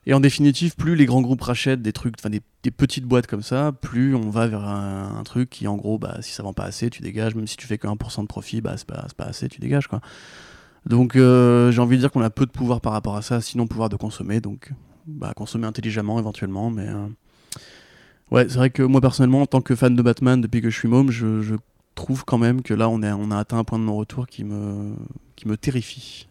Et 0.06 0.14
en 0.14 0.20
définitive, 0.20 0.76
plus 0.76 0.96
les 0.96 1.04
grands 1.04 1.20
groupes 1.20 1.42
rachètent 1.42 1.82
des 1.82 1.92
trucs, 1.92 2.14
enfin 2.18 2.30
des, 2.30 2.70
petites 2.70 3.04
boîtes 3.04 3.26
comme 3.26 3.42
ça, 3.42 3.72
plus 3.72 4.14
on 4.14 4.30
va 4.30 4.46
vers 4.46 4.64
un, 4.64 5.22
truc 5.24 5.50
qui, 5.50 5.66
en 5.66 5.76
gros, 5.76 5.98
bah, 5.98 6.18
si 6.20 6.32
ça 6.32 6.42
vend 6.42 6.52
pas 6.52 6.64
assez, 6.64 6.88
tu 6.88 7.02
dégages. 7.02 7.34
Même 7.34 7.46
si 7.46 7.56
tu 7.56 7.66
fais 7.66 7.78
que 7.78 7.86
1% 7.86 8.22
de 8.22 8.26
profit, 8.26 8.60
bah, 8.60 8.74
c'est 8.76 8.86
pas, 8.86 9.06
pas, 9.16 9.24
assez, 9.24 9.48
tu 9.48 9.60
dégages. 9.60 9.88
Quoi. 9.88 10.00
Donc 10.86 11.16
euh, 11.16 11.70
j'ai 11.70 11.80
envie 11.80 11.96
de 11.96 12.00
dire 12.00 12.10
qu'on 12.10 12.22
a 12.22 12.30
peu 12.30 12.46
de 12.46 12.50
pouvoir 12.50 12.80
par 12.80 12.92
rapport 12.92 13.16
à 13.16 13.22
ça, 13.22 13.40
sinon 13.42 13.66
pouvoir 13.66 13.90
de 13.90 13.96
consommer. 13.96 14.40
Donc 14.40 14.72
bah, 15.06 15.32
consommer 15.36 15.66
intelligemment 15.66 16.18
éventuellement, 16.18 16.70
mais. 16.70 16.88
Euh, 16.88 17.06
Ouais, 18.30 18.48
c'est 18.48 18.58
vrai 18.58 18.70
que 18.70 18.84
moi 18.84 19.00
personnellement, 19.00 19.42
en 19.42 19.46
tant 19.46 19.60
que 19.60 19.74
fan 19.74 19.96
de 19.96 20.02
Batman 20.02 20.40
depuis 20.40 20.62
que 20.62 20.70
je 20.70 20.78
suis 20.78 20.86
môme, 20.86 21.10
je 21.10 21.56
trouve 21.94 22.24
quand 22.24 22.38
même 22.38 22.62
que 22.62 22.74
là, 22.74 22.88
on, 22.88 23.02
est, 23.02 23.12
on 23.12 23.30
a 23.30 23.36
atteint 23.38 23.58
un 23.58 23.64
point 23.64 23.78
de 23.78 23.84
non-retour 23.84 24.26
qui 24.26 24.44
me, 24.44 24.94
qui 25.36 25.48
me 25.48 25.56
terrifie. 25.56 26.26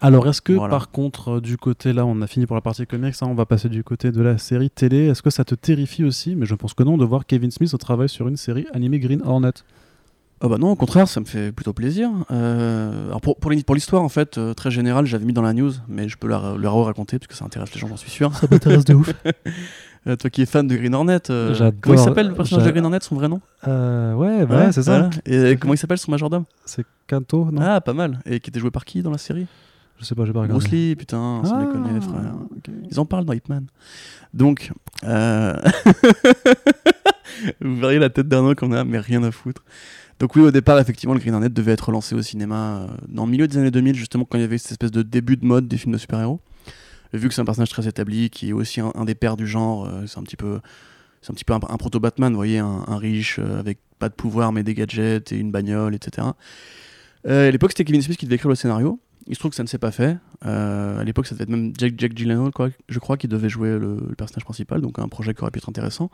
Alors, 0.00 0.26
est-ce 0.26 0.40
que 0.40 0.52
Voilà. 0.54 0.70
par 0.70 0.90
contre, 0.90 1.32
euh, 1.36 1.40
du 1.40 1.56
côté 1.58 1.92
là, 1.92 2.06
on 2.06 2.22
a 2.22 2.26
fini 2.26 2.46
pour 2.46 2.56
la 2.56 2.62
partie 2.62 2.86
comics, 2.86 3.14
hein, 3.20 3.26
on 3.28 3.34
va 3.34 3.44
passer 3.46 3.68
du 3.68 3.84
côté 3.84 4.10
de 4.10 4.22
la 4.22 4.38
série 4.38 4.70
télé. 4.70 5.06
Est-ce 5.08 5.22
que 5.22 5.28
ça 5.30 5.44
te 5.44 5.54
terrifie 5.54 6.02
aussi, 6.04 6.34
mais 6.34 6.46
je 6.46 6.54
pense 6.54 6.72
que 6.74 6.82
non, 6.82 6.96
de 6.96 7.04
voir 7.04 7.26
Kevin 7.26 7.50
Smith 7.50 7.72
au 7.74 7.78
travail 7.78 8.08
sur 8.08 8.26
une 8.26 8.36
série 8.38 8.66
animée 8.72 8.98
Green 9.00 9.20
Hornet 9.22 9.52
Ah 10.40 10.48
bah 10.48 10.56
non, 10.56 10.70
au 10.70 10.76
contraire, 10.76 11.08
ça 11.08 11.20
me 11.20 11.26
fait 11.26 11.52
plutôt 11.52 11.74
plaisir. 11.74 12.10
Euh, 12.30 13.08
alors 13.08 13.20
pour, 13.20 13.36
pour 13.36 13.50
l'hi- 13.50 13.62
pour 13.64 13.74
l'histoire, 13.74 14.02
en 14.02 14.08
fait, 14.08 14.38
euh, 14.38 14.54
très 14.54 14.70
générale, 14.70 15.04
j'avais 15.04 15.26
mis 15.26 15.34
dans 15.34 15.42
la 15.42 15.52
news, 15.52 15.72
mais 15.88 16.08
je 16.08 16.16
peux 16.16 16.26
la, 16.26 16.54
la 16.58 16.70
raconter 16.70 17.18
parce 17.18 17.26
que 17.28 17.34
ça 17.34 17.44
intéresse 17.44 17.74
les 17.74 17.80
gens, 17.80 17.88
j'en 17.88 17.96
suis 17.98 18.10
sûr. 18.10 18.34
Ça 18.34 18.46
m'intéresse 18.50 18.84
de 18.86 18.94
ouf. 18.94 19.12
Euh, 20.06 20.16
toi 20.16 20.30
qui 20.30 20.42
es 20.42 20.46
fan 20.46 20.66
de 20.66 20.74
Green 20.74 20.94
Hornet, 20.94 21.30
euh, 21.30 21.70
comment 21.80 21.94
il 21.96 22.02
s'appelle 22.02 22.28
le 22.28 22.34
personnage 22.34 22.66
de 22.66 22.70
Green 22.72 22.84
Hornet, 22.84 22.98
son 23.02 23.14
vrai 23.14 23.28
nom? 23.28 23.40
Euh, 23.68 24.14
ouais, 24.14 24.44
bah 24.46 24.56
ouais, 24.66 24.72
c'est 24.72 24.82
ça. 24.82 25.08
voilà. 25.26 25.50
Et 25.52 25.56
comment 25.56 25.74
il 25.74 25.78
s'appelle 25.78 25.98
son 25.98 26.10
majordome? 26.10 26.44
C'est 26.64 26.84
Kanto, 27.08 27.48
non? 27.52 27.60
Ah, 27.62 27.80
pas 27.80 27.92
mal. 27.92 28.18
Et 28.26 28.40
qui 28.40 28.50
était 28.50 28.58
joué 28.58 28.72
par 28.72 28.84
qui 28.84 29.00
dans 29.02 29.12
la 29.12 29.18
série? 29.18 29.46
Je 29.98 30.04
sais 30.04 30.16
pas, 30.16 30.24
j'ai 30.24 30.32
pas 30.32 30.40
regardé. 30.40 30.58
Bruce 30.58 30.72
Lee, 30.72 30.96
putain, 30.96 31.42
sans 31.44 31.54
Ah, 31.56 31.64
déconner, 31.64 32.00
frère. 32.00 32.34
ok. 32.50 32.74
Ils 32.90 32.98
en 32.98 33.04
parlent 33.06 33.24
dans 33.24 33.32
Hitman. 33.32 33.66
Donc, 34.34 34.72
euh... 35.04 35.54
vous 37.60 37.76
verriez 37.76 37.98
la 38.00 38.10
tête 38.10 38.26
d'Arnaud 38.26 38.54
qu'on 38.56 38.72
a, 38.72 38.82
mais 38.84 38.98
rien 38.98 39.22
à 39.22 39.30
foutre. 39.30 39.62
Donc 40.18 40.34
oui, 40.36 40.42
au 40.42 40.50
départ, 40.50 40.78
effectivement, 40.80 41.14
le 41.14 41.20
Green 41.20 41.34
Hornet 41.34 41.48
devait 41.48 41.72
être 41.72 41.92
lancé 41.92 42.14
au 42.16 42.22
cinéma 42.22 42.54
euh, 42.82 42.86
dans 43.08 43.24
le 43.24 43.30
milieu 43.30 43.46
des 43.48 43.58
années 43.58 43.70
2000, 43.70 43.94
justement 43.94 44.24
quand 44.24 44.38
il 44.38 44.42
y 44.42 44.44
avait 44.44 44.58
cette 44.58 44.72
espèce 44.72 44.90
de 44.90 45.02
début 45.02 45.36
de 45.36 45.44
mode 45.44 45.68
des 45.68 45.76
films 45.76 45.92
de 45.92 45.98
super-héros. 45.98 46.40
Vu 47.12 47.28
que 47.28 47.34
c'est 47.34 47.42
un 47.42 47.44
personnage 47.44 47.70
très 47.70 47.86
établi, 47.86 48.30
qui 48.30 48.50
est 48.50 48.52
aussi 48.52 48.80
un, 48.80 49.04
des 49.04 49.14
pères 49.14 49.36
du 49.36 49.46
genre, 49.46 49.86
euh, 49.86 50.06
c'est 50.06 50.18
un 50.18 50.22
petit 50.22 50.36
peu, 50.36 50.60
c'est 51.20 51.30
un 51.30 51.34
petit 51.34 51.44
peu 51.44 51.52
un, 51.52 51.60
un 51.68 51.76
proto-Batman, 51.76 52.32
vous 52.32 52.38
voyez, 52.38 52.58
un, 52.58 52.96
riche 52.96 53.38
euh, 53.38 53.58
avec 53.58 53.78
pas 53.98 54.08
de 54.08 54.14
pouvoir 54.14 54.52
mais 54.52 54.62
des 54.62 54.74
gadgets 54.74 55.30
et 55.30 55.36
une 55.36 55.50
bagnole, 55.50 55.94
etc. 55.94 56.28
Euh, 57.26 57.48
à 57.48 57.50
l'époque, 57.50 57.72
c'était 57.72 57.84
Kevin 57.84 58.00
Smith 58.00 58.16
qui 58.16 58.24
devait 58.24 58.36
écrire 58.36 58.48
le 58.48 58.54
scénario. 58.54 58.98
Il 59.26 59.34
se 59.34 59.38
trouve 59.38 59.50
que 59.50 59.56
ça 59.56 59.62
ne 59.62 59.68
s'est 59.68 59.78
pas 59.78 59.92
fait. 59.92 60.16
À 60.40 61.04
l'époque, 61.04 61.26
ça 61.26 61.34
devait 61.34 61.44
être 61.44 61.50
même 61.50 61.72
Jack, 61.78 61.94
Jack 61.96 62.16
Gyllenhaal, 62.16 62.50
je 62.88 62.98
crois, 62.98 63.16
qui 63.16 63.28
devait 63.28 63.48
jouer 63.48 63.78
le, 63.78 63.96
personnage 64.18 64.44
principal, 64.44 64.80
donc 64.80 64.98
un 64.98 65.06
projet 65.06 65.32
qui 65.32 65.42
aurait 65.42 65.52
pu 65.52 65.58
être 65.58 65.68
intéressant. 65.68 66.10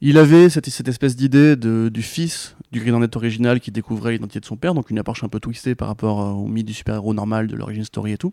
Il 0.00 0.16
avait 0.16 0.48
cette, 0.48 0.88
espèce 0.88 1.14
d'idée 1.14 1.56
du 1.56 2.02
fils 2.02 2.56
du 2.72 2.80
Green 2.80 2.94
Hornet 2.94 3.14
original 3.14 3.60
qui 3.60 3.70
découvrait 3.70 4.12
l'identité 4.12 4.40
de 4.40 4.46
son 4.46 4.56
père, 4.56 4.72
donc 4.72 4.88
une 4.88 4.98
approche 4.98 5.24
un 5.24 5.28
peu 5.28 5.40
twistée 5.40 5.74
par 5.74 5.88
rapport 5.88 6.38
au 6.38 6.48
mythe 6.48 6.66
du 6.66 6.72
super-héros 6.72 7.12
normal, 7.12 7.48
de 7.48 7.56
l'origine 7.56 7.84
story 7.84 8.12
et 8.12 8.18
tout. 8.18 8.32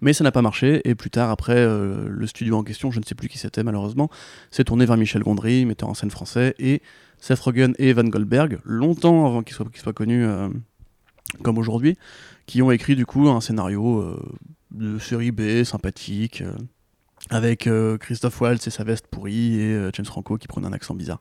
Mais 0.00 0.12
ça 0.12 0.24
n'a 0.24 0.32
pas 0.32 0.42
marché, 0.42 0.80
et 0.88 0.94
plus 0.94 1.10
tard, 1.10 1.30
après, 1.30 1.56
euh, 1.56 2.08
le 2.08 2.26
studio 2.26 2.56
en 2.56 2.62
question, 2.62 2.90
je 2.90 3.00
ne 3.00 3.04
sais 3.04 3.14
plus 3.14 3.28
qui 3.28 3.38
c'était 3.38 3.64
malheureusement, 3.64 4.08
s'est 4.50 4.64
tourné 4.64 4.86
vers 4.86 4.96
Michel 4.96 5.22
Gondry, 5.22 5.64
metteur 5.64 5.88
en 5.88 5.94
scène 5.94 6.10
français, 6.10 6.54
et 6.58 6.82
Seth 7.18 7.40
Rogen 7.40 7.74
et 7.78 7.88
Evan 7.88 8.08
Goldberg, 8.08 8.60
longtemps 8.64 9.26
avant 9.26 9.42
qu'ils 9.42 9.56
soient, 9.56 9.66
qu'ils 9.66 9.82
soient 9.82 9.92
connus 9.92 10.24
euh, 10.24 10.48
comme 11.42 11.58
aujourd'hui, 11.58 11.96
qui 12.46 12.62
ont 12.62 12.70
écrit 12.70 12.96
du 12.96 13.04
coup 13.04 13.28
un 13.28 13.40
scénario 13.40 14.00
euh, 14.00 14.22
de 14.70 14.98
série 14.98 15.32
B, 15.32 15.64
sympathique, 15.64 16.42
avec 17.30 17.68
Christophe 18.00 18.40
Waltz 18.40 18.66
et 18.66 18.70
sa 18.70 18.84
veste 18.84 19.08
pourrie, 19.08 19.60
et 19.60 19.90
James 19.92 20.06
Franco 20.06 20.36
qui 20.38 20.46
prenait 20.46 20.68
un 20.68 20.72
accent 20.72 20.94
bizarre. 20.94 21.20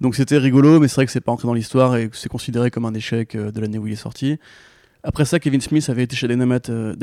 Donc 0.00 0.14
c'était 0.14 0.38
rigolo, 0.38 0.78
mais 0.78 0.86
c'est 0.86 0.94
vrai 0.94 1.06
que 1.06 1.12
c'est 1.12 1.20
pas 1.20 1.32
entré 1.32 1.48
dans 1.48 1.54
l'histoire 1.54 1.96
et 1.96 2.08
c'est 2.12 2.28
considéré 2.28 2.70
comme 2.70 2.84
un 2.84 2.94
échec 2.94 3.36
de 3.36 3.60
l'année 3.60 3.78
où 3.78 3.86
il 3.86 3.94
est 3.94 3.96
sorti. 3.96 4.38
Après 5.08 5.24
ça, 5.24 5.40
Kevin 5.40 5.62
Smith 5.62 5.88
avait 5.88 6.02
été 6.02 6.16
chez 6.16 6.28
Dynamite, 6.28 6.68
euh, 6.68 6.94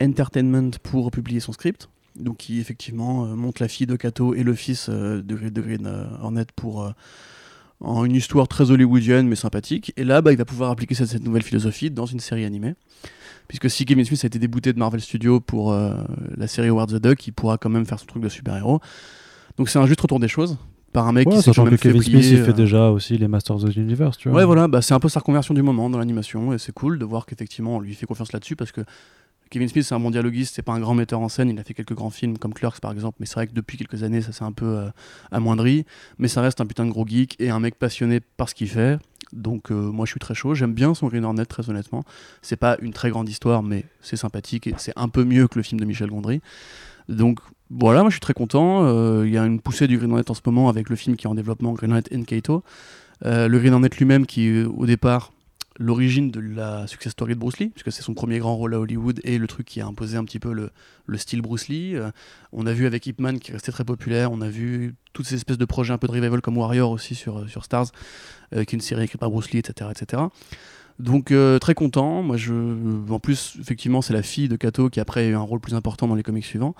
Entertainment 0.00 0.72
pour 0.82 1.12
publier 1.12 1.38
son 1.38 1.52
script, 1.52 1.88
donc 2.16 2.38
qui 2.38 2.58
effectivement 2.58 3.26
euh, 3.26 3.36
monte 3.36 3.60
la 3.60 3.68
fille 3.68 3.86
de 3.86 3.94
Kato 3.94 4.34
et 4.34 4.42
le 4.42 4.54
fils 4.54 4.88
euh, 4.88 5.22
de, 5.22 5.36
Gre- 5.36 5.52
de 5.52 5.60
Green 5.60 5.86
euh, 5.86 6.04
Hornet 6.20 6.46
pour 6.56 6.82
euh, 6.82 6.90
en 7.78 8.04
une 8.04 8.16
histoire 8.16 8.48
très 8.48 8.72
hollywoodienne 8.72 9.28
mais 9.28 9.36
sympathique. 9.36 9.92
Et 9.96 10.02
là, 10.02 10.20
bah, 10.20 10.32
il 10.32 10.36
va 10.36 10.44
pouvoir 10.44 10.72
appliquer 10.72 10.96
cette, 10.96 11.10
cette 11.10 11.22
nouvelle 11.22 11.44
philosophie 11.44 11.92
dans 11.92 12.06
une 12.06 12.18
série 12.18 12.44
animée. 12.44 12.74
Puisque 13.46 13.70
si 13.70 13.84
Kevin 13.84 14.04
Smith 14.04 14.24
a 14.24 14.26
été 14.26 14.40
débouté 14.40 14.72
de 14.72 14.80
Marvel 14.80 15.00
Studios 15.00 15.38
pour 15.38 15.72
euh, 15.72 15.94
la 16.36 16.48
série 16.48 16.70
Howard 16.70 16.90
the 16.90 17.00
Duck, 17.00 17.24
il 17.28 17.32
pourra 17.32 17.56
quand 17.56 17.70
même 17.70 17.86
faire 17.86 18.00
son 18.00 18.06
truc 18.06 18.24
de 18.24 18.28
super-héros. 18.28 18.80
Donc 19.58 19.68
c'est 19.68 19.78
un 19.78 19.86
juste 19.86 20.00
retour 20.00 20.18
des 20.18 20.26
choses 20.26 20.58
par 20.92 21.08
un 21.08 21.12
mec 21.12 21.26
Ouais, 21.28 21.36
qui 21.36 21.42
sachant 21.42 21.64
que 21.64 21.74
Kevin 21.74 22.02
Smith, 22.02 22.24
il 22.30 22.38
fait 22.38 22.50
euh, 22.50 22.52
déjà 22.52 22.90
aussi 22.90 23.16
les 23.16 23.28
Masters 23.28 23.56
of 23.56 23.72
the 23.72 23.76
Universe, 23.76 24.18
tu 24.18 24.28
vois. 24.28 24.38
Ouais, 24.38 24.44
voilà, 24.44 24.68
bah, 24.68 24.82
c'est 24.82 24.94
un 24.94 25.00
peu 25.00 25.08
sa 25.08 25.20
reconversion 25.20 25.54
du 25.54 25.62
moment 25.62 25.90
dans 25.90 25.98
l'animation 25.98 26.52
et 26.52 26.58
c'est 26.58 26.72
cool 26.72 26.98
de 26.98 27.04
voir 27.04 27.26
qu'effectivement 27.26 27.76
on 27.76 27.80
lui 27.80 27.94
fait 27.94 28.06
confiance 28.06 28.32
là-dessus 28.32 28.56
parce 28.56 28.72
que 28.72 28.82
Kevin 29.52 29.68
Smith 29.68 29.84
c'est 29.84 29.94
un 29.94 30.00
bon 30.00 30.10
dialoguiste, 30.10 30.54
c'est 30.54 30.62
pas 30.62 30.72
un 30.72 30.80
grand 30.80 30.94
metteur 30.94 31.20
en 31.20 31.28
scène, 31.28 31.50
il 31.50 31.58
a 31.58 31.64
fait 31.64 31.74
quelques 31.74 31.94
grands 31.94 32.10
films 32.10 32.38
comme 32.38 32.54
Clerks 32.54 32.80
par 32.80 32.90
exemple, 32.90 33.18
mais 33.20 33.26
c'est 33.26 33.34
vrai 33.34 33.46
que 33.46 33.52
depuis 33.52 33.76
quelques 33.76 34.02
années 34.02 34.22
ça 34.22 34.32
s'est 34.32 34.44
un 34.44 34.52
peu 34.52 34.64
euh, 34.64 34.90
amoindri, 35.30 35.84
mais 36.18 36.28
ça 36.28 36.40
reste 36.40 36.60
un 36.62 36.66
putain 36.66 36.86
de 36.86 36.90
gros 36.90 37.06
geek 37.06 37.36
et 37.38 37.50
un 37.50 37.60
mec 37.60 37.74
passionné 37.78 38.20
par 38.20 38.48
ce 38.48 38.54
qu'il 38.54 38.68
fait. 38.68 38.98
Donc 39.34 39.70
euh, 39.70 39.74
moi 39.74 40.06
je 40.06 40.12
suis 40.12 40.20
très 40.20 40.34
chaud, 40.34 40.54
j'aime 40.54 40.72
bien 40.72 40.94
son 40.94 41.08
Green 41.08 41.24
Hornet 41.24 41.44
très 41.44 41.68
honnêtement. 41.68 42.02
C'est 42.40 42.56
pas 42.56 42.76
une 42.80 42.92
très 42.94 43.10
grande 43.10 43.28
histoire 43.28 43.62
mais 43.62 43.84
c'est 44.00 44.16
sympathique 44.16 44.66
et 44.66 44.74
c'est 44.78 44.92
un 44.96 45.08
peu 45.08 45.24
mieux 45.24 45.48
que 45.48 45.58
le 45.58 45.62
film 45.62 45.80
de 45.80 45.84
Michel 45.84 46.08
Gondry. 46.08 46.40
Donc 47.08 47.40
voilà, 47.70 48.00
moi 48.02 48.10
je 48.10 48.14
suis 48.14 48.20
très 48.20 48.34
content. 48.34 48.84
Euh, 48.84 49.26
Il 49.26 49.32
y 49.32 49.38
a 49.38 49.44
une 49.44 49.60
poussée 49.60 49.86
du 49.86 49.98
Green 49.98 50.10
Hornet 50.10 50.30
en 50.30 50.34
ce 50.34 50.40
moment 50.44 50.68
avec 50.68 50.88
le 50.88 50.96
film 50.96 51.16
qui 51.16 51.26
est 51.26 51.30
en 51.30 51.34
développement, 51.34 51.72
Green 51.72 51.92
Hornet 51.92 52.04
and 52.14 52.24
Kato. 52.24 52.62
Euh, 53.24 53.48
le 53.48 53.58
Green 53.58 53.72
Hornet 53.72 53.90
lui-même 53.98 54.26
qui 54.26 54.48
est 54.48 54.64
au 54.64 54.86
départ 54.86 55.32
l'origine 55.78 56.30
de 56.30 56.40
la 56.40 56.86
success 56.86 57.12
story 57.12 57.34
de 57.34 57.38
Bruce 57.38 57.58
Lee, 57.58 57.68
puisque 57.70 57.92
c'est 57.92 58.02
son 58.02 58.14
premier 58.14 58.38
grand 58.38 58.56
rôle 58.56 58.74
à 58.74 58.80
Hollywood 58.80 59.20
et 59.24 59.38
le 59.38 59.46
truc 59.46 59.66
qui 59.66 59.80
a 59.80 59.86
imposé 59.86 60.16
un 60.16 60.24
petit 60.24 60.38
peu 60.38 60.52
le, 60.52 60.70
le 61.06 61.18
style 61.18 61.40
Bruce 61.40 61.68
Lee. 61.68 61.96
Euh, 61.96 62.10
on 62.52 62.66
a 62.66 62.72
vu 62.72 62.86
avec 62.86 63.06
Ip 63.06 63.20
Man 63.20 63.38
qui 63.38 63.50
est 63.50 63.54
resté 63.54 63.72
très 63.72 63.84
populaire, 63.84 64.32
on 64.32 64.40
a 64.40 64.48
vu 64.48 64.94
toutes 65.12 65.26
ces 65.26 65.36
espèces 65.36 65.58
de 65.58 65.64
projets 65.64 65.92
un 65.92 65.98
peu 65.98 66.06
de 66.06 66.12
revival 66.12 66.40
comme 66.40 66.56
Warrior 66.56 66.90
aussi 66.90 67.14
sur, 67.14 67.38
euh, 67.38 67.46
sur 67.48 67.64
Stars, 67.64 67.88
euh, 68.54 68.64
qui 68.64 68.74
est 68.74 68.78
une 68.78 68.80
série 68.80 69.04
écrite 69.04 69.20
par 69.20 69.30
Bruce 69.30 69.50
Lee, 69.50 69.58
etc. 69.58 69.90
etc. 69.90 70.22
Donc 70.98 71.30
euh, 71.30 71.58
très 71.58 71.74
content, 71.74 72.22
moi 72.22 72.36
je... 72.36 72.52
En 73.10 73.18
plus, 73.18 73.56
effectivement, 73.60 74.02
c'est 74.02 74.12
la 74.12 74.22
fille 74.22 74.48
de 74.48 74.56
Kato 74.56 74.88
qui 74.90 75.00
après 75.00 75.20
a 75.26 75.28
eu 75.28 75.34
un 75.34 75.40
rôle 75.40 75.60
plus 75.60 75.74
important 75.74 76.06
dans 76.06 76.14
les 76.14 76.22
comics 76.22 76.44
suivants. 76.44 76.74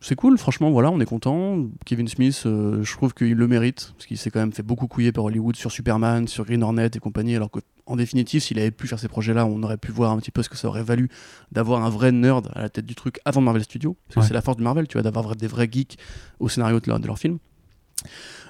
C'est 0.00 0.16
cool, 0.16 0.36
franchement, 0.38 0.70
voilà, 0.72 0.90
on 0.90 0.98
est 0.98 1.04
content. 1.06 1.66
Kevin 1.86 2.08
Smith, 2.08 2.42
euh, 2.46 2.82
je 2.82 2.92
trouve 2.92 3.14
qu'il 3.14 3.34
le 3.34 3.46
mérite, 3.46 3.92
parce 3.96 4.06
qu'il 4.06 4.18
s'est 4.18 4.30
quand 4.30 4.40
même 4.40 4.52
fait 4.52 4.64
beaucoup 4.64 4.88
couiller 4.88 5.12
par 5.12 5.22
Hollywood 5.24 5.54
sur 5.54 5.70
Superman, 5.70 6.26
sur 6.26 6.44
Green 6.44 6.64
Hornet 6.64 6.90
et 6.92 6.98
compagnie, 6.98 7.36
alors 7.36 7.48
qu'en 7.50 7.94
définitive, 7.94 8.42
s'il 8.42 8.58
avait 8.58 8.72
pu 8.72 8.88
faire 8.88 8.98
ces 8.98 9.06
projets-là, 9.06 9.46
on 9.46 9.62
aurait 9.62 9.76
pu 9.78 9.92
voir 9.92 10.10
un 10.10 10.18
petit 10.18 10.32
peu 10.32 10.42
ce 10.42 10.48
que 10.48 10.56
ça 10.56 10.66
aurait 10.66 10.82
valu 10.82 11.08
d'avoir 11.52 11.84
un 11.84 11.90
vrai 11.90 12.10
nerd 12.10 12.50
à 12.54 12.62
la 12.62 12.68
tête 12.70 12.86
du 12.86 12.96
truc 12.96 13.20
avant 13.24 13.40
Marvel 13.40 13.62
Studios, 13.62 13.96
parce 14.08 14.14
que 14.16 14.20
c'est 14.28 14.34
la 14.34 14.42
force 14.42 14.56
de 14.56 14.64
Marvel, 14.64 14.88
tu 14.88 14.94
vois, 14.94 15.02
d'avoir 15.02 15.36
des 15.36 15.46
vrais 15.46 15.68
geeks 15.70 15.96
au 16.40 16.48
scénario 16.48 16.80
de, 16.80 16.88
leur- 16.88 16.98
de 16.98 17.06
leurs 17.06 17.18
films. 17.18 17.38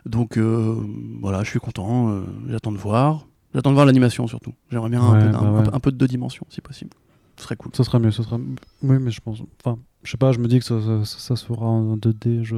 Donc 0.06 0.38
euh, 0.38 0.76
voilà, 1.20 1.42
je 1.44 1.50
suis 1.50 1.60
content, 1.60 2.22
j'attends 2.48 2.72
de 2.72 2.78
voir. 2.78 3.26
J'attends 3.54 3.70
de 3.70 3.74
voir 3.74 3.86
l'animation 3.86 4.26
surtout. 4.26 4.52
J'aimerais 4.70 4.90
bien 4.90 5.00
un, 5.00 5.12
Ouais, 5.12 5.20
peu, 5.26 5.28
bah 5.30 5.38
un- 5.40 5.52
ouais. 5.62 5.68
un 5.72 5.80
peu- 5.80 5.92
de 5.92 5.96
deux 5.96 6.08
dimensions, 6.08 6.44
si 6.48 6.60
possible. 6.60 6.90
Ce 7.36 7.44
serait 7.44 7.56
cool. 7.56 7.72
Ce 7.74 7.82
serait 7.84 7.98
mieux, 8.00 8.10
ce 8.10 8.22
serait. 8.22 8.36
Oui, 8.82 8.96
mais 9.00 9.10
je 9.10 9.20
pense. 9.20 9.38
Enfin, 9.64 9.78
je 10.02 10.10
sais 10.10 10.16
pas, 10.16 10.32
je 10.32 10.38
me 10.38 10.46
dis 10.48 10.58
que 10.58 10.64
ça, 10.64 10.80
ça, 10.80 11.04
ça- 11.04 11.18
ça 11.18 11.36
se 11.36 11.44
fera 11.44 11.66
en 11.66 11.96
2D. 11.96 12.42
Je... 12.44 12.56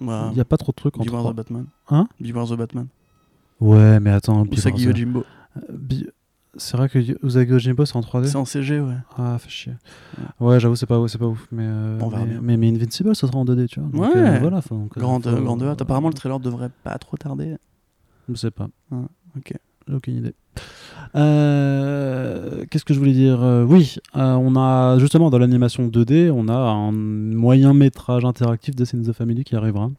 Il 0.00 0.06
n'y 0.34 0.40
a 0.40 0.44
pas 0.44 0.56
trop 0.58 0.72
de 0.72 0.76
trucs 0.76 0.98
en 0.98 1.04
Beware 1.04 1.20
3 1.22 1.32
the 1.32 1.36
Batman. 1.36 1.66
Hein? 1.90 2.06
Beware 2.20 2.46
the 2.48 2.54
Batman. 2.56 2.86
Ouais, 3.60 3.98
mais 4.00 4.10
attends. 4.10 4.44
Usagi 4.50 4.84
Yojimbo. 4.84 5.24
Euh, 5.56 5.60
Bi- 5.72 6.06
C'est 6.58 6.76
vrai 6.76 6.88
que 6.88 6.98
Usagi 7.24 7.50
Yojimbo 7.50 7.84
c'est 7.84 7.96
en 7.96 8.00
3D 8.02 8.28
C'est 8.28 8.36
en 8.36 8.44
CG, 8.44 8.80
ouais. 8.80 8.94
Ah, 9.16 9.36
fait 9.38 9.48
chier. 9.50 9.72
Ouais, 10.40 10.58
j'avoue, 10.60 10.76
c'est 10.76 10.86
pas, 10.86 10.98
pas 10.98 11.26
ouf. 11.26 11.46
Mais, 11.52 11.64
euh, 11.66 11.98
On 12.02 12.08
verra 12.08 12.24
mais, 12.24 12.30
bien. 12.32 12.40
mais, 12.42 12.56
mais 12.56 12.68
Invincible, 12.70 13.14
ça 13.16 13.26
sera 13.26 13.38
en 13.38 13.44
2D, 13.44 13.66
tu 13.68 13.80
vois. 13.80 13.88
Donc, 13.90 14.00
Ouais. 14.02 14.20
euh, 14.20 14.38
voilà, 14.40 14.60
donc, 14.70 14.96
euh, 14.96 15.00
Grande, 15.00 15.22
grande 15.26 15.62
hâte. 15.62 15.80
Apparemment, 15.82 16.08
le 16.08 16.14
trailer 16.14 16.38
devrait 16.40 16.70
pas 16.84 16.96
trop 16.98 17.16
tarder. 17.16 17.56
Je 18.28 18.34
sais 18.34 18.50
pas. 18.50 18.68
Ah, 18.92 18.96
ok. 19.36 19.54
J'ai 19.88 19.94
aucune 19.94 20.16
idée. 20.16 20.34
Euh, 21.14 22.64
Qu'est-ce 22.70 22.84
que 22.84 22.92
je 22.92 22.98
voulais 22.98 23.12
dire? 23.12 23.42
Euh, 23.42 23.64
Oui, 23.64 23.96
euh, 24.16 24.34
on 24.34 24.56
a 24.56 24.98
justement 24.98 25.30
dans 25.30 25.38
l'animation 25.38 25.86
2D, 25.86 26.30
on 26.30 26.48
a 26.48 26.54
un 26.54 26.92
moyen 26.92 27.72
métrage 27.72 28.24
interactif 28.24 28.74
de 28.74 28.84
Sins 28.84 29.02
the 29.02 29.12
Family 29.12 29.44
qui 29.44 29.54
arrivera. 29.54 29.90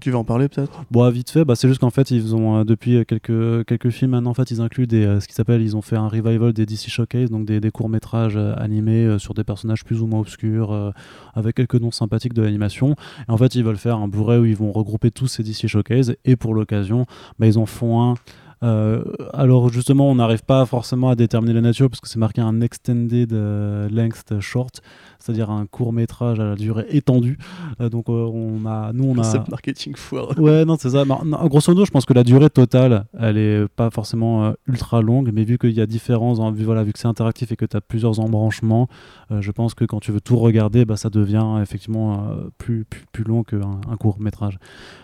Tu 0.00 0.10
vas 0.10 0.18
en 0.18 0.24
parler 0.24 0.48
peut-être? 0.48 0.84
Bon, 0.90 1.08
vite 1.10 1.30
fait, 1.30 1.44
bah, 1.44 1.54
c'est 1.54 1.68
juste 1.68 1.80
qu'en 1.80 1.90
fait, 1.90 2.10
ils 2.10 2.34
ont 2.34 2.64
depuis 2.64 3.04
quelques, 3.06 3.64
quelques 3.66 3.90
films 3.90 4.10
maintenant, 4.12 4.30
en 4.30 4.34
fait, 4.34 4.50
ils 4.50 4.60
incluent 4.60 4.88
des, 4.88 5.20
ce 5.20 5.28
qui 5.28 5.34
s'appelle, 5.34 5.62
ils 5.62 5.76
ont 5.76 5.82
fait 5.82 5.94
un 5.94 6.08
revival 6.08 6.52
des 6.52 6.66
DC 6.66 6.88
Showcase, 6.88 7.30
donc 7.30 7.44
des, 7.46 7.60
des 7.60 7.70
courts 7.70 7.88
métrages 7.88 8.36
animés 8.36 9.16
sur 9.20 9.32
des 9.32 9.44
personnages 9.44 9.84
plus 9.84 10.02
ou 10.02 10.08
moins 10.08 10.18
obscurs, 10.18 10.92
avec 11.34 11.54
quelques 11.54 11.76
noms 11.76 11.92
sympathiques 11.92 12.34
de 12.34 12.42
l'animation. 12.42 12.96
Et 13.28 13.30
en 13.30 13.36
fait, 13.36 13.54
ils 13.54 13.62
veulent 13.62 13.76
faire 13.76 13.96
un 13.96 14.08
Blu-ray 14.08 14.40
où 14.40 14.44
ils 14.44 14.56
vont 14.56 14.72
regrouper 14.72 15.12
tous 15.12 15.28
ces 15.28 15.44
DC 15.44 15.68
Showcase, 15.68 16.16
et 16.24 16.34
pour 16.34 16.54
l'occasion, 16.54 17.06
bah, 17.38 17.46
ils 17.46 17.56
en 17.58 17.66
font 17.66 18.02
un 18.02 18.14
Euh, 18.62 19.02
alors 19.32 19.68
justement, 19.70 20.08
on 20.10 20.14
n'arrive 20.14 20.44
pas 20.44 20.64
forcément 20.66 21.08
à 21.08 21.14
déterminer 21.14 21.54
la 21.54 21.60
nature 21.60 21.88
parce 21.90 22.00
que 22.00 22.08
c'est 22.08 22.18
marqué 22.18 22.40
un 22.40 22.60
extended 22.60 23.32
euh, 23.32 23.88
length 23.90 24.38
short, 24.40 24.80
c'est-à-dire 25.18 25.50
un 25.50 25.66
court 25.66 25.92
métrage 25.92 26.38
à 26.40 26.44
la 26.44 26.54
durée 26.54 26.86
étendue. 26.90 27.38
Euh, 27.80 27.88
donc 27.88 28.08
euh, 28.08 28.12
on 28.32 28.64
a, 28.66 28.92
nous 28.92 29.04
on 29.04 29.14
a. 29.14 29.22
Concept 29.22 29.48
marketing 29.48 29.96
foireux. 29.96 30.38
Ouais, 30.38 30.64
non, 30.64 30.76
c'est 30.78 30.90
ça. 30.90 31.04
Non, 31.04 31.24
non, 31.24 31.44
grosso 31.46 31.72
modo, 31.72 31.84
je 31.84 31.90
pense 31.90 32.04
que 32.04 32.12
la 32.12 32.24
durée 32.24 32.50
totale, 32.50 33.06
elle 33.18 33.36
est 33.36 33.68
pas 33.68 33.90
forcément 33.90 34.52
ultra 34.66 35.02
longue, 35.02 35.30
mais 35.32 35.44
vu 35.44 35.58
qu'il 35.58 35.72
y 35.72 35.80
a 35.80 35.86
différents, 35.86 36.38
en- 36.38 36.52
vu, 36.52 36.64
voilà, 36.64 36.84
vu 36.84 36.92
que 36.92 36.98
c'est 36.98 37.08
interactif 37.08 37.52
et 37.52 37.56
que 37.56 37.64
tu 37.64 37.76
as 37.76 37.80
plusieurs 37.80 38.20
embranchements, 38.20 38.88
je 39.30 39.50
pense 39.50 39.74
que 39.74 39.84
quand 39.84 40.00
tu 40.00 40.12
veux 40.12 40.20
tout 40.20 40.36
regarder, 40.36 40.84
bah, 40.84 40.96
ça 40.96 41.10
devient 41.10 41.58
effectivement 41.62 42.28
plus, 42.58 42.84
plus, 42.84 43.04
plus 43.12 43.24
long 43.24 43.42
qu'un 43.42 43.80
un 43.90 43.96
court 43.96 44.20
métrage. 44.20 44.58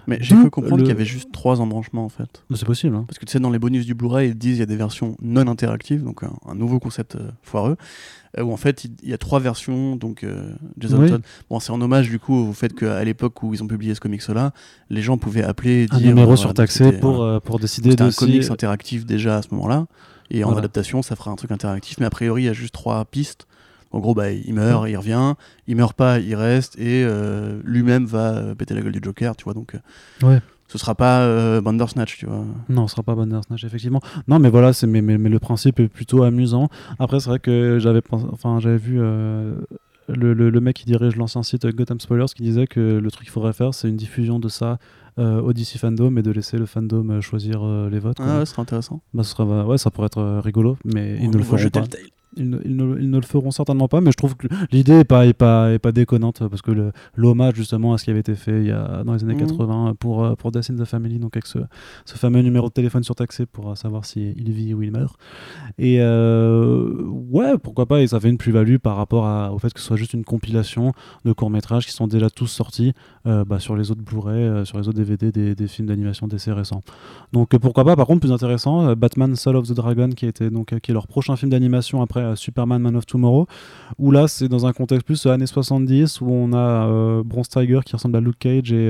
Mais 0.06 0.18
j'ai 0.20 0.34
cru 0.36 0.50
comprendre 0.50 0.76
le- 0.78 0.82
qu'il 0.84 0.92
y 0.92 0.94
avait 0.96 1.04
juste 1.04 1.32
trois 1.32 1.60
embranchements 1.60 2.04
en 2.04 2.08
fait. 2.08 2.44
C'est 2.54 2.64
possible. 2.64 2.94
Hein. 2.96 3.04
Parce 3.08 3.18
que 3.18 3.24
tu 3.26 3.32
sais, 3.32 3.40
dans 3.40 3.47
les 3.50 3.58
bonus 3.58 3.86
du 3.86 3.94
Blu-ray, 3.94 4.28
ils 4.30 4.34
disent 4.34 4.52
qu'il 4.54 4.60
y 4.60 4.62
a 4.62 4.66
des 4.66 4.76
versions 4.76 5.16
non 5.22 5.46
interactives, 5.46 6.02
donc 6.02 6.22
un, 6.22 6.32
un 6.46 6.54
nouveau 6.54 6.78
concept 6.78 7.16
euh, 7.16 7.30
foireux, 7.42 7.76
euh, 8.38 8.42
où 8.42 8.52
en 8.52 8.56
fait 8.56 8.84
il 8.84 8.90
il 9.02 9.08
y 9.10 9.12
a 9.14 9.18
trois 9.18 9.40
versions. 9.40 9.96
Donc 9.96 10.24
euh, 10.24 10.52
Jason 10.78 10.98
Oui. 10.98 11.08
Todd, 11.10 11.22
bon, 11.50 11.60
c'est 11.60 11.72
en 11.72 11.80
hommage 11.80 12.08
du 12.10 12.18
coup 12.18 12.34
au 12.34 12.52
fait 12.52 12.74
qu'à 12.74 13.02
l'époque 13.04 13.42
où 13.42 13.54
ils 13.54 13.62
ont 13.62 13.66
publié 13.66 13.94
ce 13.94 14.00
comics-là, 14.00 14.52
les 14.90 15.02
gens 15.02 15.18
pouvaient 15.18 15.44
appeler 15.44 15.84
et 15.84 15.86
Un 15.94 15.98
dire. 15.98 16.08
numéro 16.08 16.36
surtaxé 16.36 16.92
pour, 16.92 17.40
pour 17.42 17.58
décider 17.58 17.94
de 17.96 18.02
un 18.04 18.10
si- 18.10 18.16
comics 18.18 18.50
interactif 18.50 19.06
déjà 19.06 19.38
à 19.38 19.42
ce 19.42 19.48
moment-là, 19.52 19.86
et 20.30 20.44
en 20.44 20.48
Voilà. 20.48 20.60
adaptation, 20.60 21.02
ça 21.02 21.16
fera 21.16 21.30
un 21.30 21.36
truc 21.36 21.50
interactif, 21.52 21.98
mais 22.00 22.06
a 22.06 22.10
priori, 22.10 22.42
il 22.42 22.46
y 22.46 22.48
a 22.50 22.52
juste 22.52 22.74
trois 22.74 23.04
pistes. 23.04 23.46
En 23.90 24.00
gros, 24.00 24.14
bah, 24.14 24.30
il 24.30 24.52
meurt, 24.52 24.86
il 24.86 24.96
revient, 24.98 25.32
il 25.66 25.74
meurt 25.74 25.94
pas, 25.96 26.18
il 26.18 26.34
reste, 26.34 26.78
et 26.78 27.06
lui-même 27.64 28.04
va 28.04 28.54
péter 28.54 28.74
la 28.74 28.82
gueule 28.82 28.92
du 28.92 29.00
Joker, 29.02 29.34
tu 29.34 29.44
vois. 29.44 29.54
Donc, 29.54 29.72
Ouais. 30.22 30.40
Ce 30.68 30.78
sera 30.78 30.94
pas 30.94 31.20
euh, 31.22 31.60
Bandersnatch, 31.60 32.18
tu 32.18 32.26
vois. 32.26 32.44
Non, 32.68 32.86
ce 32.86 32.92
sera 32.92 33.02
pas 33.02 33.14
Bandersnatch, 33.14 33.64
effectivement. 33.64 34.00
Non, 34.28 34.38
mais 34.38 34.50
voilà, 34.50 34.72
c'est 34.72 34.86
mais, 34.86 35.00
mais, 35.02 35.18
mais 35.18 35.28
le 35.30 35.38
principe 35.38 35.80
est 35.80 35.88
plutôt 35.88 36.22
amusant. 36.22 36.68
Après, 36.98 37.20
c'est 37.20 37.30
vrai 37.30 37.38
que 37.38 37.78
j'avais 37.80 38.02
enfin, 38.12 38.60
j'avais 38.60 38.76
vu 38.76 38.98
euh, 39.00 39.56
le, 40.08 40.34
le, 40.34 40.50
le 40.50 40.60
mec 40.60 40.76
qui 40.76 40.84
dirige 40.84 41.16
l'ancien 41.16 41.42
site 41.42 41.66
Gotham 41.66 41.98
Spoilers 42.00 42.26
qui 42.36 42.42
disait 42.42 42.66
que 42.66 42.80
le 42.98 43.10
truc 43.10 43.24
qu'il 43.24 43.32
faudrait 43.32 43.52
faire, 43.54 43.72
c'est 43.74 43.88
une 43.88 43.96
diffusion 43.96 44.38
de 44.38 44.48
ça 44.48 44.78
euh, 45.18 45.40
au 45.40 45.52
DC 45.52 45.78
Fandom 45.78 46.16
et 46.16 46.22
de 46.22 46.30
laisser 46.30 46.58
le 46.58 46.66
fandom 46.66 47.20
choisir 47.20 47.64
les 47.90 47.98
votes. 47.98 48.18
Ah 48.20 48.38
ouais, 48.40 48.46
ce 48.46 48.52
sera 48.52 48.62
intéressant. 48.62 49.00
Bah, 49.14 49.22
ce 49.24 49.30
serait, 49.30 49.44
ouais, 49.64 49.78
ça 49.78 49.90
pourrait 49.90 50.06
être 50.06 50.40
rigolo, 50.44 50.76
mais 50.84 51.16
ils 51.20 51.28
On 51.28 51.30
ne 51.32 51.38
le 51.38 51.42
feront 51.44 51.56
pas. 51.56 51.80
le 51.80 51.86
tail. 51.88 52.04
Ils 52.38 52.48
ne, 52.48 52.58
ils 52.64 52.76
ne- 52.76 52.98
ils 53.00 53.10
ne 53.10 53.16
le 53.16 53.22
feront 53.26 53.50
certainement 53.50 53.88
pas, 53.88 54.00
mais 54.00 54.10
je 54.12 54.16
trouve 54.16 54.36
que 54.36 54.46
l'idée 54.72 55.00
est 55.00 55.04
pas, 55.04 55.26
est 55.26 55.32
pas, 55.32 55.72
est 55.72 55.78
pas 55.78 55.92
déconnante 55.92 56.42
parce 56.48 56.62
que 56.62 56.70
l'hommage 57.16 57.54
justement 57.56 57.92
à 57.94 57.98
ce 57.98 58.04
qui 58.04 58.10
avait 58.10 58.20
été 58.20 58.34
fait 58.34 58.60
il 58.60 58.66
y 58.68 58.70
a, 58.72 59.02
dans 59.04 59.12
les 59.14 59.24
années 59.24 59.34
Mhm. 59.34 59.46
80 59.48 59.94
pour, 59.98 60.24
euh, 60.24 60.34
pour 60.36 60.52
Death 60.52 60.70
in 60.70 60.76
the 60.76 60.84
Family, 60.84 61.18
donc 61.18 61.36
avec 61.36 61.46
ce, 61.46 61.58
ce 62.04 62.14
fameux 62.16 62.40
numéro 62.40 62.68
de 62.68 62.72
téléphone 62.72 63.02
surtaxé 63.02 63.44
pour 63.46 63.70
euh, 63.70 63.74
savoir 63.74 64.04
si 64.04 64.32
il 64.36 64.50
vit 64.52 64.72
ou 64.74 64.82
il 64.82 64.92
meurt. 64.92 65.16
Et 65.78 65.96
euh, 66.00 67.02
ouais, 67.30 67.58
pourquoi 67.62 67.86
pas, 67.86 68.00
et 68.02 68.06
ça 68.06 68.20
fait 68.20 68.28
une 68.30 68.38
plus-value 68.38 68.76
par 68.76 68.96
rapport 68.96 69.26
à- 69.26 69.52
au 69.52 69.58
fait 69.58 69.72
que 69.72 69.80
ce 69.80 69.86
soit 69.86 69.96
juste 69.96 70.14
une 70.14 70.24
compilation 70.24 70.92
de 71.24 71.32
courts-métrages 71.32 71.86
qui 71.86 71.92
sont 71.92 72.06
déjà 72.06 72.30
tous 72.30 72.46
sortis 72.46 72.92
euh, 73.26 73.44
bah, 73.44 73.58
sur 73.58 73.76
les 73.76 73.90
autres 73.90 74.02
Blu-ray, 74.02 74.64
sur 74.66 74.78
les 74.78 74.88
autres 74.88 74.96
DVD 74.98 75.32
des, 75.32 75.54
des 75.54 75.66
films 75.68 75.88
d'animation 75.88 76.26
d'essai 76.28 76.52
récents. 76.52 76.82
Donc 77.32 77.56
pourquoi 77.58 77.84
pas, 77.84 77.96
par 77.96 78.06
contre, 78.06 78.20
plus 78.20 78.32
intéressant, 78.32 78.94
Batman 78.94 79.34
Soul 79.36 79.56
of 79.56 79.66
the 79.68 79.72
Dragon, 79.72 80.08
qui, 80.10 80.26
était, 80.26 80.50
donc, 80.50 80.78
qui 80.80 80.90
est 80.90 80.94
leur 80.94 81.06
prochain 81.06 81.36
film 81.36 81.50
d'animation 81.50 82.02
après 82.02 82.22
euh, 82.28 82.36
Superman 82.36 82.82
Man 82.82 82.96
of 82.96 83.06
Tomorrow, 83.06 83.46
où 83.98 84.10
là 84.10 84.28
c'est 84.28 84.48
dans 84.48 84.66
un 84.66 84.72
contexte 84.72 85.06
plus 85.06 85.26
euh, 85.26 85.30
années 85.30 85.46
70, 85.46 86.20
où 86.20 86.30
on 86.30 86.52
a 86.52 86.86
euh, 86.86 87.22
Bronze 87.24 87.48
Tiger 87.48 87.80
qui 87.84 87.94
ressemble 87.94 88.16
à 88.16 88.20
Luke 88.20 88.38
Cage 88.38 88.72
et. 88.72 88.88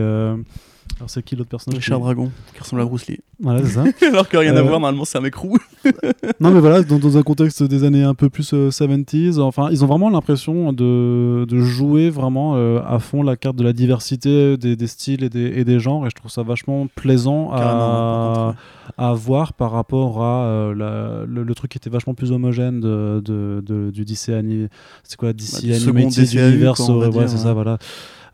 Alors 0.96 1.08
c'est 1.10 1.22
qui 1.22 1.36
l'autre 1.36 1.50
personnage 1.50 1.78
Richard 1.78 2.00
Dragon, 2.00 2.30
qui 2.54 2.60
ressemble 2.60 2.82
à 2.82 2.84
Bruce 2.84 3.06
Lee. 3.06 3.20
Voilà, 3.40 3.62
c'est 3.64 3.70
ça. 3.74 3.84
Alors 4.08 4.28
que 4.28 4.36
rien 4.36 4.54
à 4.56 4.58
Euh, 4.58 4.62
voir, 4.62 4.72
normalement, 4.80 5.04
c'est 5.04 5.16
un 5.16 5.20
mec 5.20 5.34
roux. 5.36 5.56
non 6.40 6.50
mais 6.50 6.58
voilà, 6.58 6.82
dans, 6.82 6.98
dans 6.98 7.16
un 7.16 7.22
contexte 7.22 7.62
des 7.62 7.84
années 7.84 8.02
un 8.02 8.14
peu 8.14 8.28
plus 8.28 8.52
euh, 8.52 8.70
70s, 8.70 9.38
enfin 9.40 9.68
ils 9.70 9.84
ont 9.84 9.86
vraiment 9.86 10.10
l'impression 10.10 10.72
de, 10.72 11.44
de 11.48 11.60
jouer 11.60 12.10
vraiment 12.10 12.54
euh, 12.56 12.80
à 12.84 12.98
fond 12.98 13.22
la 13.22 13.36
carte 13.36 13.54
de 13.56 13.62
la 13.62 13.72
diversité 13.72 14.56
des, 14.56 14.74
des 14.74 14.86
styles 14.88 15.22
et 15.22 15.28
des, 15.28 15.46
et 15.60 15.64
des 15.64 15.78
genres 15.78 16.04
et 16.06 16.10
je 16.10 16.16
trouve 16.16 16.32
ça 16.32 16.42
vachement 16.42 16.88
plaisant 16.96 17.50
à, 17.52 18.54
à 18.96 19.12
voir 19.12 19.52
par 19.52 19.70
rapport 19.70 20.22
à 20.24 20.44
euh, 20.46 20.74
la- 20.74 21.24
le, 21.26 21.44
le 21.44 21.54
truc 21.54 21.70
qui 21.70 21.78
était 21.78 21.90
vachement 21.90 22.14
plus 22.14 22.32
homogène 22.32 22.80
de, 22.80 23.22
de- 23.24 23.62
de- 23.64 23.90
du 23.92 24.04
DC 24.04 24.30
ani- 24.30 24.66
c'est 25.04 25.16
quoi 25.16 25.32
DC 25.32 25.62
Bah, 25.64 25.74
Animated 25.76 26.32
Universe 26.34 26.88
ouais, 26.88 27.28
c'est 27.28 27.36
ça 27.38 27.52
voilà 27.54 27.78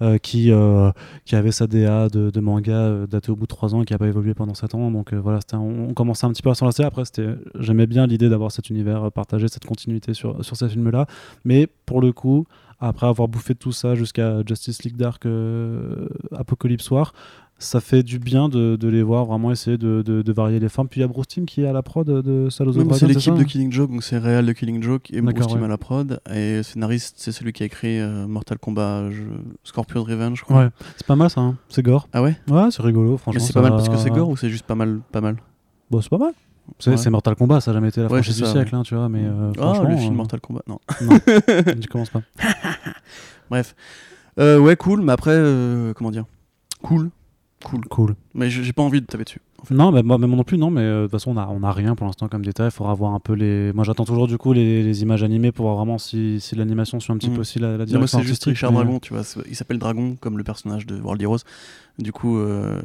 euh, 0.03 0.19
qui, 0.19 0.51
euh, 0.51 0.91
qui 1.25 1.37
avait 1.37 1.53
sa 1.53 1.67
DA 1.67 2.09
de, 2.09 2.41
manga 2.41 2.73
euh, 2.73 3.07
datée 3.07 3.31
au 3.31 3.37
bout 3.37 3.45
de 3.45 3.49
3 3.49 3.75
ans 3.75 3.83
et 3.83 3.85
qui 3.85 3.93
n'a 3.93 3.99
pas 3.99 4.09
évolué 4.09 4.35
pendant 4.35 4.55
7 4.55 4.75
ans. 4.75 4.91
Donc 4.91 5.15
voilà, 5.15 5.41
on, 5.53 5.89
on 5.91 5.95
commençait 5.95 6.27
un 6.27 6.31
petit 6.31 6.43
peu 6.43 6.51
à 6.51 6.55
s'en 6.55 6.67
lasser. 6.67 6.83
Après, 6.83 7.05
j'aimais 7.59 7.87
bien 7.87 8.07
l'idée 8.07 8.29
d'avoir 8.29 8.51
cet 8.53 8.71
univers 8.71 9.13
partagé, 9.13 9.49
cette 9.49 9.65
continuité 9.65 10.15
sur, 10.15 10.45
sur 10.45 10.57
ces 10.57 10.69
films-là. 10.69 11.07
Mais 11.45 11.69
pour 11.87 12.01
le 12.01 12.13
coup, 12.13 12.47
après 12.81 13.07
avoir 13.07 13.29
bouffé 13.29 13.55
tout 13.55 13.73
ça 13.73 13.95
jusqu'à 13.95 14.43
Justice 14.47 14.83
League 14.83 14.97
Dark, 14.97 15.27
Apocalypse 16.33 16.91
War, 16.91 17.13
ça 17.59 17.81
fait 17.81 18.03
du 18.03 18.19
bien 18.19 18.49
de, 18.49 18.77
de 18.77 18.89
les 18.89 19.03
voir 19.03 19.25
vraiment 19.25 19.51
essayer 19.51 19.79
de, 19.79 20.03
de- 20.03 20.23
de 20.23 20.33
varier 20.33 20.59
les 20.61 20.69
formes. 20.69 20.89
Puis 20.89 21.01
il 21.01 21.03
y 21.03 21.05
a 21.05 21.09
Bruce 21.09 21.29
Timm 21.29 21.47
qui 21.47 21.63
est 21.63 21.67
à 21.67 21.73
la 21.73 21.83
prod 21.83 22.07
de 22.07 22.51
Salo 22.51 22.73
the 22.73 22.77
Non, 22.77 22.83
mais 22.83 22.89
Dragon, 22.89 22.99
c'est 22.99 23.07
l'équipe 23.07 23.35
de 23.35 23.43
Killing 23.45 23.73
Joke, 23.73 23.91
donc 23.91 24.03
c'est 24.03 24.19
réel 24.19 24.45
de 24.45 24.53
Killing 24.53 24.83
Joke 24.83 25.11
et 25.13 25.21
Bruce 25.23 25.47
ouais. 25.55 25.65
à 25.65 25.69
la 25.69 25.79
prod. 25.79 26.21
Et 26.35 26.63
scénariste, 26.63 27.15
c'est 27.19 27.33
celui 27.33 27.53
qui 27.53 27.63
a 27.63 27.67
écrit 27.67 28.01
euh, 28.01 28.27
Mortal 28.27 28.59
Kombat, 28.59 29.11
je- 29.13 29.23
Scorpion 29.63 30.03
Revenge, 30.03 30.39
je 30.41 30.45
crois. 30.45 30.65
Ouais, 30.65 30.69
c'est 30.97 31.07
pas 31.07 31.17
mal 31.17 31.31
ça, 31.31 31.41
hein. 31.41 31.57
c'est 31.69 31.83
gore. 31.83 32.09
Ah 32.13 32.23
ouais? 32.23 32.37
Ouais, 32.51 32.71
c'est 32.71 32.83
rigolo, 32.83 33.17
franchement. 33.17 33.41
Mais 33.41 33.47
c'est 33.47 33.53
pas 33.55 33.63
mal 33.63 33.71
parce 33.71 33.89
que 33.89 33.97
c'est 33.97 34.11
gore 34.11 34.29
ou 34.29 34.37
c'est 34.37 34.51
juste 34.51 34.67
pas 34.67 34.75
mal, 34.75 35.01
pas 35.13 35.21
mal? 35.21 35.37
Bon, 35.91 36.01
c'est 36.03 36.11
pas 36.11 36.19
mal. 36.19 36.33
C'est 36.79 36.91
Ouais. 36.99 37.11
Mortal 37.11 37.37
Kombat, 37.37 37.61
ça 37.61 37.71
a 37.71 37.75
jamais 37.75 37.89
été 37.89 38.01
la 38.01 38.07
Ouais, 38.07 38.23
franchise 38.23 38.41
du 38.43 38.47
siècle, 38.49 38.75
hein, 38.75 38.83
tu 38.85 38.95
vois, 38.95 39.09
mais 39.09 39.23
euh, 39.23 39.53
Ah, 39.61 39.83
le 39.89 39.97
film 39.97 40.15
euh, 40.15 40.17
Mortal 40.17 40.41
Kombat, 40.41 40.63
non. 40.67 40.79
Non, 41.03 41.19
tu 41.81 41.89
commences 41.89 42.11
pas. 42.11 42.23
Bref. 43.51 43.75
Ouais, 44.39 44.77
cool, 44.77 45.03
mais 45.03 45.13
après, 45.13 45.37
comment 45.95 46.11
dire? 46.11 46.25
Cool, 46.83 47.11
cool. 47.65 47.81
Cool. 47.91 48.15
Mais 48.35 48.49
j'ai 48.51 48.73
pas 48.73 48.83
envie 48.83 49.01
de 49.01 49.07
taper 49.07 49.25
dessus. 49.25 49.41
en 49.61 49.65
fait. 49.65 49.75
Non, 49.75 49.91
mais 49.91 50.03
moi, 50.03 50.19
non 50.19 50.45
plus, 50.45 50.57
non, 50.59 50.71
mais 50.71 50.83
euh, 50.83 50.99
de 50.99 51.03
toute 51.07 51.12
façon, 51.12 51.33
on 51.33 51.37
a, 51.37 51.47
on 51.49 51.62
a 51.62 51.73
rien 51.73 51.95
pour 51.97 52.07
l'instant 52.07 52.29
comme 52.29 52.45
détail. 52.45 52.69
Il 52.69 52.71
faudra 52.71 52.95
voir 52.95 53.12
un 53.15 53.21
peu 53.21 53.33
les. 53.33 53.73
Moi, 53.73 53.83
j'attends 53.85 54.05
toujours 54.05 54.29
du 54.29 54.39
coup 54.39 54.53
les, 54.53 54.83
les 54.83 55.03
images 55.03 55.23
animées 55.25 55.51
pour 55.53 55.65
voir 55.67 55.77
vraiment 55.77 55.99
si, 55.99 56.41
si 56.41 56.55
l'animation 56.55 57.01
suit 57.01 57.12
un 57.12 57.17
petit 57.17 57.29
Mhm. 57.31 57.35
peu 57.35 57.41
aussi 57.41 57.59
la, 57.59 57.77
la 57.77 57.87
Non, 57.87 57.99
moi, 57.99 58.07
c'est 58.07 58.23
juste. 58.23 58.45
Richard 58.45 58.71
mais- 58.73 58.79
Dragon, 58.79 59.01
tu 59.01 59.12
vois. 59.15 59.23
Il 59.49 59.57
s'appelle 59.57 59.79
Dragon, 59.79 60.17
comme 60.21 60.39
le 60.39 60.45
personnage 60.45 60.87
de 60.87 61.01
World 61.01 61.21
Heroes. 61.23 61.39
Du 61.99 62.12
coup, 62.12 62.39
euh, 62.39 62.81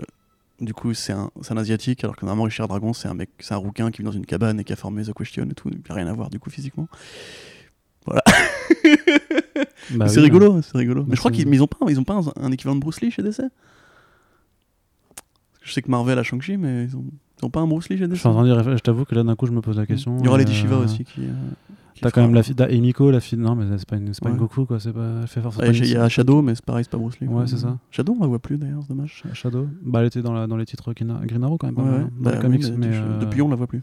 du 0.62 0.74
coup 0.74 0.94
c'est 0.94 1.14
un, 1.14 1.30
un 1.50 1.58
asiatique, 1.58 2.04
alors 2.04 2.16
que 2.16 2.26
normalement, 2.26 2.44
Richard 2.46 2.68
Dragon, 2.68 2.94
c'est 2.94 3.08
un 3.08 3.14
mec, 3.14 3.30
c'est 3.40 3.54
un 3.54 3.58
rouquin 3.58 3.92
qui 3.92 4.00
vit 4.00 4.06
dans 4.06 4.12
une 4.12 4.26
cabane 4.26 4.60
et 4.60 4.64
qui 4.64 4.74
a 4.74 4.76
formé 4.76 5.04
The 5.04 5.14
Question 5.14 5.46
et 5.50 5.54
tout. 5.54 5.70
Il 5.72 5.78
n'y 5.78 5.84
a 5.90 5.94
rien 5.94 6.08
à 6.08 6.14
voir, 6.14 6.30
du 6.30 6.40
coup, 6.40 6.50
physiquement. 6.50 6.88
Bah 8.08 8.22
Mais 9.96 10.08
c'est 10.08 10.18
oui, 10.18 10.24
rigolo, 10.26 10.62
c'est 10.62 10.78
rigolo. 10.78 11.02
Mais 11.04 11.10
Bah, 11.10 11.16
je 11.16 11.20
crois 11.20 11.32
qu'ils 11.32 11.48
mais 11.48 11.58
ils 11.58 11.64
ont 11.64 11.68
pas, 11.68 11.78
ils 11.90 12.00
ont 12.00 12.04
pas 12.04 12.16
un, 12.16 12.44
un 12.46 12.52
équivalent 12.52 12.76
de 12.76 12.82
Bruce 12.82 13.02
Lee 13.02 13.12
chez 13.12 13.22
DC. 13.24 13.42
Je 15.70 15.74
sais 15.76 15.82
que 15.82 15.90
Marvel 15.92 16.18
a 16.20 16.24
Shang-Chi, 16.24 16.58
mais 16.58 16.86
ils 16.86 16.98
ont, 16.98 17.06
ils 17.42 17.46
ont 17.46 17.50
pas 17.50 17.62
un 17.62 17.68
Bruce 17.68 17.88
Lee 17.90 17.98
chez 17.98 18.08
Je 18.10 18.16
suis 18.16 18.28
en 18.28 18.34
train 18.34 18.44
de 18.44 18.52
dire, 18.62 18.78
je 18.78 18.82
t'avoue 18.84 19.06
que 19.06 19.16
là 19.16 19.24
d'un 19.24 19.36
coup 19.36 19.46
je 19.46 19.52
me 19.52 19.62
pose 19.62 19.78
la 19.78 19.86
question. 19.86 20.18
Il 20.20 20.26
y 20.26 20.28
aura 20.28 20.38
Lady 20.40 20.54
Shiva 20.54 20.78
aussi 20.78 21.04
qui. 21.06 21.22
euh, 21.22 21.32
qui 21.94 22.02
T'as 22.02 22.12
quand 22.12 22.22
même 22.22 22.34
la 22.34 22.44
fille 22.44 22.56
d'Emiko, 22.56 23.12
la 23.12 23.20
fille. 23.20 23.38
Non, 23.38 23.56
mais 23.56 23.66
c'est 23.78 23.88
pas 23.88 23.98
une, 23.98 24.14
c'est 24.14 24.24
pas 24.24 24.30
une. 24.30 24.38
Goku 24.38 24.66
quoi. 24.66 24.80
C'est 24.80 24.94
pas. 24.94 25.20
Elle 25.22 25.28
fait 25.28 25.42
force. 25.42 25.58
Il 25.62 25.86
y 25.88 25.96
a 25.98 26.08
Shadow, 26.10 26.42
mais 26.42 26.56
c'est 26.56 26.64
pareil, 26.66 26.84
c'est 26.86 26.90
pas 26.92 26.98
Bruce 26.98 27.20
Lee. 27.20 27.28
Ouais, 27.28 27.46
c'est 27.46 27.58
ça. 27.58 27.78
Shadow, 27.92 28.16
on 28.18 28.22
la 28.22 28.28
voit 28.28 28.40
plus 28.40 28.58
d'ailleurs, 28.58 28.80
c'est 28.84 28.90
dommage. 28.94 29.22
Shadow. 29.34 29.68
Bah, 29.84 30.00
elle 30.02 30.08
était 30.08 30.22
dans, 30.22 30.34
la, 30.34 30.48
dans 30.48 30.56
les 30.58 30.66
titres 30.66 30.94
Green 30.94 31.14
Green 31.26 31.44
Arrow 31.44 31.58
quand 31.58 31.68
même. 31.68 31.76
pas 31.76 31.84
Ouais, 31.84 31.90
mal, 31.90 32.00
ouais. 32.00 32.06
hein, 32.06 32.12
dans 32.20 32.30
Bah 32.32 32.38
oui, 32.38 32.42
comics, 32.42 32.66
mais 32.78 32.88
euh, 32.94 33.20
Depuis, 33.20 33.42
on 33.42 33.50
la 33.50 33.56
voit 33.56 33.68
plus. 33.68 33.82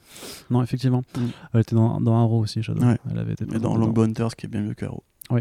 Non, 0.51 0.63
effectivement. 0.63 1.03
Mm. 1.17 1.21
Elle 1.55 1.61
était 1.61 1.77
dans, 1.77 2.01
dans 2.01 2.19
Arrow 2.21 2.41
aussi, 2.41 2.63
Shadow. 2.63 2.81
Elle 3.11 3.19
avait 3.19 3.35
été 3.35 3.45
Et 3.45 3.59
dans. 3.59 3.77
Longbow 3.77 4.03
Hunters, 4.03 4.35
qui 4.35 4.47
est 4.47 4.49
bien 4.49 4.63
mieux 4.63 4.75
que 4.75 4.87
Arrow. 4.87 5.03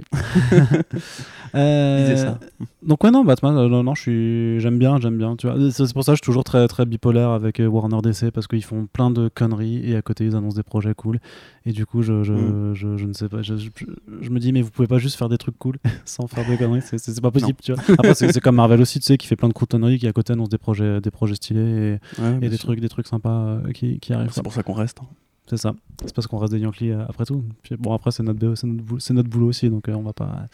Euh, 1.54 2.02
Disait 2.02 2.18
ça. 2.18 2.38
Donc 2.86 3.02
ouais 3.06 3.12
non 3.12 3.24
Batman 3.24 3.56
euh, 3.56 3.70
non, 3.70 3.82
non 3.82 3.96
je 3.96 4.02
suis 4.02 4.60
j'aime 4.60 4.78
bien 4.78 5.00
j'aime 5.00 5.18
bien 5.18 5.38
tu 5.38 5.48
vois 5.48 5.56
c'est 5.72 5.94
pour 5.94 6.04
ça 6.04 6.12
que 6.12 6.16
je 6.18 6.20
suis 6.22 6.26
toujours 6.26 6.44
très 6.44 6.68
très 6.68 6.86
bipolaire 6.86 7.30
avec 7.30 7.62
euh, 7.62 7.66
Warner 7.68 8.00
DC 8.04 8.30
parce 8.32 8.48
qu'ils 8.48 8.64
font 8.64 8.88
plein 8.92 9.10
de 9.10 9.30
conneries 9.34 9.90
et 9.90 9.96
à 9.96 10.02
côté 10.02 10.26
ils 10.26 10.36
annoncent 10.36 10.58
des 10.58 10.64
projets 10.64 10.94
cool 10.94 11.20
et 11.66 11.72
du 11.72 11.86
coup 11.86 12.02
je 12.02 12.24
je, 12.24 12.34
Mm. 12.34 12.74
je, 12.76 12.98
je 12.98 13.06
ne 13.06 13.14
sais 13.14 13.30
pas 13.30 13.42
je, 13.42 13.54
me 13.54 14.40
dis 14.40 14.52
mais 14.52 14.62
vous 14.62 14.70
pouvez 14.72 14.88
pas 14.88 14.98
juste 14.98 15.18
faire 15.18 15.30
des 15.30 15.38
trucs 15.38 15.58
cool 15.58 15.78
sans 16.06 16.28
faire 16.28 16.46
des 16.46 16.58
conneries 16.58 16.82
c'est- 16.82 17.22
pas 17.22 17.32
possible 17.32 17.58
tu 17.64 17.72
vois 17.72 17.82
après 17.98 18.16
c'est 18.16 18.42
comme 18.42 18.56
Marvel 18.56 18.82
aussi 18.82 19.00
tu 19.00 19.06
sais 19.06 19.18
qui 19.18 19.28
fait 19.28 19.38
plein 19.38 19.48
de 19.48 19.54
conneries 19.54 19.98
qui 20.00 20.08
à 20.08 20.12
côté 20.14 20.34
annonce 20.34 20.50
des 20.50 20.58
projets 20.58 21.00
des 21.00 21.12
projets 21.12 21.36
stylés 21.36 22.00
et, 22.18 22.22
Ouais, 22.22 22.36
et 22.36 22.40
bien 22.40 22.50
des 22.50 22.58
sûr. 22.58 22.66
trucs 22.66 22.82
des 22.82 22.90
trucs 22.90 23.08
sympas 23.08 23.30
euh, 23.64 23.72
qui, 23.72 24.00
qui 24.00 24.12
arrivent 24.12 24.32
C'est 24.34 24.44
pour 24.44 24.52
ça 24.54 24.64
qu'on 24.64 24.74
reste. 24.74 24.98
hein. 25.02 25.06
C'est 25.48 25.58
ça. 25.58 25.74
C'est 26.06 26.14
parce 26.14 26.28
qu'on 26.28 26.38
reste 26.38 26.54
des 26.54 26.60
Yankees 26.60 26.92
euh, 26.92 27.06
après 27.08 27.26
tout. 27.26 27.44
Puis, 27.64 27.76
bon, 27.78 27.94
après, 27.94 28.12
c'est 28.12 28.24
notre, 28.24 28.40
notre, 28.46 29.14
notre 29.14 29.30
boulot 29.30 29.48
aussi, 29.48 29.70
donc 29.70 29.88
euh, 29.88 29.94
on 29.94 30.02
va 30.02 30.14
pas, 30.14 30.46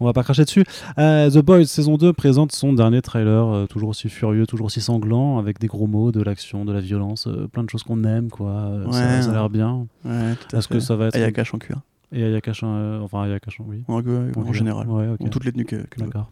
on 0.00 0.04
va 0.06 0.12
pas 0.12 0.22
cracher 0.22 0.44
dessus. 0.44 0.64
Euh, 0.98 1.30
The 1.30 1.38
Boys 1.38 1.64
saison 1.66 1.96
2 1.96 2.12
présente 2.12 2.52
son 2.52 2.72
dernier 2.72 3.00
trailer, 3.02 3.46
euh, 3.48 3.66
toujours 3.66 3.90
aussi 3.90 4.08
furieux, 4.08 4.46
toujours 4.46 4.66
aussi 4.66 4.80
sanglant, 4.80 5.38
avec 5.38 5.58
des 5.58 5.66
gros 5.68 5.86
mots, 5.86 6.12
de 6.12 6.22
l'action, 6.22 6.64
de 6.64 6.72
la 6.72 6.80
violence, 6.80 7.28
plein 7.52 7.62
de 7.64 7.70
choses 7.70 7.82
qu'on 7.82 8.04
aime, 8.04 8.28
quoi. 8.30 8.70
Ça- 8.92 9.30
a 9.30 9.32
l'air 9.32 9.50
bien. 9.50 9.86
Ouais, 10.04 10.34
Est-ce 10.52 10.68
que 10.68 10.80
ça 10.80 10.96
va 10.96 11.06
être. 11.06 11.16
Ayakash 11.16 11.54
en 11.54 11.58
cuir. 11.58 11.80
Et 12.12 12.24
Ayakash, 12.24 12.62
euh, 12.64 13.00
enfin 13.00 13.22
Ayakash, 13.22 13.60
oui. 13.60 13.84
En, 13.86 13.94
en 13.94 13.98
Ok. 14.42 14.52
général. 14.52 14.88
Ouais. 14.88 15.08
En 15.20 15.28
toutes 15.28 15.44
les 15.44 15.52
tenues 15.52 15.64
que, 15.64 15.76
que 15.76 16.00
D'accord. 16.00 16.30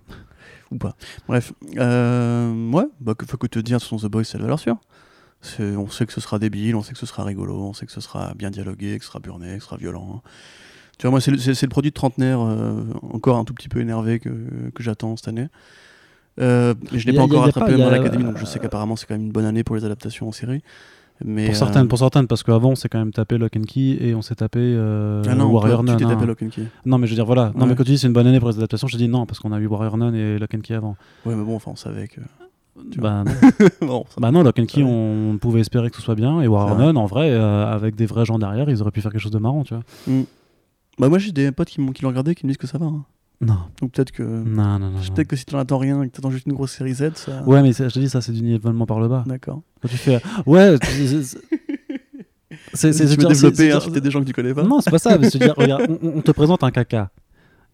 ou 0.73 0.77
pas. 0.77 0.97
Bref, 1.29 1.53
ouais, 1.77 2.85
bah, 3.01 3.15
que 3.15 3.25
faut 3.27 3.37
que 3.37 3.47
te 3.47 3.59
dire, 3.61 3.79
toute 3.81 3.89
façon, 3.89 4.09
The 4.09 4.11
Boys, 4.11 4.25
c'est 4.25 4.39
le 4.39 4.45
valeur 4.45 4.59
sûre. 4.59 4.77
On 5.61 5.89
sait 5.89 6.05
que 6.07 6.13
ce 6.13 6.21
sera 6.21 6.39
débile, 6.39 6.75
on 6.77 6.83
sait 6.83 6.93
que 6.93 6.99
ce 6.99 7.07
sera 7.07 7.23
rigolo, 7.25 7.55
on 7.57 7.73
sait 7.73 7.87
que 7.87 7.93
ce 7.93 8.01
sera 8.01 8.35
bien 8.35 8.51
dialogué, 8.51 8.99
que 8.99 9.05
ce 9.05 9.11
sera 9.11 9.21
burné, 9.21 9.55
que 9.57 9.61
ce 9.61 9.67
sera 9.67 9.77
violent. 9.77 10.23
Tu 10.99 11.03
vois, 11.07 11.13
moi, 11.13 11.21
c'est 11.21 11.31
le, 11.31 11.37
le 11.39 11.69
produit 11.69 11.91
de 11.91 11.95
trentenaire, 11.95 12.41
euh, 12.41 12.83
encore 13.13 13.37
un 13.37 13.45
tout 13.45 13.55
petit 13.55 13.69
peu 13.69 13.81
énervé 13.81 14.19
que, 14.19 14.31
que 14.75 14.83
j'attends 14.83 15.17
cette 15.17 15.29
année. 15.29 15.47
Euh, 16.41 16.75
mais 16.93 16.99
je 16.99 17.07
l'ai 17.07 17.13
a- 17.13 17.17
pas 17.21 17.23
encore 17.25 17.39
y 17.39 17.43
a 17.43 17.45
rattrapé 17.47 17.73
pas- 17.73 17.79
dans 17.79 17.91
l'académie, 17.91 18.25
donc 18.25 18.37
je 18.39 18.45
sais 18.45 18.59
qu'apparemment 18.59 18.95
c'est 18.95 19.07
quand 19.07 19.15
même 19.15 19.27
une 19.27 19.33
bonne 19.33 19.45
année 19.45 19.65
pour 19.65 19.75
les 19.77 19.85
adaptations 19.85 20.29
en 20.29 20.33
série. 20.33 20.63
Mais, 21.25 21.47
Pour 21.47 21.55
euh, 21.55 21.59
certaines, 21.59 21.89
pour 21.89 21.99
certaines, 21.99 22.29
parce 22.29 22.45
qu'avant, 22.45 22.71
on 22.71 22.75
s'est 22.77 22.89
quand 22.89 22.99
même 23.01 23.13
tapé 23.13 23.39
Lock 23.39 23.57
and 23.57 23.63
Key 23.67 23.97
et 24.01 24.15
on 24.15 24.23
s'est 24.23 24.37
tapé 24.37 24.61
euh, 24.61 25.23
ah 25.29 25.35
non, 25.35 25.47
Warrior 25.51 25.83
Nun. 25.83 25.95
hein. 25.95 26.09
tapé 26.09 26.27
Lock 26.27 26.43
and 26.45 26.49
Key. 26.51 26.63
Non, 26.87 26.99
mais 26.99 27.09
je 27.09 27.13
veux 27.13 27.17
dire, 27.17 27.27
voilà. 27.27 27.53
Non, 27.57 27.67
mais 27.67 27.75
quand 27.75 27.83
tu 27.83 27.91
dis 27.91 27.99
c'est 27.99 28.07
une 28.07 28.13
bonne 28.13 28.29
année 28.29 28.39
pour 28.39 28.49
les 28.51 28.57
adaptations, 28.57 28.87
je 28.87 28.97
dis 28.97 29.09
non, 29.09 29.27
parce 29.27 29.41
qu'on 29.41 29.51
a 29.53 29.59
eu 29.59 29.67
Warrior 29.67 29.97
Nun 29.99 30.15
et 30.15 30.39
Lock 30.39 30.55
and 30.55 30.61
Key 30.61 30.75
avant. 30.75 30.97
Ouais, 31.27 31.35
mais 31.35 31.43
bon, 31.45 31.57
enfin, 31.57 31.73
on 31.73 31.77
savait 31.77 32.07
que. 32.07 32.21
Tu 32.91 33.01
Bah, 33.01 33.25
non. 33.83 34.05
ça- 34.09 34.21
bah 34.21 34.31
non, 34.31 34.43
Lock 34.43 34.59
and 34.59 34.67
Key, 34.67 34.83
on 34.83 35.39
pouvait 35.41 35.61
espérer 35.61 35.91
que 35.91 35.97
ce 35.97 36.03
soit 36.03 36.15
bien. 36.15 36.41
Et. 36.41 36.49
Nun, 36.49 36.97
en 36.97 37.07
vrai, 37.07 37.31
euh, 37.31 37.67
avec 37.67 37.95
des 37.97 38.07
vrais 38.07 38.25
gens 38.25 38.39
derrière, 38.39 38.69
ils 38.71 38.81
auraient 38.83 38.91
pu 38.91 39.01
faire 39.01 39.13
quelque 39.13 39.21
chose 39.21 39.33
de 39.33 39.39
marrant, 39.39 39.65
tu 39.65 39.75
vois. 39.75 39.83
Bah, 40.99 41.09
moi, 41.09 41.19
j'ai 41.19 41.33
des 41.33 41.53
potes 41.53 41.69
qui, 41.69 41.81
m'ont- 41.81 41.93
qui 41.93 42.03
l'ont 42.03 42.09
regardé 42.09 42.35
qui 42.35 42.45
me 42.47 42.51
disent 42.51 42.57
que 42.59 42.67
ça 42.67 42.79
va. 42.79 42.87
hein. 42.87 43.05
Non. 43.41 43.55
Donc 43.81 43.93
peut-être 43.93 44.11
que. 44.11 44.23
Non, 44.25 44.79
non, 44.81 44.91
non. 44.91 44.91
non. 44.91 45.15
Peut-être 45.15 45.29
que 45.29 45.37
si 45.37 45.45
tu 45.45 45.55
attends 45.55 45.79
rien 45.79 46.03
et 46.03 46.09
que 46.09 46.13
tu 46.15 46.19
attends 46.21 46.31
juste 46.31 46.47
une 46.47 46.55
grosse 46.55 46.73
série 46.73 46.95
Z, 46.95 47.11
ça. 47.15 47.43
Ouais, 47.47 47.63
mais 47.63 47.71
je 47.73 47.85
te 47.85 47.99
dis, 48.01 48.09
ça, 48.09 48.21
c'est 48.21 48.33
du 48.33 48.43
nivellement 48.43 48.85
par 48.85 48.99
le 48.99 49.07
bas. 49.07 49.23
D'accord. 49.27 49.63
Quand 49.81 49.87
tu 49.89 49.97
fais. 49.97 50.21
Ouais, 50.45 50.77
c'est- 50.83 51.39
développer, 53.29 53.71
inciter 53.73 54.01
des 54.01 54.11
gens 54.11 54.21
que 54.21 54.27
tu 54.27 54.33
connais 54.33 54.55
pas. 54.55 54.63
Non, 54.65 54.81
c'est 54.81 54.91
pas 54.91 54.99
ça. 54.99 55.17
mais 55.19 55.31
c'est-à-dire, 55.31 55.55
regarde, 55.57 55.87
on, 56.03 56.15
on 56.19 56.21
te 56.21 56.31
présente 56.33 56.65
un 56.65 56.71
caca. 56.71 57.11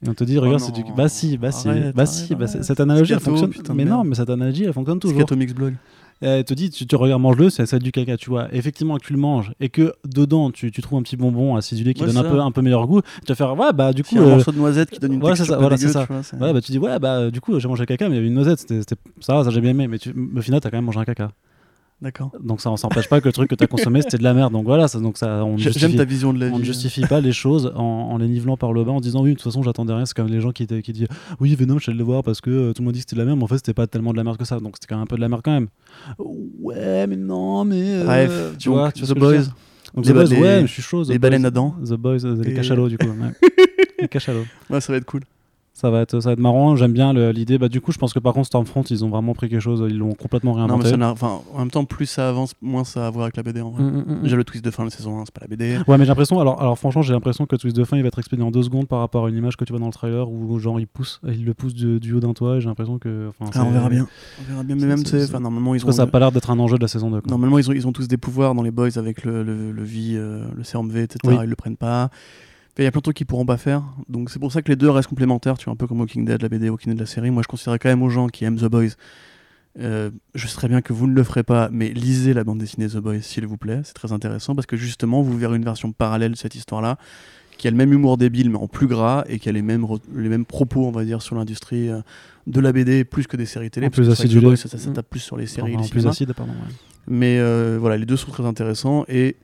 Et 0.05 0.09
on 0.09 0.15
te 0.15 0.25
dit, 0.25 0.39
regarde, 0.39 0.61
Oh 0.63 0.67
c'est 0.67 0.73
du. 0.73 0.83
non. 0.89 0.95
Bah 0.97 1.09
si, 1.09 1.39
bah 1.39 1.51
si, 1.53 1.69
Arrête, 1.69 1.95
bah 1.97 2.03
arrête, 2.03 2.09
si, 2.15 2.35
bah, 2.35 2.45
arrête. 2.49 2.63
cette 2.63 2.81
analogie, 2.81 3.13
elle 3.15 3.21
fonctionne. 3.21 3.51
putain 3.51 3.75
mais 3.75 3.85
non, 3.85 3.97
merde. 3.97 4.09
mais 4.09 4.15
cette 4.17 4.31
analogie, 4.31 4.65
elle 4.65 4.73
fonctionne 4.73 5.01
toujours. 5.01 5.19
Scato 5.19 5.37
Mix 5.37 5.53
Blog. 5.55 5.75
Elle 6.21 6.45
te 6.45 6.55
dit, 6.55 6.71
tu, 6.71 6.87
tu 6.87 6.97
regardes, 6.97 7.21
mange-le, 7.21 7.51
c'est 7.51 7.67
ça 7.67 7.79
du 7.79 7.91
caca, 7.91 8.17
tu 8.17 8.31
vois. 8.31 8.47
Effectivement, 8.55 8.97
que 8.97 9.05
tu 9.05 9.13
le 9.13 9.19
manges 9.19 9.53
et 9.61 9.69
que 9.69 9.93
dedans, 10.07 10.51
tu, 10.53 10.71
tu 10.71 10.81
trouves 10.81 10.99
un 10.99 11.03
petit 11.03 11.17
bonbon 11.17 11.57
acidulé 11.57 11.93
qui 11.93 12.03
Ouais, 12.03 12.07
donne 12.07 12.17
un 12.19 12.23
ça. 12.23 12.31
peu, 12.31 12.41
un 12.41 12.51
peu 12.53 12.63
meilleur 12.63 12.87
goût, 12.87 13.01
tu 13.03 13.27
vas 13.29 13.35
faire, 13.35 13.59
ouais, 13.59 13.73
bah 13.75 13.93
du 13.93 14.05
coup. 14.05 14.15
Y 14.15 14.19
a 14.19 14.23
un 14.23 14.25
euh, 14.27 14.31
morceau 14.37 14.53
de 14.53 14.57
noisette 14.59 14.91
qui 14.91 15.01
donne 15.01 15.15
une 15.15 15.21
voilà, 15.21 15.35
texture 15.37 15.55
ça, 15.55 15.61
voilà, 15.61 15.77
dégueu, 15.77 15.91
ça. 15.91 16.07
tu 16.07 16.37
vois, 16.37 16.53
bah 16.53 16.61
tu 16.61 16.71
dis, 16.73 16.79
ouais, 16.79 16.99
bah 16.99 17.31
du 17.31 17.41
coup, 17.41 17.59
j'ai 17.59 17.69
mangé 17.69 17.85
caca, 17.85 18.09
mais 18.09 18.15
il 18.15 18.17
y 18.17 18.19
avait 18.21 18.29
une 18.29 18.35
noisette, 18.35 18.61
c'était, 18.61 18.81
ça 19.21 19.43
ça 19.45 19.51
j'ai 19.51 19.61
bien 19.61 19.71
aimé, 19.73 19.89
mais 19.89 19.99
au 20.39 20.41
final, 20.41 20.61
t'as 20.61 20.71
quand 20.71 20.77
même 20.79 20.85
mangé 20.85 21.01
un 21.01 21.05
caca. 21.05 21.33
D'accord. 22.03 22.33
Donc 22.43 22.61
ça, 22.61 22.71
on 22.71 22.77
s'empêche 22.77 23.09
pas 23.09 23.21
que 23.21 23.27
le 23.27 23.33
truc 23.33 23.49
que 23.49 23.55
t'as 23.55 23.67
consommé, 23.67 24.03
c'était 24.03 24.19
de 24.19 24.23
la 24.25 24.35
merde. 24.35 24.53
Donc 24.53 24.65
voilà, 24.67 24.89
ça, 24.89 25.01
donc 25.01 25.17
ça, 25.17 25.45
on 25.45 25.57
justifie, 25.57 25.97
ta 25.97 26.05
vision 26.05 26.33
de 26.35 26.41
la 26.41 26.47
on 26.53 26.59
ne 26.59 26.65
justifie 26.65 27.01
pas 27.07 27.21
les 27.21 27.33
choses 27.33 27.73
en, 27.77 27.83
en 27.83 28.19
les 28.19 28.29
nivelant 28.29 28.57
par 28.59 28.73
le 28.73 28.85
bas, 28.85 28.93
en 28.93 29.01
disant, 29.01 29.23
oui, 29.23 29.31
de 29.31 29.35
toute 29.37 29.45
façon, 29.45 29.63
j'attendais 29.63 29.95
rien. 29.95 30.05
C'est 30.05 30.15
comme 30.15 30.27
les 30.29 30.41
gens 30.41 30.51
qui, 30.53 30.65
étaient- 30.65 30.83
qui 30.83 30.93
disent, 30.93 31.09
oui, 31.41 31.55
Venom, 31.55 31.79
je 31.79 31.85
suis 31.85 31.91
allé 31.91 31.99
le 31.99 32.05
voir 32.05 32.23
parce 32.23 32.41
que 32.43 32.51
euh, 32.51 32.73
tout 32.75 32.83
le 32.83 32.87
monde 32.87 32.95
dit 32.95 33.01
que 33.01 33.05
c'était 33.09 33.17
de 33.17 33.21
la 33.21 33.25
merde, 33.27 33.39
mais 33.39 33.45
en 33.45 33.49
fait, 33.49 33.57
c'était 33.57 33.73
pas 33.75 33.87
tellement 33.87 34.13
de 34.13 34.17
la 34.19 34.25
merde 34.25 34.37
que 34.37 34.45
ça. 34.45 34.59
Donc 34.61 34.75
c'était 34.77 34.87
quand 34.89 34.97
même 34.97 35.05
un 35.05 35.07
peu 35.07 35.17
de 35.17 35.21
la 35.23 35.29
merde 35.29 35.41
quand 35.45 35.53
même. 35.53 35.69
Ouais, 36.19 37.07
mais 37.07 37.17
non, 37.17 37.65
mais. 37.65 37.81
euh, 37.81 38.05
Bref, 38.05 38.57
tu 38.59 38.69
vois, 38.69 38.93
tu 38.93 39.05
The 39.05 39.15
Boys, 39.19 39.45
Donc 39.95 40.05
Les 40.05 40.11
The 40.13 40.15
Boys, 40.15 40.25
ba- 40.29 40.37
ouais, 40.37 40.61
les- 40.63 40.67
je 40.67 40.73
suis 40.73 40.83
chaud. 40.83 41.05
The 41.05 41.09
les 41.09 41.19
Boys. 41.19 41.31
baleines 41.31 41.47
à 41.47 41.51
dents. 41.51 41.75
The 41.85 41.95
Boys, 41.95 42.25
euh, 42.25 42.43
les 42.43 42.51
Et- 42.51 42.55
cachalots, 42.55 42.89
du 42.89 42.99
coup. 42.99 43.07
ouais. 43.07 43.33
les 44.01 44.09
cachalots. 44.09 44.45
Ouais, 44.69 44.81
ça 44.81 44.93
va 44.93 44.99
être 44.99 45.05
cool. 45.07 45.23
Ça 45.77 45.91
va 45.91 46.03
être, 46.03 46.21
ça 46.21 46.29
va 46.29 46.33
être 46.35 46.39
marrant. 46.39 46.77
J'aime 46.77 46.93
bien 46.93 47.13
l'idée. 47.33 47.59
Bah, 47.59 47.69
du 47.69 47.81
coup, 47.81 47.91
je 47.91 47.99
pense 47.99 48.13
que 48.15 48.21
par 48.21 48.33
contre, 48.33 48.47
Stormfront, 48.47 48.83
ils 48.83 49.05
ont 49.05 49.09
vraiment 49.09 49.35
pris 49.35 49.49
quelque 49.49 49.61
chose. 49.61 49.85
Ils 49.91 49.99
l'ont 49.99 50.13
complètement 50.15 50.53
Non, 50.53 50.59
mais 50.63 50.67
réinventé. 50.69 50.91
ça 50.91 50.97
n'a- 50.97 51.11
enfin, 51.11 51.41
en 51.53 51.59
même 51.59 51.71
temps, 51.73 51.85
plus 51.85 52.07
ça 52.07 52.29
avance, 52.29 52.55
moins 52.63 52.85
ça 52.85 53.03
a 53.05 53.07
à 53.09 53.11
voir 53.11 53.25
avec 53.25 53.37
la 53.37 53.43
BD 53.43 53.61
en 53.61 53.71
vrai. 53.71 53.83
Mm, 53.83 53.87
mm, 53.89 54.05
mm. 54.19 54.23
Déjà, 54.23 54.37
le 54.37 54.45
twist 54.45 54.65
de 54.65 54.71
fin 54.71 54.85
de 54.85 54.91
la 54.91 54.97
saison 54.97 55.19
1, 55.21 55.25
c'est 55.25 55.35
pas 55.35 55.41
la 55.41 55.49
BD. 55.49 55.77
Ouais, 55.89 55.99
mais 55.99 56.05
j'ai 56.05 56.11
l'impression. 56.11 56.39
Alors, 56.39 56.61
alors, 56.63 56.79
franchement, 56.79 57.03
j'ai 57.03 57.13
l'impression 57.13 57.45
que 57.45 57.57
le 57.57 57.59
twist 57.59 57.75
de 57.77 57.83
fin, 57.83 57.97
il 57.97 58.03
va 58.03 58.07
être 58.09 58.21
expédié 58.21 58.45
en 58.45 58.53
deux 58.53 58.63
secondes 58.63 58.87
par 58.87 59.01
rapport 59.01 59.27
à 59.27 59.29
une 59.29 59.37
image 59.37 59.57
que 59.57 59.65
tu 59.65 59.73
vois 59.73 59.81
dans 59.81 59.87
le 59.89 59.93
trailer 59.93 60.31
où 60.31 60.57
genre 60.61 60.79
il 60.79 60.87
pousse, 60.87 61.21
il 61.27 61.45
le 61.45 61.55
pousse 61.55 61.75
du, 61.75 61.99
du 61.99 62.13
haut 62.13 62.21
d'un 62.21 62.35
toit. 62.35 62.59
Et 62.59 62.61
j'ai 62.61 62.69
l'impression 62.69 62.99
que. 63.01 63.31
Ah, 63.41 63.65
on 63.65 63.71
verra 63.73 63.89
bien. 63.89 64.07
On 64.41 64.51
verra 64.53 64.63
bien. 64.63 64.77
Mais 64.77 64.87
même, 64.87 65.05
c'est- 65.05 65.25
enfin, 65.25 65.41
normalement, 65.41 65.75
ils 65.75 65.79
Parce 65.79 65.85
ont. 65.87 65.89
que 65.89 65.95
ça 65.97 66.03
a 66.05 66.07
pas 66.07 66.21
l'air 66.21 66.31
d'être 66.31 66.51
un 66.51 66.59
enjeu 66.61 66.77
de 66.77 66.83
la 66.83 66.89
saison 66.89 67.11
2. 67.11 67.21
quoi. 67.21 67.29
Normalement, 67.31 67.59
ils 67.59 67.69
ont, 67.69 67.73
ils 67.73 67.89
ont 67.89 67.93
tous 67.93 68.07
des 68.07 68.17
pouvoirs 68.17 68.55
dans 68.55 68.63
les 68.63 68.71
boys 68.71 68.97
avec 68.97 69.25
le, 69.25 69.43
le, 69.43 69.73
le 69.73 69.83
V, 69.83 70.13
euh, 70.15 70.45
le 70.57 70.63
sérum 70.63 70.89
V, 70.89 71.03
etc. 71.03 71.19
Oui. 71.25 71.35
Ils 71.43 71.51
le 71.51 71.57
prennent 71.57 71.77
pas. 71.77 72.11
Il 72.79 72.85
y 72.85 72.87
a 72.87 72.91
plein 72.91 72.99
de 72.99 73.03
trucs 73.03 73.17
qu'ils 73.17 73.27
pourront 73.27 73.47
pas 73.47 73.57
faire. 73.57 73.83
Donc 74.09 74.31
c'est 74.31 74.39
pour 74.41 74.51
ça 74.51 74.61
que 74.63 74.69
les 74.69 74.77
deux 74.77 74.91
restent 74.91 75.09
complémentaires. 75.09 75.57
Tu 75.59 75.67
vois, 75.67 75.75
un 75.75 75.77
peu 75.77 75.87
comme 75.87 76.01
Walking 76.01 76.25
Dead, 76.25 76.43
la 76.43 76.49
BD, 76.49 76.69
Walking 76.71 76.93
Dead, 76.93 77.01
la 77.01 77.07
série. 77.07 77.31
Moi, 77.31 77.43
je 77.43 77.49
considère 77.49 77.75
quand 77.79 77.89
même 77.89 78.03
aux 78.03 78.09
gens 78.11 78.27
qui 78.29 78.45
aiment 78.45 78.59
The 78.59 78.65
Boys. 78.67 78.89
euh, 79.81 80.11
je 80.35 80.47
serais 80.47 80.69
bien 80.69 80.83
que 80.83 80.93
vous 80.93 81.07
ne 81.07 81.15
le 81.15 81.23
ferez 81.25 81.43
pas, 81.43 81.69
mais 81.73 81.91
lisez 81.91 82.33
la 82.35 82.45
bande 82.45 82.59
dessinée 82.59 82.89
The 82.89 82.97
Boys, 82.99 83.21
s'il 83.23 83.47
vous 83.47 83.57
plaît. 83.57 83.81
C'est 83.85 83.95
très 83.95 84.13
intéressant 84.13 84.55
parce 84.55 84.67
que 84.67 84.77
justement, 84.77 85.23
vous 85.23 85.37
verrez 85.37 85.57
une 85.57 85.65
version 85.65 85.93
parallèle 85.93 86.33
de 86.33 86.37
cette 86.37 86.55
histoire-là, 86.55 86.99
qui 87.59 87.69
a 87.69 87.71
le 87.71 87.77
même 87.77 87.93
humour 87.93 88.17
débile, 88.17 88.51
mais 88.51 88.59
en 88.59 88.67
plus 88.67 88.89
gras, 88.89 89.25
et 89.29 89.39
qui 89.39 89.49
a 89.49 89.53
les 89.53 89.63
mêmes, 89.63 89.87
les 90.15 90.29
mêmes 90.29 90.45
propos, 90.45 90.85
on 90.87 90.91
va 90.91 91.05
dire, 91.05 91.23
sur 91.23 91.37
l'industrie 91.37 91.89
euh, 91.89 92.01
de 92.49 92.61
la 92.61 92.73
BD, 92.73 93.05
plus 93.05 93.27
que 93.29 93.37
des 93.37 93.47
séries 93.47 93.71
télé. 93.71 93.87
En 93.87 93.91
plus. 93.91 94.09
Boys, 94.41 94.57
ça, 94.57 94.69
ça, 94.69 94.79
ça 94.79 94.91
tape 94.91 95.09
plus 95.09 95.21
sur 95.21 95.37
les 95.37 95.47
séries 95.47 95.73
les 95.73 95.77
en 95.77 95.89
plus 95.89 96.07
acide, 96.09 96.33
pardon. 96.33 96.53
ouais. 96.53 96.75
Mais 97.07 97.39
euh, 97.39 97.79
voilà, 97.81 97.97
les 97.97 98.07
deux 98.07 98.17
sont 98.17 98.31
très 98.33 98.45
intéressants 98.45 99.05
et 99.09 99.37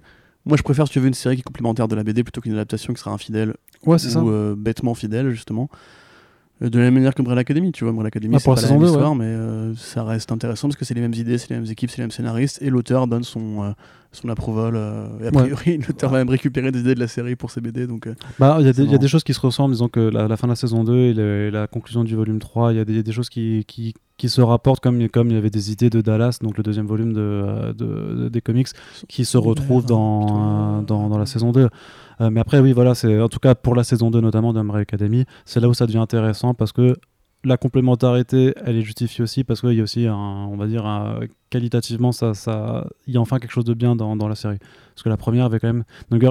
moi 0.46 0.56
je 0.56 0.62
préfère 0.62 0.86
si 0.86 0.92
tu 0.92 1.00
veux 1.00 1.08
une 1.08 1.14
série 1.14 1.36
qui 1.36 1.40
est 1.40 1.44
complémentaire 1.44 1.88
de 1.88 1.94
la 1.94 2.02
BD 2.04 2.22
plutôt 2.24 2.40
qu'une 2.40 2.52
adaptation 2.52 2.92
qui 2.94 3.00
sera 3.00 3.10
infidèle 3.12 3.54
Ouais, 3.84 3.98
c'est 3.98 4.10
ça. 4.10 4.22
ou 4.22 4.30
euh, 4.30 4.54
bêtement 4.56 4.94
fidèle 4.94 5.30
justement. 5.30 5.68
Euh, 6.62 6.68
De 6.70 6.78
la 6.78 6.84
même 6.84 6.94
manière 6.94 7.14
que 7.14 7.22
Umbrella 7.22 7.40
Academy, 7.40 7.72
tu 7.72 7.84
vois, 7.84 7.90
Umbrella 7.92 8.08
Academy 8.08 8.34
Ah, 8.36 8.38
c'est 8.38 8.44
pour 8.44 8.54
pas 8.54 8.60
la 8.60 8.68
même 8.68 8.78
saison 8.78 8.80
2, 8.84 8.90
histoire, 8.98 9.14
mais 9.14 9.24
euh, 9.24 9.74
ça 9.76 10.04
reste 10.04 10.30
intéressant 10.32 10.68
parce 10.68 10.76
que 10.76 10.84
c'est 10.84 10.94
les 10.94 11.00
mêmes 11.00 11.14
idées, 11.14 11.38
c'est 11.38 11.50
les 11.50 11.56
mêmes 11.56 11.70
équipes, 11.70 11.90
c'est 11.90 11.98
les 11.98 12.02
mêmes 12.04 12.10
scénaristes 12.10 12.60
et 12.62 12.68
l'auteur 12.70 13.06
donne 13.06 13.24
son 13.24 13.62
euh, 13.64 13.70
son 14.12 14.28
approval. 14.28 14.74
euh, 14.76 15.06
et 15.20 15.28
a 15.28 15.30
Ouais. 15.30 15.42
priori, 15.44 15.78
l'auteur 15.88 16.10
va 16.10 16.18
même 16.18 16.28
récupérer 16.28 16.72
des 16.72 16.80
idées 16.80 16.94
de 16.96 17.00
la 17.00 17.06
série 17.08 17.36
pour 17.36 17.50
ses 17.50 17.60
BD, 17.60 17.86
donc 17.86 18.08
Bah, 18.38 18.56
il 18.60 18.66
y, 18.66 18.68
a 18.68 18.98
des- 18.98 19.08
choses 19.08 19.22
qui 19.24 19.32
se 19.34 19.40
ressemblent, 19.40 19.72
disons 19.72 19.88
que 19.88 20.00
la, 20.00 20.26
la 20.28 20.36
fin 20.36 20.48
de 20.48 20.52
la 20.52 20.56
saison 20.56 20.82
2 20.84 20.94
et, 20.96 21.14
le- 21.14 21.46
et 21.46 21.50
la 21.50 21.66
conclusion 21.68 22.02
du 22.04 22.14
volume 22.16 22.40
3, 22.40 22.72
il 22.72 22.76
y 22.76 22.80
a 22.80 22.84
des, 22.84 23.12
choses 23.12 23.28
qui, 23.30 23.64
qui, 23.68 23.94
qui 24.18 24.28
se 24.28 24.40
rapportent 24.40 24.82
comme, 24.82 25.08
comme 25.08 25.28
il 25.28 25.34
y 25.34 25.38
avait 25.38 25.48
des 25.50 25.70
idées 25.72 25.90
de 25.90 26.00
Dallas, 26.00 26.38
donc 26.42 26.56
le 26.56 26.62
deuxième 26.64 26.86
volume 26.86 27.12
de, 27.12 27.72
de- 27.72 28.14
de- 28.24 28.28
des 28.28 28.40
comics, 28.40 28.66
qui 29.08 29.24
se 29.24 29.38
retrouvent 29.38 29.86
dans, 29.86 30.82
dans, 30.82 31.08
dans 31.08 31.18
la 31.18 31.26
saison 31.26 31.52
2. 31.52 31.68
Euh, 32.20 32.30
mais 32.30 32.40
après, 32.40 32.58
oui, 32.60 32.72
voilà, 32.72 32.94
c'est 32.94 33.20
en 33.20 33.28
tout 33.28 33.38
cas 33.38 33.54
pour 33.54 33.74
la 33.74 33.84
saison 33.84 34.10
2 34.10 34.20
notamment 34.20 34.52
d'Umbrella 34.52 34.82
Academy, 34.82 35.24
c'est 35.44 35.60
là 35.60 35.68
où 35.68 35.74
ça 35.74 35.86
devient 35.86 35.98
intéressant 35.98 36.54
parce 36.54 36.72
que 36.72 36.96
la 37.42 37.56
complémentarité, 37.56 38.52
elle 38.64 38.76
est 38.76 38.82
justifiée 38.82 39.22
aussi 39.22 39.44
parce 39.44 39.62
qu'il 39.62 39.72
y 39.72 39.80
a 39.80 39.82
aussi, 39.82 40.06
un, 40.06 40.14
on 40.14 40.56
va 40.56 40.66
dire, 40.66 40.84
qualitativement, 41.48 42.12
ça, 42.12 42.34
ça, 42.34 42.86
il 43.06 43.14
y 43.14 43.16
a 43.16 43.20
enfin 43.20 43.38
quelque 43.38 43.52
chose 43.52 43.64
de 43.64 43.72
bien 43.72 43.96
dans 43.96 44.28
la 44.28 44.34
série. 44.34 44.58
Parce 45.00 45.04
que 45.04 45.08
la 45.08 45.16
première 45.16 45.46
avait 45.46 45.58
quand 45.58 45.72
même. 45.72 45.84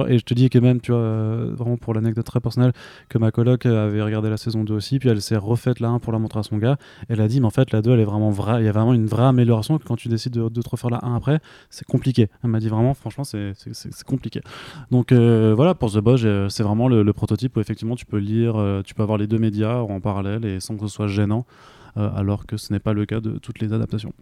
Et 0.08 0.18
je 0.18 0.24
te 0.24 0.32
dis 0.32 0.48
que 0.48 0.60
même, 0.60 0.80
tu 0.80 0.92
euh, 0.94 1.50
vraiment 1.56 1.76
pour 1.76 1.92
l'anecdote 1.92 2.24
très 2.24 2.38
personnelle, 2.38 2.72
que 3.08 3.18
ma 3.18 3.32
coloc 3.32 3.66
avait 3.66 4.00
regardé 4.00 4.30
la 4.30 4.36
saison 4.36 4.62
2 4.62 4.72
aussi, 4.72 5.00
puis 5.00 5.08
elle 5.08 5.20
s'est 5.20 5.36
refaite 5.36 5.80
la 5.80 5.88
1 5.88 5.98
pour 5.98 6.12
la 6.12 6.20
montrer 6.20 6.38
à 6.38 6.44
son 6.44 6.56
gars. 6.56 6.76
Elle 7.08 7.20
a 7.20 7.26
dit, 7.26 7.40
mais 7.40 7.46
en 7.46 7.50
fait, 7.50 7.72
la 7.72 7.82
2, 7.82 7.90
elle 7.90 7.98
est 7.98 8.04
vraiment 8.04 8.30
vraie. 8.30 8.62
Il 8.62 8.66
y 8.66 8.68
a 8.68 8.72
vraiment 8.72 8.94
une 8.94 9.06
vraie 9.06 9.24
amélioration 9.24 9.76
que 9.78 9.82
quand 9.82 9.96
tu 9.96 10.06
décides 10.06 10.34
de, 10.34 10.48
te 10.48 10.68
refaire 10.68 10.90
la 10.90 11.04
1 11.04 11.16
après, 11.16 11.40
c'est 11.68 11.84
compliqué. 11.84 12.28
Elle 12.44 12.50
m'a 12.50 12.60
dit 12.60 12.68
vraiment, 12.68 12.94
franchement, 12.94 13.24
c'est 13.24 13.54
compliqué. 14.06 14.40
Donc 14.92 15.10
euh, 15.10 15.52
voilà, 15.56 15.74
pour 15.74 15.90
The 15.90 15.98
Boys, 15.98 16.24
euh, 16.24 16.48
c'est 16.48 16.62
vraiment 16.62 16.86
le, 16.86 17.12
prototype 17.12 17.56
où 17.56 17.60
effectivement 17.60 17.96
tu 17.96 18.06
peux 18.06 18.18
lire, 18.18 18.54
euh, 18.56 18.82
tu 18.82 18.94
peux 18.94 19.02
avoir 19.02 19.18
les 19.18 19.26
deux 19.26 19.38
médias 19.38 19.78
en 19.78 19.98
parallèle 19.98 20.44
et 20.44 20.60
sans 20.60 20.76
que 20.76 20.86
ce 20.86 20.94
soit 20.94 21.08
gênant. 21.08 21.44
Euh, 21.96 22.08
alors 22.14 22.46
que 22.46 22.56
ce 22.56 22.72
n'est 22.72 22.78
pas 22.78 22.92
le 22.92 23.06
cas 23.06 23.20
de 23.20 23.32
toutes 23.38 23.60
les 23.60 23.72
adaptations. 23.72 24.12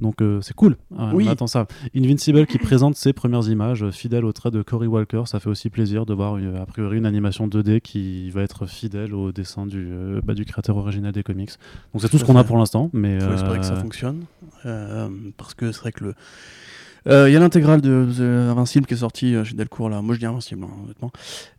Donc 0.00 0.20
euh, 0.22 0.40
c'est 0.40 0.54
cool, 0.54 0.76
Oui. 1.12 1.24
on 1.28 1.30
attend 1.32 1.46
ça. 1.46 1.66
Invincible 1.96 2.46
qui 2.46 2.58
présente 2.58 2.96
ses 2.96 3.12
premières 3.12 3.48
images 3.48 3.82
euh, 3.82 3.90
fidèles 3.90 4.24
au 4.24 4.32
trait 4.32 4.50
de 4.50 4.62
Cory 4.62 4.86
Walker, 4.86 5.22
ça 5.26 5.40
fait 5.40 5.50
aussi 5.50 5.70
plaisir 5.70 6.06
de 6.06 6.14
voir 6.14 6.36
a 6.60 6.66
priori 6.66 6.98
une 6.98 7.06
animation 7.06 7.48
2D 7.48 7.80
qui 7.80 8.30
va 8.30 8.42
être 8.42 8.66
fidèle 8.66 9.14
au 9.14 9.32
dessin 9.32 9.66
du, 9.66 9.88
bah, 10.24 10.34
du 10.34 10.44
créateur 10.44 10.76
original 10.76 11.12
des 11.12 11.22
comics. 11.22 11.50
Donc 11.92 12.02
c'est 12.02 12.08
tout 12.08 12.18
ce 12.18 12.24
qu'on 12.24 12.36
a 12.36 12.44
pour 12.44 12.56
l'instant, 12.56 12.90
mais 12.92 13.14
il 13.16 13.20
faut 13.20 13.32
espérer 13.32 13.58
que 13.58 13.64
ça 13.66 13.76
fonctionne. 13.76 14.24
Parce 15.36 15.54
que 15.54 15.72
c'est 15.72 15.80
vrai 15.80 15.92
que 15.92 16.04
le. 16.04 16.14
Euh, 17.06 17.30
Il 17.30 17.32
y 17.32 17.36
a 17.36 17.40
l'intégrale 17.40 17.80
de, 17.80 18.06
de 18.18 18.24
Invincible 18.50 18.84
qui 18.86 18.92
est 18.94 18.98
sortie 18.98 19.34
chez 19.44 19.54
Delcourt 19.54 19.88
là. 19.88 20.02
Moi 20.02 20.14
je 20.14 20.20
dis 20.20 20.26
Invincible 20.26 20.64
hein, 20.64 20.68
honnêtement. 20.84 21.10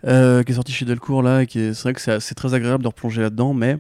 Euh, 0.05 0.43
qui 0.43 0.51
est 0.51 0.55
sortie 0.55 0.71
chez 0.71 0.85
Delcourt 0.85 1.23
là. 1.23 1.41
et 1.43 1.47
qui 1.47 1.59
est- 1.59 1.73
C'est 1.73 1.83
vrai 1.83 1.93
que 1.93 2.01
c'est 2.01 2.19
c'est 2.19 2.35
très 2.35 2.53
agréable 2.53 2.83
de 2.83 2.87
replonger 2.87 3.21
là-dedans, 3.23 3.53
mais 3.53 3.77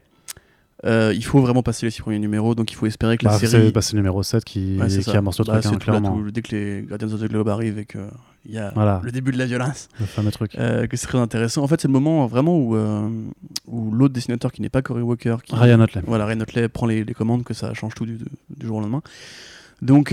euh, 0.85 1.11
il 1.15 1.23
faut 1.23 1.39
vraiment 1.41 1.61
passer 1.63 1.85
les 1.85 1.91
six 1.91 2.01
premiers 2.01 2.19
numéros. 2.19 2.55
Donc 2.55 2.71
il 2.71 2.75
faut 2.75 2.85
espérer 2.87 3.17
que 3.17 3.25
la 3.25 3.31
bah, 3.31 3.37
série. 3.37 3.51
c'est 3.67 3.71
bah, 3.71 3.81
le 3.93 3.97
numéro 3.97 4.23
7 4.23 4.43
qui, 4.43 4.77
Ouais, 4.79 4.87
qui 4.87 5.09
amorce 5.17 5.39
le 5.39 5.45
Bah, 5.45 5.59
truc, 5.59 5.73
hein, 5.73 5.77
clairement. 5.77 6.17
tout- 6.17 6.31
dès 6.31 6.41
que 6.41 6.55
les 6.55 6.81
Guardians 6.83 7.13
of 7.13 7.19
the 7.21 7.25
Globe 7.29 7.49
arrivent 7.49 7.77
et 7.79 7.85
qu'il 7.85 8.01
y 8.49 8.57
a 8.57 8.71
Voilà, 8.73 8.99
le 9.03 9.11
début 9.11 9.31
de 9.31 9.37
la 9.37 9.45
violence, 9.45 9.89
le 9.99 10.05
fameux 10.05 10.31
truc. 10.31 10.55
euh, 10.57 10.87
que 10.87 10.97
c'est 10.97 11.07
très 11.07 11.19
intéressant. 11.19 11.61
En 11.63 11.67
fait, 11.67 11.79
c'est 11.81 11.87
le 11.87 11.93
moment 11.93 12.25
vraiment 12.27 12.57
où, 12.57 12.75
euh, 12.75 13.07
où 13.67 13.91
l'autre 13.91 14.13
dessinateur 14.13 14.51
qui 14.51 14.61
n'est 14.61 14.69
pas 14.69 14.81
Cory 14.81 15.01
Walker, 15.03 15.37
qui, 15.43 15.53
Ryan 15.55 15.79
Otley. 15.81 16.01
voilà, 16.07 16.25
Ryan 16.25 16.39
Otley 16.41 16.67
prend 16.67 16.87
les, 16.87 17.03
les 17.03 17.13
commandes, 17.13 17.43
que 17.43 17.53
ça 17.53 17.73
change 17.73 17.93
tout 17.93 18.05
du, 18.05 18.17
du 18.57 18.65
jour 18.65 18.77
au 18.77 18.81
lendemain. 18.81 19.01
Donc, 19.83 20.09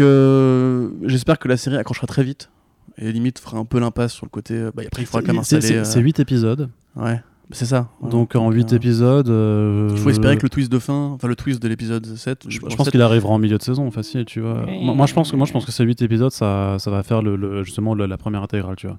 j'espère 1.08 1.38
que 1.38 1.48
la 1.48 1.56
série 1.56 1.76
accrochera 1.76 2.06
très 2.06 2.22
vite 2.24 2.50
et 2.98 3.12
limite 3.12 3.38
fera 3.38 3.58
un 3.58 3.64
peu 3.64 3.78
l'impasse 3.78 4.12
sur 4.12 4.26
le 4.26 4.30
côté. 4.30 4.58
Bah, 4.74 4.82
après, 4.86 5.02
il 5.02 5.06
faudra 5.06 5.20
quand 5.22 5.32
même 5.32 5.38
installer. 5.40 5.84
C'est 5.84 5.98
euh, 5.98 6.00
8 6.02 6.20
épisodes, 6.20 6.68
Ouais, 6.96 7.20
c'est 7.50 7.64
ça. 7.66 7.88
Voilà. 8.00 8.12
donc 8.12 8.34
en 8.36 8.50
8 8.50 8.72
euh, 8.72 8.76
épisodes. 8.76 9.28
euh, 9.28 9.88
Il 9.92 9.98
faut 9.98 10.10
espérer 10.10 10.36
que 10.36 10.42
le 10.42 10.48
twist 10.50 10.70
de 10.70 10.78
fin, 10.78 11.12
enfin 11.14 11.28
le 11.28 11.36
twist 11.36 11.62
de 11.62 11.68
l'épisode 11.68 12.04
7. 12.06 12.44
Je, 12.48 12.58
pense 12.60 12.74
7, 12.76 12.90
qu'il 12.90 13.02
arrivera 13.02 13.32
en 13.32 13.38
milieu 13.38 13.56
de 13.58 13.62
saison, 13.62 13.90
facile, 13.90 14.24
tu 14.24 14.40
vois. 14.40 14.66
Moi, 14.66 14.94
moi, 14.94 15.06
je 15.06 15.14
pense 15.14 15.30
que 15.30 15.36
moi, 15.36 15.46
je 15.46 15.52
pense 15.52 15.64
que 15.64 15.72
ces 15.72 15.84
8 15.84 16.02
épisodes, 16.02 16.30
ça, 16.32 16.76
ça 16.78 16.90
va 16.90 17.02
faire 17.02 17.22
le, 17.22 17.36
le- 17.36 17.62
justement 17.64 17.94
le- 17.94 18.06
la 18.06 18.16
première 18.18 18.42
intégrale, 18.42 18.76
tu 18.76 18.86
vois. 18.86 18.98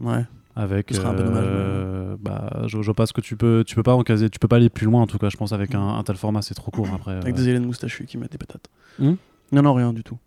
Ouais. 0.00 0.24
Avec, 0.56 0.88
Ce 0.90 0.96
serait 0.96 1.08
un 1.08 1.14
peu 1.14 1.22
dommage, 1.22 1.44
euh, 1.46 2.16
bah, 2.20 2.62
je, 2.66 2.78
je 2.80 2.84
vois 2.84 2.94
pas 2.94 3.06
ce 3.06 3.12
que 3.12 3.20
tu 3.20 3.36
peux, 3.36 3.62
tu 3.66 3.74
peux 3.76 3.82
pas 3.84 3.94
en 3.94 4.02
caser, 4.02 4.28
tu 4.30 4.38
peux 4.40 4.48
pas 4.48 4.56
aller 4.56 4.68
plus 4.68 4.84
loin 4.86 5.00
en 5.02 5.06
tout 5.06 5.16
cas. 5.18 5.28
Je 5.28 5.36
pense 5.36 5.52
avec 5.52 5.74
un, 5.74 5.80
un 5.96 6.02
tel 6.02 6.16
format, 6.16 6.42
c'est 6.42 6.54
trop 6.54 6.70
court 6.70 6.88
après. 6.94 7.12
Avec 7.16 7.34
euh. 7.34 7.36
des 7.36 7.48
aliens 7.48 7.60
moustachus 7.60 8.06
qui 8.06 8.18
mettent 8.18 8.32
des 8.32 8.38
patates. 8.38 8.68
Hmm 8.98 9.14
non, 9.52 9.62
non, 9.62 9.74
rien 9.74 9.92
du 9.92 10.02
tout. 10.04 10.18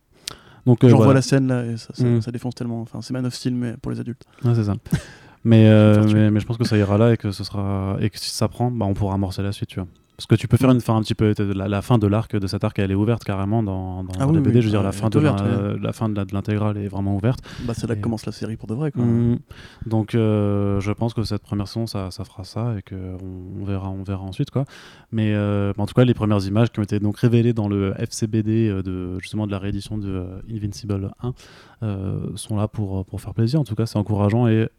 Donc, 0.66 0.84
euh, 0.84 0.89
J'en 0.89 0.95
vois 0.97 1.05
voilà. 1.07 1.18
la 1.18 1.22
scène 1.22 1.47
là 1.47 1.66
et 1.66 1.76
ça, 1.78 1.93
ça, 1.93 2.03
Mm. 2.05 2.22
ça 2.22 2.32
défonce 2.32 2.55
tellement. 2.55 2.82
Enfin, 2.82 3.01
c'est 3.01 3.14
Man 3.14 3.26
of 3.26 3.34
Steel, 3.34 3.53
mais 3.53 3.76
pour 3.82 3.91
les 3.91 3.99
adultes. 3.99 4.24
Ouais, 4.45 4.55
c'est 4.55 4.64
ça. 4.64 4.76
Mais, 5.43 5.67
euh, 5.67 6.03
mais, 6.13 6.31
mais 6.31 6.39
je 6.39 6.45
pense 6.45 6.57
que 6.57 6.63
ça 6.63 6.77
ira 6.77 6.97
là 6.97 7.13
et 7.13 7.17
que 7.17 7.31
ce 7.31 7.43
sera 7.43 7.97
et 7.99 8.09
que 8.09 8.17
si 8.19 8.29
ça 8.29 8.47
prend, 8.47 8.71
bah, 8.71 8.85
on 8.85 8.93
pourra 8.93 9.15
amorcer 9.15 9.43
la 9.43 9.51
suite, 9.51 9.69
tu 9.69 9.79
vois. 9.79 9.87
Parce 10.15 10.27
que 10.27 10.35
tu 10.35 10.47
peux 10.47 10.57
faire 10.57 10.69
une 10.69 10.79
fin 10.79 10.95
un 10.95 11.01
petit 11.01 11.15
peu 11.15 11.33
la, 11.39 11.67
la 11.67 11.81
fin 11.81 11.97
de 11.97 12.05
l'arc 12.05 12.35
de 12.35 12.45
cet 12.45 12.63
arc, 12.63 12.77
elle 12.77 12.91
est 12.91 12.95
ouverte 12.95 13.23
carrément 13.23 13.63
dans, 13.63 14.03
dans 14.03 14.13
Ah 14.19 14.27
oui, 14.27 14.37
BD. 14.39 14.57
oui, 14.57 14.61
je 14.61 14.67
veux 14.67 14.71
dire, 14.71 14.81
ah, 14.81 14.83
la 14.83 14.91
fin 14.91 15.09
de 15.09 15.17
ouverte, 15.17 15.41
la, 15.41 15.73
la 15.75 15.91
fin 15.91 16.07
de 16.07 16.23
l'intégrale 16.31 16.77
est 16.77 16.87
vraiment 16.87 17.15
ouverte. 17.15 17.39
Bah, 17.65 17.73
c'est 17.75 17.87
là 17.87 17.95
que 17.95 18.01
commence 18.01 18.25
la 18.27 18.31
série 18.31 18.55
pour 18.55 18.67
de 18.67 18.75
vrai. 18.75 18.91
Quoi. 18.91 19.03
Mm. 19.03 19.39
Donc, 19.87 20.13
euh, 20.13 20.79
je 20.79 20.91
pense 20.91 21.15
que 21.15 21.23
cette 21.23 21.41
première 21.41 21.67
saison, 21.67 21.87
ça, 21.87 22.11
ça 22.11 22.23
fera 22.25 22.43
ça 22.43 22.75
et 22.77 22.83
que 22.83 22.95
on, 22.95 23.65
verra, 23.65 23.89
on 23.89 24.03
verra 24.03 24.21
ensuite, 24.21 24.51
quoi. 24.51 24.65
Mais 25.11 25.33
euh, 25.33 25.73
en 25.79 25.87
tout 25.87 25.95
cas, 25.95 26.05
les 26.05 26.13
premières 26.13 26.45
images 26.45 26.71
qui 26.71 26.79
ont 26.79 26.83
été 26.83 26.99
donc 26.99 27.17
révélées 27.17 27.53
dans 27.53 27.67
le 27.67 27.95
FCBD 27.97 28.69
euh, 28.69 28.83
de 28.83 29.19
justement 29.19 29.47
de 29.47 29.51
la 29.51 29.59
réédition 29.59 29.97
de 29.97 30.09
euh, 30.09 30.41
Invincible 30.49 31.11
1 31.23 31.33
euh, 31.81 32.19
sont 32.35 32.55
là 32.55 32.67
pour 32.67 33.03
pour 33.05 33.19
faire 33.19 33.33
plaisir. 33.33 33.59
En 33.59 33.63
tout 33.63 33.75
cas, 33.75 33.87
c'est 33.87 33.97
encourageant 33.97 34.47
et 34.47 34.69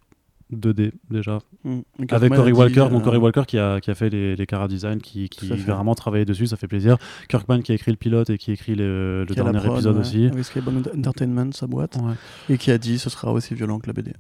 2D 0.53 0.93
déjà 1.11 1.39
Mm. 1.65 1.81
Avec 2.11 2.33
a 2.33 2.45
dit, 2.45 2.53
Walker, 2.53 2.81
euh, 2.81 2.89
donc 2.91 3.05
Cory 3.05 3.17
Walker 3.17 3.43
qui 3.47 3.59
a, 3.59 3.81
qui 3.81 3.91
a 3.91 3.95
fait 3.95 4.11
les, 4.11 4.37
les 4.37 4.47
Cara 4.47 4.69
Design, 4.69 5.01
qui, 5.01 5.31
qui 5.31 5.51
à 5.51 5.57
vraiment 5.57 5.95
travailler 5.95 6.27
dessus, 6.27 6.47
ça 6.47 6.57
fait 6.57 6.69
plaisir. 6.69 6.99
Kirkman 7.29 7.63
qui 7.63 7.73
a 7.73 7.75
écrit 7.75 7.91
le 7.91 7.97
pilote 7.97 8.29
et 8.29 8.37
qui 8.37 8.53
écrit 8.53 8.75
le, 8.75 9.25
le 9.27 9.35
qui 9.35 9.41
a 9.41 9.45
dernier 9.45 9.61
prod, 9.61 9.73
épisode 9.73 9.95
ouais, 9.97 10.01
aussi. 10.03 10.27
Avec 10.27 10.45
Skybound 10.45 10.91
Entertainment, 10.99 11.53
sa 11.53 11.67
boîte. 11.67 11.97
Ouais. 11.97 12.55
Et 12.55 12.59
qui 12.59 12.71
a 12.71 12.77
dit 12.77 12.99
ce 12.99 13.09
sera 13.09 13.33
aussi 13.33 13.55
violent 13.55 13.79
que 13.79 13.87
la 13.87 13.95
BD. 13.95 14.13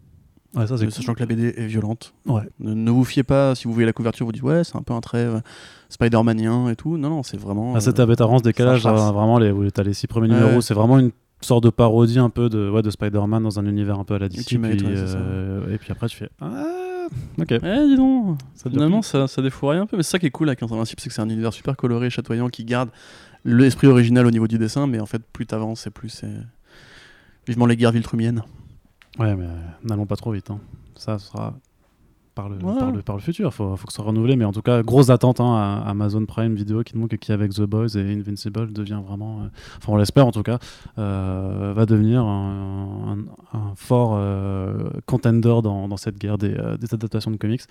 Ouais, 0.56 0.66
ça 0.66 0.78
c'est 0.78 0.88
Sachant 0.90 1.14
que 1.14 1.20
la 1.20 1.26
BD 1.26 1.52
est 1.56 1.66
violente. 1.66 2.14
Ouais. 2.26 2.42
Ne, 2.60 2.74
ne 2.74 2.90
vous 2.90 3.04
fiez 3.04 3.24
pas, 3.24 3.54
si 3.54 3.64
vous 3.64 3.72
voyez 3.72 3.86
la 3.86 3.92
couverture, 3.92 4.24
vous 4.24 4.32
dites 4.32 4.42
ouais, 4.42 4.62
c'est 4.64 4.76
un 4.76 4.82
peu 4.82 4.94
un 4.94 5.00
trait 5.00 5.18
euh, 5.18 5.40
Spider-Manien 5.88 6.68
et 6.70 6.76
tout. 6.76 6.96
Non, 6.96 7.10
non, 7.10 7.22
c'est 7.22 7.36
vraiment. 7.36 7.74
Ah, 7.74 7.80
cette 7.80 7.98
euh, 7.98 8.04
aberrance 8.04 8.42
décalage, 8.42 8.86
euh, 8.86 8.90
vraiment, 8.90 9.38
les, 9.38 9.50
où 9.50 9.68
t'as 9.70 9.82
les 9.82 9.94
six 9.94 10.06
premiers 10.06 10.28
Ouais. 10.28 10.40
numéros, 10.40 10.60
c'est 10.60 10.74
vraiment 10.74 10.98
une 10.98 11.10
sorte 11.44 11.64
de 11.64 11.70
parodie 11.70 12.18
un 12.18 12.30
peu 12.30 12.48
de, 12.48 12.68
ouais, 12.68 12.82
de 12.82 12.90
Spider-Man 12.90 13.42
dans 13.42 13.58
un 13.58 13.66
univers 13.66 13.98
un 13.98 14.04
peu 14.04 14.14
à 14.14 14.18
la 14.18 14.28
DC. 14.28 14.38
Ultimate, 14.40 14.76
puis, 14.76 14.86
ouais, 14.86 14.92
euh, 14.96 15.72
et 15.74 15.78
puis 15.78 15.92
après, 15.92 16.08
tu 16.08 16.16
fais 16.16 16.28
Ah, 16.40 17.06
ok. 17.38 17.52
Eh, 17.52 17.58
dis 17.88 17.96
donc 17.96 18.38
Ça 18.54 18.68
Finalement, 18.70 19.02
ça, 19.02 19.26
ça 19.28 19.40
défouraille 19.42 19.78
un 19.78 19.86
peu, 19.86 19.96
mais 19.96 20.02
c'est 20.02 20.12
ça 20.12 20.18
qui 20.18 20.26
est 20.26 20.30
cool 20.30 20.48
avec 20.48 20.62
Invincible, 20.62 21.00
c'est 21.00 21.08
que 21.08 21.14
c'est 21.14 21.22
un 21.22 21.28
univers 21.28 21.52
super 21.52 21.76
coloré, 21.76 22.10
chatoyant, 22.10 22.48
qui 22.48 22.64
garde 22.64 22.90
l'esprit 23.44 23.86
original 23.86 24.26
au 24.26 24.30
niveau 24.30 24.48
du 24.48 24.58
dessin, 24.58 24.86
mais 24.86 25.00
en 25.00 25.06
fait, 25.06 25.22
plus 25.32 25.46
t'avances 25.46 25.86
et 25.86 25.90
plus 25.90 26.08
c'est. 26.08 26.30
Vivement 27.46 27.66
les 27.66 27.76
guerres 27.76 27.92
viltrumiennes. 27.92 28.42
Ouais, 29.18 29.34
mais 29.36 29.44
euh, 29.44 29.56
n'allons 29.84 30.06
pas 30.06 30.16
trop 30.16 30.32
vite. 30.32 30.50
hein. 30.50 30.58
Ça 30.96 31.18
sera 31.18 31.54
par 32.34 32.48
le, 32.48 32.56
Ouais. 32.56 32.78
par 32.78 32.90
le, 32.90 33.02
par 33.02 33.16
le 33.16 33.22
futur. 33.22 33.48
Il 33.48 33.52
faut, 33.52 33.76
faut 33.76 33.86
que 33.86 33.92
ce 33.92 33.96
soit 33.96 34.04
renouvelé. 34.04 34.36
Mais 34.36 34.44
en 34.44 34.52
tout 34.52 34.62
cas, 34.62 34.82
grosse 34.82 35.10
attente 35.10 35.40
hein, 35.40 35.54
à 35.84 35.88
Amazon 35.90 36.24
Prime 36.26 36.54
Video 36.54 36.82
qui 36.82 36.96
montre 36.96 37.16
qui, 37.16 37.32
avec 37.32 37.52
The 37.52 37.62
Boys 37.62 37.96
et 37.96 38.12
Invincible, 38.14 38.72
devient 38.72 39.00
vraiment. 39.06 39.40
euh, 39.42 39.48
Enfin, 39.78 39.92
on 39.92 39.96
l'espère 39.96 40.26
en 40.26 40.32
tout 40.32 40.42
cas, 40.42 40.58
euh, 40.98 41.72
va 41.74 41.86
devenir 41.86 42.22
un, 42.24 43.16
un- 43.54 43.58
un 43.58 43.72
fort 43.76 44.14
euh, 44.16 44.90
contender 45.06 45.60
dans, 45.62 45.88
dans 45.88 45.96
cette 45.96 46.18
guerre 46.18 46.38
des, 46.38 46.54
des 46.80 46.92
adaptations 46.94 47.30
de 47.30 47.36
comics. 47.36 47.62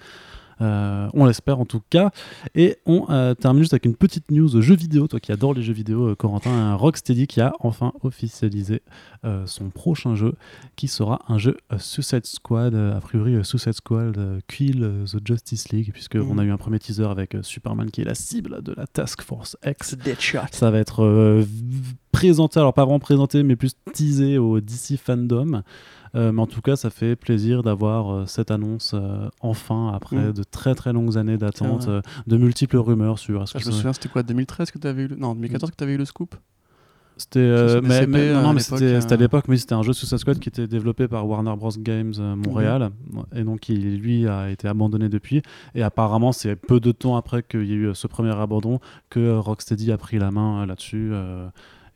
Euh, 0.62 1.08
on 1.14 1.26
l'espère 1.26 1.60
en 1.60 1.66
tout 1.66 1.82
cas. 1.90 2.12
Et 2.56 2.78
on 2.86 3.06
euh, 3.10 3.34
termine 3.34 3.64
juste 3.64 3.74
avec 3.74 3.86
une 3.86 3.96
petite 3.96 4.32
news 4.32 4.62
jeux 4.62 4.76
vidéo. 4.76 5.08
Toi 5.08 5.20
qui 5.20 5.32
adore 5.32 5.54
les 5.54 5.64
jeux 5.64 5.74
vidéo, 5.74 6.10
euh, 6.10 6.16
Corentin, 6.16 6.76
Rocksteady 6.76 7.28
qui 7.28 7.42
a 7.42 7.54
enfin 7.60 7.94
officialisé 8.02 8.82
son 9.46 9.70
prochain 9.70 10.16
jeu 10.16 10.34
qui 10.76 10.90
sera 10.90 11.22
un 11.30 11.38
jeu 11.38 11.56
Suicide 11.78 12.26
Squad, 12.26 12.76
a 12.76 13.00
priori 13.00 13.38
Suicide 13.46 13.72
Squad 13.74 14.20
Kill 14.50 15.06
the 15.06 15.26
Justice 15.26 15.70
League, 15.70 15.92
puisque 15.94 16.16
Mhm. 16.16 16.30
on 16.30 16.38
a 16.40 16.44
eu 16.44 16.52
un 16.52 16.58
premier 16.58 16.78
teaser 16.80 17.06
avec 17.06 17.38
Superman 17.42 17.90
qui 17.90 18.02
est 18.02 18.06
la 18.06 18.16
cible 18.16 18.62
de 18.62 18.74
la 18.76 18.86
Task 18.86 19.22
Force 19.22 19.56
X. 19.66 19.96
Deadshot. 19.96 20.40
Ça 20.52 20.72
va 20.72 20.80
être 20.80 21.46
présenté, 22.12 22.60
alors 22.60 22.74
pas 22.74 22.84
vraiment 22.84 23.00
présenté, 23.00 23.44
mais 23.44 23.56
plus 23.56 23.74
teasé 23.94 24.38
au 24.38 24.60
DC 24.60 24.98
Fandom. 24.98 25.64
Euh, 26.16 26.32
mais 26.32 26.42
en 26.42 26.48
tout 26.48 26.62
cas, 26.62 26.76
ça 26.76 26.90
fait 26.90 27.16
plaisir 27.16 27.64
d'avoir 27.64 28.12
euh, 28.14 28.26
cette 28.28 28.52
annonce 28.52 28.92
euh, 28.94 29.28
enfin, 29.42 29.92
après 29.96 30.18
Mhm. 30.18 30.34
de 30.34 30.44
très 30.44 30.76
très 30.76 30.94
longues 30.94 31.18
années 31.18 31.38
d'attente, 31.38 31.90
de 32.28 32.38
multiples 32.38 32.78
rumeurs 32.78 33.18
sur. 33.20 33.42
Ah, 33.42 33.46
je 33.60 33.66
me 33.68 33.72
souviens, 33.72 33.94
c'était 33.94 34.10
quoi 34.10 34.22
2013 34.24 34.70
que 34.72 34.78
tu 34.78 34.88
avais 34.88 35.04
eu 35.04 35.08
le... 35.08 35.16
Non, 35.16 35.34
2014 35.34 35.72
que 35.72 35.76
tu 35.76 35.84
avais 35.84 35.94
eu 35.94 35.98
le 35.98 36.06
scoop? 36.06 36.36
C'était 37.16 37.40
euh, 37.40 37.80
mais, 37.84 38.00
CP, 38.02 38.08
mais- 38.12 38.34
non, 38.34 38.40
à 38.40 38.42
non, 38.42 38.54
mais 38.54 38.60
l'époque, 38.62 38.80
c'était 38.80 39.14
à 39.14 39.18
l'époque, 39.18 39.46
mais 39.48 39.58
c'était 39.58 39.74
un 39.76 39.84
jeu 39.84 39.94
Suicide 39.94 40.18
Squad 40.18 40.40
qui 40.40 40.50
était 40.50 40.66
développé 40.66 41.08
par 41.08 41.28
Warner 41.28 41.56
Bros 41.56 41.70
Games 41.78 42.14
euh, 42.18 42.36
Montréal 42.36 42.90
et 43.36 43.44
donc 43.44 43.60
qui 43.60 43.76
lui 43.76 44.28
a 44.28 44.50
été 44.50 44.68
abandonné 44.68 45.10
depuis. 45.10 45.44
Et 45.76 45.84
apparemment, 45.84 46.32
c'est 46.32 46.56
peu 46.56 46.80
de 46.80 46.92
temps 46.92 47.16
après 47.16 47.44
qu'il 47.44 47.66
y 47.66 47.72
a 47.72 47.76
eu 47.76 47.92
ce 47.94 48.08
premier 48.08 48.32
abandon 48.36 48.80
que 49.12 49.32
Rocksteady 49.38 49.92
a 49.92 49.98
pris 50.00 50.18
la 50.18 50.32
main 50.32 50.66
là-dessus. 50.66 51.12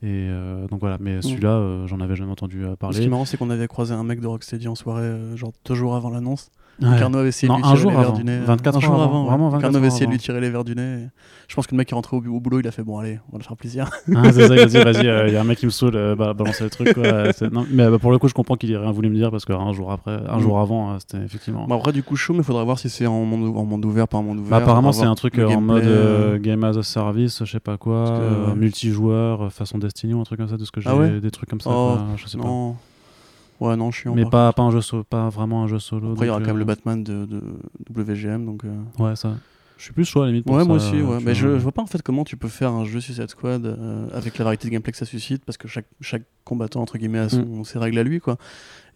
Et 0.00 0.28
euh, 0.30 0.68
donc 0.68 0.78
voilà, 0.80 0.96
mais 1.00 1.20
celui-là, 1.22 1.50
euh, 1.50 1.86
j'en 1.88 1.98
avais 2.00 2.14
jamais 2.14 2.30
entendu 2.30 2.62
euh, 2.64 2.68
Ce 2.68 2.72
qui 2.72 2.76
parler. 2.78 3.02
est 3.02 3.08
marrant, 3.08 3.24
c'est 3.24 3.36
qu'on 3.36 3.50
avait 3.50 3.66
croisé 3.66 3.94
un 3.94 4.04
mec 4.04 4.20
de 4.20 4.28
Rocksteady 4.28 4.68
en 4.68 4.76
soirée, 4.76 5.12
genre 5.36 5.52
deux 5.64 5.74
jours 5.74 5.96
avant 5.96 6.10
l'annonce. 6.10 6.50
Ouais. 6.80 6.96
Carnot 6.98 7.18
avait 7.18 7.28
essayé 7.30 7.48
de 7.48 7.54
lui 7.56 7.62
un 7.64 7.66
tirer 7.66 7.76
jour 7.80 7.90
les 7.90 7.96
verres 7.96 8.06
avant, 8.08 8.16
du 8.16 8.24
nez. 8.24 8.38
24 8.38 8.76
un 8.76 8.80
jour 8.80 8.94
avant, 8.94 9.04
avant, 9.04 9.22
ouais. 9.22 9.28
vraiment 9.30 9.48
24 9.48 9.62
Carnot 9.62 9.78
avait 9.78 9.86
essayé 9.88 10.06
de 10.06 10.10
lui 10.12 10.18
tirer 10.18 10.40
les 10.40 10.48
verres 10.50 10.64
du 10.64 10.74
nez. 10.76 11.08
Je 11.48 11.54
pense 11.56 11.66
que 11.66 11.72
le 11.74 11.78
mec 11.78 11.90
est 11.90 11.94
rentré 11.94 12.16
au, 12.16 12.20
au 12.20 12.40
boulot, 12.40 12.60
il 12.60 12.68
a 12.68 12.70
fait 12.70 12.82
bon, 12.84 12.98
allez, 12.98 13.18
on 13.28 13.32
va 13.32 13.38
le 13.38 13.44
faire 13.44 13.56
plaisir. 13.56 13.90
Ah, 14.14 14.30
c'est 14.32 14.46
ça, 14.46 14.54
il 14.54 14.60
a 14.60 14.66
dit, 14.66 14.76
vas-y, 14.84 15.28
il 15.28 15.32
y 15.32 15.36
a 15.36 15.40
un 15.40 15.44
mec 15.44 15.58
qui 15.58 15.64
me 15.66 15.70
saoule, 15.70 15.96
euh, 15.96 16.14
bah, 16.14 16.34
balancer 16.34 16.62
le 16.64 16.70
truc. 16.70 16.92
quoi. 16.94 17.02
Euh, 17.04 17.32
c'est- 17.36 17.50
non, 17.52 17.66
mais 17.70 17.82
euh, 17.84 17.98
pour 17.98 18.12
le 18.12 18.18
coup, 18.18 18.28
je 18.28 18.34
comprends 18.34 18.54
qu'il 18.56 18.70
ait 18.70 18.76
rien 18.76 18.92
voulu 18.92 19.08
me 19.08 19.14
dire 19.16 19.30
parce 19.32 19.44
qu'un 19.44 19.72
jour 19.72 19.90
après, 19.90 20.20
un 20.28 20.36
Mm. 20.36 20.40
jour 20.40 20.60
avant, 20.60 20.92
euh, 20.92 20.96
c'était 21.00 21.24
effectivement. 21.24 21.66
Bon, 21.66 21.76
après, 21.76 21.92
du 21.92 22.02
coup, 22.02 22.14
chaud, 22.16 22.34
mais 22.34 22.42
faudra 22.44 22.62
voir 22.64 22.78
si 22.78 22.88
c'est 22.90 23.06
en 23.06 23.24
monde, 23.24 23.56
en 23.56 23.64
monde 23.64 23.84
ouvert, 23.84 24.06
pas 24.06 24.18
en 24.18 24.22
monde 24.22 24.38
ouvert. 24.38 24.50
Bah, 24.50 24.56
apparemment, 24.58 24.88
On 24.88 24.92
va 24.92 24.98
c'est 24.98 25.06
un 25.06 25.14
truc 25.16 25.38
euh, 25.38 25.48
en 25.48 25.60
mode 25.60 25.82
euh, 25.84 26.34
euh, 26.34 26.38
game 26.38 26.62
as 26.62 26.76
a 26.76 26.82
service, 26.84 27.42
je 27.44 27.50
sais 27.50 27.60
pas 27.60 27.76
quoi, 27.76 28.08
euh, 28.08 28.54
multijoueur, 28.54 29.42
euh, 29.46 29.50
façon 29.50 29.78
Destiny 29.78 30.14
ou 30.14 30.20
un 30.20 30.24
truc 30.24 30.38
comme 30.38 30.48
ça, 30.48 30.56
de 30.58 30.64
ce 30.64 30.70
que 30.70 30.80
j'ai, 30.80 30.88
Ah 30.90 30.96
ouais 30.96 31.18
des 31.20 31.30
trucs 31.30 31.48
comme 31.48 31.60
ça, 31.60 31.70
Oh, 31.72 31.96
je 32.16 32.26
sais 32.28 32.38
Non. 32.38 32.76
Ouais, 33.60 33.76
non, 33.76 33.90
chiant. 33.90 34.14
Mais 34.14 34.24
pas, 34.24 34.52
pas 34.52 34.62
un 34.62 34.70
jeu 34.70 34.80
solo, 34.80 35.04
pas 35.04 35.28
vraiment 35.30 35.64
un 35.64 35.66
jeu 35.66 35.78
solo. 35.78 36.12
Après, 36.12 36.26
il 36.26 36.28
y 36.28 36.30
aura 36.30 36.40
quand 36.40 36.46
même 36.46 36.56
euh, 36.56 36.60
le 36.60 36.64
Batman 36.64 37.02
de, 37.02 37.26
de 37.26 37.42
WGM, 37.94 38.44
donc. 38.46 38.64
euh, 38.64 38.68
Ouais, 39.02 39.16
ça. 39.16 39.36
Je 39.76 39.84
suis 39.84 39.92
plus 39.92 40.04
chaud 40.04 40.22
à 40.22 40.26
la 40.26 40.32
limite. 40.32 40.44
pour 40.44 40.56
Ouais, 40.56 40.64
moi 40.64 40.76
aussi, 40.76 41.00
ouais. 41.00 41.18
Mais 41.22 41.34
je, 41.36 41.46
vois. 41.46 41.58
je 41.58 41.62
vois 41.62 41.70
pas 41.72 41.82
en 41.82 41.86
fait 41.86 42.02
comment 42.02 42.24
tu 42.24 42.36
peux 42.36 42.48
faire 42.48 42.72
un 42.72 42.84
jeu 42.84 43.00
Suicide 43.00 43.28
Squad 43.30 43.64
euh, 43.64 44.08
avec 44.12 44.36
la 44.38 44.44
variété 44.44 44.66
de 44.66 44.72
gameplay 44.72 44.90
que 44.90 44.98
ça 44.98 45.04
suscite, 45.06 45.44
parce 45.44 45.56
que 45.56 45.68
chaque, 45.68 45.86
chaque 46.00 46.24
combattant, 46.44 46.80
entre 46.82 46.98
guillemets, 46.98 47.20
a 47.20 47.28
son, 47.28 47.42
Mm. 47.44 47.64
ses 47.64 47.78
règles 47.78 47.98
à 47.98 48.02
lui, 48.02 48.18
quoi. 48.18 48.38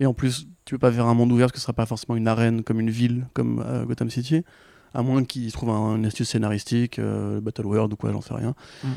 Et 0.00 0.06
en 0.06 0.14
plus, 0.14 0.48
tu 0.64 0.74
peux 0.74 0.78
pas 0.80 0.90
faire 0.90 1.06
un 1.06 1.14
monde 1.14 1.30
ouvert, 1.30 1.46
parce 1.46 1.52
que 1.52 1.58
ce 1.58 1.62
sera 1.62 1.72
pas 1.72 1.86
forcément 1.86 2.16
une 2.16 2.26
arène 2.26 2.62
comme 2.64 2.80
une 2.80 2.90
ville, 2.90 3.26
comme 3.32 3.62
euh, 3.64 3.84
Gotham 3.84 4.10
City, 4.10 4.42
à 4.92 5.02
moins 5.02 5.22
qu'ils 5.24 5.52
trouvent 5.52 5.70
un, 5.70 5.96
une 5.96 6.06
astuce 6.06 6.28
scénaristique, 6.30 6.98
euh, 6.98 7.40
Battle 7.40 7.66
World 7.66 7.92
ou 7.92 7.96
quoi, 7.96 8.10
j'en 8.10 8.20
sais 8.20 8.34
rien. 8.34 8.54
Mm. 8.82 8.88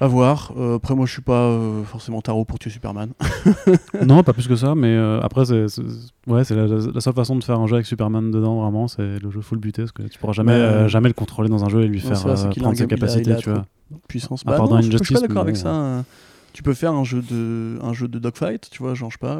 À 0.00 0.08
voir. 0.08 0.52
Euh, 0.56 0.76
après, 0.76 0.96
moi, 0.96 1.06
je 1.06 1.12
suis 1.12 1.22
pas 1.22 1.44
euh, 1.44 1.84
forcément 1.84 2.20
tarot 2.20 2.44
pour 2.44 2.58
tuer 2.58 2.70
Superman. 2.70 3.10
Non, 4.04 4.22
pas 4.24 4.32
plus 4.32 4.48
que 4.48 4.56
ça, 4.56 4.74
mais 4.74 4.88
euh, 4.88 5.20
après, 5.20 5.44
c'est 5.44 5.66
ouais, 6.26 6.42
la, 6.50 6.66
la 6.66 7.00
seule 7.00 7.14
façon 7.14 7.36
de 7.36 7.44
faire 7.44 7.60
un 7.60 7.68
jeu 7.68 7.74
avec 7.74 7.86
Superman 7.86 8.30
dedans, 8.32 8.60
vraiment, 8.62 8.88
c'est 8.88 9.20
le 9.20 9.30
jeu 9.30 9.40
full 9.40 9.58
buté, 9.58 9.82
parce 9.82 9.92
que 9.92 10.02
tu 10.02 10.18
pourras 10.18 10.32
jamais, 10.32 10.58
Mais, 10.58 10.88
jamais 10.88 11.08
le 11.08 11.14
contrôler 11.14 11.48
dans 11.48 11.64
un 11.64 11.68
jeu 11.68 11.82
et 11.82 11.86
lui 11.88 12.00
faire 12.00 12.16
vrai, 12.16 12.34
prendre 12.34 12.76
ses 12.76 12.86
game- 12.86 12.88
il 12.90 12.94
a- 12.94 12.96
capacités, 12.96 13.30
il 13.30 13.32
a 13.32 13.36
tu 13.36 13.50
vois. 13.50 13.64
Puissance. 14.08 14.42
À 14.44 14.50
Bah 14.50 14.56
part 14.56 14.64
non, 14.68 14.76
dans 14.76 14.80
je, 14.82 14.90
je 14.90 15.04
suis 15.04 15.14
pas 15.14 15.20
d'accord 15.20 15.42
avec 15.42 15.54
bon, 15.54 15.60
ça. 15.60 15.68
euh. 15.74 16.02
Tu 16.52 16.62
peux 16.62 16.74
faire 16.74 16.92
un 16.92 17.04
jeu 17.04 17.22
de, 17.22 17.78
un 17.82 17.92
jeu 17.94 18.08
de 18.08 18.18
dogfight, 18.18 18.68
tu 18.70 18.82
vois, 18.82 18.94
genre, 18.94 19.10
je 19.10 19.14
sais 19.14 19.18
pas, 19.20 19.38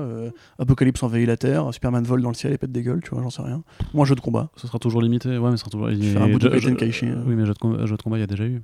Apocalypse 0.58 1.02
envahit 1.02 1.26
la 1.26 1.36
Terre, 1.36 1.68
Superman 1.74 2.04
vole 2.04 2.22
dans 2.22 2.28
le 2.30 2.34
ciel 2.34 2.52
et 2.52 2.58
pète 2.58 2.72
des 2.72 2.82
gueules, 2.82 3.00
tu 3.02 3.10
vois, 3.10 3.22
j'en 3.22 3.30
sais 3.30 3.42
rien. 3.42 3.62
Moi, 3.92 4.04
un 4.04 4.06
jeu 4.06 4.14
de 4.14 4.20
combat. 4.20 4.48
Ce 4.56 4.66
sera 4.68 4.78
toujours 4.78 5.02
limité, 5.02 5.36
ouais, 5.36 5.50
mais 5.50 5.56
ce 5.56 5.60
sera 5.62 5.70
toujours. 5.70 5.90
il- 5.90 6.02
Faire 6.04 6.22
un 6.22 6.28
bout 6.28 6.38
de 6.38 6.48
euh. 6.48 7.24
Oui, 7.26 7.34
mais 7.34 7.44
jeu 7.46 7.52
de, 7.54 7.58
com- 7.58 7.84
jeu 7.86 7.96
de 7.96 8.02
combat, 8.02 8.16
il 8.18 8.20
y 8.20 8.24
a 8.24 8.28
déjà 8.28 8.44
eu. 8.44 8.62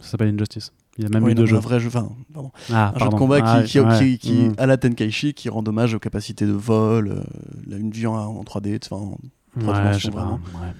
Ça 0.00 0.10
s'appelle 0.12 0.32
Injustice. 0.32 0.72
Il 0.98 1.04
y 1.04 1.06
a 1.06 1.10
même 1.10 1.22
Ouais, 1.24 1.30
eu 1.32 1.34
non, 1.34 1.40
deux 1.42 1.46
jeux. 1.46 1.56
Un 1.56 1.60
vrai 1.60 1.78
jeu, 1.80 1.88
enfin, 1.88 2.08
pardon. 2.34 2.50
Ah, 2.72 2.88
un 2.88 2.90
jeu 2.90 2.94
de 2.94 2.98
pardon. 2.98 3.16
combat 3.18 3.38
Ah, 3.42 3.62
qui, 3.62 3.68
qui, 3.70 3.80
ouais. 3.80 3.98
qui, 3.98 4.18
qui- 4.18 4.32
Mm. 4.48 4.54
à 4.58 4.66
la 4.66 4.76
Tenkaichi, 4.76 5.32
qui 5.34 5.48
rend 5.48 5.62
hommage 5.66 5.94
aux 5.94 5.98
capacités 6.00 6.44
de 6.46 6.52
vol, 6.52 7.08
euh, 7.08 7.20
la- 7.68 7.76
une 7.76 7.90
vue 7.92 8.06
en, 8.06 8.14
en 8.16 8.42
3D, 8.44 8.78
enfin, 8.84 8.96
en- 8.96 9.18
trois 9.60 9.74
Ouais, 9.74 9.78
dimensions, 9.80 9.92
je 9.98 10.04
sais 10.06 10.10
pas, 10.10 10.20
vraiment. 10.22 10.34
ouais. 10.60 10.72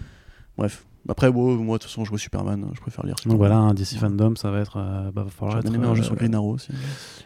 bref. 0.57 0.85
Après, 1.11 1.31
bon, 1.33 1.55
moi, 1.57 1.79
de 1.79 1.83
toute 1.83 1.91
façon, 1.91 2.05
je 2.05 2.11
vois 2.11 2.19
Superman, 2.19 2.67
je 2.75 2.81
préfère 2.83 3.07
lire 3.07 3.15
Donc 3.15 3.21
Superman. 3.23 3.39
voilà, 3.39 3.57
un 3.57 3.73
DC 3.73 3.97
Fandom, 3.97 4.35
ça 4.37 4.51
va 4.51 4.59
être. 4.59 4.77
euh, 4.77 5.11
bah, 5.11 5.23
va 5.23 5.31
falloir 5.31 5.57
être, 5.59 5.67
euh, 5.73 6.03
sur 6.03 6.17
Green 6.17 6.35
Arrow 6.35 6.53
aussi. 6.55 6.69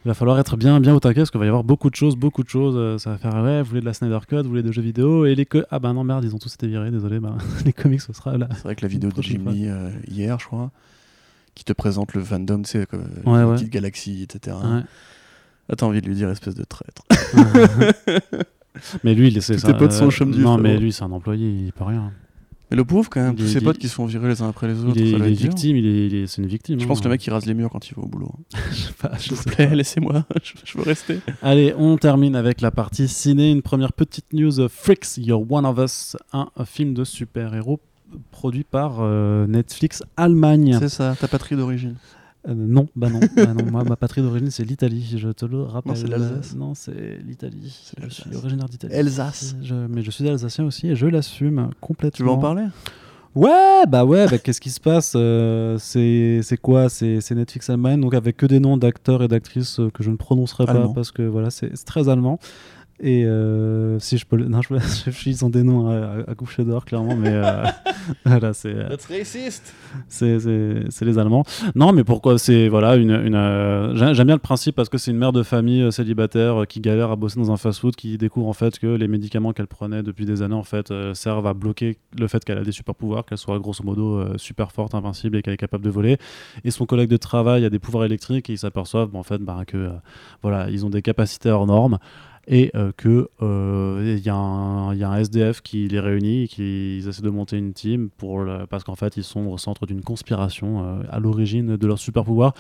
Il 0.05 0.09
va 0.09 0.15
falloir 0.15 0.39
être 0.39 0.57
bien, 0.57 0.79
bien 0.79 0.95
au 0.95 1.01
taquet 1.01 1.21
parce 1.23 1.33
qu'il 1.33 1.41
va 1.41 1.47
y 1.47 1.49
avoir 1.49 1.65
beaucoup 1.65 1.91
de 1.91 1.97
choses, 1.97 2.15
beaucoup 2.15 2.45
de 2.45 2.49
choses. 2.49 2.75
euh, 2.77 2.99
ça 2.99 3.11
va 3.11 3.19
faire, 3.19 3.35
ouais, 3.43 3.61
vous 3.63 3.69
voulez 3.71 3.81
de 3.81 3.87
la 3.87 3.93
Snyder 3.95 4.19
Cut, 4.29 4.37
vous 4.43 4.49
voulez 4.51 4.63
des 4.63 4.73
jeux 4.73 4.83
vidéo 4.83 5.25
et 5.25 5.35
les 5.35 5.47
que. 5.47 5.65
Ah 5.73 5.81
bah 5.81 5.93
non, 5.93 6.05
merde, 6.05 6.23
ils 6.25 6.33
ont 6.33 6.39
tous 6.39 6.55
été 6.55 6.69
virés, 6.69 6.93
désolé, 6.93 7.19
bah, 7.19 7.35
les 7.67 7.73
comics, 7.73 8.01
ce 8.03 8.13
sera 8.13 8.37
là. 8.39 8.47
C'est 8.55 8.63
vrai 8.63 8.77
que 8.77 8.83
la 8.83 8.89
vidéo 8.89 9.09
de 9.09 9.15
prochaine 9.15 9.39
Jim 9.39 9.43
fois. 9.45 9.53
Lee 9.53 9.67
euh, 9.69 9.91
hier, 10.07 10.39
je 10.39 10.47
crois, 10.47 10.71
qui 11.55 11.65
te 11.65 11.73
présente 11.73 12.15
le 12.15 12.23
fandom, 12.23 12.63
tu 12.63 12.71
sais, 12.71 12.87
comme, 12.87 13.05
Ouais, 13.27 13.43
ouais. 13.45 13.55
petites 13.57 13.71
galaxies, 13.71 14.23
etc. 14.23 14.57
Ouais. 14.63 14.81
Ah, 15.69 15.77
t'as 15.77 15.87
envie 15.87 16.01
de 16.01 16.07
lui 16.07 16.15
dire 16.15 16.29
espèce 16.31 16.55
de 16.55 16.65
traître. 16.65 17.03
mais 19.05 19.15
lui, 19.15 19.29
il 19.29 19.43
c'est 19.43 19.57
tes 19.57 19.75
potes 19.75 19.93
sont 19.93 20.05
euh, 20.05 20.09
au 20.09 20.11
chôme 20.11 20.33
du 20.33 20.41
Non, 20.41 20.59
mais 20.59 20.77
lui, 20.79 20.93
c'est 20.93 21.03
un 21.05 21.13
employé, 21.13 21.49
il 21.49 21.73
peut 21.73 21.85
rien. 21.85 22.13
Mais 22.71 22.77
le 22.77 22.87
pauvre, 22.87 23.11
quand 23.11 23.21
même, 23.21 23.37
tous 23.37 23.45
est- 23.45 23.49
ses 23.49 23.61
potes 23.61 23.77
est- 23.77 23.81
qui 23.81 23.89
se 23.89 23.95
font 23.95 24.07
virer 24.07 24.29
les 24.29 24.41
uns 24.41 24.49
après 24.49 24.67
les 24.67 24.83
autres. 24.83 24.97
Il 24.97 25.03
est, 25.03 25.11
il 25.11 25.23
est 25.23 25.31
victime, 25.33 25.77
il 25.77 25.87
est, 25.87 26.07
il 26.07 26.15
est- 26.15 26.27
c'est 26.27 26.41
une 26.41 26.49
victime. 26.49 26.81
Je 26.81 26.87
pense 26.87 26.99
hein. 26.99 27.01
que 27.03 27.05
le 27.09 27.11
mec 27.13 27.27
il 27.27 27.31
rase 27.31 27.45
les 27.45 27.53
murs 27.53 27.69
quand 27.71 27.87
il 27.91 27.95
va 27.95 28.03
au 28.03 28.07
boulot. 28.07 28.33
Je 28.73 28.75
sais 28.77 28.93
pas, 28.95 29.13
je 29.19 29.23
S'il 29.25 29.35
vous 29.35 29.43
plaît, 29.43 29.67
pas. 29.69 29.75
laissez-moi, 29.75 30.25
je, 30.43 30.53
je 30.65 30.79
veux 30.79 30.85
rester. 30.85 31.21
Allez, 31.43 31.75
on 31.77 31.99
termine 31.99 32.35
avec 32.35 32.63
la 32.63 32.71
partie 32.71 33.09
ciné. 33.09 33.51
Une 33.51 33.61
première 33.61 33.93
petite 33.93 34.33
news 34.33 34.59
euh, 34.59 34.69
Freaks, 34.69 35.19
You're 35.19 35.45
One 35.53 35.67
of 35.67 35.79
Us, 35.79 36.17
un, 36.33 36.49
un 36.57 36.65
film 36.65 36.95
de 36.95 37.05
super-héros 37.05 37.79
produit 38.31 38.65
par 38.65 38.97
euh, 39.01 39.47
Netflix 39.47 40.03
Allemagne. 40.17 40.77
C'est 40.79 40.89
ça, 40.89 41.15
ta 41.19 41.29
patrie 41.29 41.57
d'origine. 41.57 41.95
Euh, 42.49 42.55
non, 42.55 42.89
bah 42.97 43.09
non, 43.09 43.21
bah 43.37 43.55
non. 43.55 43.65
Moi, 43.71 43.85
ma 43.85 43.95
patrie 43.95 44.21
d'origine, 44.21 44.51
c'est 44.51 44.65
l'Italie, 44.65 45.15
je 45.17 45.29
te 45.29 45.45
le 45.45 45.63
rappelle. 45.63 45.93
Non, 45.93 45.99
c'est 46.01 46.09
l'Alsace. 46.09 46.55
Non, 46.57 46.75
c'est 46.75 47.19
l'Italie. 47.25 47.93
Je 48.03 48.09
suis 48.09 48.35
originaire 48.35 48.69
d'Italie. 48.69 48.95
Alsace. 48.95 49.55
Je- 49.63 49.75
mais 49.89 50.03
je 50.03 50.11
suis 50.11 50.29
alsacien 50.29 50.65
aussi 50.65 50.89
et 50.89 50.97
je 50.97 51.07
l'assume 51.07 51.71
complètement. 51.81 52.17
Tu 52.17 52.23
veux 52.25 52.31
en 52.31 52.39
parler? 52.39 52.65
Ouais, 53.35 53.87
bah 53.89 54.05
ouais, 54.05 54.27
bah, 54.29 54.39
qu'est-ce 54.39 54.61
qui 54.61 54.69
se 54.71 54.81
passe 54.81 55.15
Euh, 55.17 55.79
C'est 55.79 56.57
quoi? 56.61 56.89
C'est 56.89 57.31
Netflix 57.31 57.71
Allemagne, 57.71 58.01
donc 58.01 58.13
avec 58.15 58.37
que 58.37 58.47
des 58.47 58.61
noms 58.61 58.77
d'acteurs 58.77 59.23
et 59.23 59.29
d'actrices 59.29 59.79
euh, 59.81 59.89
que 59.91 60.03
je 60.03 60.11
ne 60.11 60.17
prononcerai 60.17 60.67
pas 60.67 60.89
parce 60.95 61.13
que 61.13 61.23
voilà, 61.23 61.51
c'est 61.51 61.73
très 61.85 62.09
allemand. 62.09 62.39
Et 63.05 63.25
euh, 63.27 63.99
si 63.99 64.17
je 64.17 64.25
peux. 64.25 64.37
Non, 64.53 64.61
je, 64.63 64.75
je, 64.79 65.29
ils 65.29 65.45
ont 65.45 65.51
des 65.51 65.65
noms 65.65 65.89
à, 65.91 66.31
à- 66.31 66.35
coucher 66.37 66.65
dehors, 66.65 66.85
clairement, 66.85 67.17
mais 67.17 67.31
euh, 67.33 67.65
voilà, 68.25 68.53
c'est. 68.53 68.73
euh, 68.75 68.89
That's 68.89 69.07
racist 69.07 69.75
c'est 70.09 71.05
les 71.05 71.19
Allemands. 71.19 71.43
Non, 71.75 71.93
mais 71.93 72.05
pourquoi 72.05 72.39
C'est 72.39 72.69
voilà 72.69 72.95
une. 72.97 73.11
une 73.11 73.35
euh, 73.35 73.95
j'ai- 73.97 74.15
J'aime 74.15 74.27
bien 74.29 74.37
le 74.37 74.41
principe 74.41 74.77
parce 74.77 74.89
que 74.89 74.99
c'est 74.99 75.11
une 75.11 75.17
mère 75.19 75.33
de 75.33 75.43
famille 75.43 75.91
célibataire 75.93 76.65
qui 76.69 76.81
galère 76.81 77.11
à 77.11 77.17
bosser 77.17 77.41
dans 77.41 77.51
un 77.51 77.57
fast-food, 77.57 77.97
qui 77.97 78.19
découvre 78.19 78.47
en 78.49 78.53
fait 78.53 78.79
que 78.79 78.87
les 78.87 79.09
médicaments 79.09 79.53
qu'elle 79.53 79.67
prenait 79.67 80.03
depuis 80.05 80.25
des 80.25 80.43
années 80.43 80.55
en 80.55 80.63
fait 80.63 80.93
servent 81.15 81.47
à 81.49 81.55
bloquer 81.55 81.99
le 82.19 82.29
fait 82.29 82.45
qu'elle 82.45 82.59
a 82.59 82.63
des 82.63 82.73
super 82.73 82.95
pouvoirs, 82.95 83.25
qu'elle 83.25 83.39
soit 83.39 83.59
grosso 83.59 83.83
modo 83.85 84.37
super 84.39 84.71
forte, 84.71 84.95
invincible 84.95 85.37
et 85.37 85.43
qu'elle 85.43 85.55
est 85.55 85.59
capable 85.59 85.85
de 85.85 85.91
voler. 85.91 86.19
Et 86.65 86.71
son 86.71 86.87
collègue 86.87 87.11
de 87.11 87.17
travail 87.17 87.65
a 87.65 87.71
des 87.71 87.79
pouvoirs 87.81 88.05
électriques 88.05 88.49
et 88.49 88.53
ils 88.55 88.59
s'aperçoivent 88.59 89.09
bon, 89.09 89.19
en 89.19 89.23
fait 89.25 89.39
bah, 89.39 89.63
que 89.67 89.91
voilà 90.43 90.71
ils 90.71 90.87
ont 90.87 90.91
des 90.91 91.03
capacités 91.03 91.51
hors 91.51 91.67
normes 91.67 91.99
et 92.49 92.71
euh, 92.75 92.91
que 92.97 93.29
euh, 93.41 94.19
y, 94.25 94.29
a 94.29 94.35
un- 94.35 94.93
il 94.95 94.99
y 94.99 95.05
a 95.05 95.11
un 95.11 95.17
SDF 95.17 95.61
qui 95.63 95.87
les 95.89 96.01
réunit 96.01 96.43
et 96.45 96.49
qu'ils 96.49 97.07
essaient 97.09 97.23
de 97.23 97.31
monter 97.31 97.57
une 97.57 97.73
team 97.73 98.09
pour 98.17 98.41
le- 98.41 98.67
parce 98.67 98.83
qu'en 98.85 98.97
fait 98.97 99.17
ils 99.17 99.25
sont 99.25 99.47
au 99.47 99.59
centre 99.59 99.87
d'une 99.87 100.03
conspiration 100.03 100.85
euh, 100.85 101.03
à 101.11 101.21
l'origine 101.21 101.77
de 101.77 101.87
leur 101.87 101.99
super 101.99 102.25
pouvoir. 102.25 102.55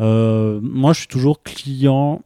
Euh, 0.00 0.60
moi 0.62 0.92
je 0.92 1.00
suis 1.00 1.08
toujours 1.08 1.42
client 1.42 2.22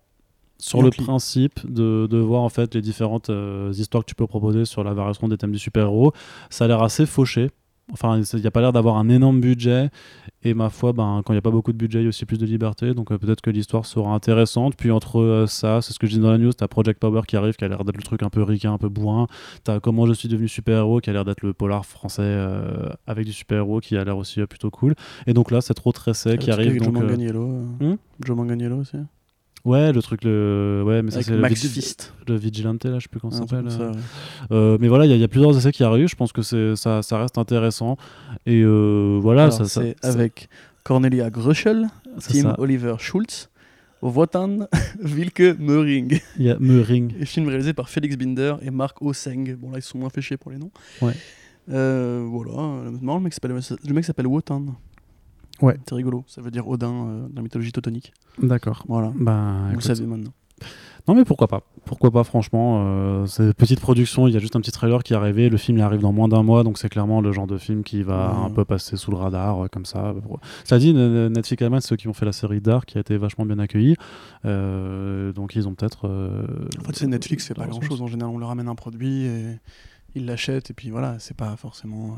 sur 0.58 0.78
le 0.82 0.90
principe 1.04 1.60
de, 1.70 2.06
de 2.08 2.18
voir 2.18 2.42
en 2.42 2.48
fait 2.48 2.74
les 2.74 2.80
différentes 2.80 3.30
histoires 3.72 4.04
que 4.04 4.08
tu 4.08 4.14
peux 4.14 4.26
proposer 4.28 4.64
sur 4.64 4.84
la 4.84 4.94
variation 4.94 5.26
des 5.28 5.36
thèmes 5.36 5.50
du 5.52 5.58
super-héros. 5.58 6.12
Ça 6.50 6.64
a 6.66 6.68
l'air 6.68 6.82
assez 6.82 7.04
fauché. 7.04 7.50
Enfin, 7.92 8.20
il 8.20 8.40
n'y 8.40 8.46
a 8.46 8.50
pas 8.50 8.60
l'air 8.60 8.72
d'avoir 8.72 8.96
un 8.96 9.08
énorme 9.08 9.40
budget. 9.40 9.90
Et 10.44 10.54
ma 10.54 10.70
foi, 10.70 10.92
ben, 10.92 11.22
quand 11.24 11.32
il 11.32 11.36
n'y 11.36 11.38
a 11.38 11.42
pas 11.42 11.50
beaucoup 11.50 11.72
de 11.72 11.76
budget, 11.76 12.00
il 12.00 12.02
y 12.02 12.06
a 12.06 12.08
aussi 12.08 12.24
plus 12.24 12.38
de 12.38 12.46
liberté. 12.46 12.94
Donc 12.94 13.12
euh, 13.12 13.18
peut-être 13.18 13.40
que 13.40 13.50
l'histoire 13.50 13.86
sera 13.86 14.12
intéressante. 14.12 14.76
Puis 14.76 14.90
entre 14.90 15.20
euh, 15.20 15.46
ça, 15.46 15.82
c'est 15.82 15.92
ce 15.92 15.98
que 15.98 16.06
je 16.06 16.12
dis 16.12 16.20
dans 16.20 16.30
la 16.30 16.38
news, 16.38 16.52
t'as 16.52 16.68
Project 16.68 17.00
Power 17.00 17.22
qui 17.26 17.36
arrive, 17.36 17.54
qui 17.54 17.64
a 17.64 17.68
l'air 17.68 17.84
d'être 17.84 17.96
le 17.96 18.02
truc 18.02 18.22
un 18.22 18.30
peu 18.30 18.42
ricain, 18.42 18.72
un 18.72 18.78
peu 18.78 18.88
bourrin. 18.88 19.26
T'as 19.64 19.80
Comment 19.80 20.06
je 20.06 20.12
suis 20.12 20.28
devenu 20.28 20.48
super-héros, 20.48 21.00
qui 21.00 21.10
a 21.10 21.12
l'air 21.12 21.24
d'être 21.24 21.42
le 21.42 21.52
polar 21.52 21.84
français 21.84 22.22
euh, 22.24 22.88
avec 23.06 23.26
du 23.26 23.32
super-héros, 23.32 23.80
qui 23.80 23.96
a 23.96 24.04
l'air 24.04 24.16
aussi 24.16 24.40
plutôt 24.46 24.70
cool. 24.70 24.94
Et 25.26 25.34
donc 25.34 25.50
là, 25.50 25.60
c'est 25.60 25.74
trop 25.74 25.92
tressé 25.92 26.38
qui 26.38 26.50
arrive. 26.50 26.82
Joe 26.82 26.92
Manganiello. 26.92 27.64
euh, 27.80 27.92
hmm? 27.92 27.96
Joe 28.24 28.36
Manganiello 28.36 28.76
aussi? 28.80 28.96
Ouais, 29.64 29.92
le 29.92 30.02
truc, 30.02 30.24
le... 30.24 30.82
ouais, 30.86 31.02
mais 31.02 31.10
ça 31.10 31.22
c'est 31.22 31.32
le, 31.32 31.38
Max 31.38 31.64
Fist. 31.66 32.14
le 32.28 32.36
Vigilante, 32.36 32.84
là, 32.84 32.98
je 32.98 33.04
sais 33.04 33.08
plus 33.08 33.20
comment 33.20 33.32
ça 33.32 33.40
s'appelle. 33.46 33.66
euh. 33.68 33.90
ouais. 33.92 33.98
Euh, 34.52 34.78
mais 34.80 34.88
voilà, 34.88 35.04
il 35.06 35.10
y, 35.10 35.12
a- 35.12 35.16
il 35.16 35.20
y 35.20 35.24
a 35.24 35.28
plusieurs 35.28 35.56
essais 35.56 35.72
qui 35.72 35.84
arrivent. 35.84 36.08
Je 36.08 36.16
pense 36.16 36.32
que 36.32 36.42
ça, 36.42 37.02
ça 37.02 37.18
reste 37.18 37.38
intéressant. 37.38 37.96
Et 38.46 38.62
euh, 38.62 39.18
voilà, 39.20 39.44
Alors, 39.44 39.54
ça, 39.54 39.64
ça- 39.66 39.82
c'est 39.82 40.04
avec 40.04 40.48
Cornelia 40.84 41.30
Gröschel, 41.30 41.86
Tim 42.28 42.42
ça. 42.42 42.54
Oliver 42.58 42.94
Schulz, 42.98 43.48
Wotan 44.02 44.66
Wilke 45.02 45.56
Möhring. 45.58 46.20
Il 46.38 46.44
y 46.46 46.50
a 46.50 46.56
Meuring. 46.58 47.14
Et 47.20 47.24
film 47.24 47.48
réalisé 47.48 47.72
par 47.72 47.88
Félix 47.88 48.16
Binder 48.16 48.54
et 48.62 48.70
Marc 48.70 49.00
Oseng. 49.00 49.54
Bon, 49.56 49.70
là, 49.70 49.78
ils 49.78 49.82
sont 49.82 49.98
moins 49.98 50.10
chier 50.18 50.36
pour 50.36 50.50
les 50.50 50.58
noms. 50.58 50.72
Ouais. 51.00 51.12
Euh, 51.70 52.26
voilà. 52.28 52.90
Non, 53.00 53.16
le 53.18 53.20
mec 53.20 53.32
s'appelle, 53.32 53.52
le 53.52 53.94
mec 53.94 54.04
s'appelle 54.04 54.26
Wotan. 54.26 54.64
Ouais. 55.62 55.78
C'est 55.88 55.94
rigolo. 55.94 56.24
Ça 56.26 56.42
veut 56.42 56.50
dire 56.50 56.68
Odin 56.68 56.92
euh, 56.92 57.20
dans 57.28 57.36
la 57.36 57.42
mythologie 57.42 57.72
teutonique. 57.72 58.12
D'accord. 58.42 58.84
Voilà. 58.88 59.12
Bah, 59.16 59.56
Vous 59.74 59.80
savez 59.80 60.04
maintenant. 60.06 60.32
Non, 61.08 61.16
mais 61.16 61.24
pourquoi 61.24 61.48
pas? 61.48 61.62
Pourquoi 61.84 62.12
pas, 62.12 62.22
franchement. 62.22 62.84
euh, 62.86 63.26
c'est 63.26 63.42
une 63.42 63.54
petite 63.54 63.80
production. 63.80 64.28
Il 64.28 64.34
y 64.34 64.36
a 64.36 64.38
juste 64.38 64.54
un 64.54 64.60
petit 64.60 64.70
trailer 64.70 65.02
qui 65.02 65.12
est 65.12 65.16
arrivé. 65.16 65.48
Le 65.48 65.56
film 65.56 65.78
il 65.78 65.80
arrive 65.80 66.00
dans 66.00 66.12
moins 66.12 66.28
d'un 66.28 66.44
mois. 66.44 66.62
Donc, 66.62 66.78
c'est 66.78 66.88
clairement 66.88 67.20
le 67.20 67.32
genre 67.32 67.48
de 67.48 67.58
film 67.58 67.82
qui 67.82 68.04
va 68.04 68.28
Ouais. 68.38 68.44
un 68.46 68.50
peu 68.50 68.64
passer 68.64 68.96
sous 68.96 69.10
le 69.10 69.16
radar, 69.16 69.64
euh, 69.64 69.68
comme 69.68 69.84
ça. 69.84 70.14
Ça 70.64 70.78
dit, 70.78 70.94
Netflix 70.94 71.60
Allemagne, 71.62 71.80
ceux 71.80 71.96
qui 71.96 72.06
ont 72.06 72.12
fait 72.12 72.26
la 72.26 72.32
série 72.32 72.60
Dark, 72.60 72.86
qui 72.90 72.98
a 72.98 73.00
été 73.00 73.16
vachement 73.16 73.44
bien 73.44 73.58
accueillie. 73.58 73.96
Euh, 74.44 75.32
donc, 75.32 75.56
ils 75.56 75.66
ont 75.66 75.74
peut-être. 75.74 76.06
euh, 76.06 76.44
En 76.80 76.84
fait, 76.84 76.96
c'est 76.96 77.06
Netflix, 77.08 77.46
c'est 77.46 77.54
pas 77.54 77.62
leur 77.62 77.70
grand 77.70 77.78
ressource. 77.80 77.98
chose. 77.98 78.02
En 78.02 78.06
général, 78.06 78.32
on 78.34 78.38
leur 78.38 78.48
ramène 78.48 78.68
un 78.68 78.74
produit 78.76 79.24
et 79.24 79.58
ils 80.14 80.26
l'achètent. 80.26 80.70
Et 80.70 80.74
puis 80.74 80.90
voilà, 80.90 81.18
c'est 81.18 81.36
pas 81.36 81.56
forcément. 81.56 82.16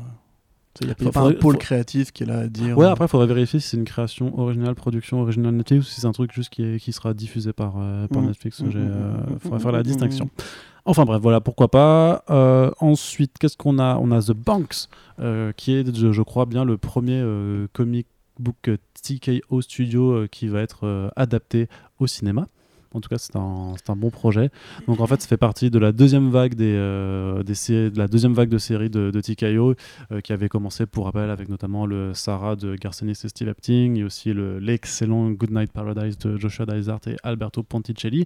Il 0.81 0.87
n'y 0.87 1.07
a, 1.07 1.11
pas 1.11 1.21
un 1.21 1.31
pôle 1.31 1.53
faut- 1.53 1.59
créatif 1.59 2.11
qui 2.11 2.23
est 2.23 2.25
là 2.25 2.39
à 2.39 2.47
dire. 2.47 2.77
Ouais, 2.77 2.85
euh, 2.85 2.89
après, 2.91 3.05
il 3.05 3.07
faudrait 3.07 3.27
vérifier 3.27 3.59
si 3.59 3.69
c'est 3.69 3.77
une 3.77 3.85
création 3.85 4.37
originale, 4.39 4.75
production 4.75 5.21
originale 5.21 5.55
Netflix, 5.55 5.85
ou 5.85 5.89
si 5.89 6.01
c'est 6.01 6.07
un 6.07 6.11
truc 6.11 6.33
juste 6.33 6.49
qui, 6.49 6.63
est- 6.63 6.79
qui 6.79 6.91
sera 6.91 7.13
diffusé 7.13 7.53
par, 7.53 7.75
euh, 7.79 8.07
par 8.07 8.21
Mhm. 8.21 8.27
Netflix. 8.29 8.61
Mhm, 8.61 8.71
J'ai, 8.71 8.79
mhm, 8.79 8.91
euh, 8.91 9.39
faudrait 9.39 9.59
faire 9.59 9.71
la 9.71 9.83
distinction. 9.83 10.29
Enfin 10.87 11.05
bref, 11.05 11.21
voilà, 11.21 11.41
pourquoi 11.41 11.69
pas. 11.69 12.23
Euh, 12.29 12.69
ensuite, 12.79 13.37
qu'est-ce 13.39 13.57
qu'on 13.57 13.79
a? 13.79 13.97
On 13.97 14.11
a 14.11 14.21
The 14.21 14.33
Banks, 14.33 14.87
euh, 15.19 15.51
qui 15.53 15.73
est, 15.73 15.95
je, 15.95 16.11
je 16.11 16.21
crois 16.21 16.45
bien, 16.45 16.63
le 16.65 16.77
premier 16.77 17.19
euh, 17.23 17.67
comic 17.73 18.05
book 18.37 18.69
TKO 19.01 19.61
Studio 19.61 20.27
qui 20.29 20.47
va 20.47 20.59
être 20.61 21.11
adapté 21.15 21.69
au 21.99 22.07
cinéma. 22.07 22.47
En 22.95 23.01
tout 23.01 23.09
cas, 23.09 23.17
c'est 23.17 23.35
un, 23.35 23.73
un 23.87 23.95
bon 23.95 24.09
projet. 24.09 24.49
Donc 24.87 25.01
en 25.01 25.07
fait, 25.07 25.21
ça 25.21 25.27
fait 25.27 25.37
partie 25.37 25.69
de 25.69 25.79
la 25.79 25.91
deuxième 25.91 26.29
vague 26.29 26.55
des, 26.55 26.73
euh, 26.75 27.43
de 27.43 27.97
la 27.97 28.07
deuxième 28.07 28.33
vague 28.33 28.49
de 28.49 28.57
séries 28.57 28.89
de, 28.89 29.11
de 29.11 29.21
euh, 30.11 30.21
qui 30.21 30.33
avait 30.33 30.49
commencé 30.49 30.85
pour 30.85 31.05
rappel 31.05 31.29
avec 31.29 31.49
notamment 31.49 31.85
le 31.85 32.13
Sarah 32.13 32.55
de 32.55 32.75
Garcenis 32.75 33.19
et 33.23 33.27
Steve 33.27 33.49
Epting 33.49 33.97
et 33.97 34.03
aussi 34.03 34.33
le 34.33 34.59
l'excellent 34.59 35.29
Goodnight 35.31 35.71
Paradise 35.71 36.17
de 36.17 36.37
Joshua 36.37 36.65
Dysart 36.65 37.01
et 37.07 37.15
Alberto 37.23 37.63
Ponticelli. 37.63 38.25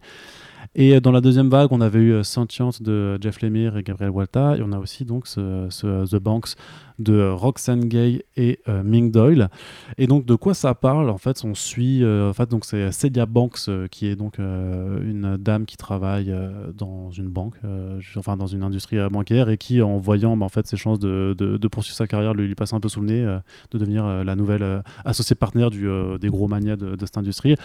Et 0.76 0.96
euh, 0.96 1.00
dans 1.00 1.12
la 1.12 1.22
deuxième 1.22 1.50
vague, 1.50 1.70
on 1.72 1.82
avait 1.82 2.00
eu 2.00 2.14
euh, 2.14 2.24
Sentience 2.24 2.82
de 2.82 3.18
Jeff 3.22 3.42
Lemire 3.42 3.78
et 3.78 3.84
Gabriel 3.84 4.12
Walta 4.12 4.58
et 4.58 4.62
on 4.62 4.72
a 4.72 4.78
aussi 4.78 5.06
donc 5.06 5.26
The 5.26 6.16
Banks 6.16 6.56
de 7.00 7.14
euh, 7.14 7.34
Roxane 7.34 7.86
Gay 7.86 8.26
et 8.36 8.60
Ming 8.68 9.12
Doyle. 9.12 9.50
Et 9.98 10.08
donc 10.08 10.26
de 10.26 10.36
quoi 10.36 10.54
ça 10.54 10.74
parle? 10.74 11.10
En 11.10 11.18
fait, 11.18 11.44
on 11.44 11.56
suit 11.56 12.06
en 12.06 12.34
fait 12.34 12.50
donc 12.50 12.66
c'est 12.66 12.92
Celia 12.92 13.26
Banks 13.26 13.70
qui 13.92 14.08
est 14.08 14.16
donc 14.16 14.38
une 14.38 15.38
dame 15.40 15.66
qui 15.66 15.78
travaille 15.78 16.34
dans 16.78 17.12
une 17.12 17.28
banque, 17.28 17.56
enfin 18.16 18.38
dans 18.38 18.48
une 18.48 18.64
industrie 18.64 18.98
bancaire 19.10 19.50
et 19.50 19.58
qui 19.58 19.82
en 19.82 19.98
voyant 19.98 20.38
bah, 20.38 20.46
en 20.46 20.50
fait 20.50 20.68
ses 20.68 20.78
chances 20.78 21.00
de, 21.00 21.58
poursuivre 21.70 21.98
sa 21.98 22.08
carrière 22.08 22.34
lui, 22.34 22.56
passe 22.56 22.74
un 22.74 22.80
peu 22.80 22.90
sous 22.90 23.02
le 23.02 23.08
nez, 23.08 23.22
de 23.72 23.78
devenir 23.78 24.24
la 24.24 24.36
nouvelle 24.36 24.84
associée 25.04 25.36
partenaire 25.36 25.70
des 25.72 26.30
gros 26.30 26.48
manias 26.48 26.78
de, 26.78 26.96
cette 27.02 27.18
industrie, 27.18 27.56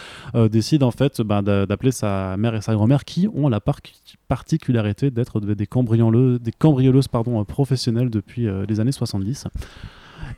décide 0.51 0.83
en 0.83 0.91
fait 0.91 1.21
bah, 1.23 1.43
d'a- 1.43 1.67
d'appeler 1.67 1.93
sa 1.93 2.37
mère 2.37 2.55
et 2.55 2.61
sa 2.61 2.75
grand-mère 2.85 3.05
qui 3.05 3.29
ont 3.35 3.49
la 3.49 3.61
par- 3.61 3.81
particularité 4.29 5.11
d'être 5.11 5.41
de- 5.41 5.55
des 5.55 5.67
cambrioleuses, 5.67 7.09
pardon, 7.09 7.41
euh, 7.41 7.45
professionnelles 7.45 8.11
depuis 8.11 8.47
euh, 8.47 8.67
les 8.69 8.79
années 8.81 8.93
70. 8.93 9.47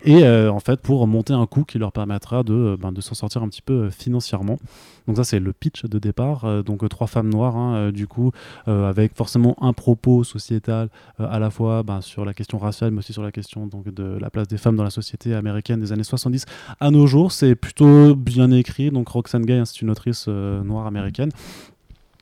Et 0.05 0.25
euh, 0.25 0.51
en 0.53 0.59
fait, 0.61 0.81
pour 0.81 1.07
monter 1.07 1.33
un 1.33 1.47
coup 1.47 1.65
qui 1.65 1.79
leur 1.79 1.93
permettra 1.93 2.43
de, 2.43 2.77
ben, 2.81 2.93
s'en 3.01 3.15
sortir 3.15 3.43
un 3.43 3.49
petit 3.49 3.63
peu 3.63 3.89
financièrement. 3.91 4.59
Donc 5.07 5.17
ça, 5.17 5.25
c'est 5.25 5.39
le 5.39 5.53
pitch 5.53 5.85
de 5.85 5.99
départ. 5.99 6.65
Donc 6.65 6.87
trois 6.89 7.07
femmes 7.07 7.29
noires, 7.31 7.57
hein, 7.57 7.93
du 7.93 8.07
coup, 8.07 8.33
avec 8.67 9.15
forcément 9.17 9.55
un 9.61 9.73
propos 9.73 10.25
sociétal 10.25 10.89
à 11.19 11.39
la 11.39 11.51
fois 11.51 11.83
ben, 11.85 12.01
sur 12.01 12.25
la 12.25 12.35
question 12.35 12.59
raciale, 12.59 12.91
mais 12.91 12.99
aussi 12.99 13.13
sur 13.13 13.23
la 13.23 13.31
question 13.33 13.67
donc, 13.67 13.89
de 13.93 14.19
la 14.21 14.29
place 14.31 14.49
des 14.49 14.59
femmes 14.59 14.77
dans 14.77 14.85
la 14.85 14.91
société 14.91 15.35
américaine 15.35 15.81
des 15.81 15.93
années 15.93 16.05
70 16.05 16.45
à 16.81 16.91
nos 16.91 17.07
jours. 17.07 17.31
C'est 17.33 17.55
plutôt 17.55 18.17
bien 18.17 18.51
écrit. 18.51 18.91
Donc 18.91 19.09
Roxane 19.09 19.47
Gay, 19.47 19.59
hein, 19.59 19.65
c'est 19.65 19.81
une 19.83 19.91
autrice 19.91 20.27
noire 20.29 20.87
américaine. 20.87 21.31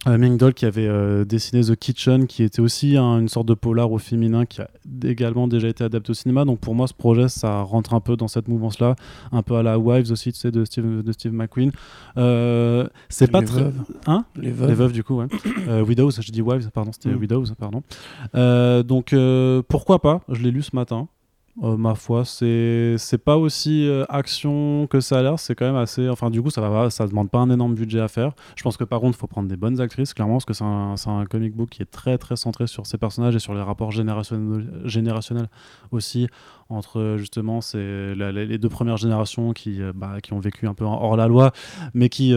Euh, 0.06 0.18
Ming 0.18 0.36
Doll 0.36 0.52
qui 0.52 0.66
avait 0.66 0.86
euh, 0.86 1.24
dessiné 1.24 1.62
The 1.62 1.76
Kitchen, 1.76 2.26
qui 2.26 2.42
était 2.42 2.60
aussi 2.60 2.96
hein, 2.98 3.18
une 3.20 3.28
sorte 3.28 3.46
de 3.46 3.54
polar 3.54 3.90
au 3.90 3.98
féminin 3.98 4.44
qui 4.44 4.60
a 4.60 4.68
également 5.02 5.48
déjà 5.48 5.68
été 5.68 5.82
adapté 5.82 6.10
au 6.10 6.14
cinéma. 6.14 6.44
Donc 6.44 6.60
pour 6.60 6.74
moi, 6.74 6.86
ce 6.86 6.92
projet, 6.92 7.28
ça 7.28 7.62
rentre 7.62 7.94
un 7.94 8.00
peu 8.00 8.14
dans 8.16 8.28
cette 8.28 8.48
mouvance-là, 8.48 8.96
un 9.32 9.42
peu 9.42 9.54
à 9.56 9.62
la 9.62 9.78
Wives 9.78 10.12
aussi, 10.12 10.30
tu 10.32 10.38
sais, 10.38 10.50
de 10.50 10.64
Steve, 10.66 11.02
de 11.02 11.12
Steve 11.12 11.32
McQueen. 11.32 11.72
Euh, 12.18 12.86
c'est 13.08 13.30
pas 13.30 13.40
Les 13.40 13.46
très. 13.46 13.62
veuves. 13.62 13.80
Hein 14.06 14.24
Les 14.36 14.50
veuves. 14.50 14.68
les 14.68 14.74
veuves, 14.74 14.92
du 14.92 15.02
coup, 15.04 15.16
ouais. 15.16 15.26
Euh, 15.68 15.82
Widows, 15.82 16.10
je 16.10 16.30
dis 16.30 16.42
Wives, 16.42 16.68
pardon, 16.70 16.92
c'était 16.92 17.08
Mm. 17.08 17.18
Widows, 17.20 17.44
pardon. 17.58 17.82
Donc, 18.82 19.14
pourquoi 19.68 20.00
pas 20.02 20.20
Je 20.28 20.42
l'ai 20.42 20.50
lu 20.50 20.62
ce 20.62 20.76
matin. 20.76 21.08
Euh, 21.62 21.76
ma 21.76 21.94
foi, 21.94 22.24
c'est 22.24 22.96
c'est 22.98 23.18
pas 23.18 23.36
aussi 23.36 23.86
euh, 23.86 24.04
action 24.08 24.88
que 24.88 25.00
ça 25.00 25.20
a 25.20 25.22
l'air. 25.22 25.38
C'est 25.38 25.54
quand 25.54 25.66
même 25.66 25.76
assez. 25.76 26.08
Enfin, 26.08 26.28
du 26.30 26.42
coup, 26.42 26.50
ça 26.50 26.60
va, 26.60 26.90
ça 26.90 27.06
demande 27.06 27.30
pas 27.30 27.38
un 27.38 27.48
énorme 27.48 27.74
budget 27.76 28.00
à 28.00 28.08
faire. 28.08 28.32
Je 28.56 28.62
pense 28.64 28.76
que 28.76 28.82
par 28.82 29.00
contre, 29.00 29.16
il 29.16 29.20
faut 29.20 29.28
prendre 29.28 29.48
des 29.48 29.56
bonnes 29.56 29.80
actrices, 29.80 30.14
clairement, 30.14 30.34
parce 30.34 30.46
que 30.46 30.52
c'est 30.52 30.64
un, 30.64 30.96
un 31.06 31.24
comic 31.26 31.54
book 31.54 31.70
qui 31.70 31.82
est 31.82 31.90
très 31.90 32.18
très 32.18 32.34
centré 32.34 32.66
sur 32.66 32.86
ces 32.86 32.98
personnages 32.98 33.36
et 33.36 33.38
sur 33.38 33.54
les 33.54 33.62
rapports 33.62 33.92
générationnels, 33.92 34.68
générationnels 34.84 35.48
aussi 35.92 36.26
entre 36.70 37.16
justement 37.18 37.60
c'est 37.60 38.14
les 38.14 38.58
deux 38.58 38.70
premières 38.70 38.96
générations 38.96 39.52
qui, 39.52 39.80
euh, 39.80 39.92
bah, 39.94 40.20
qui 40.22 40.32
ont 40.32 40.40
vécu 40.40 40.66
un 40.66 40.74
peu 40.74 40.84
hors 40.84 41.16
la 41.16 41.28
loi, 41.28 41.52
mais 41.92 42.08
qui, 42.08 42.34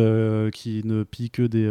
qui 0.53 0.81
ne 0.85 1.03
pillent 1.03 1.31
que 1.31 1.43
des. 1.43 1.65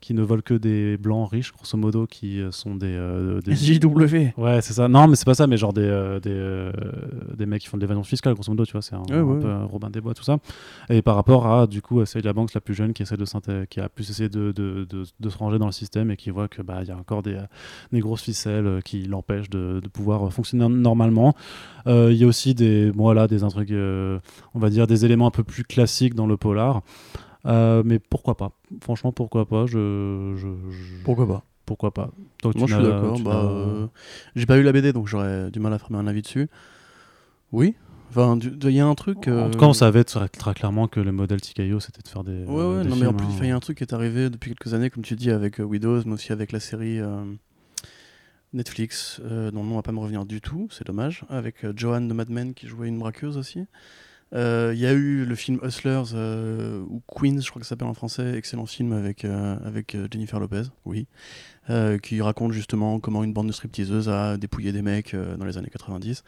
Qui 0.00 0.14
ne 0.14 0.22
volent 0.22 0.40
que 0.42 0.54
des 0.54 0.96
blancs 0.96 1.30
riches, 1.30 1.52
grosso 1.52 1.76
modo, 1.76 2.06
qui 2.06 2.40
euh, 2.40 2.50
sont 2.50 2.74
des. 2.74 2.86
euh, 2.86 3.40
des- 3.42 3.54
JW. 3.54 4.32
Ouais, 4.38 4.60
c'est 4.62 4.72
ça. 4.72 4.88
Non, 4.88 5.06
mais 5.08 5.16
c'est 5.16 5.24
pas 5.26 5.34
ça, 5.34 5.46
mais 5.46 5.56
genre 5.58 5.72
des, 5.74 5.82
euh, 5.82 6.20
des, 6.20 6.30
euh, 6.32 6.72
des 7.36 7.44
mecs 7.46 7.60
qui 7.62 7.68
font 7.68 7.76
de 7.76 7.82
l'évasion 7.82 8.02
fiscale, 8.02 8.32
grosso 8.34 8.50
modo, 8.50 8.64
tu 8.64 8.72
vois, 8.72 8.82
c'est 8.82 8.94
un, 8.94 9.00
Ouais, 9.10 9.16
un 9.16 9.22
ouais. 9.22 9.40
peu 9.40 9.52
Robin 9.64 9.90
des 9.90 10.00
Bois, 10.00 10.14
tout 10.14 10.22
ça. 10.22 10.38
Et 10.88 11.02
par 11.02 11.16
rapport 11.16 11.46
à, 11.46 11.66
du 11.66 11.82
coup, 11.82 12.04
c'est 12.06 12.24
la 12.24 12.32
banque 12.32 12.54
la 12.54 12.60
plus 12.60 12.74
jeune 12.74 12.92
qui 12.94 13.02
essaie 13.02 13.16
de 13.16 13.24
qui 13.66 13.80
a 13.80 13.88
plus 13.88 14.08
essayé 14.10 14.28
de, 14.28 14.52
de, 14.52 14.86
de, 14.88 15.04
de 15.20 15.28
se 15.28 15.36
ranger 15.38 15.58
dans 15.58 15.66
le 15.66 15.72
système 15.72 16.10
et 16.10 16.16
qui 16.16 16.30
voit 16.30 16.48
que 16.48 16.62
bah 16.62 16.82
y 16.82 16.90
a 16.90 16.96
encore 16.96 17.22
des, 17.22 17.38
des 17.92 18.00
grosses 18.00 18.22
ficelles 18.22 18.80
qui 18.84 19.02
l'empêchent 19.02 19.50
de, 19.50 19.80
de 19.82 19.88
pouvoir 19.88 20.32
fonctionner 20.32 20.66
normalement. 20.68 21.34
Il 21.86 22.12
y 22.14 22.24
a 22.24 22.26
aussi 22.26 22.54
des, 22.54 22.90
bon, 22.92 23.04
voilà, 23.04 23.26
des 23.28 23.44
intrigues, 23.44 23.74
on 24.54 24.58
va 24.58 24.70
dire, 24.70 24.86
des 24.86 25.04
éléments 25.04 25.26
un 25.26 25.30
peu 25.30 25.44
plus 25.44 25.64
classiques 25.64 26.14
dans 26.14 26.26
le 26.26 26.36
polar. 26.36 26.82
Euh, 27.46 27.82
mais 27.84 27.98
pourquoi 27.98 28.36
pas 28.36 28.52
Franchement, 28.82 29.12
pourquoi 29.12 29.46
pas 29.46 29.66
je, 29.66 30.34
je, 30.36 30.48
je- 30.70 31.02
Pourquoi 31.04 31.26
pas 31.26 31.44
Pourquoi 31.64 31.92
pas 31.92 32.10
Donc, 32.42 32.54
Moi 32.56 32.66
je 32.66 32.74
suis 32.74 32.82
d'accord. 32.82 33.18
Bah, 33.20 33.30
euh, 33.32 33.86
J'ai 34.36 34.46
pas 34.46 34.58
eu 34.58 34.62
la 34.62 34.72
BD 34.72 34.92
donc 34.92 35.06
j'aurais 35.06 35.50
du 35.50 35.60
mal 35.60 35.72
à 35.72 35.78
former 35.78 35.98
un 35.98 36.06
avis 36.06 36.22
dessus. 36.22 36.48
Oui. 37.52 37.74
Enfin, 38.10 38.38
il 38.40 38.70
y 38.72 38.80
a 38.80 38.86
un 38.86 38.94
truc. 38.96 39.28
En 39.28 39.30
euh, 39.30 39.50
tout 39.50 39.58
cas, 39.58 39.66
on 39.66 39.72
savait 39.72 40.02
très, 40.02 40.28
très 40.28 40.52
clairement 40.52 40.88
que 40.88 40.98
le 40.98 41.12
modèle 41.12 41.40
TKO, 41.40 41.78
c'était 41.78 42.02
de 42.02 42.08
faire 42.08 42.24
des. 42.24 42.44
Ouais, 42.44 42.64
ouais, 42.64 42.82
des 42.82 42.88
non, 42.88 42.96
mais 42.96 43.06
en 43.06 43.14
plus, 43.14 43.28
hein. 43.28 43.38
il 43.42 43.48
y 43.48 43.50
a 43.52 43.56
un 43.56 43.60
truc 43.60 43.78
qui 43.78 43.84
est 43.84 43.94
arrivé 43.94 44.30
depuis 44.30 44.50
quelques 44.50 44.74
années, 44.74 44.90
comme 44.90 45.04
tu 45.04 45.14
dis, 45.14 45.30
avec 45.30 45.60
euh, 45.60 45.62
Widows, 45.64 46.02
mais 46.06 46.14
aussi 46.14 46.32
avec 46.32 46.50
la 46.50 46.58
série 46.58 47.00
Netflix, 48.52 49.20
dont 49.20 49.62
le 49.62 49.68
nom 49.68 49.76
va 49.76 49.82
pas 49.82 49.92
me 49.92 50.00
revenir 50.00 50.24
du 50.24 50.40
tout, 50.40 50.66
c'est 50.72 50.84
dommage, 50.84 51.24
avec 51.28 51.64
Joanne 51.76 52.08
de 52.08 52.14
Mad 52.14 52.30
Men 52.30 52.52
qui 52.52 52.66
jouait 52.66 52.88
une 52.88 52.98
braqueuse 52.98 53.36
aussi. 53.36 53.64
Euh, 54.34 54.72
Il 54.74 54.80
y 54.80 54.86
a 54.86 54.92
eu 54.92 55.24
le 55.24 55.34
film 55.34 55.58
Hustlers, 55.62 56.12
euh, 56.14 56.82
ou 56.88 57.02
Queens, 57.08 57.40
je 57.40 57.50
crois 57.50 57.60
que 57.60 57.66
ça 57.66 57.70
s'appelle 57.70 57.88
en 57.88 57.94
français, 57.94 58.34
excellent 58.36 58.66
film 58.66 58.92
avec, 58.92 59.24
euh, 59.24 59.56
avec 59.64 59.94
euh, 59.94 60.06
Jennifer 60.10 60.38
Lopez, 60.38 60.62
oui, 60.84 61.06
euh, 61.68 61.98
qui 61.98 62.20
raconte 62.22 62.52
justement 62.52 63.00
comment 63.00 63.24
une 63.24 63.32
bande 63.32 63.48
de 63.48 63.52
stripteaseuses 63.52 64.08
a 64.08 64.36
dépouillé 64.36 64.72
des 64.72 64.82
mecs 64.82 65.14
euh, 65.14 65.36
dans 65.36 65.44
les 65.44 65.58
années 65.58 65.70
90. 65.70 66.22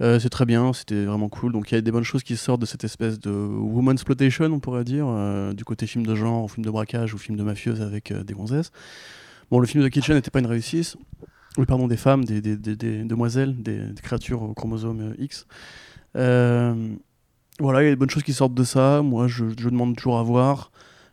Euh, 0.00 0.18
c'est 0.18 0.28
très 0.28 0.44
bien, 0.44 0.72
c'était 0.72 1.04
vraiment 1.04 1.28
cool. 1.28 1.52
Donc 1.52 1.70
il 1.70 1.74
y 1.74 1.78
a 1.78 1.80
des 1.80 1.92
bonnes 1.92 2.04
choses 2.04 2.22
qui 2.22 2.36
sortent 2.36 2.60
de 2.60 2.66
cette 2.66 2.84
espèce 2.84 3.18
de 3.20 3.30
woman 3.30 3.94
exploitation, 3.94 4.46
on 4.46 4.60
pourrait 4.60 4.84
dire, 4.84 5.06
euh, 5.08 5.52
du 5.52 5.64
côté 5.64 5.86
film 5.86 6.04
de 6.04 6.14
genre, 6.14 6.50
film 6.50 6.64
de 6.64 6.70
braquage 6.70 7.14
ou 7.14 7.18
film 7.18 7.38
de 7.38 7.42
mafieuse 7.42 7.80
avec 7.80 8.10
euh, 8.10 8.24
des 8.24 8.34
gonzesses. 8.34 8.72
Bon, 9.50 9.60
le 9.60 9.66
film 9.66 9.84
de 9.84 9.88
Kitchen 9.88 10.16
n'était 10.16 10.30
pas 10.30 10.40
une 10.40 10.46
réussite. 10.46 10.96
Oui, 11.56 11.66
pardon, 11.66 11.86
des 11.86 11.96
femmes, 11.96 12.24
des, 12.24 12.40
demoiselles, 12.40 13.54
des, 13.62 13.80
créatures 14.02 14.42
au 14.42 14.54
chromosome 14.54 15.00
euh, 15.00 15.22
X. 15.22 15.46
Euh, 16.16 16.94
voilà, 17.60 17.82
il 17.82 17.84
y 17.84 17.88
a 17.88 17.90
des 17.90 17.96
bonnes 17.96 18.10
choses 18.10 18.22
qui 18.22 18.32
sortent 18.32 18.54
de 18.54 18.64
ça. 18.64 19.02
Moi, 19.02 19.28
je, 19.28 19.44
je 19.58 19.68
demande 19.68 19.96
toujours 19.96 20.18
à 20.18 20.22
voir. 20.22 20.70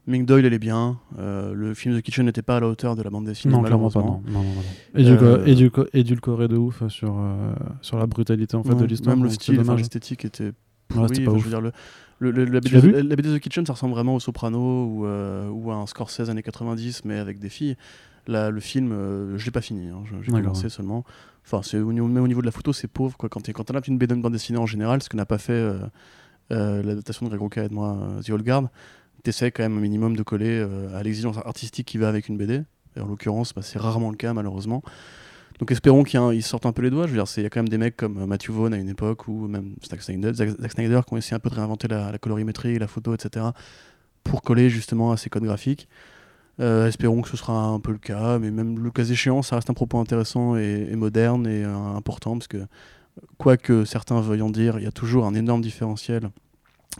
Ming 0.07 0.25
Doyle, 0.25 0.45
elle 0.45 0.53
est 0.53 0.59
bien. 0.59 0.97
Euh, 1.19 1.53
le 1.53 1.73
film 1.75 1.93
de 1.93 1.99
Kitchen 1.99 2.25
n'était 2.25 2.41
pas 2.41 2.57
à 2.57 2.59
la 2.59 2.67
hauteur 2.67 2.95
de 2.95 3.03
la 3.03 3.09
bande 3.11 3.25
dessinée, 3.25 3.53
Non, 3.53 3.61
clairement 3.61 3.91
pas. 3.91 3.99
malheureusement. 3.99 4.23
Non, 4.27 4.39
non, 4.41 4.49
non, 4.49 4.55
non, 4.55 4.61
non. 4.61 4.99
Édulco- 4.99 5.79
Euh, 5.81 5.89
édulcoré 5.93 6.47
de 6.47 6.57
ouf 6.57 6.87
sur, 6.87 7.13
euh, 7.19 7.53
sur 7.81 7.99
la 7.99 8.07
brutalité 8.07 8.55
en 8.57 8.63
fait, 8.63 8.73
de 8.73 8.85
l'histoire. 8.85 9.15
Même 9.15 9.23
le 9.25 9.29
style, 9.29 9.61
l'esthétique 9.77 10.25
était 10.25 10.53
Ouais, 10.95 11.07
c'était 11.07 11.23
pas 11.23 11.31
ouf. 11.31 11.37
je 11.39 11.43
veux 11.43 11.49
dire, 11.51 11.61
le, 11.61 11.71
le- 12.19 12.31
le- 12.31 12.45
la, 12.45 12.59
BD, 12.59 12.79
vu 12.79 12.91
la 12.91 13.15
BD 13.15 13.37
The 13.37 13.39
Kitchen, 13.39 13.65
ça 13.65 13.73
ressemble 13.73 13.93
vraiment 13.93 14.15
au 14.15 14.19
Soprano 14.19 14.85
ou, 14.85 15.05
euh, 15.05 15.47
ou 15.49 15.71
à 15.71 15.75
un 15.75 15.85
Scorsese 15.85 16.29
années 16.29 16.41
90, 16.43 17.05
mais 17.05 17.17
avec 17.19 17.37
des 17.39 17.49
filles. 17.49 17.77
Là, 18.27 18.49
le 18.49 18.59
film, 18.59 18.91
euh, 18.91 19.37
je 19.37 19.45
l'ai 19.45 19.51
pas 19.51 19.61
fini. 19.61 19.87
hein, 19.89 20.03
J'ai 20.23 20.31
commencé 20.31 20.63
ouais. 20.63 20.69
seulement. 20.69 21.03
Enfin, 21.45 21.61
c'est 21.63 21.79
au 21.79 21.93
niveau, 21.93 22.07
même 22.07 22.23
au 22.23 22.27
niveau 22.27 22.41
de 22.41 22.45
la 22.45 22.51
photo, 22.51 22.73
c'est 22.73 22.87
pauvre. 22.87 23.17
Quoi. 23.17 23.29
Quand 23.29 23.41
tu 23.41 23.51
as 23.51 23.81
une 23.87 23.97
BD 23.97 24.15
de 24.15 24.21
bande 24.21 24.33
dessinée 24.33 24.59
en 24.59 24.65
général, 24.67 25.01
ce 25.01 25.09
que 25.09 25.17
n'a 25.17 25.25
pas 25.25 25.37
fait 25.39 25.53
euh, 25.53 25.79
l'adaptation 26.49 27.25
de 27.25 27.29
Greg 27.29 27.41
Rucka 27.41 27.63
et 27.63 27.69
de 27.69 27.73
moi, 27.73 27.97
euh, 28.01 28.21
The 28.21 28.29
Old 28.31 28.43
Guard, 28.43 28.69
tu 29.23 29.29
essaies 29.29 29.51
quand 29.51 29.63
même 29.63 29.77
un 29.77 29.81
minimum 29.81 30.15
de 30.15 30.23
coller 30.23 30.59
euh, 30.59 30.97
à 30.97 31.03
l'exigence 31.03 31.37
artistique 31.37 31.87
qui 31.87 31.97
va 31.97 32.09
avec 32.09 32.27
une 32.27 32.37
BD. 32.37 32.63
Et 32.95 32.99
en 32.99 33.07
l'occurrence, 33.07 33.53
bah, 33.53 33.61
c'est 33.61 33.79
rarement 33.79 34.09
le 34.09 34.17
cas, 34.17 34.33
malheureusement. 34.33 34.83
Donc 35.59 35.71
espérons 35.71 36.03
qu'ils 36.03 36.43
sortent 36.43 36.65
un 36.65 36.71
peu 36.71 36.81
les 36.81 36.89
doigts. 36.89 37.05
Je 37.05 37.11
veux 37.11 37.17
dire, 37.17 37.31
il 37.37 37.43
y 37.43 37.45
a 37.45 37.49
quand 37.49 37.59
même 37.59 37.69
des 37.69 37.77
mecs 37.77 37.95
comme 37.95 38.17
euh, 38.17 38.25
Matthew 38.25 38.49
Vaughn 38.49 38.73
à 38.73 38.77
une 38.77 38.89
époque, 38.89 39.27
ou 39.27 39.47
même 39.47 39.75
Zack 39.87 40.01
Snyder, 40.01 40.31
Snyder 40.33 41.01
qui 41.07 41.13
ont 41.13 41.17
essayé 41.17 41.35
un 41.35 41.39
peu 41.39 41.51
de 41.51 41.55
réinventer 41.55 41.87
la, 41.87 42.17
colorimétrie, 42.17 42.79
la 42.79 42.87
photo, 42.87 43.13
etc. 43.13 43.45
pour 44.23 44.41
coller 44.41 44.69
justement 44.69 45.11
à 45.11 45.17
ces 45.17 45.29
codes 45.29 45.43
graphiques. 45.43 45.87
Euh, 46.59 46.87
espérons 46.87 47.21
que 47.21 47.29
ce 47.29 47.37
sera 47.37 47.53
un 47.53 47.79
peu 47.79 47.91
le 47.91 47.97
cas, 47.97 48.39
mais 48.39 48.51
même 48.51 48.79
le 48.79 48.91
cas 48.91 49.03
échéant, 49.03 49.41
ça 49.41 49.55
reste 49.55 49.69
un 49.69 49.73
propos 49.73 49.99
intéressant 49.99 50.55
et, 50.57 50.95
moderne 50.95 51.47
et 51.47 51.63
euh, 51.63 51.75
important, 51.95 52.37
parce 52.37 52.47
que 52.47 52.65
quoi 53.37 53.57
que 53.57 53.85
certains 53.85 54.21
veuillent 54.21 54.41
en 54.41 54.49
dire, 54.49 54.77
il 54.79 54.83
y 54.83 54.87
a 54.87 54.91
toujours 54.91 55.25
un 55.25 55.33
énorme 55.33 55.61
différentiel 55.61 56.29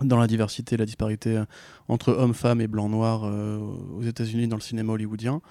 dans 0.01 0.17
la 0.17 0.27
diversité, 0.27 0.77
la 0.77 0.85
disparité 0.85 1.37
euh, 1.37 1.45
entre 1.87 2.13
hommes, 2.13 2.33
femmes 2.33 2.61
et 2.61 2.67
blancs, 2.67 2.89
noirs 2.89 3.23
euh, 3.25 3.59
aux 3.97 4.03
États-Unis 4.03 4.47
dans 4.47 4.55
le 4.55 4.61
cinéma 4.61 4.93
hollywoodien. 4.93 5.41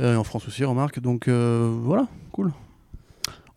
Euh, 0.00 0.14
et 0.14 0.16
en 0.16 0.24
France 0.24 0.46
aussi, 0.48 0.64
remarque. 0.64 1.00
Donc 1.00 1.28
euh, 1.28 1.72
voilà, 1.82 2.08
cool. 2.32 2.52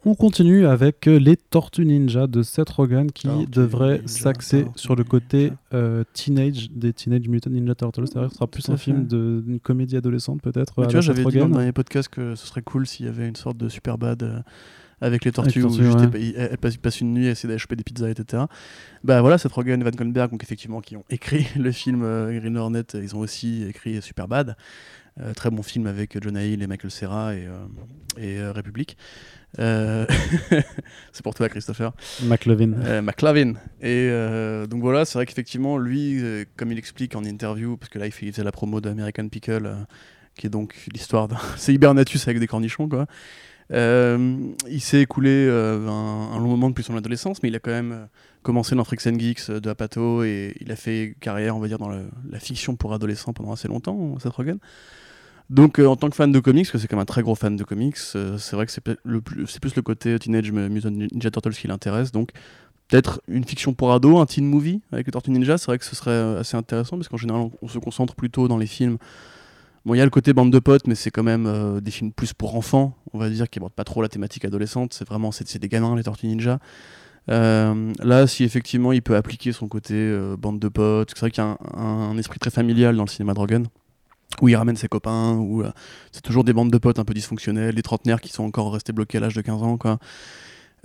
On 0.06 0.16
continue 0.16 0.66
avec 0.66 1.06
les 1.06 1.38
Tortues 1.38 1.86
Ninja 1.86 2.28
de 2.28 2.44
Seth 2.44 2.70
Rogen 2.72 3.10
qui 3.10 3.28
Tortues 3.28 3.48
devrait 3.48 4.02
s'axer 4.06 4.66
sur 4.76 4.98
le 4.98 5.06
côté 5.06 5.54
euh, 5.74 6.04
teenage 6.12 6.70
des 6.72 6.92
Teenage 6.92 7.30
Mutant 7.30 7.52
Ninja 7.52 7.74
Turtles. 7.74 8.08
C'est-à-dire 8.08 8.28
que 8.28 8.34
ce 8.34 8.36
sera 8.36 8.48
plus 8.48 8.70
un 8.70 8.76
film 8.76 9.04
fait. 9.04 9.16
d'une 9.16 9.62
comédie 9.62 9.96
adolescente 9.96 10.42
peut-être. 10.42 10.86
Tu 10.88 10.92
vois, 10.92 11.00
j'avais 11.02 11.24
dit 11.24 11.38
dans 11.38 11.48
le 11.48 11.54
dernier 11.54 11.72
podcast 11.72 12.10
que 12.10 12.36
ce 12.36 12.46
serait 12.46 12.64
cool 12.64 12.86
s'il 12.86 13.06
y 13.06 13.10
avait 13.10 13.30
une 13.30 13.38
sorte 13.38 13.56
de 13.56 13.70
super 13.70 13.98
bad 13.98 14.24
euh, 14.24 14.40
avec 15.04 15.26
les 15.26 15.32
tortues, 15.32 15.60
les 15.60 15.66
où 15.66 15.76
tortues, 15.76 16.18
ouais. 16.18 16.58
passent, 16.58 16.78
passent 16.78 17.02
une 17.02 17.14
nuit 17.14 17.28
à 17.28 17.32
essayer 17.32 17.48
d'aller 17.48 17.60
choper 17.60 17.76
des 17.76 17.84
pizzas, 17.84 18.10
etc. 18.10 18.44
Bah 19.04 19.22
voilà, 19.22 19.38
Seth 19.38 19.52
Rogen 19.52 19.80
et 19.82 19.84
Van 19.84 19.92
Goldberg, 19.92 20.32
donc 20.32 20.44
effectivement, 20.44 20.82
qui 20.82 20.98
ont 20.98 21.06
écrit 21.10 21.48
le 21.58 21.72
film 21.72 22.04
euh, 22.04 22.40
Green 22.40 22.58
Hornet, 22.58 22.84
ils 22.94 23.16
ont 23.16 23.20
aussi 23.20 23.64
écrit 23.64 24.02
Super 24.02 24.28
Bad. 24.28 24.56
Euh, 25.22 25.34
très 25.34 25.52
bon 25.52 25.62
film 25.62 25.86
avec 25.86 26.22
Jonah 26.24 26.44
Hill 26.44 26.64
et 26.64 26.68
Michael 26.68 26.90
Cera 26.90 27.36
et, 27.36 27.46
euh, 27.46 27.66
et 28.18 28.40
euh, 28.40 28.52
République. 28.52 28.98
C'est 29.58 31.22
pour 31.22 31.36
toi, 31.36 31.48
Christopher. 31.50 31.94
McLovin. 32.24 33.02
McLavin. 33.02 33.54
Et 33.82 34.10
donc 34.68 34.82
voilà, 34.82 35.06
c'est 35.06 35.20
vrai 35.20 35.28
qu'effectivement, 35.28 35.78
lui, 35.78 36.20
comme 36.58 36.72
il 36.72 36.80
explique 36.80 37.16
en 37.16 37.24
interview, 37.24 37.78
parce 37.78 37.92
que 37.92 38.00
là, 38.00 38.08
il, 38.08 38.12
fait, 38.12 38.26
il 38.26 38.32
faisait 38.32 38.44
la 38.44 38.52
promo 38.52 38.82
d'American 38.82 39.28
Pickle, 39.28 39.76
qui 40.36 40.48
est 40.48 40.50
donc 40.50 40.74
l'histoire 40.92 41.28
d'un. 41.28 41.38
c'est 41.56 41.72
Hibernatus 41.72 42.28
avec 42.28 42.40
des 42.40 42.48
cornichons, 42.48 42.90
quoi. 42.90 43.06
Euh, 43.72 44.38
il 44.70 44.82
s'est 44.82 45.02
écoulé 45.02 45.30
euh, 45.32 45.88
un, 45.88 46.38
long 46.38 46.48
moment 46.48 46.70
depuis 46.70 46.84
son 46.84 46.96
adolescence, 46.96 47.42
mais 47.42 47.50
il 47.50 47.56
a 47.56 47.60
quand 47.60 47.72
même 47.72 47.92
euh, 47.92 48.06
commencé 48.42 48.76
dans 48.76 48.84
Freaks 48.84 49.08
and 49.08 49.20
Geeks 49.20 49.52
de 49.52 49.70
Apato 49.70 50.24
et 50.24 50.56
il 50.60 50.72
a 50.72 50.76
fait 50.76 51.16
carrière, 51.20 51.56
on 51.56 51.60
va 51.60 51.68
dire, 51.68 51.78
dans 51.78 51.90
la 51.90 52.40
fiction 52.40 52.76
pour 52.76 52.94
adolescents 52.94 53.34
pendant 53.34 53.54
assez 53.54 53.68
longtemps, 53.68 54.18
Seth 54.20 54.34
Rogen. 54.34 54.58
Donc, 55.50 55.80
en 55.80 55.96
tant 55.96 56.10
que 56.10 56.16
fan 56.16 56.32
de 56.32 56.40
comics, 56.40 56.66
parce 56.66 56.72
que 56.72 56.78
c'est 56.78 56.88
quand 56.88 56.96
même 56.96 57.04
un 57.04 57.06
très 57.06 57.22
gros 57.22 57.36
fan 57.36 57.56
de 57.56 57.64
comics, 57.64 57.98
c'est 57.98 58.54
vrai 58.54 58.66
que 58.66 58.72
c'est 58.72 58.82
plus, 58.82 58.98
le 59.06 59.82
côté 59.82 60.18
Teenage 60.18 60.52
Mutant 60.52 60.92
Ninja 60.92 61.32
Turtles 61.32 61.54
qui 61.54 61.68
l'intéresse. 61.68 62.12
Donc, 62.12 62.32
peut-être 62.88 63.22
une 63.28 63.44
fiction 63.44 63.74
pour 63.74 63.94
ado, 63.94 64.18
un 64.18 64.26
teen 64.26 64.46
movie 64.46 64.82
avec 64.92 65.06
les 65.06 65.12
Tortues 65.12 65.32
Ninja, 65.32 65.58
c'est 65.58 65.68
vrai 65.68 65.78
que 65.78 65.86
ce 65.86 65.96
serait 65.96 66.38
assez 66.40 66.58
intéressant 66.58 66.98
parce 66.98 67.10
qu'en 67.10 67.18
général, 67.18 67.50
on 67.62 67.68
se 67.68 67.78
concentre 67.78 68.16
plutôt 68.16 68.48
dans 68.48 68.58
les 68.58 68.68
films. 68.68 68.98
Bon, 69.86 69.96
il 69.96 69.98
y 69.98 70.02
a 70.02 70.06
le 70.06 70.10
côté 70.10 70.32
bande 70.32 70.52
de 70.52 70.60
potes, 70.60 70.88
mais 70.88 70.96
c'est 70.96 71.12
quand 71.12 71.24
même 71.24 71.46
euh, 71.46 71.82
des 71.82 71.92
films 71.92 72.14
plus 72.14 72.34
pour 72.34 72.56
enfants, 72.56 72.96
on 73.12 73.18
va 73.18 73.30
dire, 73.30 73.50
qui 73.50 73.60
abordent 73.60 73.74
pas 73.74 73.84
trop 73.84 74.02
la 74.02 74.08
thématique 74.08 74.46
adolescente. 74.46 74.94
C'est 74.94 75.06
vraiment 75.06 75.34
c'est, 75.34 75.58
des 75.58 75.68
gamins, 75.68 75.96
les 75.98 76.04
Tortues 76.04 76.28
Ninja. 76.28 76.60
Euh, 77.30 77.92
là, 78.00 78.28
si 78.28 78.46
effectivement 78.46 78.92
il 78.94 79.02
peut 79.02 79.16
appliquer 79.16 79.52
son 79.52 79.68
côté 79.68 79.94
euh, 79.96 80.38
bande 80.38 80.60
de 80.60 80.70
potes, 80.70 81.10
c'est 81.10 81.20
vrai 81.20 81.32
qu'il 81.32 81.44
y 81.44 81.48
a 81.48 81.58
un, 81.78 82.18
esprit 82.18 82.40
très 82.40 82.50
familial 82.50 82.96
dans 82.96 83.04
le 83.04 83.10
cinéma 83.10 83.34
de 83.34 83.40
Rogen, 83.40 83.66
où 84.42 84.48
il 84.48 84.56
ramène 84.56 84.78
ses 84.78 84.88
copains, 84.88 85.34
où 85.34 85.64
c'est 86.14 86.22
toujours 86.22 86.46
des 86.46 86.54
bandes 86.54 86.72
de 86.72 86.78
potes 86.78 87.00
un 87.00 87.06
peu 87.06 87.14
dysfonctionnelles, 87.14 87.76
des 87.76 87.82
trentenaires 87.82 88.22
qui 88.22 88.30
sont 88.30 88.46
encore 88.46 88.72
restés 88.74 88.94
bloqués 88.94 89.18
à 89.18 89.22
l'âge 89.22 89.36
de 89.36 89.42
15 89.42 89.64
ans, 89.64 89.78
quoi. 89.78 90.00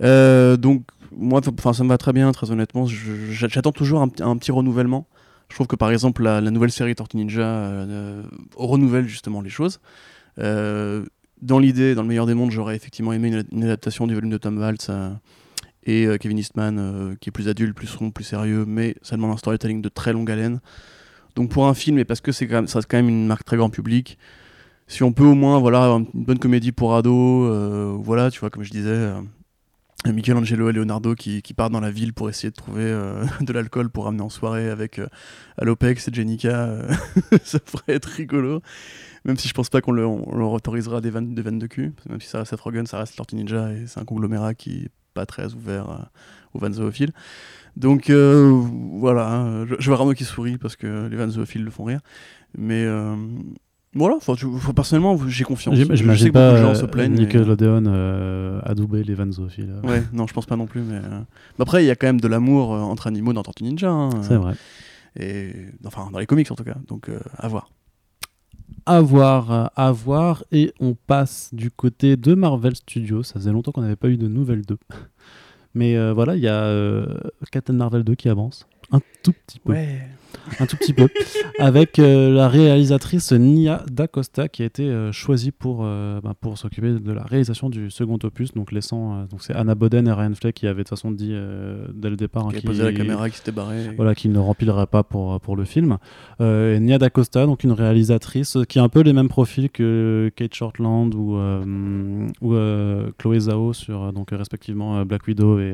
Donc, 0.01 0.83
moi, 1.15 1.41
ça 1.73 1.83
me 1.83 1.89
va 1.89 1.97
très 1.97 2.11
bien, 2.11 2.31
très 2.33 2.51
honnêtement. 2.51 2.85
J'attends 2.85 3.71
toujours 3.71 4.01
un 4.01 4.37
petit 4.37 4.51
renouvellement. 4.51 5.07
Je 5.49 5.55
trouve 5.55 5.67
que 5.67 5.75
par 5.75 5.91
exemple, 5.91 6.23
la, 6.23 6.41
nouvelle 6.41 6.71
série 6.71 6.95
Tortue 6.95 7.17
Ninja 7.17 7.41
euh, 7.41 8.23
renouvelle 8.55 9.07
justement 9.07 9.41
les 9.41 9.49
choses. 9.49 9.79
Euh, 10.37 11.05
dans 11.41 11.59
l'idée, 11.59 11.95
dans 11.95 12.01
le 12.01 12.07
meilleur 12.07 12.25
des 12.25 12.33
mondes, 12.33 12.51
j'aurais 12.51 12.75
effectivement 12.75 13.13
aimé 13.13 13.43
une, 13.51 13.63
adaptation 13.63 14.07
du 14.07 14.13
volume 14.13 14.29
de 14.29 14.37
Tom 14.37 14.57
Waltz 14.57 14.87
euh, 14.89 15.09
et 15.83 16.05
euh, 16.05 16.17
Kevin 16.17 16.37
Eastman, 16.37 16.77
euh, 16.77 17.15
qui 17.19 17.29
est 17.29 17.31
plus 17.31 17.47
adulte, 17.47 17.75
plus 17.75 17.93
rond, 17.95 18.11
plus 18.11 18.23
sérieux, 18.23 18.65
mais 18.67 18.95
ça 19.01 19.15
demande 19.15 19.31
un 19.31 19.37
storytelling 19.37 19.81
de 19.81 19.89
très 19.89 20.13
longue 20.13 20.29
haleine. 20.29 20.59
Donc 21.35 21.49
pour 21.49 21.67
un 21.67 21.73
film, 21.73 21.97
et 21.97 22.05
parce 22.05 22.21
que 22.21 22.31
quand 22.45 22.55
même, 22.55 22.67
ça 22.67 22.79
reste 22.79 22.89
quand 22.89 22.97
même 22.97 23.09
une 23.09 23.27
marque 23.27 23.45
très 23.45 23.57
grand 23.57 23.69
public, 23.69 24.17
si 24.87 25.03
on 25.03 25.13
peut 25.13 25.23
au 25.23 25.35
moins 25.35 25.59
voilà 25.59 25.85
une 25.85 26.07
bonne 26.13 26.39
comédie 26.39 26.71
pour 26.71 26.95
ados, 26.95 27.49
euh, 27.49 27.95
voilà, 27.99 28.31
tu 28.31 28.39
vois, 28.39 28.49
comme 28.49 28.63
je 28.63 28.71
disais, 28.71 28.89
euh, 28.89 29.21
Michelangelo 30.07 30.69
et 30.69 30.73
Leonardo 30.73 31.13
qui, 31.13 31.41
partent 31.55 31.73
dans 31.73 31.81
la 31.81 31.91
ville 31.91 32.13
pour 32.13 32.29
essayer 32.29 32.49
de 32.49 32.55
trouver 32.55 32.85
euh, 32.85 33.25
de 33.41 33.51
l'alcool 33.51 33.89
pour 33.89 34.05
ramener 34.05 34.23
en 34.23 34.29
soirée 34.29 34.69
avec 34.69 34.99
euh, 34.99 35.07
Alopex 35.57 36.07
et 36.07 36.13
Jenica, 36.13 36.67
euh, 36.67 36.91
ça 37.43 37.59
pourrait 37.59 37.95
être 37.95 38.05
rigolo. 38.05 38.61
Même 39.25 39.37
si 39.37 39.49
je 39.49 39.53
pense 39.53 39.69
pas 39.69 39.81
qu'on 39.81 39.91
le- 39.91 40.05
on 40.05 40.37
leur 40.37 40.51
autorisera 40.51 41.01
des 41.01 41.09
vannes, 41.09 41.35
des 41.35 41.41
vannes 41.41 41.59
de 41.59 41.67
cul, 41.67 41.93
même 42.09 42.21
si 42.21 42.29
ça 42.29 42.45
Seth 42.45 42.61
Rogen, 42.61 42.85
ça 42.85 42.99
reste 42.99 43.17
Tortue 43.17 43.35
Ninja 43.35 43.73
et 43.73 43.85
c'est 43.87 43.99
un 43.99 44.05
conglomérat 44.05 44.53
qui 44.53 44.85
est 44.85 44.91
pas 45.13 45.25
très 45.25 45.53
ouvert 45.53 45.89
euh, 45.89 45.97
aux 46.53 46.59
vannes 46.59 46.75
zoophiles. 46.75 47.11
Donc 47.75 48.09
voilà, 48.09 49.29
hein, 49.29 49.65
je, 49.65 49.89
vois 49.89 49.99
Arnaud 49.99 50.13
qui 50.13 50.25
sourit 50.25 50.57
parce 50.57 50.75
que 50.75 51.07
les 51.07 51.15
vannes 51.15 51.31
zoophiles 51.31 51.63
le 51.63 51.71
font 51.71 51.85
rire. 51.85 52.01
Mais, 52.57 52.85
Voilà, 53.95 54.17
faut, 54.21 54.35
personnellement, 54.73 55.17
j'ai 55.27 55.43
confiance. 55.43 55.75
J'imagine 55.75 56.31
pas 56.31 56.57
gens 56.57 56.69
euh, 56.69 56.75
se 56.75 56.85
plaignent. 56.85 57.13
mais- 57.13 57.19
Nickelodeon 57.21 57.85
euh, 57.87 58.61
adouber 58.63 59.03
les 59.03 59.15
vanzophiles. 59.15 59.73
euh. 59.83 59.87
Ouais, 59.87 60.03
non, 60.13 60.27
je 60.27 60.33
pense 60.33 60.45
pas 60.45 60.55
non 60.55 60.67
plus. 60.67 60.81
Mais 60.81 60.97
euh, 60.97 61.19
mais 61.57 61.63
après, 61.63 61.83
il 61.83 61.87
y 61.87 61.89
a 61.91 61.95
quand 61.95 62.05
même 62.07 62.21
de 62.21 62.27
l'amour 62.27 62.73
euh, 62.73 62.79
entre 62.81 63.07
animaux 63.07 63.33
dans 63.33 63.41
Tortue 63.41 63.63
Ninja. 63.63 63.89
hein, 63.89 64.09
C'est 64.21 64.35
vrai. 64.35 64.53
Et 65.19 65.53
enfin, 65.85 66.09
dans 66.11 66.19
les 66.19 66.27
comics 66.27 66.49
en 66.51 66.55
tout 66.55 66.63
cas. 66.63 66.77
Donc, 66.87 67.09
euh, 67.09 67.19
à 67.37 67.47
voir. 67.47 67.71
À 68.85 69.01
voir, 69.01 69.51
euh, 69.51 69.65
à 69.75 69.91
voir. 69.91 70.43
Et 70.51 70.71
on 70.79 70.93
passe 70.93 71.49
du 71.51 71.71
côté 71.71 72.15
de 72.15 72.35
Marvel 72.35 72.75
Studios. 72.75 73.23
Ça 73.23 73.33
faisait 73.35 73.51
longtemps 73.51 73.71
qu'on 73.71 73.81
n'avait 73.81 73.95
pas 73.95 74.09
eu 74.09 74.17
de 74.17 74.27
nouvelles 74.27 74.65
2. 74.67 74.77
Mais 75.73 75.97
euh, 75.97 76.13
voilà, 76.13 76.35
il 76.35 76.41
y 76.43 76.47
a 76.47 76.61
euh, 76.63 77.07
Captain 77.51 77.73
Marvel 77.73 78.03
2 78.03 78.13
qui 78.15 78.29
avance. 78.29 78.67
Un 78.91 79.01
tout 79.23 79.33
petit 79.33 79.59
peu. 79.59 79.73
Ouais. 79.73 80.07
Un 80.59 80.65
tout 80.65 80.77
petit 80.77 80.93
peu, 80.93 81.07
avec 81.59 81.99
euh, 81.99 82.33
la 82.33 82.47
réalisatrice 82.49 83.31
Nia 83.31 83.83
D'Acosta 83.91 84.47
qui 84.47 84.63
a 84.63 84.65
été 84.65 84.83
euh, 84.83 85.11
choisie 85.11 85.51
pour, 85.51 85.81
euh, 85.83 86.19
bah, 86.21 86.33
pour 86.39 86.57
s'occuper 86.57 86.91
de 86.99 87.11
la 87.11 87.23
réalisation 87.23 87.69
du 87.69 87.89
second 87.91 88.17
opus, 88.23 88.53
donc 88.53 88.71
laissant 88.71 89.25
donc 89.29 89.41
c'est 89.41 89.53
Anna 89.53 89.75
Boden 89.75 90.07
et 90.07 90.11
Ryan 90.11 90.33
Fleck 90.33 90.55
qui 90.55 90.67
avaient 90.67 90.79
de 90.83 90.89
toute 90.89 90.89
façon 90.97 91.11
dit 91.11 91.33
dès 91.93 92.09
le 92.09 92.15
départ 92.15 92.47
hein, 92.47 92.49
Qui 92.51 92.57
a 92.57 92.59
qui- 92.61 92.67
posé 92.67 92.83
la 92.83 92.93
caméra, 92.93 93.29
qui 93.29 93.37
s'était 93.37 93.51
barré. 93.51 93.91
voilà, 93.95 94.13
ne 94.25 94.37
remplira 94.39 94.85
pas 94.87 95.03
pour, 95.03 95.39
pour 95.39 95.55
le 95.55 95.65
film. 95.65 95.97
Et 96.39 96.79
Nia 96.79 96.97
D'Acosta, 96.97 97.45
donc 97.45 97.63
une 97.63 97.71
réalisatrice 97.71 98.57
qui 98.67 98.79
a 98.79 98.83
un 98.83 98.89
peu 98.89 99.01
les 99.01 99.13
mêmes 99.13 99.29
profils 99.29 99.69
que 99.69 100.31
Kate 100.35 100.53
Shortland 100.53 101.13
ou, 101.15 101.37
ou 102.41 102.55
Chloé 103.17 103.39
Zhao 103.39 103.73
sur 103.73 104.11
donc 104.13 104.29
respectivement 104.31 105.03
Black 105.05 105.27
Widow 105.27 105.59
et, 105.59 105.73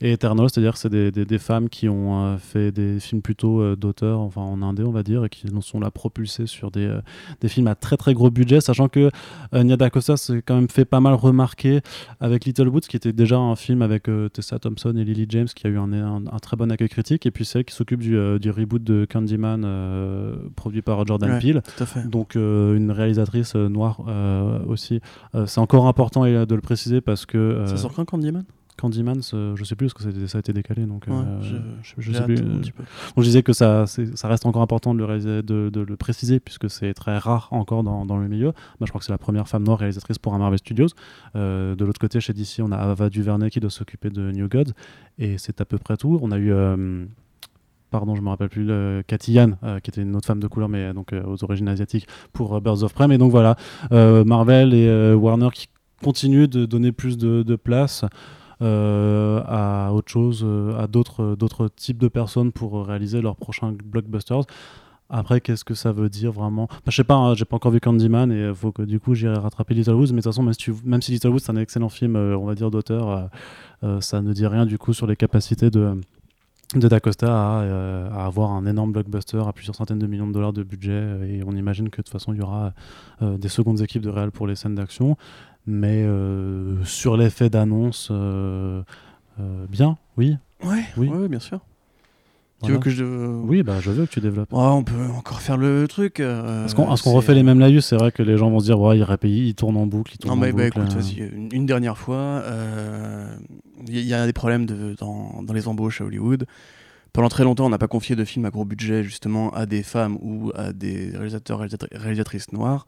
et 0.00 0.12
Eternal, 0.12 0.48
c'est-à-dire 0.50 0.72
que 0.72 0.78
c'est 0.78 0.88
des, 0.90 1.10
des, 1.10 1.24
des 1.24 1.38
femmes 1.38 1.68
qui 1.68 1.88
ont 1.88 2.36
fait 2.38 2.72
des 2.72 2.98
films 3.00 3.22
plutôt 3.22 3.59
euh, 3.60 3.76
d'auteur, 3.76 4.20
enfin 4.20 4.40
en 4.40 4.62
indé 4.62 4.82
on 4.82 4.90
va 4.92 5.02
dire, 5.02 5.24
et 5.24 5.28
qui 5.28 5.46
nous 5.52 5.62
sont 5.62 5.80
là 5.80 5.90
propulsés 5.90 6.46
sur 6.46 6.70
des, 6.70 6.86
euh, 6.86 7.00
des 7.40 7.48
films 7.48 7.66
à 7.68 7.74
très 7.74 7.96
très 7.96 8.14
gros 8.14 8.30
budget, 8.30 8.60
sachant 8.60 8.88
que 8.88 9.10
euh, 9.54 9.62
Nia 9.62 9.76
D'Acosta 9.76 10.16
s'est 10.16 10.42
quand 10.44 10.54
même 10.54 10.68
fait 10.68 10.84
pas 10.84 11.00
mal 11.00 11.14
remarquer 11.14 11.80
avec 12.20 12.44
Little 12.44 12.68
Woods, 12.68 12.80
qui 12.88 12.96
était 12.96 13.12
déjà 13.12 13.38
un 13.38 13.56
film 13.56 13.82
avec 13.82 14.08
Tessa 14.32 14.58
Thompson 14.58 14.94
et 14.96 15.04
Lily 15.04 15.26
James, 15.28 15.48
qui 15.54 15.66
a 15.66 15.70
eu 15.70 15.78
un, 15.78 15.92
un- 15.92 16.26
un 16.26 16.38
très 16.40 16.56
bon 16.56 16.70
accueil 16.72 16.88
critique, 16.88 17.26
et 17.26 17.30
puis 17.30 17.44
celle 17.44 17.64
qui 17.64 17.74
s'occupe 17.74 18.00
du, 18.00 18.16
du 18.38 18.50
reboot 18.50 18.82
de 18.82 19.06
Candyman, 19.10 19.64
produit 20.56 20.82
par 20.82 21.06
Jordan 21.06 21.30
Ouais. 21.30 21.38
Peele. 21.38 21.62
Donc 22.06 22.36
euh, 22.36 22.76
une 22.76 22.90
réalisatrice 22.90 23.54
euh, 23.56 23.68
noire 23.68 24.00
euh, 24.08 24.58
aussi. 24.66 25.00
C'est 25.46 25.60
encore 25.60 25.86
important 25.86 26.24
de 26.24 26.54
le 26.54 26.60
préciser 26.60 27.00
parce 27.00 27.26
que 27.26 27.64
Ça 27.66 27.76
sort 27.76 27.92
quand 27.94 28.04
Candyman? 28.04 28.44
Candyman, 28.80 29.20
je 29.22 29.64
sais 29.64 29.76
plus 29.76 29.92
parce 29.92 30.04
que 30.04 30.26
ça 30.26 30.38
a 30.38 30.40
été 30.40 30.52
décalé, 30.52 30.86
donc 30.86 31.04
Ouais, 31.06 31.12
euh, 31.14 31.40
je- 31.42 31.56
je, 31.82 31.94
je 31.98 32.12
J'ai 32.12 32.18
sais 32.18 32.24
plus. 32.24 32.38
euh, 32.38 32.62
je 33.16 33.22
disais 33.22 33.42
que 33.42 33.52
ça, 33.52 33.84
reste 34.24 34.46
encore 34.46 34.62
important 34.62 34.94
de 34.94 34.98
le, 34.98 35.04
réaliser- 35.04 35.42
de, 35.42 35.68
de 35.70 35.80
le 35.80 35.96
préciser 35.96 36.40
puisque 36.40 36.70
c'est 36.70 36.94
très 36.94 37.18
rare 37.18 37.48
encore 37.50 37.82
dans, 37.82 38.06
dans 38.06 38.16
le 38.16 38.28
milieu. 38.28 38.46
Moi, 38.78 38.86
je 38.86 38.86
crois 38.86 38.98
que 39.00 39.04
c'est 39.04 39.12
la 39.12 39.18
première 39.18 39.46
femme 39.48 39.64
noire 39.64 39.78
réalisatrice 39.78 40.18
pour 40.18 40.34
un 40.34 40.38
Marvel 40.38 40.58
Studios. 40.58 40.88
Euh, 41.36 41.74
de 41.74 41.84
l'autre 41.84 42.00
côté, 42.00 42.20
chez 42.20 42.32
DC, 42.32 42.60
on 42.60 42.72
a 42.72 42.76
Ava 42.76 43.08
DuVernay 43.10 43.50
qui 43.50 43.60
doit 43.60 43.70
s'occuper 43.70 44.10
de 44.10 44.30
New 44.32 44.48
Gods 44.48 44.72
et 45.18 45.36
c'est 45.38 45.60
à 45.60 45.64
peu 45.64 45.78
près 45.78 45.96
tout. 45.96 46.18
On 46.22 46.30
a 46.32 46.38
eu. 46.38 46.52
euh, 46.52 47.04
Pardon, 47.90 48.14
je 48.14 48.22
me 48.22 48.28
rappelle 48.28 48.48
plus, 48.50 48.62
le 48.64 49.02
Cathy 49.04 49.32
Yan, 49.32 49.58
euh, 49.64 49.80
qui 49.80 49.90
était 49.90 50.02
une 50.02 50.14
autre 50.14 50.26
femme 50.26 50.38
de 50.38 50.46
couleur, 50.46 50.68
mais 50.68 50.78
euh, 50.84 50.92
donc 50.92 51.12
euh, 51.12 51.24
aux 51.26 51.42
origines 51.42 51.66
asiatiques, 51.66 52.06
pour 52.32 52.54
euh, 52.54 52.60
Birds 52.60 52.84
of 52.84 52.94
Prey. 52.94 53.08
Mais 53.08 53.18
donc 53.18 53.32
voilà, 53.32 53.56
euh, 53.90 54.22
Marvel 54.24 54.74
et 54.74 54.86
euh, 54.86 55.16
Warner 55.16 55.48
qui 55.52 55.66
continuent 56.00 56.46
de 56.46 56.66
donner 56.66 56.92
plus 56.92 57.18
de, 57.18 57.42
de 57.42 57.56
place 57.56 58.04
euh, 58.04 58.08
à 58.60 59.92
autre 59.92 60.10
chose, 60.10 60.42
euh, 60.44 60.78
à 60.78 60.86
d'autres 60.86 61.68
types 61.74 61.98
de 61.98 62.08
personnes 62.08 62.52
pour 62.52 62.86
réaliser 62.86 63.20
leurs 63.20 63.36
prochains 63.36 63.72
blockbusters. 63.84 64.42
Après, 65.12 65.40
qu'est-ce 65.40 65.64
que 65.64 65.74
ça 65.74 65.90
veut 65.90 66.08
dire 66.08 66.30
vraiment? 66.30 66.64
Enfin, 66.70 66.78
Je 66.86 66.94
sais 66.96 67.02
pas, 67.04 67.16
hein, 67.16 67.34
j'ai 67.34 67.44
pas 67.44 67.56
encore 67.56 67.72
vu 67.72 67.80
Candyman 67.80 68.30
et 68.30 68.48
il 68.50 68.54
faut 68.54 68.70
que 68.70 68.82
du 68.82 69.00
coup 69.00 69.14
j'irai 69.14 69.34
rattraper 69.34 69.74
Little 69.74 69.94
Woods. 69.94 70.08
Mais 70.12 70.18
de 70.18 70.22
toute 70.22 70.24
façon, 70.24 70.44
même 70.44 70.52
si, 70.52 70.58
tu- 70.60 70.72
Little 71.12 71.28
Woods 71.30 71.40
c'est 71.40 71.50
un 71.50 71.56
excellent 71.56 71.88
film, 71.88 72.14
euh, 72.14 72.36
on 72.38 72.44
va 72.46 72.54
dire 72.54 72.70
d'auteur, 72.70 73.08
euh, 73.08 73.22
euh, 73.82 74.00
ça 74.00 74.22
ne 74.22 74.32
dit 74.32 74.46
rien 74.46 74.66
du 74.66 74.78
coup 74.78 74.92
sur 74.92 75.06
les 75.08 75.16
capacités 75.16 75.70
de 75.70 76.00
de 76.76 76.86
D'Acosta 76.86 77.26
à, 77.26 77.62
euh, 77.62 78.08
à 78.12 78.26
avoir 78.26 78.52
un 78.52 78.64
énorme 78.64 78.92
blockbuster 78.92 79.42
à 79.44 79.52
plusieurs 79.52 79.74
centaines 79.74 79.98
de 79.98 80.06
millions 80.06 80.28
de 80.28 80.32
dollars 80.32 80.52
de 80.52 80.62
budget 80.62 80.92
euh, 80.92 81.24
et 81.24 81.42
on 81.44 81.50
imagine 81.56 81.90
que 81.90 81.96
de 82.00 82.02
toute 82.04 82.10
façon 82.12 82.32
il 82.32 82.38
y 82.38 82.42
aura 82.42 82.72
euh, 83.22 83.36
des 83.38 83.48
secondes 83.48 83.80
équipes 83.80 84.02
de 84.02 84.08
réal 84.08 84.30
pour 84.30 84.46
les 84.46 84.54
scènes 84.54 84.76
d'action 84.76 85.16
mais 85.70 86.02
euh, 86.04 86.84
sur 86.84 87.16
l'effet 87.16 87.48
d'annonce 87.50 88.08
euh, 88.10 88.82
euh, 89.40 89.66
bien 89.68 89.96
oui 90.16 90.36
Ouais, 90.62 90.84
Oui. 90.98 91.08
ouais, 91.08 91.28
bien 91.28 91.38
sûr. 91.40 91.60
Tu 92.62 92.72
veux 92.72 92.78
que 92.78 92.90
je. 92.90 93.04
oui 93.04 93.62
bah 93.62 93.80
je 93.80 93.90
veux 93.90 94.04
que 94.04 94.10
tu 94.10 94.20
développes 94.20 94.50
on 94.52 94.84
peut 94.84 95.06
encore 95.16 95.40
faire 95.40 95.56
le 95.56 95.88
truc. 95.88 96.20
euh, 96.20 96.66
est-ce 96.66 96.74
qu'on 96.74 97.12
refait 97.12 97.32
les 97.34 97.42
mêmes 97.42 97.58
laïus 97.58 97.86
c'est 97.86 97.96
vrai 97.96 98.12
que 98.12 98.22
les 98.22 98.36
gens 98.36 98.50
vont 98.50 98.60
se 98.60 98.66
dire 98.66 98.78
ouais 98.78 98.98
il 98.98 99.02
répayé 99.02 99.44
il 99.46 99.54
tourne 99.54 99.78
en 99.78 99.86
boucle 99.86 100.12
il 100.14 100.18
tourne 100.18 100.34
Non, 100.34 100.36
en 100.36 100.44
mais 100.44 100.52
bah, 100.52 100.64
boucle 100.68 100.78
écoute, 100.80 100.92
vas-y, 100.92 101.20
une, 101.20 101.48
une 101.52 101.64
dernière 101.64 101.96
fois. 101.96 102.18
euh, 102.44 103.34
Il 103.88 103.96
y, 103.98 104.02
y 104.04 104.12
a 104.12 104.26
des 104.26 104.34
problèmes 104.34 104.66
de, 104.66 104.94
dans, 104.98 105.42
dans 105.42 105.54
les 105.54 105.68
embauches 105.68 106.02
à 106.02 106.04
Hollywood. 106.04 106.44
Pendant 107.14 107.30
très 107.30 107.44
longtemps, 107.44 107.64
on 107.64 107.70
n'a 107.70 107.78
pas 107.78 107.88
confié 107.88 108.14
de 108.14 108.24
films 108.24 108.44
à 108.44 108.50
gros 108.50 108.66
budget 108.66 109.02
justement 109.04 109.50
à 109.54 109.64
des 109.64 109.82
femmes 109.82 110.18
ou 110.20 110.52
à 110.54 110.74
des 110.74 111.10
réalisateurs, 111.12 111.62
réalisatri- 111.64 111.96
réalisatrices 111.96 112.52
noires. 112.52 112.86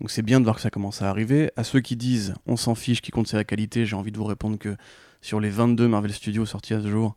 Donc 0.00 0.10
c'est 0.10 0.22
bien 0.22 0.40
de 0.40 0.44
voir 0.44 0.56
que 0.56 0.62
ça 0.62 0.70
commence 0.70 1.02
à 1.02 1.10
arriver. 1.10 1.50
À 1.56 1.64
ceux 1.64 1.80
qui 1.80 1.96
disent 1.96 2.34
on 2.46 2.56
s'en 2.56 2.74
fiche, 2.74 3.02
qui 3.02 3.10
compte 3.10 3.28
c'est 3.28 3.36
la 3.36 3.44
qualité, 3.44 3.84
j'ai 3.84 3.96
envie 3.96 4.12
de 4.12 4.16
vous 4.16 4.24
répondre 4.24 4.58
que 4.58 4.76
sur 5.20 5.40
les 5.40 5.50
22 5.50 5.88
Marvel 5.88 6.12
Studios 6.12 6.46
sortis 6.46 6.72
à 6.74 6.80
ce 6.80 6.88
jour, 6.88 7.14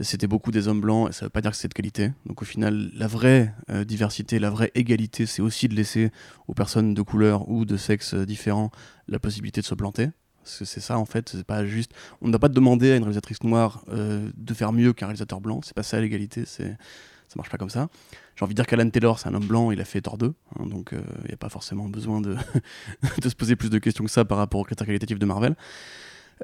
c'était 0.00 0.26
beaucoup 0.26 0.50
des 0.50 0.68
hommes 0.68 0.80
blancs 0.80 1.10
et 1.10 1.12
ça 1.12 1.26
veut 1.26 1.30
pas 1.30 1.40
dire 1.40 1.50
que 1.50 1.56
c'est 1.56 1.68
de 1.68 1.74
qualité. 1.74 2.12
Donc 2.24 2.40
au 2.42 2.44
final, 2.44 2.90
la 2.94 3.06
vraie 3.06 3.54
euh, 3.70 3.84
diversité, 3.84 4.38
la 4.38 4.50
vraie 4.50 4.70
égalité, 4.74 5.26
c'est 5.26 5.42
aussi 5.42 5.68
de 5.68 5.74
laisser 5.74 6.10
aux 6.46 6.54
personnes 6.54 6.94
de 6.94 7.02
couleur 7.02 7.48
ou 7.48 7.64
de 7.64 7.76
sexe 7.76 8.14
euh, 8.14 8.24
différents 8.24 8.70
la 9.08 9.18
possibilité 9.18 9.60
de 9.60 9.66
se 9.66 9.74
planter. 9.74 10.08
Parce 10.42 10.60
que 10.60 10.64
c'est 10.64 10.80
ça 10.80 10.98
en 10.98 11.04
fait, 11.04 11.28
c'est 11.28 11.44
pas 11.44 11.66
juste. 11.66 11.92
On 12.22 12.28
n'a 12.28 12.38
pas 12.38 12.48
demandé 12.48 12.92
à 12.92 12.96
une 12.96 13.02
réalisatrice 13.02 13.42
noire 13.42 13.84
euh, 13.90 14.30
de 14.34 14.54
faire 14.54 14.72
mieux 14.72 14.94
qu'un 14.94 15.06
réalisateur 15.06 15.42
blanc. 15.42 15.60
C'est 15.62 15.74
pas 15.74 15.82
ça 15.82 16.00
l'égalité, 16.00 16.44
c'est 16.46 16.76
ça 17.28 17.34
marche 17.36 17.50
pas 17.50 17.58
comme 17.58 17.70
ça. 17.70 17.88
J'ai 18.38 18.44
envie 18.44 18.54
de 18.54 18.56
dire 18.56 18.66
qu'Alan 18.66 18.88
Taylor, 18.88 19.18
c'est 19.18 19.28
un 19.28 19.34
homme 19.34 19.46
blanc, 19.46 19.72
il 19.72 19.80
a 19.80 19.84
fait 19.84 20.00
Thor 20.00 20.16
2, 20.16 20.26
hein, 20.26 20.66
donc 20.66 20.90
il 20.92 21.26
n'y 21.26 21.34
a 21.34 21.36
pas 21.36 21.48
forcément 21.48 21.88
besoin 21.88 22.20
de, 22.20 22.36
se 23.20 23.34
poser 23.34 23.56
plus 23.56 23.68
de 23.68 23.78
questions 23.78 24.04
que 24.04 24.10
ça 24.10 24.24
par 24.24 24.38
rapport 24.38 24.60
aux 24.60 24.64
critères 24.64 24.86
qualitatifs 24.86 25.18
de 25.18 25.26
Marvel. 25.26 25.56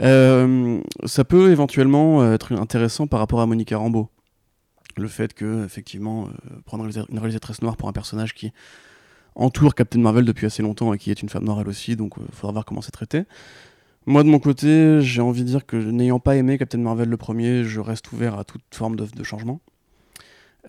Euh, 0.01 0.81
ça 1.05 1.25
peut 1.25 1.51
éventuellement 1.51 2.23
euh, 2.23 2.35
être 2.35 2.53
intéressant 2.53 3.07
par 3.07 3.21
rapport 3.21 3.41
à 3.41 3.47
Monica 3.47 3.77
Rambeau. 3.77 4.11
Le 4.97 5.09
fait 5.09 5.35
que, 5.35 5.65
effectivement, 5.65 6.27
euh, 6.27 6.61
prendre 6.65 6.85
une 6.85 7.19
réalisatrice 7.19 7.63
noire 7.63 7.77
pour 7.77 7.89
un 7.89 7.93
personnage 7.93 8.35
qui 8.35 8.53
entoure 9.35 9.75
Captain 9.75 10.01
Marvel 10.01 10.25
depuis 10.25 10.47
assez 10.47 10.63
longtemps 10.63 10.95
et 10.95 10.99
qui 10.99 11.11
est 11.11 11.23
une 11.23 11.29
femme 11.29 11.45
noire 11.45 11.61
elle 11.61 11.69
aussi, 11.69 11.97
donc 11.97 12.15
il 12.19 12.35
faudra 12.35 12.53
voir 12.53 12.65
comment 12.65 12.81
c'est 12.81 12.93
traité. 12.93 13.25
Moi, 14.07 14.23
de 14.23 14.29
mon 14.29 14.39
côté, 14.39 15.01
j'ai 15.01 15.23
envie 15.23 15.43
de 15.43 15.49
dire 15.49 15.65
que 15.65 15.77
n'ayant 15.77 16.21
pas 16.21 16.37
aimé 16.37 16.59
Captain 16.59 16.79
Marvel 16.79 17.09
le 17.09 17.17
premier, 17.17 17.65
je 17.65 17.81
reste 17.81 18.13
ouvert 18.13 18.39
à 18.39 18.45
toute 18.45 18.63
forme 18.71 18.97
de 18.97 19.23
changement. 19.23 19.61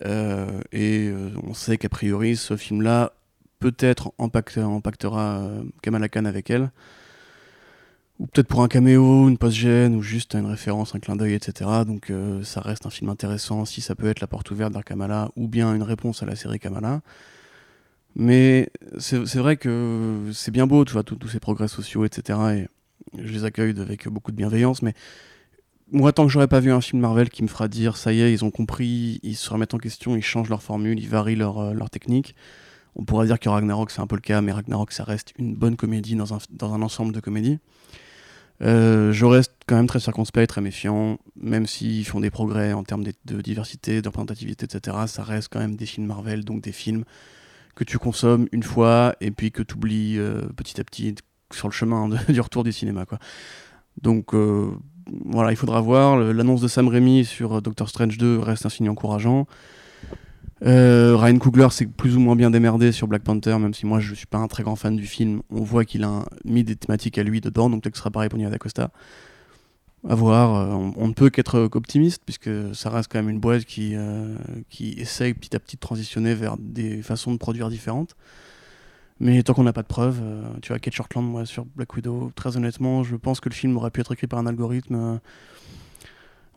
Euh, 0.04 0.60
et 0.72 1.08
euh, 1.08 1.30
on 1.46 1.54
sait 1.54 1.78
qu'a 1.78 1.88
priori, 1.88 2.36
ce 2.36 2.56
film-là 2.56 3.12
peut-être 3.60 4.12
impact- 4.18 4.58
impactera 4.58 5.38
euh, 5.38 5.62
Kamala 5.82 6.08
Khan 6.08 6.24
avec 6.26 6.50
elle. 6.50 6.70
Ou 8.18 8.26
peut-être 8.26 8.48
pour 8.48 8.62
un 8.62 8.68
caméo, 8.68 9.28
une 9.28 9.36
post-gène, 9.36 9.94
ou 9.94 10.02
juste 10.02 10.34
une 10.34 10.46
référence, 10.46 10.94
un 10.94 11.00
clin 11.00 11.16
d'œil, 11.16 11.34
etc. 11.34 11.70
Donc 11.86 12.10
ça 12.44 12.62
reste 12.62 12.86
un 12.86 12.90
film 12.90 13.10
intéressant 13.10 13.66
si 13.66 13.82
ça 13.82 13.94
peut 13.94 14.08
être 14.08 14.20
la 14.20 14.26
porte 14.26 14.50
ouverte 14.50 14.72
vers 14.72 14.84
Kamala, 14.84 15.28
ou 15.36 15.48
bien 15.48 15.74
une 15.74 15.82
réponse 15.82 16.22
à 16.22 16.26
la 16.26 16.34
série 16.34 16.58
Kamala. 16.58 17.02
Mais 18.14 18.70
c'est 18.98 19.36
vrai 19.36 19.58
que 19.58 20.30
c'est 20.32 20.50
bien 20.50 20.66
beau, 20.66 20.86
tu 20.86 20.94
vois, 20.94 21.02
tous 21.02 21.28
ces 21.28 21.40
progrès 21.40 21.68
sociaux, 21.68 22.06
etc. 22.06 22.38
Et 22.54 22.68
je 23.22 23.30
les 23.30 23.44
accueille 23.44 23.78
avec 23.78 24.08
beaucoup 24.08 24.30
de 24.30 24.36
bienveillance, 24.36 24.80
mais 24.80 24.94
moi, 25.92 26.12
tant 26.12 26.26
que 26.26 26.32
j'aurais 26.32 26.48
pas 26.48 26.60
vu 26.60 26.72
un 26.72 26.80
film 26.80 27.00
Marvel 27.00 27.30
qui 27.30 27.42
me 27.42 27.48
fera 27.48 27.68
dire 27.68 27.96
ça 27.96 28.12
y 28.12 28.20
est, 28.20 28.32
ils 28.32 28.44
ont 28.44 28.50
compris, 28.50 29.20
ils 29.22 29.36
se 29.36 29.48
remettent 29.50 29.74
en 29.74 29.78
question, 29.78 30.16
ils 30.16 30.22
changent 30.22 30.48
leur 30.48 30.62
formule, 30.62 30.98
ils 30.98 31.08
varient 31.08 31.36
leur, 31.36 31.58
euh, 31.58 31.72
leur 31.72 31.90
technique. 31.90 32.34
On 32.96 33.04
pourrait 33.04 33.26
dire 33.26 33.38
que 33.38 33.48
Ragnarok 33.48 33.90
c'est 33.90 34.00
un 34.00 34.06
peu 34.06 34.16
le 34.16 34.22
cas, 34.22 34.40
mais 34.40 34.52
Ragnarok 34.52 34.92
ça 34.92 35.04
reste 35.04 35.32
une 35.38 35.54
bonne 35.54 35.76
comédie 35.76 36.16
dans 36.16 36.34
un, 36.34 36.38
dans 36.50 36.74
un 36.74 36.82
ensemble 36.82 37.12
de 37.12 37.20
comédies. 37.20 37.58
Euh, 38.62 39.12
je 39.12 39.26
reste 39.26 39.52
quand 39.66 39.76
même 39.76 39.86
très 39.86 40.00
circonspect, 40.00 40.48
très 40.48 40.62
méfiant, 40.62 41.18
même 41.36 41.66
s'ils 41.66 42.06
font 42.06 42.20
des 42.20 42.30
progrès 42.30 42.72
en 42.72 42.84
termes 42.84 43.04
de, 43.04 43.40
diversité, 43.42 44.00
de 44.00 44.08
etc. 44.08 44.96
Ça 45.06 45.22
reste 45.24 45.48
quand 45.52 45.60
même 45.60 45.76
des 45.76 45.86
films 45.86 46.06
Marvel, 46.06 46.44
donc 46.44 46.62
des 46.62 46.72
films 46.72 47.04
que 47.74 47.84
tu 47.84 47.98
consommes 47.98 48.48
une 48.52 48.62
fois 48.62 49.14
et 49.20 49.30
puis 49.30 49.52
que 49.52 49.62
tu 49.62 49.74
oublies 49.74 50.18
petit 50.56 50.80
à 50.80 50.84
petit 50.84 51.14
sur 51.52 51.68
le 51.68 51.72
chemin 51.72 52.08
du 52.28 52.40
retour 52.40 52.64
du 52.64 52.72
cinéma. 52.72 53.04
Quoi. 53.04 53.18
Donc 54.00 54.34
euh, 54.34 54.70
voilà, 55.24 55.52
il 55.52 55.56
faudra 55.56 55.80
voir. 55.80 56.18
L'annonce 56.18 56.60
de 56.60 56.68
Sam 56.68 56.88
Raimi 56.88 57.24
sur 57.24 57.54
euh, 57.54 57.60
Doctor 57.60 57.88
Strange 57.88 58.18
2 58.18 58.38
reste 58.38 58.66
un 58.66 58.68
signe 58.68 58.88
encourageant. 58.88 59.46
Euh, 60.64 61.16
Ryan 61.16 61.38
Coogler 61.38 61.68
s'est 61.70 61.86
plus 61.86 62.16
ou 62.16 62.20
moins 62.20 62.34
bien 62.34 62.50
démerdé 62.50 62.90
sur 62.90 63.06
Black 63.06 63.22
Panther, 63.22 63.58
même 63.58 63.74
si 63.74 63.84
moi 63.84 64.00
je 64.00 64.14
suis 64.14 64.26
pas 64.26 64.38
un 64.38 64.48
très 64.48 64.62
grand 64.62 64.76
fan 64.76 64.96
du 64.96 65.06
film. 65.06 65.42
On 65.50 65.62
voit 65.62 65.84
qu'il 65.84 66.02
a 66.02 66.24
mis 66.44 66.64
des 66.64 66.76
thématiques 66.76 67.18
à 67.18 67.22
lui 67.22 67.40
dedans, 67.40 67.68
donc 67.68 67.82
peut-être 67.82 67.92
que 67.92 67.98
ce 67.98 68.02
sera 68.02 68.10
pareil 68.10 68.28
pour 68.28 68.38
Nia 68.38 68.50
D'Acosta. 68.50 68.90
À 70.08 70.14
voir, 70.14 70.54
euh, 70.54 70.92
on, 70.96 71.08
ne 71.08 71.12
peut 71.12 71.30
qu'être 71.30 71.68
optimiste, 71.72 72.22
puisque 72.24 72.50
ça 72.74 72.90
reste 72.90 73.10
quand 73.12 73.18
même 73.18 73.28
une 73.28 73.40
boîte 73.40 73.64
qui, 73.64 73.94
qui 74.70 74.92
essaye 74.98 75.34
petit 75.34 75.54
à 75.54 75.58
petit 75.58 75.76
de 75.76 75.80
transitionner 75.80 76.34
vers 76.34 76.56
des 76.58 77.02
façons 77.02 77.32
de 77.32 77.38
produire 77.38 77.68
différentes. 77.68 78.16
Mais 79.18 79.42
tant 79.42 79.54
qu'on 79.54 79.62
n'a 79.62 79.72
pas 79.72 79.82
de 79.82 79.86
preuves, 79.86 80.20
euh, 80.22 80.42
tu 80.60 80.68
vois, 80.68 80.78
Kate 80.78 80.94
Shortland, 80.94 81.26
moi, 81.26 81.46
sur 81.46 81.64
Black 81.64 81.94
Widow, 81.94 82.30
très 82.34 82.56
honnêtement, 82.56 83.02
je 83.02 83.16
pense 83.16 83.40
que 83.40 83.48
le 83.48 83.54
film 83.54 83.76
aurait 83.76 83.90
pu 83.90 84.00
être 84.00 84.12
écrit 84.12 84.26
par 84.26 84.38
un 84.38 84.46
algorithme. 84.46 85.20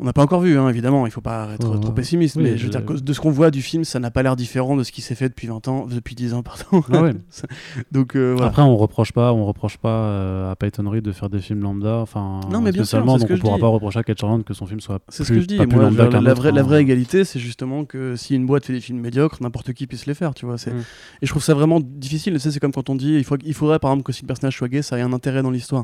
On 0.01 0.05
n'a 0.05 0.13
pas 0.13 0.23
encore 0.23 0.39
vu, 0.39 0.57
hein, 0.57 0.69
évidemment, 0.69 1.05
il 1.05 1.11
faut 1.11 1.19
pas 1.19 1.49
être 1.53 1.69
Ouais, 1.69 1.79
trop 1.79 1.91
pessimiste, 1.91 2.37
Oui, 2.37 2.43
mais 2.43 2.57
je 2.57 2.63
veux 2.63 2.69
dire, 2.69 2.81
de 2.81 3.13
ce 3.13 3.19
qu'on 3.19 3.31
voit 3.31 3.51
du 3.51 3.61
film, 3.61 3.83
ça 3.83 3.99
n'a 3.99 4.11
pas 4.11 4.23
l'air 4.23 4.37
différent 4.37 4.77
de 4.77 4.83
ce 4.83 4.93
qui 4.93 5.01
s'est 5.01 5.13
fait 5.13 5.27
depuis 5.27 5.47
20 5.47 5.67
ans, 5.67 5.87
depuis 5.87 6.15
10 6.15 6.35
ans, 6.35 6.41
pardon. 6.41 6.83
Ah 6.93 7.01
ouais. 7.01 7.13
Donc, 7.91 8.15
euh, 8.15 8.31
voilà. 8.31 8.47
Après, 8.47 8.61
on 8.61 8.77
reproche 8.77 9.11
pas, 9.11 9.33
on 9.33 9.45
reproche 9.45 9.77
pas 9.77 9.89
euh, 9.89 10.51
à 10.51 10.55
Peyton 10.55 10.89
Reed 10.89 11.03
de 11.03 11.11
faire 11.11 11.29
des 11.29 11.39
films 11.39 11.61
lambda, 11.61 11.97
enfin, 11.97 12.39
Non, 12.49 12.61
mais 12.61 12.71
bien 12.71 12.85
sûr, 12.85 13.03
donc 13.03 13.27
que 13.27 13.33
on 13.33 13.35
je 13.35 13.41
pourra 13.41 13.55
dis. 13.55 13.61
pas 13.61 13.67
reprocher 13.67 13.99
à 13.99 14.03
Kate 14.03 14.19
Shortland 14.19 14.43
que 14.45 14.53
son 14.53 14.65
film 14.65 14.79
soit 14.79 15.01
C'est 15.09 15.25
ce 15.25 15.33
que 15.33 15.41
je 15.41 15.45
dis. 15.45 15.57
Moi, 15.57 15.65
lambda 15.65 16.21
la, 16.21 16.33
vraie, 16.33 16.53
la 16.53 16.63
vraie 16.63 16.81
égalité, 16.81 17.25
c'est 17.25 17.39
justement 17.39 17.83
que 17.83 18.15
si 18.15 18.35
une 18.35 18.45
boîte 18.45 18.65
fait 18.65 18.73
des 18.73 18.81
films 18.81 19.01
médiocres, 19.01 19.37
n'importe 19.41 19.73
qui 19.73 19.85
puisse 19.85 20.05
les 20.05 20.13
faire, 20.13 20.33
tu 20.33 20.45
vois. 20.45 20.55
Mm. 20.55 20.79
Et 21.21 21.25
je 21.25 21.29
trouve 21.29 21.43
ça 21.43 21.53
vraiment 21.53 21.81
difficile. 21.81 22.33
Tu 22.33 22.39
sais, 22.39 22.51
c'est 22.51 22.59
comme 22.61 22.71
quand 22.71 22.89
on 22.89 22.95
dit, 22.95 23.15
il, 23.15 23.25
faut, 23.25 23.37
il 23.43 23.53
faudrait 23.53 23.79
par 23.79 23.91
exemple 23.91 24.05
que 24.05 24.13
si 24.13 24.21
le 24.21 24.27
personnage 24.27 24.57
soit 24.57 24.69
gay, 24.69 24.81
ça 24.81 24.97
ait 24.97 25.01
un 25.01 25.11
intérêt 25.11 25.41
dans 25.41 25.51
l'histoire. 25.51 25.83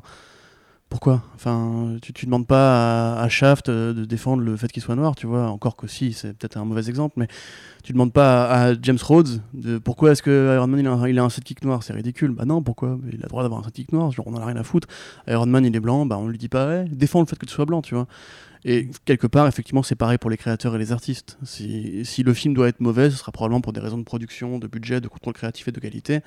Pourquoi? 0.90 1.24
Enfin, 1.34 1.98
tu, 2.02 2.14
tu 2.14 2.26
demandes 2.26 2.48
pas 2.48 3.20
à, 3.20 3.28
Shaft 3.28 3.70
euh, 3.70 3.92
de 3.94 4.06
défendre 4.06 4.44
le 4.44 4.56
fait 4.56 4.72
qu'il 4.72 4.82
soit 4.84 4.96
noir, 4.96 5.16
tu 5.16 5.28
vois. 5.28 5.50
Encore 5.50 5.76
que 5.76 5.88
si, 5.88 6.14
c'est 6.14 6.34
peut-être 6.38 6.58
un 6.58 6.64
mauvais 6.64 6.88
exemple, 6.88 7.16
mais 7.18 7.28
tu 7.84 7.92
demandes 7.92 8.14
pas 8.14 8.46
à, 8.46 8.74
James 8.82 8.98
Rhodes 9.02 9.42
de 9.54 9.78
pourquoi 9.78 10.12
est-ce 10.12 10.22
que 10.22 10.56
Iron 10.56 10.68
Man 10.68 10.80
il 10.80 10.88
a, 10.88 10.92
un- 10.92 11.08
il 11.08 11.20
a 11.20 11.28
noir, 11.64 11.84
c'est 11.84 11.94
ridicule. 11.94 12.32
Bah 12.32 12.46
non, 12.46 12.62
pourquoi? 12.62 12.98
Il 13.12 13.20
a 13.20 13.24
le 13.24 13.30
droit 13.30 13.44
d'avoir 13.44 13.62
un 13.62 13.64
sidekick 13.64 13.92
noir, 13.92 14.12
genre 14.12 14.28
on 14.28 14.36
en 14.36 14.42
a 14.42 14.46
rien 14.46 14.58
à 14.58 14.64
foutre. 14.64 14.88
Iron 15.28 15.48
Man 15.48 15.66
il 15.66 15.76
est 15.76 15.80
blanc, 15.80 16.06
bah 16.06 16.18
on 16.18 16.28
lui 16.28 16.38
dit 16.38 16.50
pas, 16.50 16.68
ouais, 16.68 16.86
défends 16.90 17.20
le 17.20 17.26
fait 17.26 17.38
que 17.38 17.46
tu 17.46 17.54
sois 17.54 17.66
blanc, 17.66 17.82
tu 17.82 17.96
vois. 17.96 18.08
Et 18.64 18.90
quelque 19.06 19.28
part, 19.28 19.48
effectivement, 19.48 19.84
c'est 19.84 19.96
pareil 19.96 20.18
pour 20.18 20.32
les 20.32 20.38
créateurs 20.38 20.76
et 20.76 20.80
les 20.80 20.92
artistes. 20.92 21.38
Si 21.44 22.24
le 22.24 22.34
film 22.34 22.56
doit 22.56 22.68
être 22.68 22.80
mauvais, 22.80 23.12
ce 23.12 23.18
sera 23.18 23.32
probablement 23.32 23.62
pour 23.62 23.74
des 23.74 23.80
raisons 23.80 24.00
de 24.00 24.04
production, 24.04 24.58
de 24.58 24.68
budget, 24.68 25.02
de 25.02 25.08
contrôle 25.08 25.34
créatif 25.34 25.68
et 25.68 25.72
de 25.72 25.80
qualité. 25.80 26.22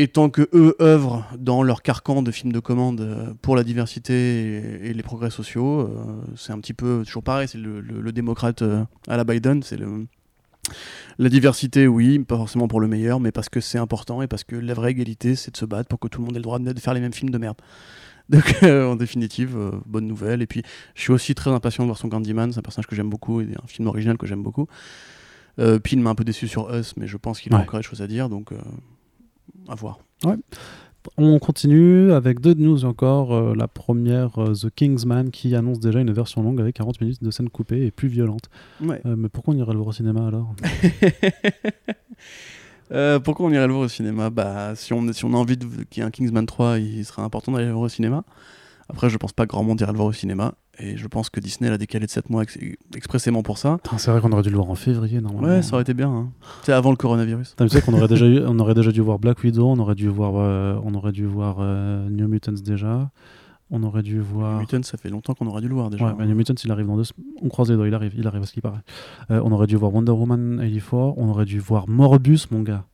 Et 0.00 0.06
tant 0.06 0.30
que 0.30 0.48
eux 0.52 0.76
œuvrent 0.80 1.24
dans 1.38 1.64
leur 1.64 1.82
carcan 1.82 2.22
de 2.22 2.30
films 2.30 2.52
de 2.52 2.60
commande 2.60 3.00
euh, 3.00 3.34
pour 3.42 3.56
la 3.56 3.64
diversité 3.64 4.14
et, 4.14 4.90
et 4.90 4.94
les 4.94 5.02
progrès 5.02 5.30
sociaux, 5.30 5.80
euh, 5.80 5.88
c'est 6.36 6.52
un 6.52 6.60
petit 6.60 6.72
peu 6.74 7.02
toujours 7.04 7.24
pareil. 7.24 7.48
C'est 7.48 7.58
le, 7.58 7.80
le- 7.80 8.00
le 8.00 8.12
démocrate 8.12 8.62
euh, 8.62 8.84
à 9.08 9.16
la 9.16 9.24
Biden. 9.24 9.62
C'est 9.64 9.76
le 9.76 10.06
la 11.18 11.28
diversité, 11.30 11.86
oui, 11.88 12.18
pas 12.20 12.36
forcément 12.36 12.68
pour 12.68 12.78
le 12.80 12.86
meilleur, 12.88 13.18
mais 13.20 13.32
parce 13.32 13.48
que 13.48 13.58
c'est 13.60 13.78
important 13.78 14.20
et 14.22 14.26
parce 14.28 14.44
que 14.44 14.54
la 14.54 14.74
vraie 14.74 14.90
égalité, 14.92 15.34
c'est 15.34 15.50
de 15.50 15.56
se 15.56 15.64
battre 15.64 15.88
pour 15.88 15.98
que 15.98 16.08
tout 16.08 16.20
le 16.20 16.26
monde 16.26 16.34
ait 16.36 16.38
le 16.38 16.42
droit 16.42 16.58
de 16.58 16.78
faire 16.78 16.92
les 16.94 17.00
mêmes 17.00 17.14
films 17.14 17.30
de 17.30 17.38
merde. 17.38 17.56
Donc, 18.28 18.56
euh, 18.62 18.86
en 18.86 18.94
définitive, 18.94 19.56
euh, 19.56 19.70
bonne 19.86 20.06
nouvelle. 20.06 20.42
Et 20.42 20.46
puis, 20.46 20.62
je 20.94 21.00
suis 21.00 21.12
aussi 21.12 21.34
très 21.34 21.50
impatient 21.50 21.82
de 21.84 21.88
voir 21.88 21.96
son 21.98 22.10
Candyman. 22.10 22.52
C'est 22.52 22.58
un 22.58 22.62
personnage 22.62 22.86
que 22.86 22.94
j'aime 22.94 23.08
beaucoup 23.08 23.40
et 23.40 23.48
un 23.60 23.66
film 23.66 23.88
original 23.88 24.18
que 24.18 24.26
j'aime 24.26 24.42
beaucoup. 24.42 24.66
Euh, 25.58 25.78
puis, 25.78 25.96
il 25.96 26.02
m'a 26.02 26.10
un 26.10 26.14
peu 26.14 26.24
déçu 26.24 26.46
sur 26.46 26.72
Us, 26.72 26.94
mais 26.98 27.06
je 27.08 27.16
pense 27.16 27.40
qu'il 27.40 27.52
a 27.54 27.56
Ouais. 27.56 27.62
encore 27.62 27.80
des 27.80 27.84
choses 27.84 28.02
à 28.02 28.06
dire, 28.06 28.28
donc 28.28 28.52
à 29.68 29.74
voir. 29.74 29.98
On 31.16 31.38
continue 31.38 32.12
avec 32.12 32.40
deux 32.40 32.54
news 32.54 32.84
encore. 32.84 33.32
Euh, 33.32 33.54
la 33.54 33.68
première, 33.68 34.38
euh, 34.38 34.52
The 34.52 34.68
Kingsman, 34.74 35.30
qui 35.30 35.54
annonce 35.54 35.80
déjà 35.80 36.00
une 36.00 36.12
version 36.12 36.42
longue 36.42 36.60
avec 36.60 36.76
40 36.76 37.00
minutes 37.00 37.22
de 37.22 37.30
scènes 37.30 37.48
coupées 37.48 37.86
et 37.86 37.90
plus 37.90 38.08
violentes. 38.08 38.50
Ouais. 38.80 39.00
Euh, 39.06 39.16
mais 39.16 39.28
pourquoi 39.28 39.54
on 39.54 39.56
irait 39.56 39.72
le 39.72 39.78
voir 39.78 39.88
au 39.88 39.92
cinéma 39.92 40.26
alors? 40.26 40.54
Pourquoi 43.22 43.46
on 43.46 43.52
irait 43.52 43.66
le 43.66 43.72
voir 43.72 43.84
au 43.84 43.88
cinéma? 43.88 44.30
Bah, 44.30 44.74
si 44.74 44.94
on, 44.94 45.12
si 45.12 45.24
on 45.24 45.34
a 45.34 45.36
envie 45.36 45.58
qu'il 45.58 45.98
y 45.98 46.00
ait 46.00 46.04
un 46.04 46.10
Kingsman 46.10 46.46
3, 46.46 46.78
il 46.78 47.04
serait 47.04 47.20
important 47.22 47.52
d'aller 47.52 47.66
le 47.66 47.72
voir 47.72 47.84
au 47.84 47.88
cinéma. 47.88 48.24
Après, 48.90 49.10
je 49.10 49.16
pense 49.18 49.32
pas 49.32 49.44
que 49.44 49.50
grand 49.50 49.62
monde 49.62 49.80
irait 49.80 49.92
le 49.92 49.96
voir 49.98 50.08
au 50.08 50.12
cinéma. 50.12 50.54
Et 50.78 50.96
je 50.96 51.06
pense 51.08 51.28
que 51.28 51.40
Disney 51.40 51.68
l'a 51.68 51.76
décalé 51.76 52.06
de 52.06 52.10
7 52.10 52.30
mois 52.30 52.42
ex- 52.44 52.56
expressément 52.96 53.42
pour 53.42 53.58
ça. 53.58 53.78
C'est 53.98 54.10
vrai 54.10 54.20
qu'on 54.20 54.32
aurait 54.32 54.42
dû 54.42 54.50
le 54.50 54.56
voir 54.56 54.70
en 54.70 54.74
février 54.76 55.20
normalement. 55.20 55.48
Ouais, 55.48 55.62
ça 55.62 55.74
aurait 55.74 55.82
été 55.82 55.92
bien. 55.92 56.08
Hein. 56.10 56.30
C'est 56.62 56.72
avant 56.72 56.90
le 56.90 56.96
coronavirus. 56.96 57.54
Tu 57.58 57.68
sais 57.68 57.82
qu'on 57.82 57.92
aurait 57.94 58.08
déjà 58.08 58.26
eu, 58.26 58.40
on 58.46 58.58
aurait 58.60 58.74
déjà 58.74 58.90
dû 58.92 59.00
voir 59.00 59.18
Black 59.18 59.42
Widow, 59.42 59.66
on 59.68 59.78
aurait 59.78 59.94
dû 59.96 60.08
voir, 60.08 60.34
euh, 60.36 60.78
on 60.84 60.94
aurait 60.94 61.12
dû 61.12 61.26
voir 61.26 61.56
euh, 61.60 62.08
New 62.08 62.28
Mutants 62.28 62.52
déjà, 62.64 63.10
on 63.70 63.82
aurait 63.82 64.02
dû 64.04 64.20
voir. 64.20 64.60
Mutant, 64.60 64.82
ça 64.84 64.96
fait 64.96 65.10
longtemps 65.10 65.34
qu'on 65.34 65.48
aurait 65.48 65.60
dû 65.60 65.68
le 65.68 65.74
voir 65.74 65.90
déjà. 65.90 66.06
Ouais, 66.06 66.12
mais 66.16 66.26
New 66.26 66.36
Mutants, 66.36 66.54
il 66.64 66.70
arrive 66.70 66.86
dans 66.86 66.96
deux. 66.96 67.02
On 67.42 67.48
croise 67.48 67.68
les 67.70 67.76
doigts, 67.76 67.88
il 67.88 67.94
arrive, 67.94 68.14
il 68.16 68.26
arrive 68.26 68.42
à 68.42 68.46
ce 68.46 68.52
qui 68.52 68.60
paraît. 68.62 68.80
Euh, 69.32 69.42
on 69.44 69.50
aurait 69.52 69.66
dû 69.66 69.74
voir 69.76 69.92
Wonder 69.92 70.12
Woman 70.12 70.58
84, 70.60 70.94
on 71.18 71.28
aurait 71.28 71.44
dû 71.44 71.58
voir 71.58 71.88
Morbius, 71.88 72.50
mon 72.52 72.62
gars. 72.62 72.84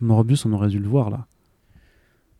Morbius, 0.00 0.46
on 0.46 0.52
aurait 0.54 0.68
dû 0.70 0.78
le 0.80 0.88
voir 0.88 1.10
là. 1.10 1.26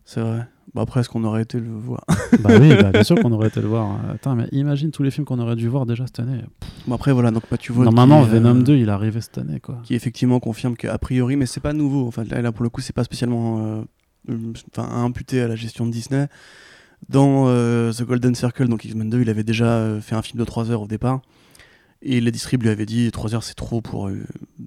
C'est 0.04 0.20
vrai. 0.20 0.48
Bah, 0.74 0.82
après, 0.82 1.00
est-ce 1.00 1.08
qu'on 1.08 1.24
aurait 1.24 1.42
été 1.42 1.58
le 1.60 1.70
voir? 1.70 2.04
Bah 2.40 2.50
oui, 2.60 2.74
bah, 2.74 2.90
bien 2.90 3.02
sûr 3.02 3.16
qu'on 3.16 3.32
aurait 3.32 3.48
été 3.52 3.60
le 3.60 3.68
voir. 3.68 3.98
Attends, 4.10 4.34
mais 4.34 4.48
imagine 4.52 4.90
tous 4.90 5.02
les 5.02 5.10
films 5.10 5.26
qu'on 5.26 5.38
aurait 5.38 5.56
dû 5.56 5.68
voir 5.68 5.84
déjà 5.86 6.06
cette 6.06 6.20
année. 6.20 6.40
Bon, 6.86 6.94
après, 6.94 7.12
voilà. 7.12 7.30
Donc, 7.30 7.44
Matthew 7.50 7.72
Vaughn 7.72 7.84
Normalement, 7.84 8.24
qui, 8.24 8.30
euh, 8.30 8.40
Venom 8.40 8.54
2, 8.54 8.76
il 8.76 8.88
est 8.88 8.90
arrivé 8.90 9.20
cette 9.20 9.38
année, 9.38 9.60
quoi. 9.60 9.78
qui 9.84 9.94
effectivement 9.94 10.40
confirme 10.40 10.76
qu'a 10.76 10.96
priori, 10.98 11.36
mais 11.36 11.46
c'est 11.46 11.60
pas 11.60 11.72
nouveau. 11.72 12.06
Enfin, 12.06 12.24
là, 12.24 12.40
là, 12.40 12.52
pour 12.52 12.62
le 12.62 12.70
coup, 12.70 12.80
c'est 12.80 12.94
pas 12.94 13.04
spécialement 13.04 13.84
euh, 14.30 14.52
enfin, 14.76 14.88
imputé 15.04 15.40
à 15.42 15.48
la 15.48 15.56
gestion 15.56 15.86
de 15.86 15.92
Disney. 15.92 16.28
Dans 17.08 17.48
euh, 17.48 17.92
The 17.92 18.02
Golden 18.04 18.34
Circle, 18.34 18.68
donc 18.68 18.84
X-Men 18.84 19.10
2, 19.10 19.22
il 19.22 19.30
avait 19.30 19.42
déjà 19.42 19.66
euh, 19.66 20.00
fait 20.00 20.14
un 20.14 20.22
film 20.22 20.38
de 20.38 20.44
3 20.44 20.70
heures 20.70 20.82
au 20.82 20.86
départ. 20.86 21.20
Et 22.00 22.20
les 22.20 22.30
distribs 22.32 22.62
lui 22.62 22.70
avaient 22.70 22.86
dit 22.86 23.10
3 23.12 23.34
heures 23.34 23.44
c'est 23.44 23.54
trop 23.54 23.80
pour, 23.80 24.08
euh, 24.08 24.24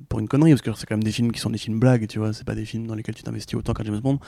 pour 0.09 0.19
une 0.19 0.27
connerie, 0.27 0.51
parce 0.51 0.61
que 0.61 0.71
c'est 0.75 0.85
quand 0.85 0.95
même 0.95 1.03
des 1.03 1.11
films 1.11 1.31
qui 1.31 1.39
sont 1.39 1.49
des 1.49 1.57
films 1.57 1.79
blagues, 1.79 2.07
tu 2.07 2.19
vois, 2.19 2.33
c'est 2.33 2.45
pas 2.45 2.55
des 2.55 2.65
films 2.65 2.87
dans 2.87 2.95
lesquels 2.95 3.15
tu 3.15 3.23
t'investis 3.23 3.57
autant 3.57 3.73
qu'un 3.73 3.83
James 3.83 3.99
Bond. 3.99 4.19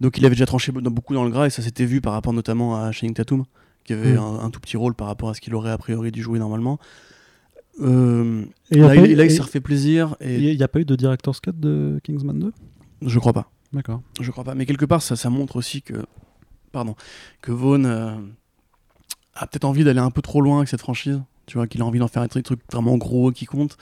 Donc 0.00 0.16
il 0.18 0.24
avait 0.26 0.34
déjà 0.34 0.46
tranché 0.46 0.72
dans- 0.72 0.90
beaucoup 0.90 1.14
dans 1.14 1.24
le 1.24 1.30
gras, 1.30 1.46
et 1.46 1.50
ça 1.50 1.62
s'était 1.62 1.84
vu 1.84 2.00
par 2.00 2.12
rapport 2.14 2.32
notamment 2.32 2.76
à 2.82 2.90
Channing 2.92 3.14
Tatum, 3.14 3.44
qui 3.84 3.92
avait 3.92 4.14
Mm. 4.14 4.18
un, 4.18 4.40
un 4.44 4.50
tout 4.50 4.60
petit 4.60 4.76
rôle 4.76 4.94
par 4.94 5.06
rapport 5.08 5.28
à 5.30 5.34
ce 5.34 5.40
qu'il 5.40 5.54
aurait 5.54 5.70
a 5.70 5.78
priori 5.78 6.10
dû 6.12 6.22
jouer 6.22 6.38
normalement. 6.38 6.78
Euh, 7.80 8.44
Et 8.70 8.78
là, 8.78 8.94
il, 8.94 9.12
eu- 9.12 9.14
là, 9.14 9.24
il 9.24 9.30
et- 9.30 9.34
s'est 9.34 9.42
refait 9.42 9.60
plaisir, 9.60 10.16
et 10.20 10.38
Il 10.38 10.56
n'y 10.56 10.62
a 10.62 10.68
pas 10.68 10.80
eu 10.80 10.84
de 10.84 10.96
Director's 10.96 11.40
Cut 11.40 11.52
de 11.54 12.00
Kingsman 12.02 12.38
2 12.38 12.52
je 13.02 13.18
crois 13.18 13.32
pas. 13.32 13.50
D'accord. 13.72 14.02
Je 14.20 14.30
crois 14.30 14.44
pas. 14.44 14.54
Mais 14.54 14.66
quelque 14.66 14.84
part, 14.84 15.00
ça, 15.00 15.16
ça 15.16 15.30
montre 15.30 15.56
aussi 15.56 15.80
que, 15.80 15.94
pardon, 16.70 16.96
que 17.40 17.50
Vaughn 17.50 17.86
euh, 17.86 18.14
a 19.34 19.46
peut-être 19.46 19.64
envie 19.64 19.84
d'aller 19.84 20.00
un 20.00 20.10
peu 20.10 20.20
trop 20.20 20.42
loin 20.42 20.58
avec 20.58 20.68
cette 20.68 20.80
franchise. 20.82 21.22
Tu 21.46 21.56
vois, 21.56 21.66
qu'il 21.66 21.80
a 21.80 21.86
envie 21.86 21.98
d'en 21.98 22.08
faire 22.08 22.20
un 22.22 22.28
truc, 22.28 22.44
truc 22.44 22.60
vraiment 22.70 22.98
gros 22.98 23.32
qui 23.32 23.46
compte. 23.46 23.78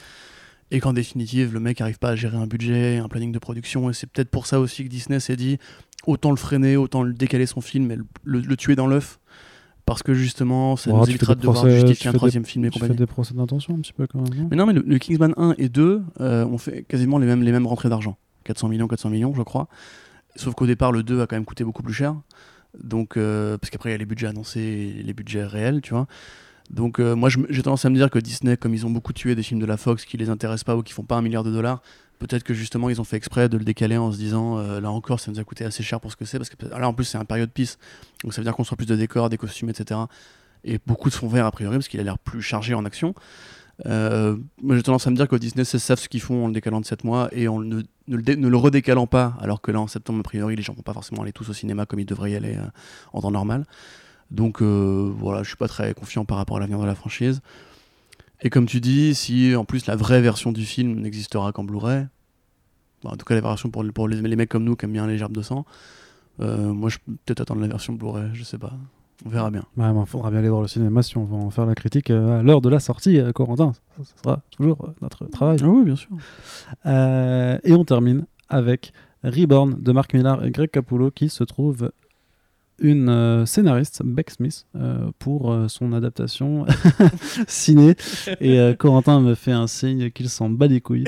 Et 0.71 0.79
qu'en 0.79 0.93
définitive, 0.93 1.53
le 1.53 1.59
mec 1.59 1.81
n'arrive 1.81 1.99
pas 1.99 2.11
à 2.11 2.15
gérer 2.17 2.37
un 2.37 2.47
budget, 2.47 2.99
un 2.99 3.09
planning 3.09 3.33
de 3.33 3.39
production. 3.41 3.91
Et 3.91 3.93
c'est 3.93 4.07
peut-être 4.07 4.31
pour 4.31 4.47
ça 4.47 4.61
aussi 4.61 4.85
que 4.85 4.89
Disney 4.89 5.19
s'est 5.19 5.35
dit 5.37 5.59
autant 6.09 6.31
le 6.31 6.37
freiner, 6.37 6.77
autant 6.77 7.03
le 7.03 7.13
décaler 7.13 7.47
son 7.47 7.61
film 7.61 7.91
et 7.91 7.97
le, 7.97 8.05
le- 8.25 8.41
le 8.41 8.57
tuer 8.57 8.75
dans 8.77 8.87
l'œuf. 8.87 9.19
Parce 9.85 10.03
que 10.03 10.13
justement, 10.13 10.77
ça 10.77 10.91
nous 10.91 11.09
évitera 11.09 11.35
de 11.35 11.41
devoir 11.41 11.65
justifier 11.71 12.11
un 12.11 12.13
troisième 12.13 12.45
film 12.45 12.65
et 12.67 12.69
Tu 12.71 12.75
fais 12.79 12.81
compagnie. 12.81 12.99
des 12.99 13.07
procès 13.07 13.33
d'intention 13.35 13.75
un 13.75 13.81
petit 13.81 13.95
peu 13.95 14.07
quand 14.07 14.21
même, 14.21 14.49
Mais 14.51 14.57
non, 14.57 14.67
mais 14.67 14.75
le, 14.75 14.83
le 14.87 14.99
Kingsman 14.99 15.33
1 15.39 15.55
et 15.57 15.69
2 15.71 16.03
euh, 16.21 16.45
ont 16.45 16.59
fait 16.59 16.83
quasiment 16.83 17.17
les 17.19 17.27
mêmes, 17.27 17.43
les 17.43 17.53
mêmes 17.53 17.67
rentrées 17.67 17.89
d'argent. 17.89 18.19
400 18.45 18.69
millions, 18.69 18.87
400 18.87 19.09
millions, 19.11 19.33
je 19.35 19.43
crois. 19.43 19.69
Sauf 20.37 20.55
qu'au 20.55 20.67
départ, 20.67 20.93
le 20.93 21.03
2 21.03 21.23
a 21.23 21.27
quand 21.27 21.37
même 21.37 21.47
coûté 21.47 21.65
beaucoup 21.65 21.83
plus 21.83 21.95
cher. 21.95 22.15
Donc, 22.83 23.17
euh, 23.17 23.57
parce 23.57 23.71
qu'après, 23.71 23.89
il 23.89 23.93
y 23.93 23.95
a 23.95 23.99
les 23.99 24.05
budgets 24.07 24.27
annoncés 24.27 24.61
et 24.99 25.03
les 25.03 25.15
budgets 25.15 25.45
réels, 25.47 25.81
tu 25.81 25.95
vois. 25.95 26.07
Donc, 26.71 27.01
euh, 27.01 27.17
moi, 27.17 27.31
j'ai 27.49 27.63
tendance 27.63 27.87
à 27.87 27.91
me 27.91 27.95
dire 27.97 28.11
que 28.11 28.19
Disney, 28.19 28.59
comme 28.59 28.75
ils 28.75 28.85
ont 28.85 28.91
beaucoup 28.91 29.15
tué 29.15 29.35
des 29.35 29.43
films 29.43 29.59
de 29.61 29.65
la 29.67 29.79
Fox 29.79 30.05
qui 30.05 30.19
les 30.19 30.29
intéressent 30.29 30.65
pas 30.65 30.77
ou 30.77 30.83
qui 30.83 30.93
font 30.93 31.03
pas 31.05 31.17
un 31.17 31.23
milliard 31.23 31.45
de 31.45 31.51
dollars, 31.51 31.81
peut-être 32.19 32.43
que 32.45 32.55
justement, 32.55 32.89
ils 32.91 33.01
ont 33.01 33.05
fait 33.05 33.17
exprès 33.17 33.49
de 33.49 33.57
le 33.57 33.65
décaler 33.65 33.97
en 33.97 34.13
se 34.13 34.17
disant, 34.19 34.59
euh, 34.59 34.81
là 34.81 34.91
encore, 34.91 35.21
ça 35.21 35.31
nous 35.31 35.39
a 35.39 35.45
coûté 35.45 35.65
assez 35.65 35.83
cher 35.83 36.01
pour 36.01 36.11
ce 36.11 36.17
que 36.17 36.25
c'est. 36.25 36.39
Parce 36.39 36.51
que 36.51 36.67
là, 36.67 36.89
en 36.89 36.93
plus, 36.95 37.05
c'est 37.05 37.19
un 37.19 37.25
période 37.25 37.51
piece. 37.51 37.79
Donc, 38.23 38.33
ça 38.35 38.41
veut 38.41 38.45
dire 38.45 38.55
qu'on 38.55 38.65
soit 38.65 38.77
plus 38.77 38.87
de 38.87 38.97
décors, 38.97 39.29
des 39.31 39.39
costumes, 39.39 39.71
etc. 39.71 40.01
Et 40.65 40.79
beaucoup 40.87 41.09
de 41.09 41.15
fond 41.15 41.29
vert, 41.29 41.47
a 41.47 41.51
priori, 41.51 41.77
parce 41.77 41.89
qu'il 41.89 42.01
a 42.01 42.03
l'air 42.03 42.19
plus 42.19 42.43
chargé 42.43 42.75
en 42.75 42.85
action. 42.85 43.15
Euh, 43.87 44.37
moi 44.61 44.75
j'ai 44.75 44.83
tendance 44.83 45.07
à 45.07 45.11
me 45.11 45.15
dire 45.15 45.29
que 45.29 45.37
Disney 45.37 45.65
sait- 45.65 45.79
savent 45.79 46.01
ce 46.01 46.09
qu'ils 46.09 46.21
font 46.21 46.47
en 46.47 46.49
le 46.49 46.53
décalant 46.53 46.81
de 46.81 46.85
7 46.85 47.05
mois 47.05 47.29
et 47.31 47.47
en 47.47 47.61
ne, 47.61 47.83
le, 48.09 48.57
redécalant 48.57 49.07
pas, 49.07 49.37
alors 49.41 49.61
que 49.61 49.71
là 49.71 49.81
en 49.81 49.87
septembre, 49.87 50.19
a 50.19 50.23
priori, 50.25 50.57
les 50.57 50.63
gens 50.65 50.73
vont 50.73 50.83
pas 50.83 50.93
forcément 50.93 51.23
aller 51.23 51.31
tous 51.31 51.49
au 51.49 51.53
cinéma 51.53 51.87
comme 51.87 52.01
ils 52.01 52.05
devraient 52.05 52.33
y 52.33 52.35
aller 52.35 52.57
euh, 52.57 52.67
en 53.13 53.21
temps 53.21 53.31
normal. 53.31 53.67
Donc 54.33 54.61
voilà, 54.61 55.45
je 55.45 55.49
suis 55.49 55.57
pas 55.57 55.69
très 55.69 55.95
confiant 55.95 56.25
par 56.25 56.39
rapport 56.39 56.57
à 56.57 56.61
l'avenir 56.61 56.81
de 56.81 56.87
la 56.87 56.97
franchise. 56.97 57.41
Et 58.41 58.51
comme 58.51 58.67
tu 58.67 58.81
dis, 58.81 59.15
si 59.15 59.55
en 59.57 59.65
plus 59.65 59.87
la 59.87 59.97
vraie 59.97 60.21
version 60.21 60.53
du 60.53 60.65
film 60.65 61.01
n'existera 61.01 61.53
qu'en 61.53 61.65
Blu-ray, 61.65 62.07
bon, 63.03 63.11
en 63.11 63.17
tout 63.17 63.25
cas 63.25 63.35
la 63.35 63.41
version 63.41 63.71
pour, 63.71 63.85
pour 63.93 64.09
les, 64.09 64.21
les 64.21 64.37
mecs 64.37 64.49
comme 64.49 64.65
nous 64.65 64.77
qui 64.77 64.85
aiment 64.85 64.93
bien 64.93 65.07
les 65.07 65.19
gerbes 65.19 65.37
de 65.37 65.43
sang, 65.43 65.65
euh, 66.41 66.73
moi 66.73 66.89
je 66.89 66.99
peux 66.99 67.13
peut-être 67.25 67.41
attendre 67.41 67.61
la 67.61 67.69
version 67.69 67.93
Blu-ray, 67.95 68.31
je 68.35 68.45
sais 68.45 68.59
pas. 68.59 68.73
On 69.27 69.31
verra 69.31 69.51
bien. 69.51 69.65
Ouais, 69.77 69.87
il 69.89 70.07
faudra 70.07 70.31
bien 70.31 70.39
aller 70.39 70.49
voir 70.49 70.63
le 70.63 70.69
cinéma 70.69 71.03
si 71.03 71.17
on 71.19 71.25
veut 71.25 71.35
en 71.35 71.51
faire 71.51 71.67
la 71.67 71.75
critique 71.75 72.11
euh, 72.11 72.39
à 72.39 72.43
l'heure 72.43 72.61
de 72.61 72.69
la 72.69 72.79
sortie, 72.79 73.19
euh, 73.19 73.33
Corentin. 73.33 73.73
Ça, 73.73 74.05
ça 74.05 74.23
sera 74.23 74.43
toujours 74.57 74.85
euh, 74.85 74.95
notre 75.03 75.25
travail. 75.27 75.59
Ah 75.61 75.67
oui, 75.69 75.85
bien 75.85 75.97
sûr. 75.97 76.11
Et 77.65 77.73
on 77.73 77.85
termine 77.85 78.27
avec 78.49 78.93
Reborn 79.25 79.83
de 79.83 79.93
Mark 79.93 80.15
Millar 80.15 80.45
et 80.45 80.53
Greg 80.53 80.71
Capullo 80.71 81.11
qui 81.11 81.29
se 81.29 81.43
trouve 81.43 81.91
une 82.81 83.09
euh, 83.09 83.45
scénariste, 83.47 84.03
Beck 84.05 84.31
Smith, 84.31 84.67
euh, 84.77 85.11
pour 85.19 85.53
euh, 85.53 85.69
son 85.69 85.93
adaptation 85.93 86.65
ciné. 87.49 87.95
Et 88.41 88.75
Corentin 88.79 89.21
me 89.21 89.35
fait 89.35 89.53
un 89.53 89.67
signe 89.67 90.11
qu'il 90.11 90.29
s'en 90.29 90.49
bat 90.51 90.67
les 90.67 90.81
couilles. 90.81 91.05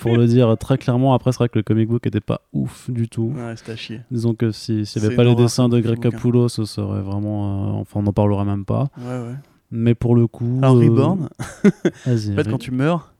Pour 0.00 0.16
le 0.16 0.26
dire 0.26 0.56
très 0.58 0.78
clairement, 0.78 1.14
après, 1.14 1.32
c'est 1.32 1.38
vrai 1.38 1.48
que 1.48 1.58
le 1.58 1.62
comic 1.62 1.88
book 1.88 2.06
était 2.06 2.20
pas 2.20 2.40
ouf 2.52 2.90
du 2.90 3.08
tout. 3.08 3.32
Ouais, 3.36 3.54
c'est 3.56 3.70
à 3.72 3.76
chier. 3.76 4.00
Disons 4.10 4.34
que 4.34 4.50
si- 4.50 4.84
s'il 4.86 5.00
n'y 5.02 5.06
avait 5.06 5.16
pas 5.16 5.24
les 5.24 5.34
dessins 5.34 5.68
de 5.68 5.78
Greg. 5.80 6.00
Capullo, 6.00 6.48
ce 6.48 6.64
serait 6.64 7.02
vraiment. 7.02 7.78
enfin, 7.80 8.00
on 8.00 8.02
n'en 8.02 8.12
parlerait 8.12 8.44
même 8.44 8.64
pas. 8.64 8.88
Ouais, 8.98 9.04
ouais. 9.28 9.34
Mais 9.70 9.94
pour 9.94 10.16
le 10.16 10.26
coup. 10.26 10.58
Alors, 10.62 10.76
Reborn, 10.76 11.28
Vas-y. 12.06 12.32
en 12.32 12.36
fait, 12.36 12.48
quand 12.50 12.58
tu 12.58 12.72
meurs, 12.72 13.14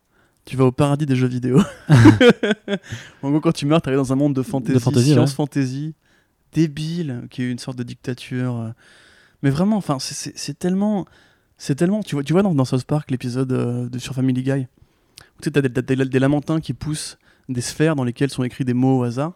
tu 0.45 0.57
vas 0.57 0.65
au 0.65 0.73
paradis 0.73 1.07
des 1.07 1.15
jeux 1.17 1.29
vidéo. 1.29 1.61
en 3.23 3.31
gros, 3.31 3.41
quand 3.41 3.53
tu 3.53 3.67
meurs, 3.67 3.81
t'arrives 3.81 3.99
dans 4.01 4.13
un 4.13 4.17
monde 4.17 4.35
de 4.35 4.43
fantasy, 4.43 4.75
De 4.75 4.79
fantasy, 4.79 5.13
science 5.13 5.35
fantasy, 5.35 5.95
débile, 6.53 7.27
qui 7.31 7.43
est 7.43 7.51
une 7.51 7.59
sorte 7.59 7.79
de 7.79 7.83
dictature. 7.83 8.57
euh. 8.57 8.71
Mais 9.43 9.51
vraiment, 9.51 9.77
enfin, 9.77 9.99
c'est- 9.99 10.59
tellement, 10.59 11.07
c'est 11.59 11.75
tellement. 11.75 12.03
Tu 12.03 12.15
vois, 12.15 12.23
tu 12.25 12.33
vois 12.33 12.43
dans, 12.43 12.55
dans 12.55 12.65
South 12.65 12.85
Park 12.85 13.11
l'épisode 13.11 13.53
euh, 13.53 13.89
de 13.89 13.99
sur 13.99 14.15
Family 14.15 14.43
Guy, 14.43 14.53
où 14.53 15.41
tu 15.41 15.45
sais, 15.45 15.51
t'as 15.51 15.61
des, 15.63 15.83
des- 15.83 16.05
des 16.05 16.19
lamentins 16.19 16.61
qui 16.61 16.75
poussent 16.75 17.19
des 17.49 17.61
sphères 17.61 17.97
dans 17.97 18.05
lesquelles 18.05 18.31
sont 18.31 18.45
écrits 18.45 18.65
des 18.65 18.75
mots 18.75 19.01
au 19.01 19.03
hasard. 19.03 19.33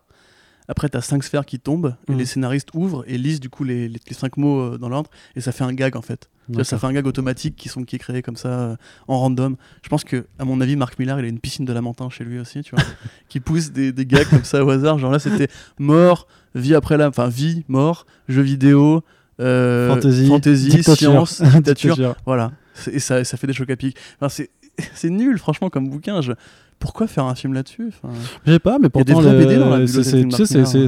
Après, 0.68 0.88
t'as 0.88 1.00
cinq 1.00 1.22
sphères 1.22 1.46
qui 1.46 1.58
tombent 1.60 1.94
et 2.08 2.12
Mhm. 2.12 2.18
les 2.18 2.26
scénaristes 2.26 2.68
ouvrent 2.74 3.04
et 3.06 3.18
lisent 3.18 3.40
du 3.40 3.48
coup 3.50 3.64
les, 3.64 3.88
les- 3.88 4.00
les 4.08 4.14
cinq 4.14 4.36
mots 4.36 4.60
euh, 4.60 4.78
dans 4.78 4.88
l'ordre 4.88 5.10
et 5.36 5.40
ça 5.40 5.52
fait 5.52 5.64
un 5.64 5.72
gag 5.72 5.96
en 5.96 6.02
fait. 6.02 6.28
Tu 6.48 6.52
vois, 6.54 6.64
ça 6.64 6.78
fait 6.78 6.86
un 6.86 6.92
gag 6.92 7.06
automatique 7.06 7.56
qui, 7.56 7.68
sont, 7.68 7.82
qui 7.82 7.96
est 7.96 7.98
créé 7.98 8.22
comme 8.22 8.36
ça 8.36 8.48
euh, 8.48 8.76
en 9.08 9.18
random. 9.18 9.56
Je 9.82 9.88
pense 9.88 10.04
que, 10.04 10.26
à 10.38 10.44
mon 10.44 10.60
avis, 10.60 10.76
Marc 10.76 10.96
Millar, 10.98 11.18
il 11.18 11.24
a 11.24 11.28
une 11.28 11.40
piscine 11.40 11.64
de 11.64 11.72
lamentin 11.72 12.08
chez 12.08 12.22
lui 12.24 12.38
aussi, 12.38 12.62
tu 12.62 12.74
vois, 12.74 12.84
qui 13.28 13.40
pousse 13.40 13.72
des, 13.72 13.90
des 13.92 14.06
gags 14.06 14.28
comme 14.30 14.44
ça 14.44 14.64
au 14.64 14.70
hasard. 14.70 14.98
Genre 14.98 15.10
là, 15.10 15.18
c'était 15.18 15.48
mort, 15.80 16.28
vie 16.54 16.74
après 16.76 16.96
la, 16.96 17.08
enfin 17.08 17.28
vie, 17.28 17.64
mort, 17.68 18.06
jeux 18.28 18.42
vidéo, 18.42 19.02
euh, 19.40 19.88
Fantasy, 19.88 20.26
fantasy, 20.28 20.68
dictature. 20.68 21.28
science, 21.28 21.42
dictature. 21.54 22.14
Voilà. 22.26 22.52
Et 22.92 23.00
ça, 23.00 23.24
ça 23.24 23.36
fait 23.36 23.46
des 23.48 23.52
chocs 23.52 23.70
à 23.70 23.76
pic. 23.76 23.96
Enfin, 24.20 24.28
c'est, 24.28 24.50
c'est 24.94 25.10
nul, 25.10 25.38
franchement, 25.38 25.68
comme 25.68 25.88
bouquin. 25.90 26.20
Je... 26.20 26.32
Pourquoi 26.78 27.06
faire 27.06 27.24
un 27.24 27.34
film 27.34 27.54
là-dessus 27.54 27.88
Enfin, 27.88 28.12
Je 28.44 28.52
sais 28.52 28.58
pas, 28.58 28.78
mais 28.78 28.88
pourtant, 28.88 29.20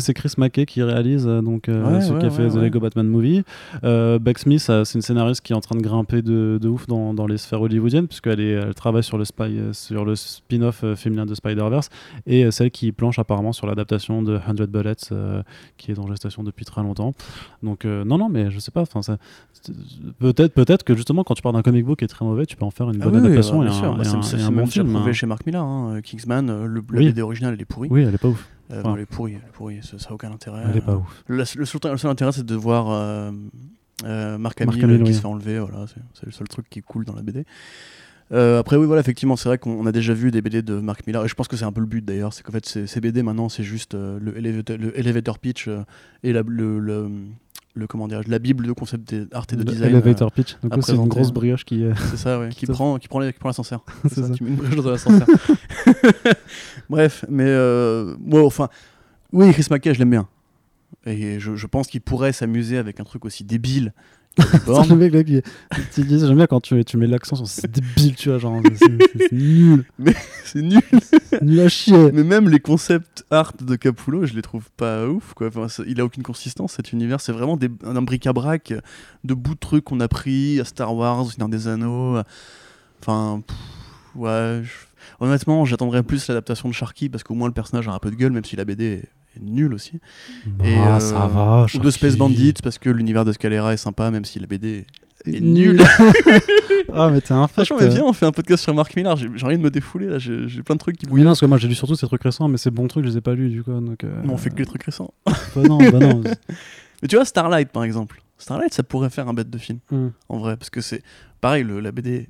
c'est- 0.01 0.13
Chris 0.15 0.33
Mackey 0.39 0.67
qui 0.67 0.83
réalise, 0.83 1.27
euh, 1.27 1.41
donc 1.41 1.69
euh, 1.69 1.83
Ouais, 1.85 2.01
celui 2.03 2.19
qui 2.21 2.27
a 2.27 2.29
ouais, 2.29 2.35
fait 2.35 2.49
The. 2.49 2.57
Lego 2.63 2.79
Batman 2.81 3.07
Movie. 3.09 3.43
Euh, 3.85 4.19
Beck 4.19 4.39
Smith, 4.39 4.61
c'est 4.61 4.95
une 4.95 5.03
scénariste 5.03 5.41
qui 5.41 5.53
est 5.53 5.57
en 5.57 5.61
train 5.61 5.77
de 5.77 5.83
grimper 5.83 6.23
de, 6.23 6.59
de 6.61 6.69
ouf 6.69 6.87
dans, 6.87 7.15
dans 7.15 7.27
les 7.27 7.39
sphères 7.39 7.63
hollywoodiennes, 7.63 8.07
puisqu'elle 8.07 8.41
elle 8.41 8.75
travaille 8.75 9.03
sur 9.03 9.19
le, 9.19 9.25
spy, 9.25 9.43
euh, 9.45 9.73
sur 9.73 10.05
le 10.05 10.15
spin-off 10.15 10.83
euh, 10.85 10.95
féminin 10.95 11.27
de 11.27 11.35
Spider-Verse, 11.35 11.89
et 12.27 12.51
celle 12.51 12.71
qui 12.71 12.93
planche 12.93 13.19
apparemment 13.19 13.53
sur 13.53 13.67
l'adaptation 13.67 14.23
de 14.23 14.39
100 14.47 14.67
Bullets, 14.69 14.95
euh, 15.13 15.43
qui 15.79 15.91
est 15.91 15.99
en 15.99 16.07
gestation 16.07 16.43
depuis 16.43 16.65
très 16.65 16.83
longtemps. 16.83 17.15
Donc, 17.63 17.85
non, 17.85 18.19
non, 18.19 18.29
mais 18.29 18.51
je 18.51 18.59
sais 18.59 18.71
pas. 18.71 18.85
Peut-être 20.21 20.55
peut 20.55 20.65
que 20.85 20.95
justement, 20.95 21.25
quand 21.25 21.35
tu 21.35 21.43
pars 21.43 21.53
d'un 21.53 21.63
comic 21.63 21.85
book 21.85 21.99
qui 21.99 22.05
est 22.05 22.09
très 22.09 22.25
mauvais, 22.25 22.47
tu 22.47 22.57
peux 22.57 22.65
en 22.65 22.71
faire 22.71 22.91
une 22.91 23.01
Ah 23.03 23.05
bonne 23.07 23.15
oui, 23.17 23.21
oui, 23.21 23.27
adaptation 23.33 23.63
et 23.63 23.67
bien 23.67 23.75
un, 23.75 23.79
sûr. 23.79 23.99
Et 24.01 24.05
c'est- 24.05 24.17
un- 24.17 24.23
c'est 24.23 24.39
et 24.39 24.43
un 24.43 24.51
bon 24.53 24.67
film. 24.67 24.95
hein. 24.95 25.13
chez 25.13 25.27
Mark 25.27 25.45
Millar. 25.47 25.65
hein. 25.65 25.78
Kingsman, 26.03 26.49
euh, 26.51 26.67
le, 26.67 26.83
la 26.93 26.99
Oui. 26.99 27.07
BD 27.09 27.23
originale, 27.23 27.55
elle 27.55 27.61
est 27.63 27.65
pourrie. 27.65 27.89
Oui, 27.91 28.03
elle 28.03 28.15
est 28.15 28.19
pas 28.19 28.29
ouf. 28.29 28.49
Euh, 28.71 28.81
Enfin, 28.81 28.89
non, 28.91 28.97
elle 28.97 29.03
est 29.03 29.07
pourrie, 29.07 29.33
elle 29.33 29.49
est 29.49 29.53
pourrie, 29.53 29.81
ça 29.83 29.97
n'a 29.97 30.15
aucun 30.15 30.31
intérêt. 30.31 30.63
Elle 30.69 30.77
est 30.77 30.81
pas 30.83 30.97
ouf. 30.97 31.25
Le, 31.27 31.37
le 31.39 31.45
seul, 31.45 31.81
le 31.91 31.97
seul 31.97 32.11
intérêt, 32.11 32.33
c'est 32.33 32.45
de 32.45 32.55
voir 32.55 32.91
euh, 32.91 33.31
euh, 34.05 34.37
Mark 34.39 34.61
Hamill, 34.61 34.85
euh, 34.85 34.97
qui 34.99 35.03
oui. 35.05 35.15
se 35.15 35.21
fait 35.21 35.27
enlever. 35.27 35.59
Voilà, 35.59 35.87
c'est, 36.15 36.27
le 36.27 36.33
seul 36.33 36.49
truc 36.49 36.67
qui 36.69 36.81
est 36.81 36.83
cool 36.83 37.05
dans 37.05 37.15
la 37.15 37.23
BD. 37.23 37.45
Euh, 38.31 38.59
après, 38.61 38.77
oui, 38.77 38.87
voilà, 38.87 39.01
effectivement, 39.01 39.37
c'est 39.37 39.49
vrai 39.49 39.57
qu'on 39.57 39.87
a 39.87 39.93
déjà 39.93 40.13
vu 40.13 40.31
des 40.31 40.43
BD 40.43 40.61
de 40.61 40.75
Mark 40.81 41.07
Millar, 41.07 41.25
et 41.25 41.29
je 41.29 41.35
pense 41.35 41.49
que 41.49 41.57
c'est 41.57 41.65
un 41.65 41.73
peu 41.73 41.81
le 41.81 41.87
but 41.87 42.05
d'ailleurs, 42.05 42.35
c'est 42.35 42.43
qu'en 42.43 42.53
fait, 42.53 42.67
ces, 42.67 42.87
ces 42.87 43.01
BD 43.01 43.23
maintenant, 43.23 43.49
c'est 43.49 43.63
juste 43.63 43.95
euh, 43.95 44.19
le, 44.21 44.37
elevator, 44.37 44.77
le 44.77 44.99
elevator 44.99 45.39
pitch 45.39 45.67
euh, 45.69 45.83
et 46.23 46.35
la, 46.35 46.43
le, 46.47 46.79
le, 46.79 47.09
le- 47.79 47.87
comment 47.87 48.09
dirais-je, 48.09 48.31
la 48.31 48.39
bible 48.39 48.67
de 48.67 48.73
concept 48.73 49.15
art 49.33 49.47
et 49.53 49.57
de 49.57 49.61
Le 49.63 49.65
design. 49.65 49.91
Elevator 49.91 50.33
pitch. 50.33 50.57
Donc, 50.63 50.85
c'est 50.85 50.95
une 50.95 51.09
grosse 51.09 51.33
brioche 51.33 51.65
qui. 51.65 51.83
euh, 51.85 51.91
euh, 51.91 51.95
c'est 52.11 52.17
ça, 52.17 52.39
ouais, 52.39 52.49
qui 52.53 52.67
prend, 52.67 52.99
qui 52.99 53.09
prend, 53.09 53.21
qui 53.27 53.39
prend 53.39 53.49
l'ascenseur. 53.49 53.85
C'est 54.09 54.17
ça, 54.21 54.29
ça. 54.29 54.35
qui 54.35 54.45
met 54.45 54.51
une 54.51 54.57
brioche 54.57 54.77
dans 54.85 54.91
l'ascenseur. 54.91 55.27
Bref, 56.91 57.25
mais 57.29 57.45
euh, 57.47 58.15
moi, 58.21 58.45
enfin, 58.45 58.69
oui, 59.33 59.53
Chris 59.53 59.67
Mackay, 59.71 59.95
je 59.95 59.99
l'aime 59.99 60.11
bien. 60.11 60.29
Et 61.07 61.39
je, 61.41 61.55
je 61.55 61.67
pense 61.67 61.87
qu'il 61.87 62.01
pourrait 62.01 62.33
s'amuser 62.33 62.79
avec 62.79 63.01
un 63.01 63.05
truc 63.05 63.25
aussi 63.25 63.45
débile 63.45 63.93
j'aime 65.97 66.37
bien 66.37 66.47
quand 66.47 66.61
tu, 66.61 66.85
tu 66.85 66.97
mets 66.97 67.07
l'accent 67.07 67.37
sur 67.37 67.47
c'est 67.47 67.71
débile, 67.71 68.15
tu 68.15 68.29
vois, 68.29 68.39
genre. 68.39 68.61
C'est 69.19 69.33
nul. 69.33 69.85
C'est 70.45 70.63
nul. 70.63 70.81
Nul 71.43 71.61
à 71.61 71.69
chier. 71.69 72.13
Mais 72.13 72.23
même 72.25 72.49
les 72.49 72.61
concepts 72.61 73.25
art 73.31 73.53
de 73.61 73.77
Capullo, 73.77 74.27
je 74.27 74.35
les 74.35 74.43
trouve 74.43 74.69
pas 74.77 75.07
ouf. 75.07 75.35
Quoi. 75.35 75.49
Enfin, 75.49 75.67
il 75.87 76.01
a 76.01 76.05
aucune 76.05 76.23
consistance 76.23 76.73
cet 76.75 76.93
univers. 76.93 77.21
C'est 77.21 77.33
vraiment 77.33 77.57
des, 77.57 77.69
un 77.85 78.01
bric-à-brac 78.03 78.73
de 79.25 79.35
bouts 79.35 79.55
de 79.55 79.59
trucs 79.61 79.85
qu'on 79.85 80.01
a 80.01 80.09
pris 80.09 80.61
à 80.61 80.65
Star 80.65 80.95
Wars, 80.95 81.21
au 81.27 81.31
Seigneur 81.31 81.49
des 81.49 81.69
Anneaux. 81.69 82.19
Enfin, 83.03 83.43
pff, 83.47 83.57
ouais. 84.17 84.61
je- 84.65 84.71
Honnêtement, 85.21 85.65
j'attendrais 85.65 86.03
plus 86.03 86.29
l'adaptation 86.29 86.69
de 86.69 86.75
Sharky 86.75 87.09
parce 87.09 87.25
qu'au 87.25 87.35
moins 87.35 87.49
le 87.49 87.55
personnage 87.55 87.89
a 87.89 87.93
un 87.93 87.99
peu 87.99 88.11
de 88.11 88.17
gueule, 88.17 88.33
même 88.33 88.45
si 88.45 88.57
la 88.57 88.65
BD 88.65 88.85
est, 88.85 89.05
est 89.37 89.41
nulle 89.43 89.73
aussi. 89.75 90.01
Et, 90.65 90.75
ah, 90.77 90.97
euh, 90.97 91.01
ça 91.01 91.27
va. 91.27 91.67
Ou 91.75 91.79
de 91.79 91.91
Space. 91.91 92.17
Bandits 92.17 92.55
parce 92.63 92.79
que 92.79 92.91
l'univers 92.91 93.25
de 93.25 93.33
Scalera 93.33 93.73
est 93.73 93.79
sympa, 93.79 94.11
même 94.11 94.25
si 94.25 94.39
la 94.39 94.47
BD 94.47 94.87
est 95.37 95.41
nulle. 95.41 95.81
ah, 96.93 97.11
mais 97.11 97.21
t'es 97.21 97.33
un. 97.33 97.47
Franchement, 97.49 97.77
mais 97.81 97.89
viens, 97.89 98.05
on 98.05 98.13
fait 98.13 98.27
un 98.27 98.33
podcast 98.33 98.63
sur 98.63 98.75
Mark 98.75 98.95
Millar. 98.97 99.17
J'ai 99.17 99.29
envie 99.45 99.59
de 99.59 99.63
me 99.63 99.71
défouler 99.71 100.07
là. 100.07 100.19
J'ai 100.19 100.63
plein 100.63 100.75
de 100.75 100.81
trucs 100.81 100.97
qui 100.99 101.07
Oui, 101.11 101.21
non, 101.23 101.31
parce 101.31 101.41
que 101.41 101.47
moi 101.47 101.59
j'ai 101.59 101.69
lu 101.69 101.75
surtout 101.75 101.95
ces 101.95 102.07
trucs 102.07 102.23
récents, 102.23 102.49
mais 102.49 102.57
ces 102.59 102.71
bons 102.71 102.87
trucs, 102.89 103.05
je 103.05 103.11
les 103.11 103.17
ai 103.19 103.21
pas 103.21 103.35
lus 103.35 103.49
du 103.51 103.63
coup. 103.63 103.73
Donc, 103.73 104.05
euh, 104.05 104.23
Non, 104.25 104.35
on 104.35 104.37
fait 104.37 104.51
que 104.51 104.59
les 104.59 104.67
trucs 104.67 104.83
récents. 104.85 105.13
bah 105.27 105.63
non, 105.63 105.79
bah 105.79 105.99
non. 105.99 106.23
Mais 107.03 107.07
tu 107.09 107.15
vois, 107.17 107.25
Starlight 107.25 107.69
par 107.71 107.85
exemple. 107.85 108.21
Starlight, 108.39 108.73
ça 108.75 108.83
pourrait 108.83 109.11
faire 109.11 109.29
un 109.29 109.35
bête 109.35 109.51
de 109.51 109.59
film, 109.59 109.79
Hum, 109.93 110.13
en 110.29 110.39
vrai, 110.39 110.57
parce 110.57 110.71
que 110.71 110.81
c'est 110.81 111.03
pareil, 111.41 111.63
le, 111.65 111.81
la 111.81 111.93
BD 111.93 112.29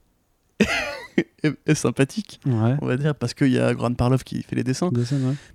est, 1.42 1.52
est 1.66 1.74
sympathique, 1.74 2.40
Ouais. 2.46 2.74
on 2.80 2.86
va 2.86 2.96
dire, 2.96 3.14
parce 3.14 3.34
qu'il 3.34 3.52
y 3.52 3.58
a 3.58 3.74
Grant 3.74 3.92
Parloff 3.94 4.24
qui 4.24 4.42
fait 4.42 4.56
les 4.56 4.64
dessins. 4.64 4.88
Ouais. 4.90 5.02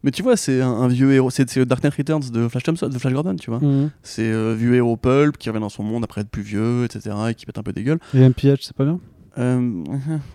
Mais 0.03 0.11
tu 0.11 0.23
vois, 0.23 0.37
c'est 0.37 0.61
un, 0.61 0.71
un 0.71 0.87
vieux 0.87 1.11
héros, 1.13 1.29
c'est 1.29 1.55
le 1.55 1.65
Dark 1.65 1.83
Knight 1.83 1.95
Returns 1.95 2.29
de 2.31 2.47
Flash 2.47 2.63
Thompson, 2.63 2.87
de 2.89 2.97
Flash 2.97 3.13
Gordon, 3.13 3.35
tu 3.35 3.49
vois. 3.49 3.61
Hum. 3.63 3.89
C'est 4.01 4.31
euh, 4.31 4.53
vieux 4.53 4.75
héros 4.75 4.97
pulp 4.97 5.37
qui 5.37 5.49
revient 5.49 5.61
dans 5.61 5.69
son 5.69 5.83
monde 5.83 6.03
après 6.03 6.21
être 6.21 6.29
plus 6.29 6.43
vieux, 6.43 6.85
etc., 6.85 7.15
et 7.29 7.35
qui 7.35 7.45
pète 7.45 7.57
un 7.57 7.63
peu 7.63 7.73
des 7.73 7.83
gueules. 7.83 7.99
Et 8.13 8.19
MPH, 8.19 8.61
c'est 8.61 8.75
pas 8.75 8.85
bien? 8.85 8.99
Euh, 9.39 9.59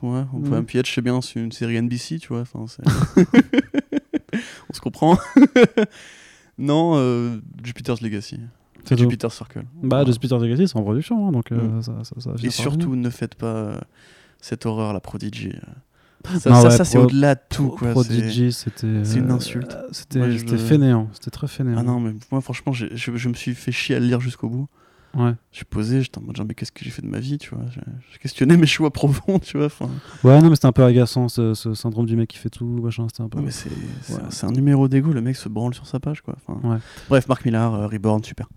ouais, 0.02 0.24
on 0.32 0.40
peut 0.40 0.50
Ouais. 0.50 0.56
un 0.56 0.64
PH, 0.64 0.94
c'est 0.94 1.02
bien, 1.02 1.20
c'est 1.20 1.40
une 1.40 1.52
série 1.52 1.80
NBC, 1.80 2.18
tu 2.18 2.28
vois. 2.28 2.44
on 2.55 2.66
se 2.66 2.80
comprend. 4.80 5.18
non, 6.59 6.94
euh, 6.96 7.36
Jupiter's 7.62 8.00
Legacy. 8.00 8.40
C'est 8.84 8.96
tout. 8.96 9.02
Jupiter's 9.02 9.34
Circle. 9.36 9.62
Bah, 9.82 9.98
Voilà. 9.98 10.05
de 10.05 10.16
Peter 10.18 10.38
Legacy, 10.38 10.68
c'est 10.68 10.76
en 10.78 10.82
production, 10.82 11.28
hein, 11.28 11.32
donc 11.32 11.52
euh, 11.52 11.56
Mm. 11.60 11.82
ça, 11.82 11.92
ça, 12.05 12.14
ça 12.20 12.30
Et 12.42 12.50
surtout, 12.50 12.96
ne 12.96 13.10
faites 13.10 13.34
pas 13.34 13.80
cette 14.40 14.66
horreur, 14.66 14.93
la 14.93 15.01
Prodigy. 15.01 15.48
euh. 15.55 15.60
Ça, 16.28 16.40
ça, 16.40 16.62
ouais, 16.65 16.70
ça, 16.70 16.85
c'est 16.85 16.98
au-delà 16.98 17.36
de 17.36 17.40
tout, 17.48 17.69
quoi. 17.69 17.93
Prodigy, 17.93 18.52
c'était. 18.52 19.05
c'est 19.05 19.19
une 19.19 19.31
euh, 19.31 19.35
insulte. 19.36 19.78
C'était 19.93 20.36
je 20.36 20.56
fainéant, 20.56 21.09
c'était 21.12 21.31
très 21.31 21.47
fainéant. 21.47 21.77
Ah 21.78 21.82
non, 21.85 22.01
mais 22.01 22.12
moi, 22.32 22.40
franchement, 22.40 22.73
je, 22.73 22.86
je 22.94 23.28
me 23.28 23.35
suis 23.35 23.55
fait 23.55 23.73
chier 23.73 23.94
à 23.97 24.01
le 24.01 24.06
lire 24.06 24.20
jusqu'au 24.20 24.48
bout. 24.48 24.69
Ouais. 25.16 25.32
Je 25.52 25.56
suis 25.56 25.65
posé, 25.65 26.02
j'étais 26.02 26.19
en 26.19 26.23
mode, 26.23 26.36
genre, 26.36 26.44
mais 26.47 26.52
qu'est-ce 26.55 26.73
que 26.73 26.85
j'ai 26.85 26.90
fait 26.90 27.01
de 27.01 27.06
ma 27.06 27.19
vie, 27.20 27.39
tu 27.39 27.55
vois? 27.55 27.65
Je, 27.70 28.19
questionnais 28.19 28.56
mes 28.59 28.66
choix 28.66 28.90
profonds, 28.90 29.39
tu 29.43 29.56
vois. 29.56 29.66
enfin. 29.66 29.89
ouais, 30.23 30.40
non, 30.43 30.51
mais 30.51 30.56
c'était 30.56 30.66
un 30.66 30.73
peu 30.73 30.85
agaçant 30.85 31.28
ce, 31.28 31.55
ce 31.55 31.73
syndrome 31.73 32.05
du 32.05 32.15
mec 32.15 32.28
qui 32.28 32.36
fait 32.36 32.51
tout, 32.51 32.66
machin, 32.66 33.06
c'était 33.09 33.23
un 33.23 33.28
peu. 33.28 33.39
Non, 33.39 33.44
mais 33.44 33.51
c'est 33.51 33.70
Ouais. 34.12 34.20
un 34.43 34.51
numéro 34.52 34.86
d'égo, 34.89 35.12
le 35.12 35.23
mec 35.23 35.35
se 35.36 35.48
branle 35.48 35.73
sur 35.73 35.86
sa 35.86 35.98
page, 35.98 36.20
quoi. 36.20 36.35
Enfin, 36.47 36.60
Ouais. 36.69 36.78
Bref, 37.09 37.27
Marc 37.28 37.44
Millar, 37.47 37.74
euh, 37.74 37.86
Reborn, 37.86 38.23
super. 38.23 38.48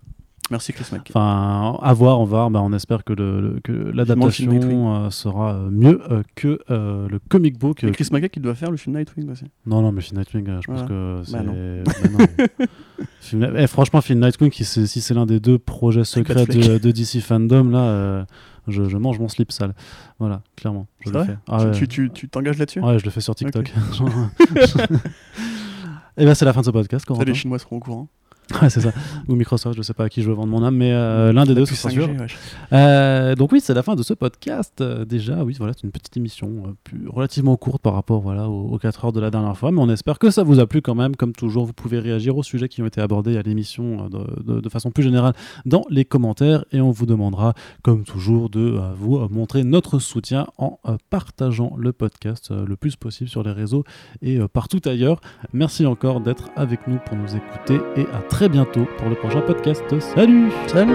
Merci 0.52 0.72
Chris 0.72 0.84
Mack. 0.92 1.10
Enfin, 1.10 1.76
à 1.82 1.92
voir, 1.94 2.20
on 2.20 2.24
va, 2.24 2.48
bah, 2.50 2.60
on 2.62 2.72
espère 2.72 3.02
que 3.04 3.12
le- 3.14 3.58
que 3.64 3.72
film 3.72 3.90
l'adaptation 3.96 4.94
euh, 5.06 5.10
sera 5.10 5.54
euh, 5.54 5.70
mieux 5.70 6.00
euh, 6.12 6.22
que 6.36 6.60
le 6.70 7.18
comic 7.28 7.58
book. 7.58 7.82
Et 7.82 7.90
Chris 7.90 8.06
Mack 8.12 8.28
qui 8.30 8.38
doit 8.38 8.54
faire 8.54 8.70
le 8.70 8.76
film 8.76 8.96
Nightwing 8.96 9.28
aussi. 9.30 9.46
Non, 9.66 9.82
non, 9.82 9.90
mais 9.92 10.00
Phil 10.02 10.16
Nightwing, 10.16 10.46
je 10.60 10.66
pense 10.66 10.82
Voilà. 10.82 10.86
que 10.86 11.22
c'est. 11.24 11.32
Bah 11.32 11.42
non. 11.42 12.66
Phil- 13.20 13.52
eh, 13.56 13.66
franchement, 13.66 14.00
Phil 14.00 14.18
Nightwing, 14.20 14.50
qui 14.50 14.64
si 14.64 14.86
c'est 15.00 15.14
l'un 15.14 15.26
des 15.26 15.40
deux 15.40 15.58
projets 15.58 16.04
secrets 16.04 16.46
de, 16.46 16.78
de 16.78 16.90
DC 16.90 17.20
Fandom, 17.20 17.70
là, 17.70 18.26
je, 18.68 18.88
je 18.88 18.96
mange 18.96 19.18
mon 19.18 19.28
slip 19.28 19.50
sale. 19.52 19.74
Voilà, 20.18 20.42
clairement. 20.56 20.86
Je 21.04 21.10
le 21.10 21.24
fais. 21.24 21.36
Ah 21.48 21.58
Tu- 21.72 21.80
ouais. 21.82 21.86
tu 21.88 22.10
tu- 22.12 22.28
t'engages 22.28 22.58
là-dessus 22.58 22.80
Ouais, 22.80 22.98
je 22.98 23.04
le 23.04 23.10
fais 23.10 23.20
sur 23.20 23.34
TikTok. 23.34 23.72
Et 26.18 26.26
ben 26.26 26.34
c'est 26.34 26.44
la 26.44 26.52
fin 26.52 26.60
de 26.60 26.66
ce 26.66 26.70
podcast, 26.70 27.06
Ça, 27.08 27.24
les 27.24 27.34
Chinois 27.34 27.58
seront 27.58 27.76
au 27.76 27.80
courant. 27.80 28.08
Ouais, 28.62 28.70
c'est 28.70 28.80
ça. 28.80 28.92
Ou 29.28 29.34
Microsoft, 29.34 29.76
je 29.76 29.82
sais 29.82 29.94
pas 29.94 30.04
à 30.04 30.08
qui 30.08 30.22
je 30.22 30.28
veux 30.28 30.34
vendre 30.34 30.48
mon 30.50 30.62
âme, 30.62 30.76
mais 30.76 30.92
euh, 30.92 31.32
l'un 31.32 31.44
des 31.44 31.54
deux, 31.54 31.64
Plus 31.64 31.74
ce 31.74 31.82
sera 31.82 31.90
sûr. 31.90 32.06
5G, 32.08 32.20
wesh. 32.20 32.36
Euh, 32.72 33.34
donc 33.34 33.50
oui, 33.52 33.60
c'est 33.60 33.74
la 33.74 33.82
fin 33.82 33.94
de 33.94 34.02
ce 34.02 34.14
podcast. 34.14 34.80
Euh, 34.80 35.04
déjà, 35.04 35.42
oui, 35.44 35.54
voilà, 35.58 35.72
c'est 35.74 35.84
une 35.84 35.90
petite 35.90 36.16
émission 36.16 36.76
plus, 36.84 37.08
relativement 37.08 37.56
courte 37.56 37.82
par 37.82 37.94
rapport 37.94 38.20
voilà, 38.20 38.48
aux, 38.48 38.68
aux 38.68 38.78
4 38.78 39.06
heures 39.06 39.12
de 39.12 39.20
la 39.20 39.30
dernière 39.30 39.56
fois, 39.56 39.72
mais 39.72 39.80
on 39.80 39.88
espère 39.90 40.18
que 40.18 40.30
ça 40.30 40.42
vous 40.42 40.60
a 40.60 40.66
plu 40.66 40.82
quand 40.82 40.94
même. 40.94 41.16
Comme 41.16 41.32
toujours, 41.32 41.64
vous 41.66 41.72
pouvez 41.72 41.98
réagir 41.98 42.36
aux 42.36 42.42
sujets 42.42 42.68
qui 42.68 42.82
ont 42.82 42.86
été 42.86 43.00
abordés 43.00 43.36
à 43.36 43.42
l'émission 43.42 44.08
de, 44.08 44.18
de- 44.44 44.60
de 44.60 44.68
façon 44.68 44.90
plus 44.90 45.02
générale 45.02 45.32
dans 45.66 45.82
les 45.90 46.04
commentaires 46.04 46.64
et 46.72 46.80
on 46.80 46.90
vous 46.90 47.06
demandera, 47.06 47.54
comme 47.82 48.04
toujours, 48.04 48.50
de 48.50 48.78
vous 48.96 49.18
montrer 49.30 49.64
notre 49.64 49.98
soutien 49.98 50.46
en 50.58 50.78
partageant 51.10 51.74
le 51.76 51.92
podcast 51.92 52.50
le 52.50 52.76
plus 52.76 52.96
possible 52.96 53.28
sur 53.30 53.42
les 53.42 53.52
réseaux 53.52 53.84
et 54.22 54.38
partout 54.52 54.80
ailleurs. 54.86 55.20
Merci 55.52 55.86
encore 55.86 56.20
d'être 56.20 56.50
avec 56.56 56.86
nous 56.86 56.98
pour 57.06 57.16
nous 57.16 57.34
écouter 57.36 57.80
et 57.96 58.06
à 58.14 58.20
très 58.42 58.48
bientôt 58.48 58.88
pour 58.98 59.08
le 59.08 59.14
prochain 59.14 59.40
podcast. 59.40 59.84
Salut 60.00 60.50
Salut 60.66 60.90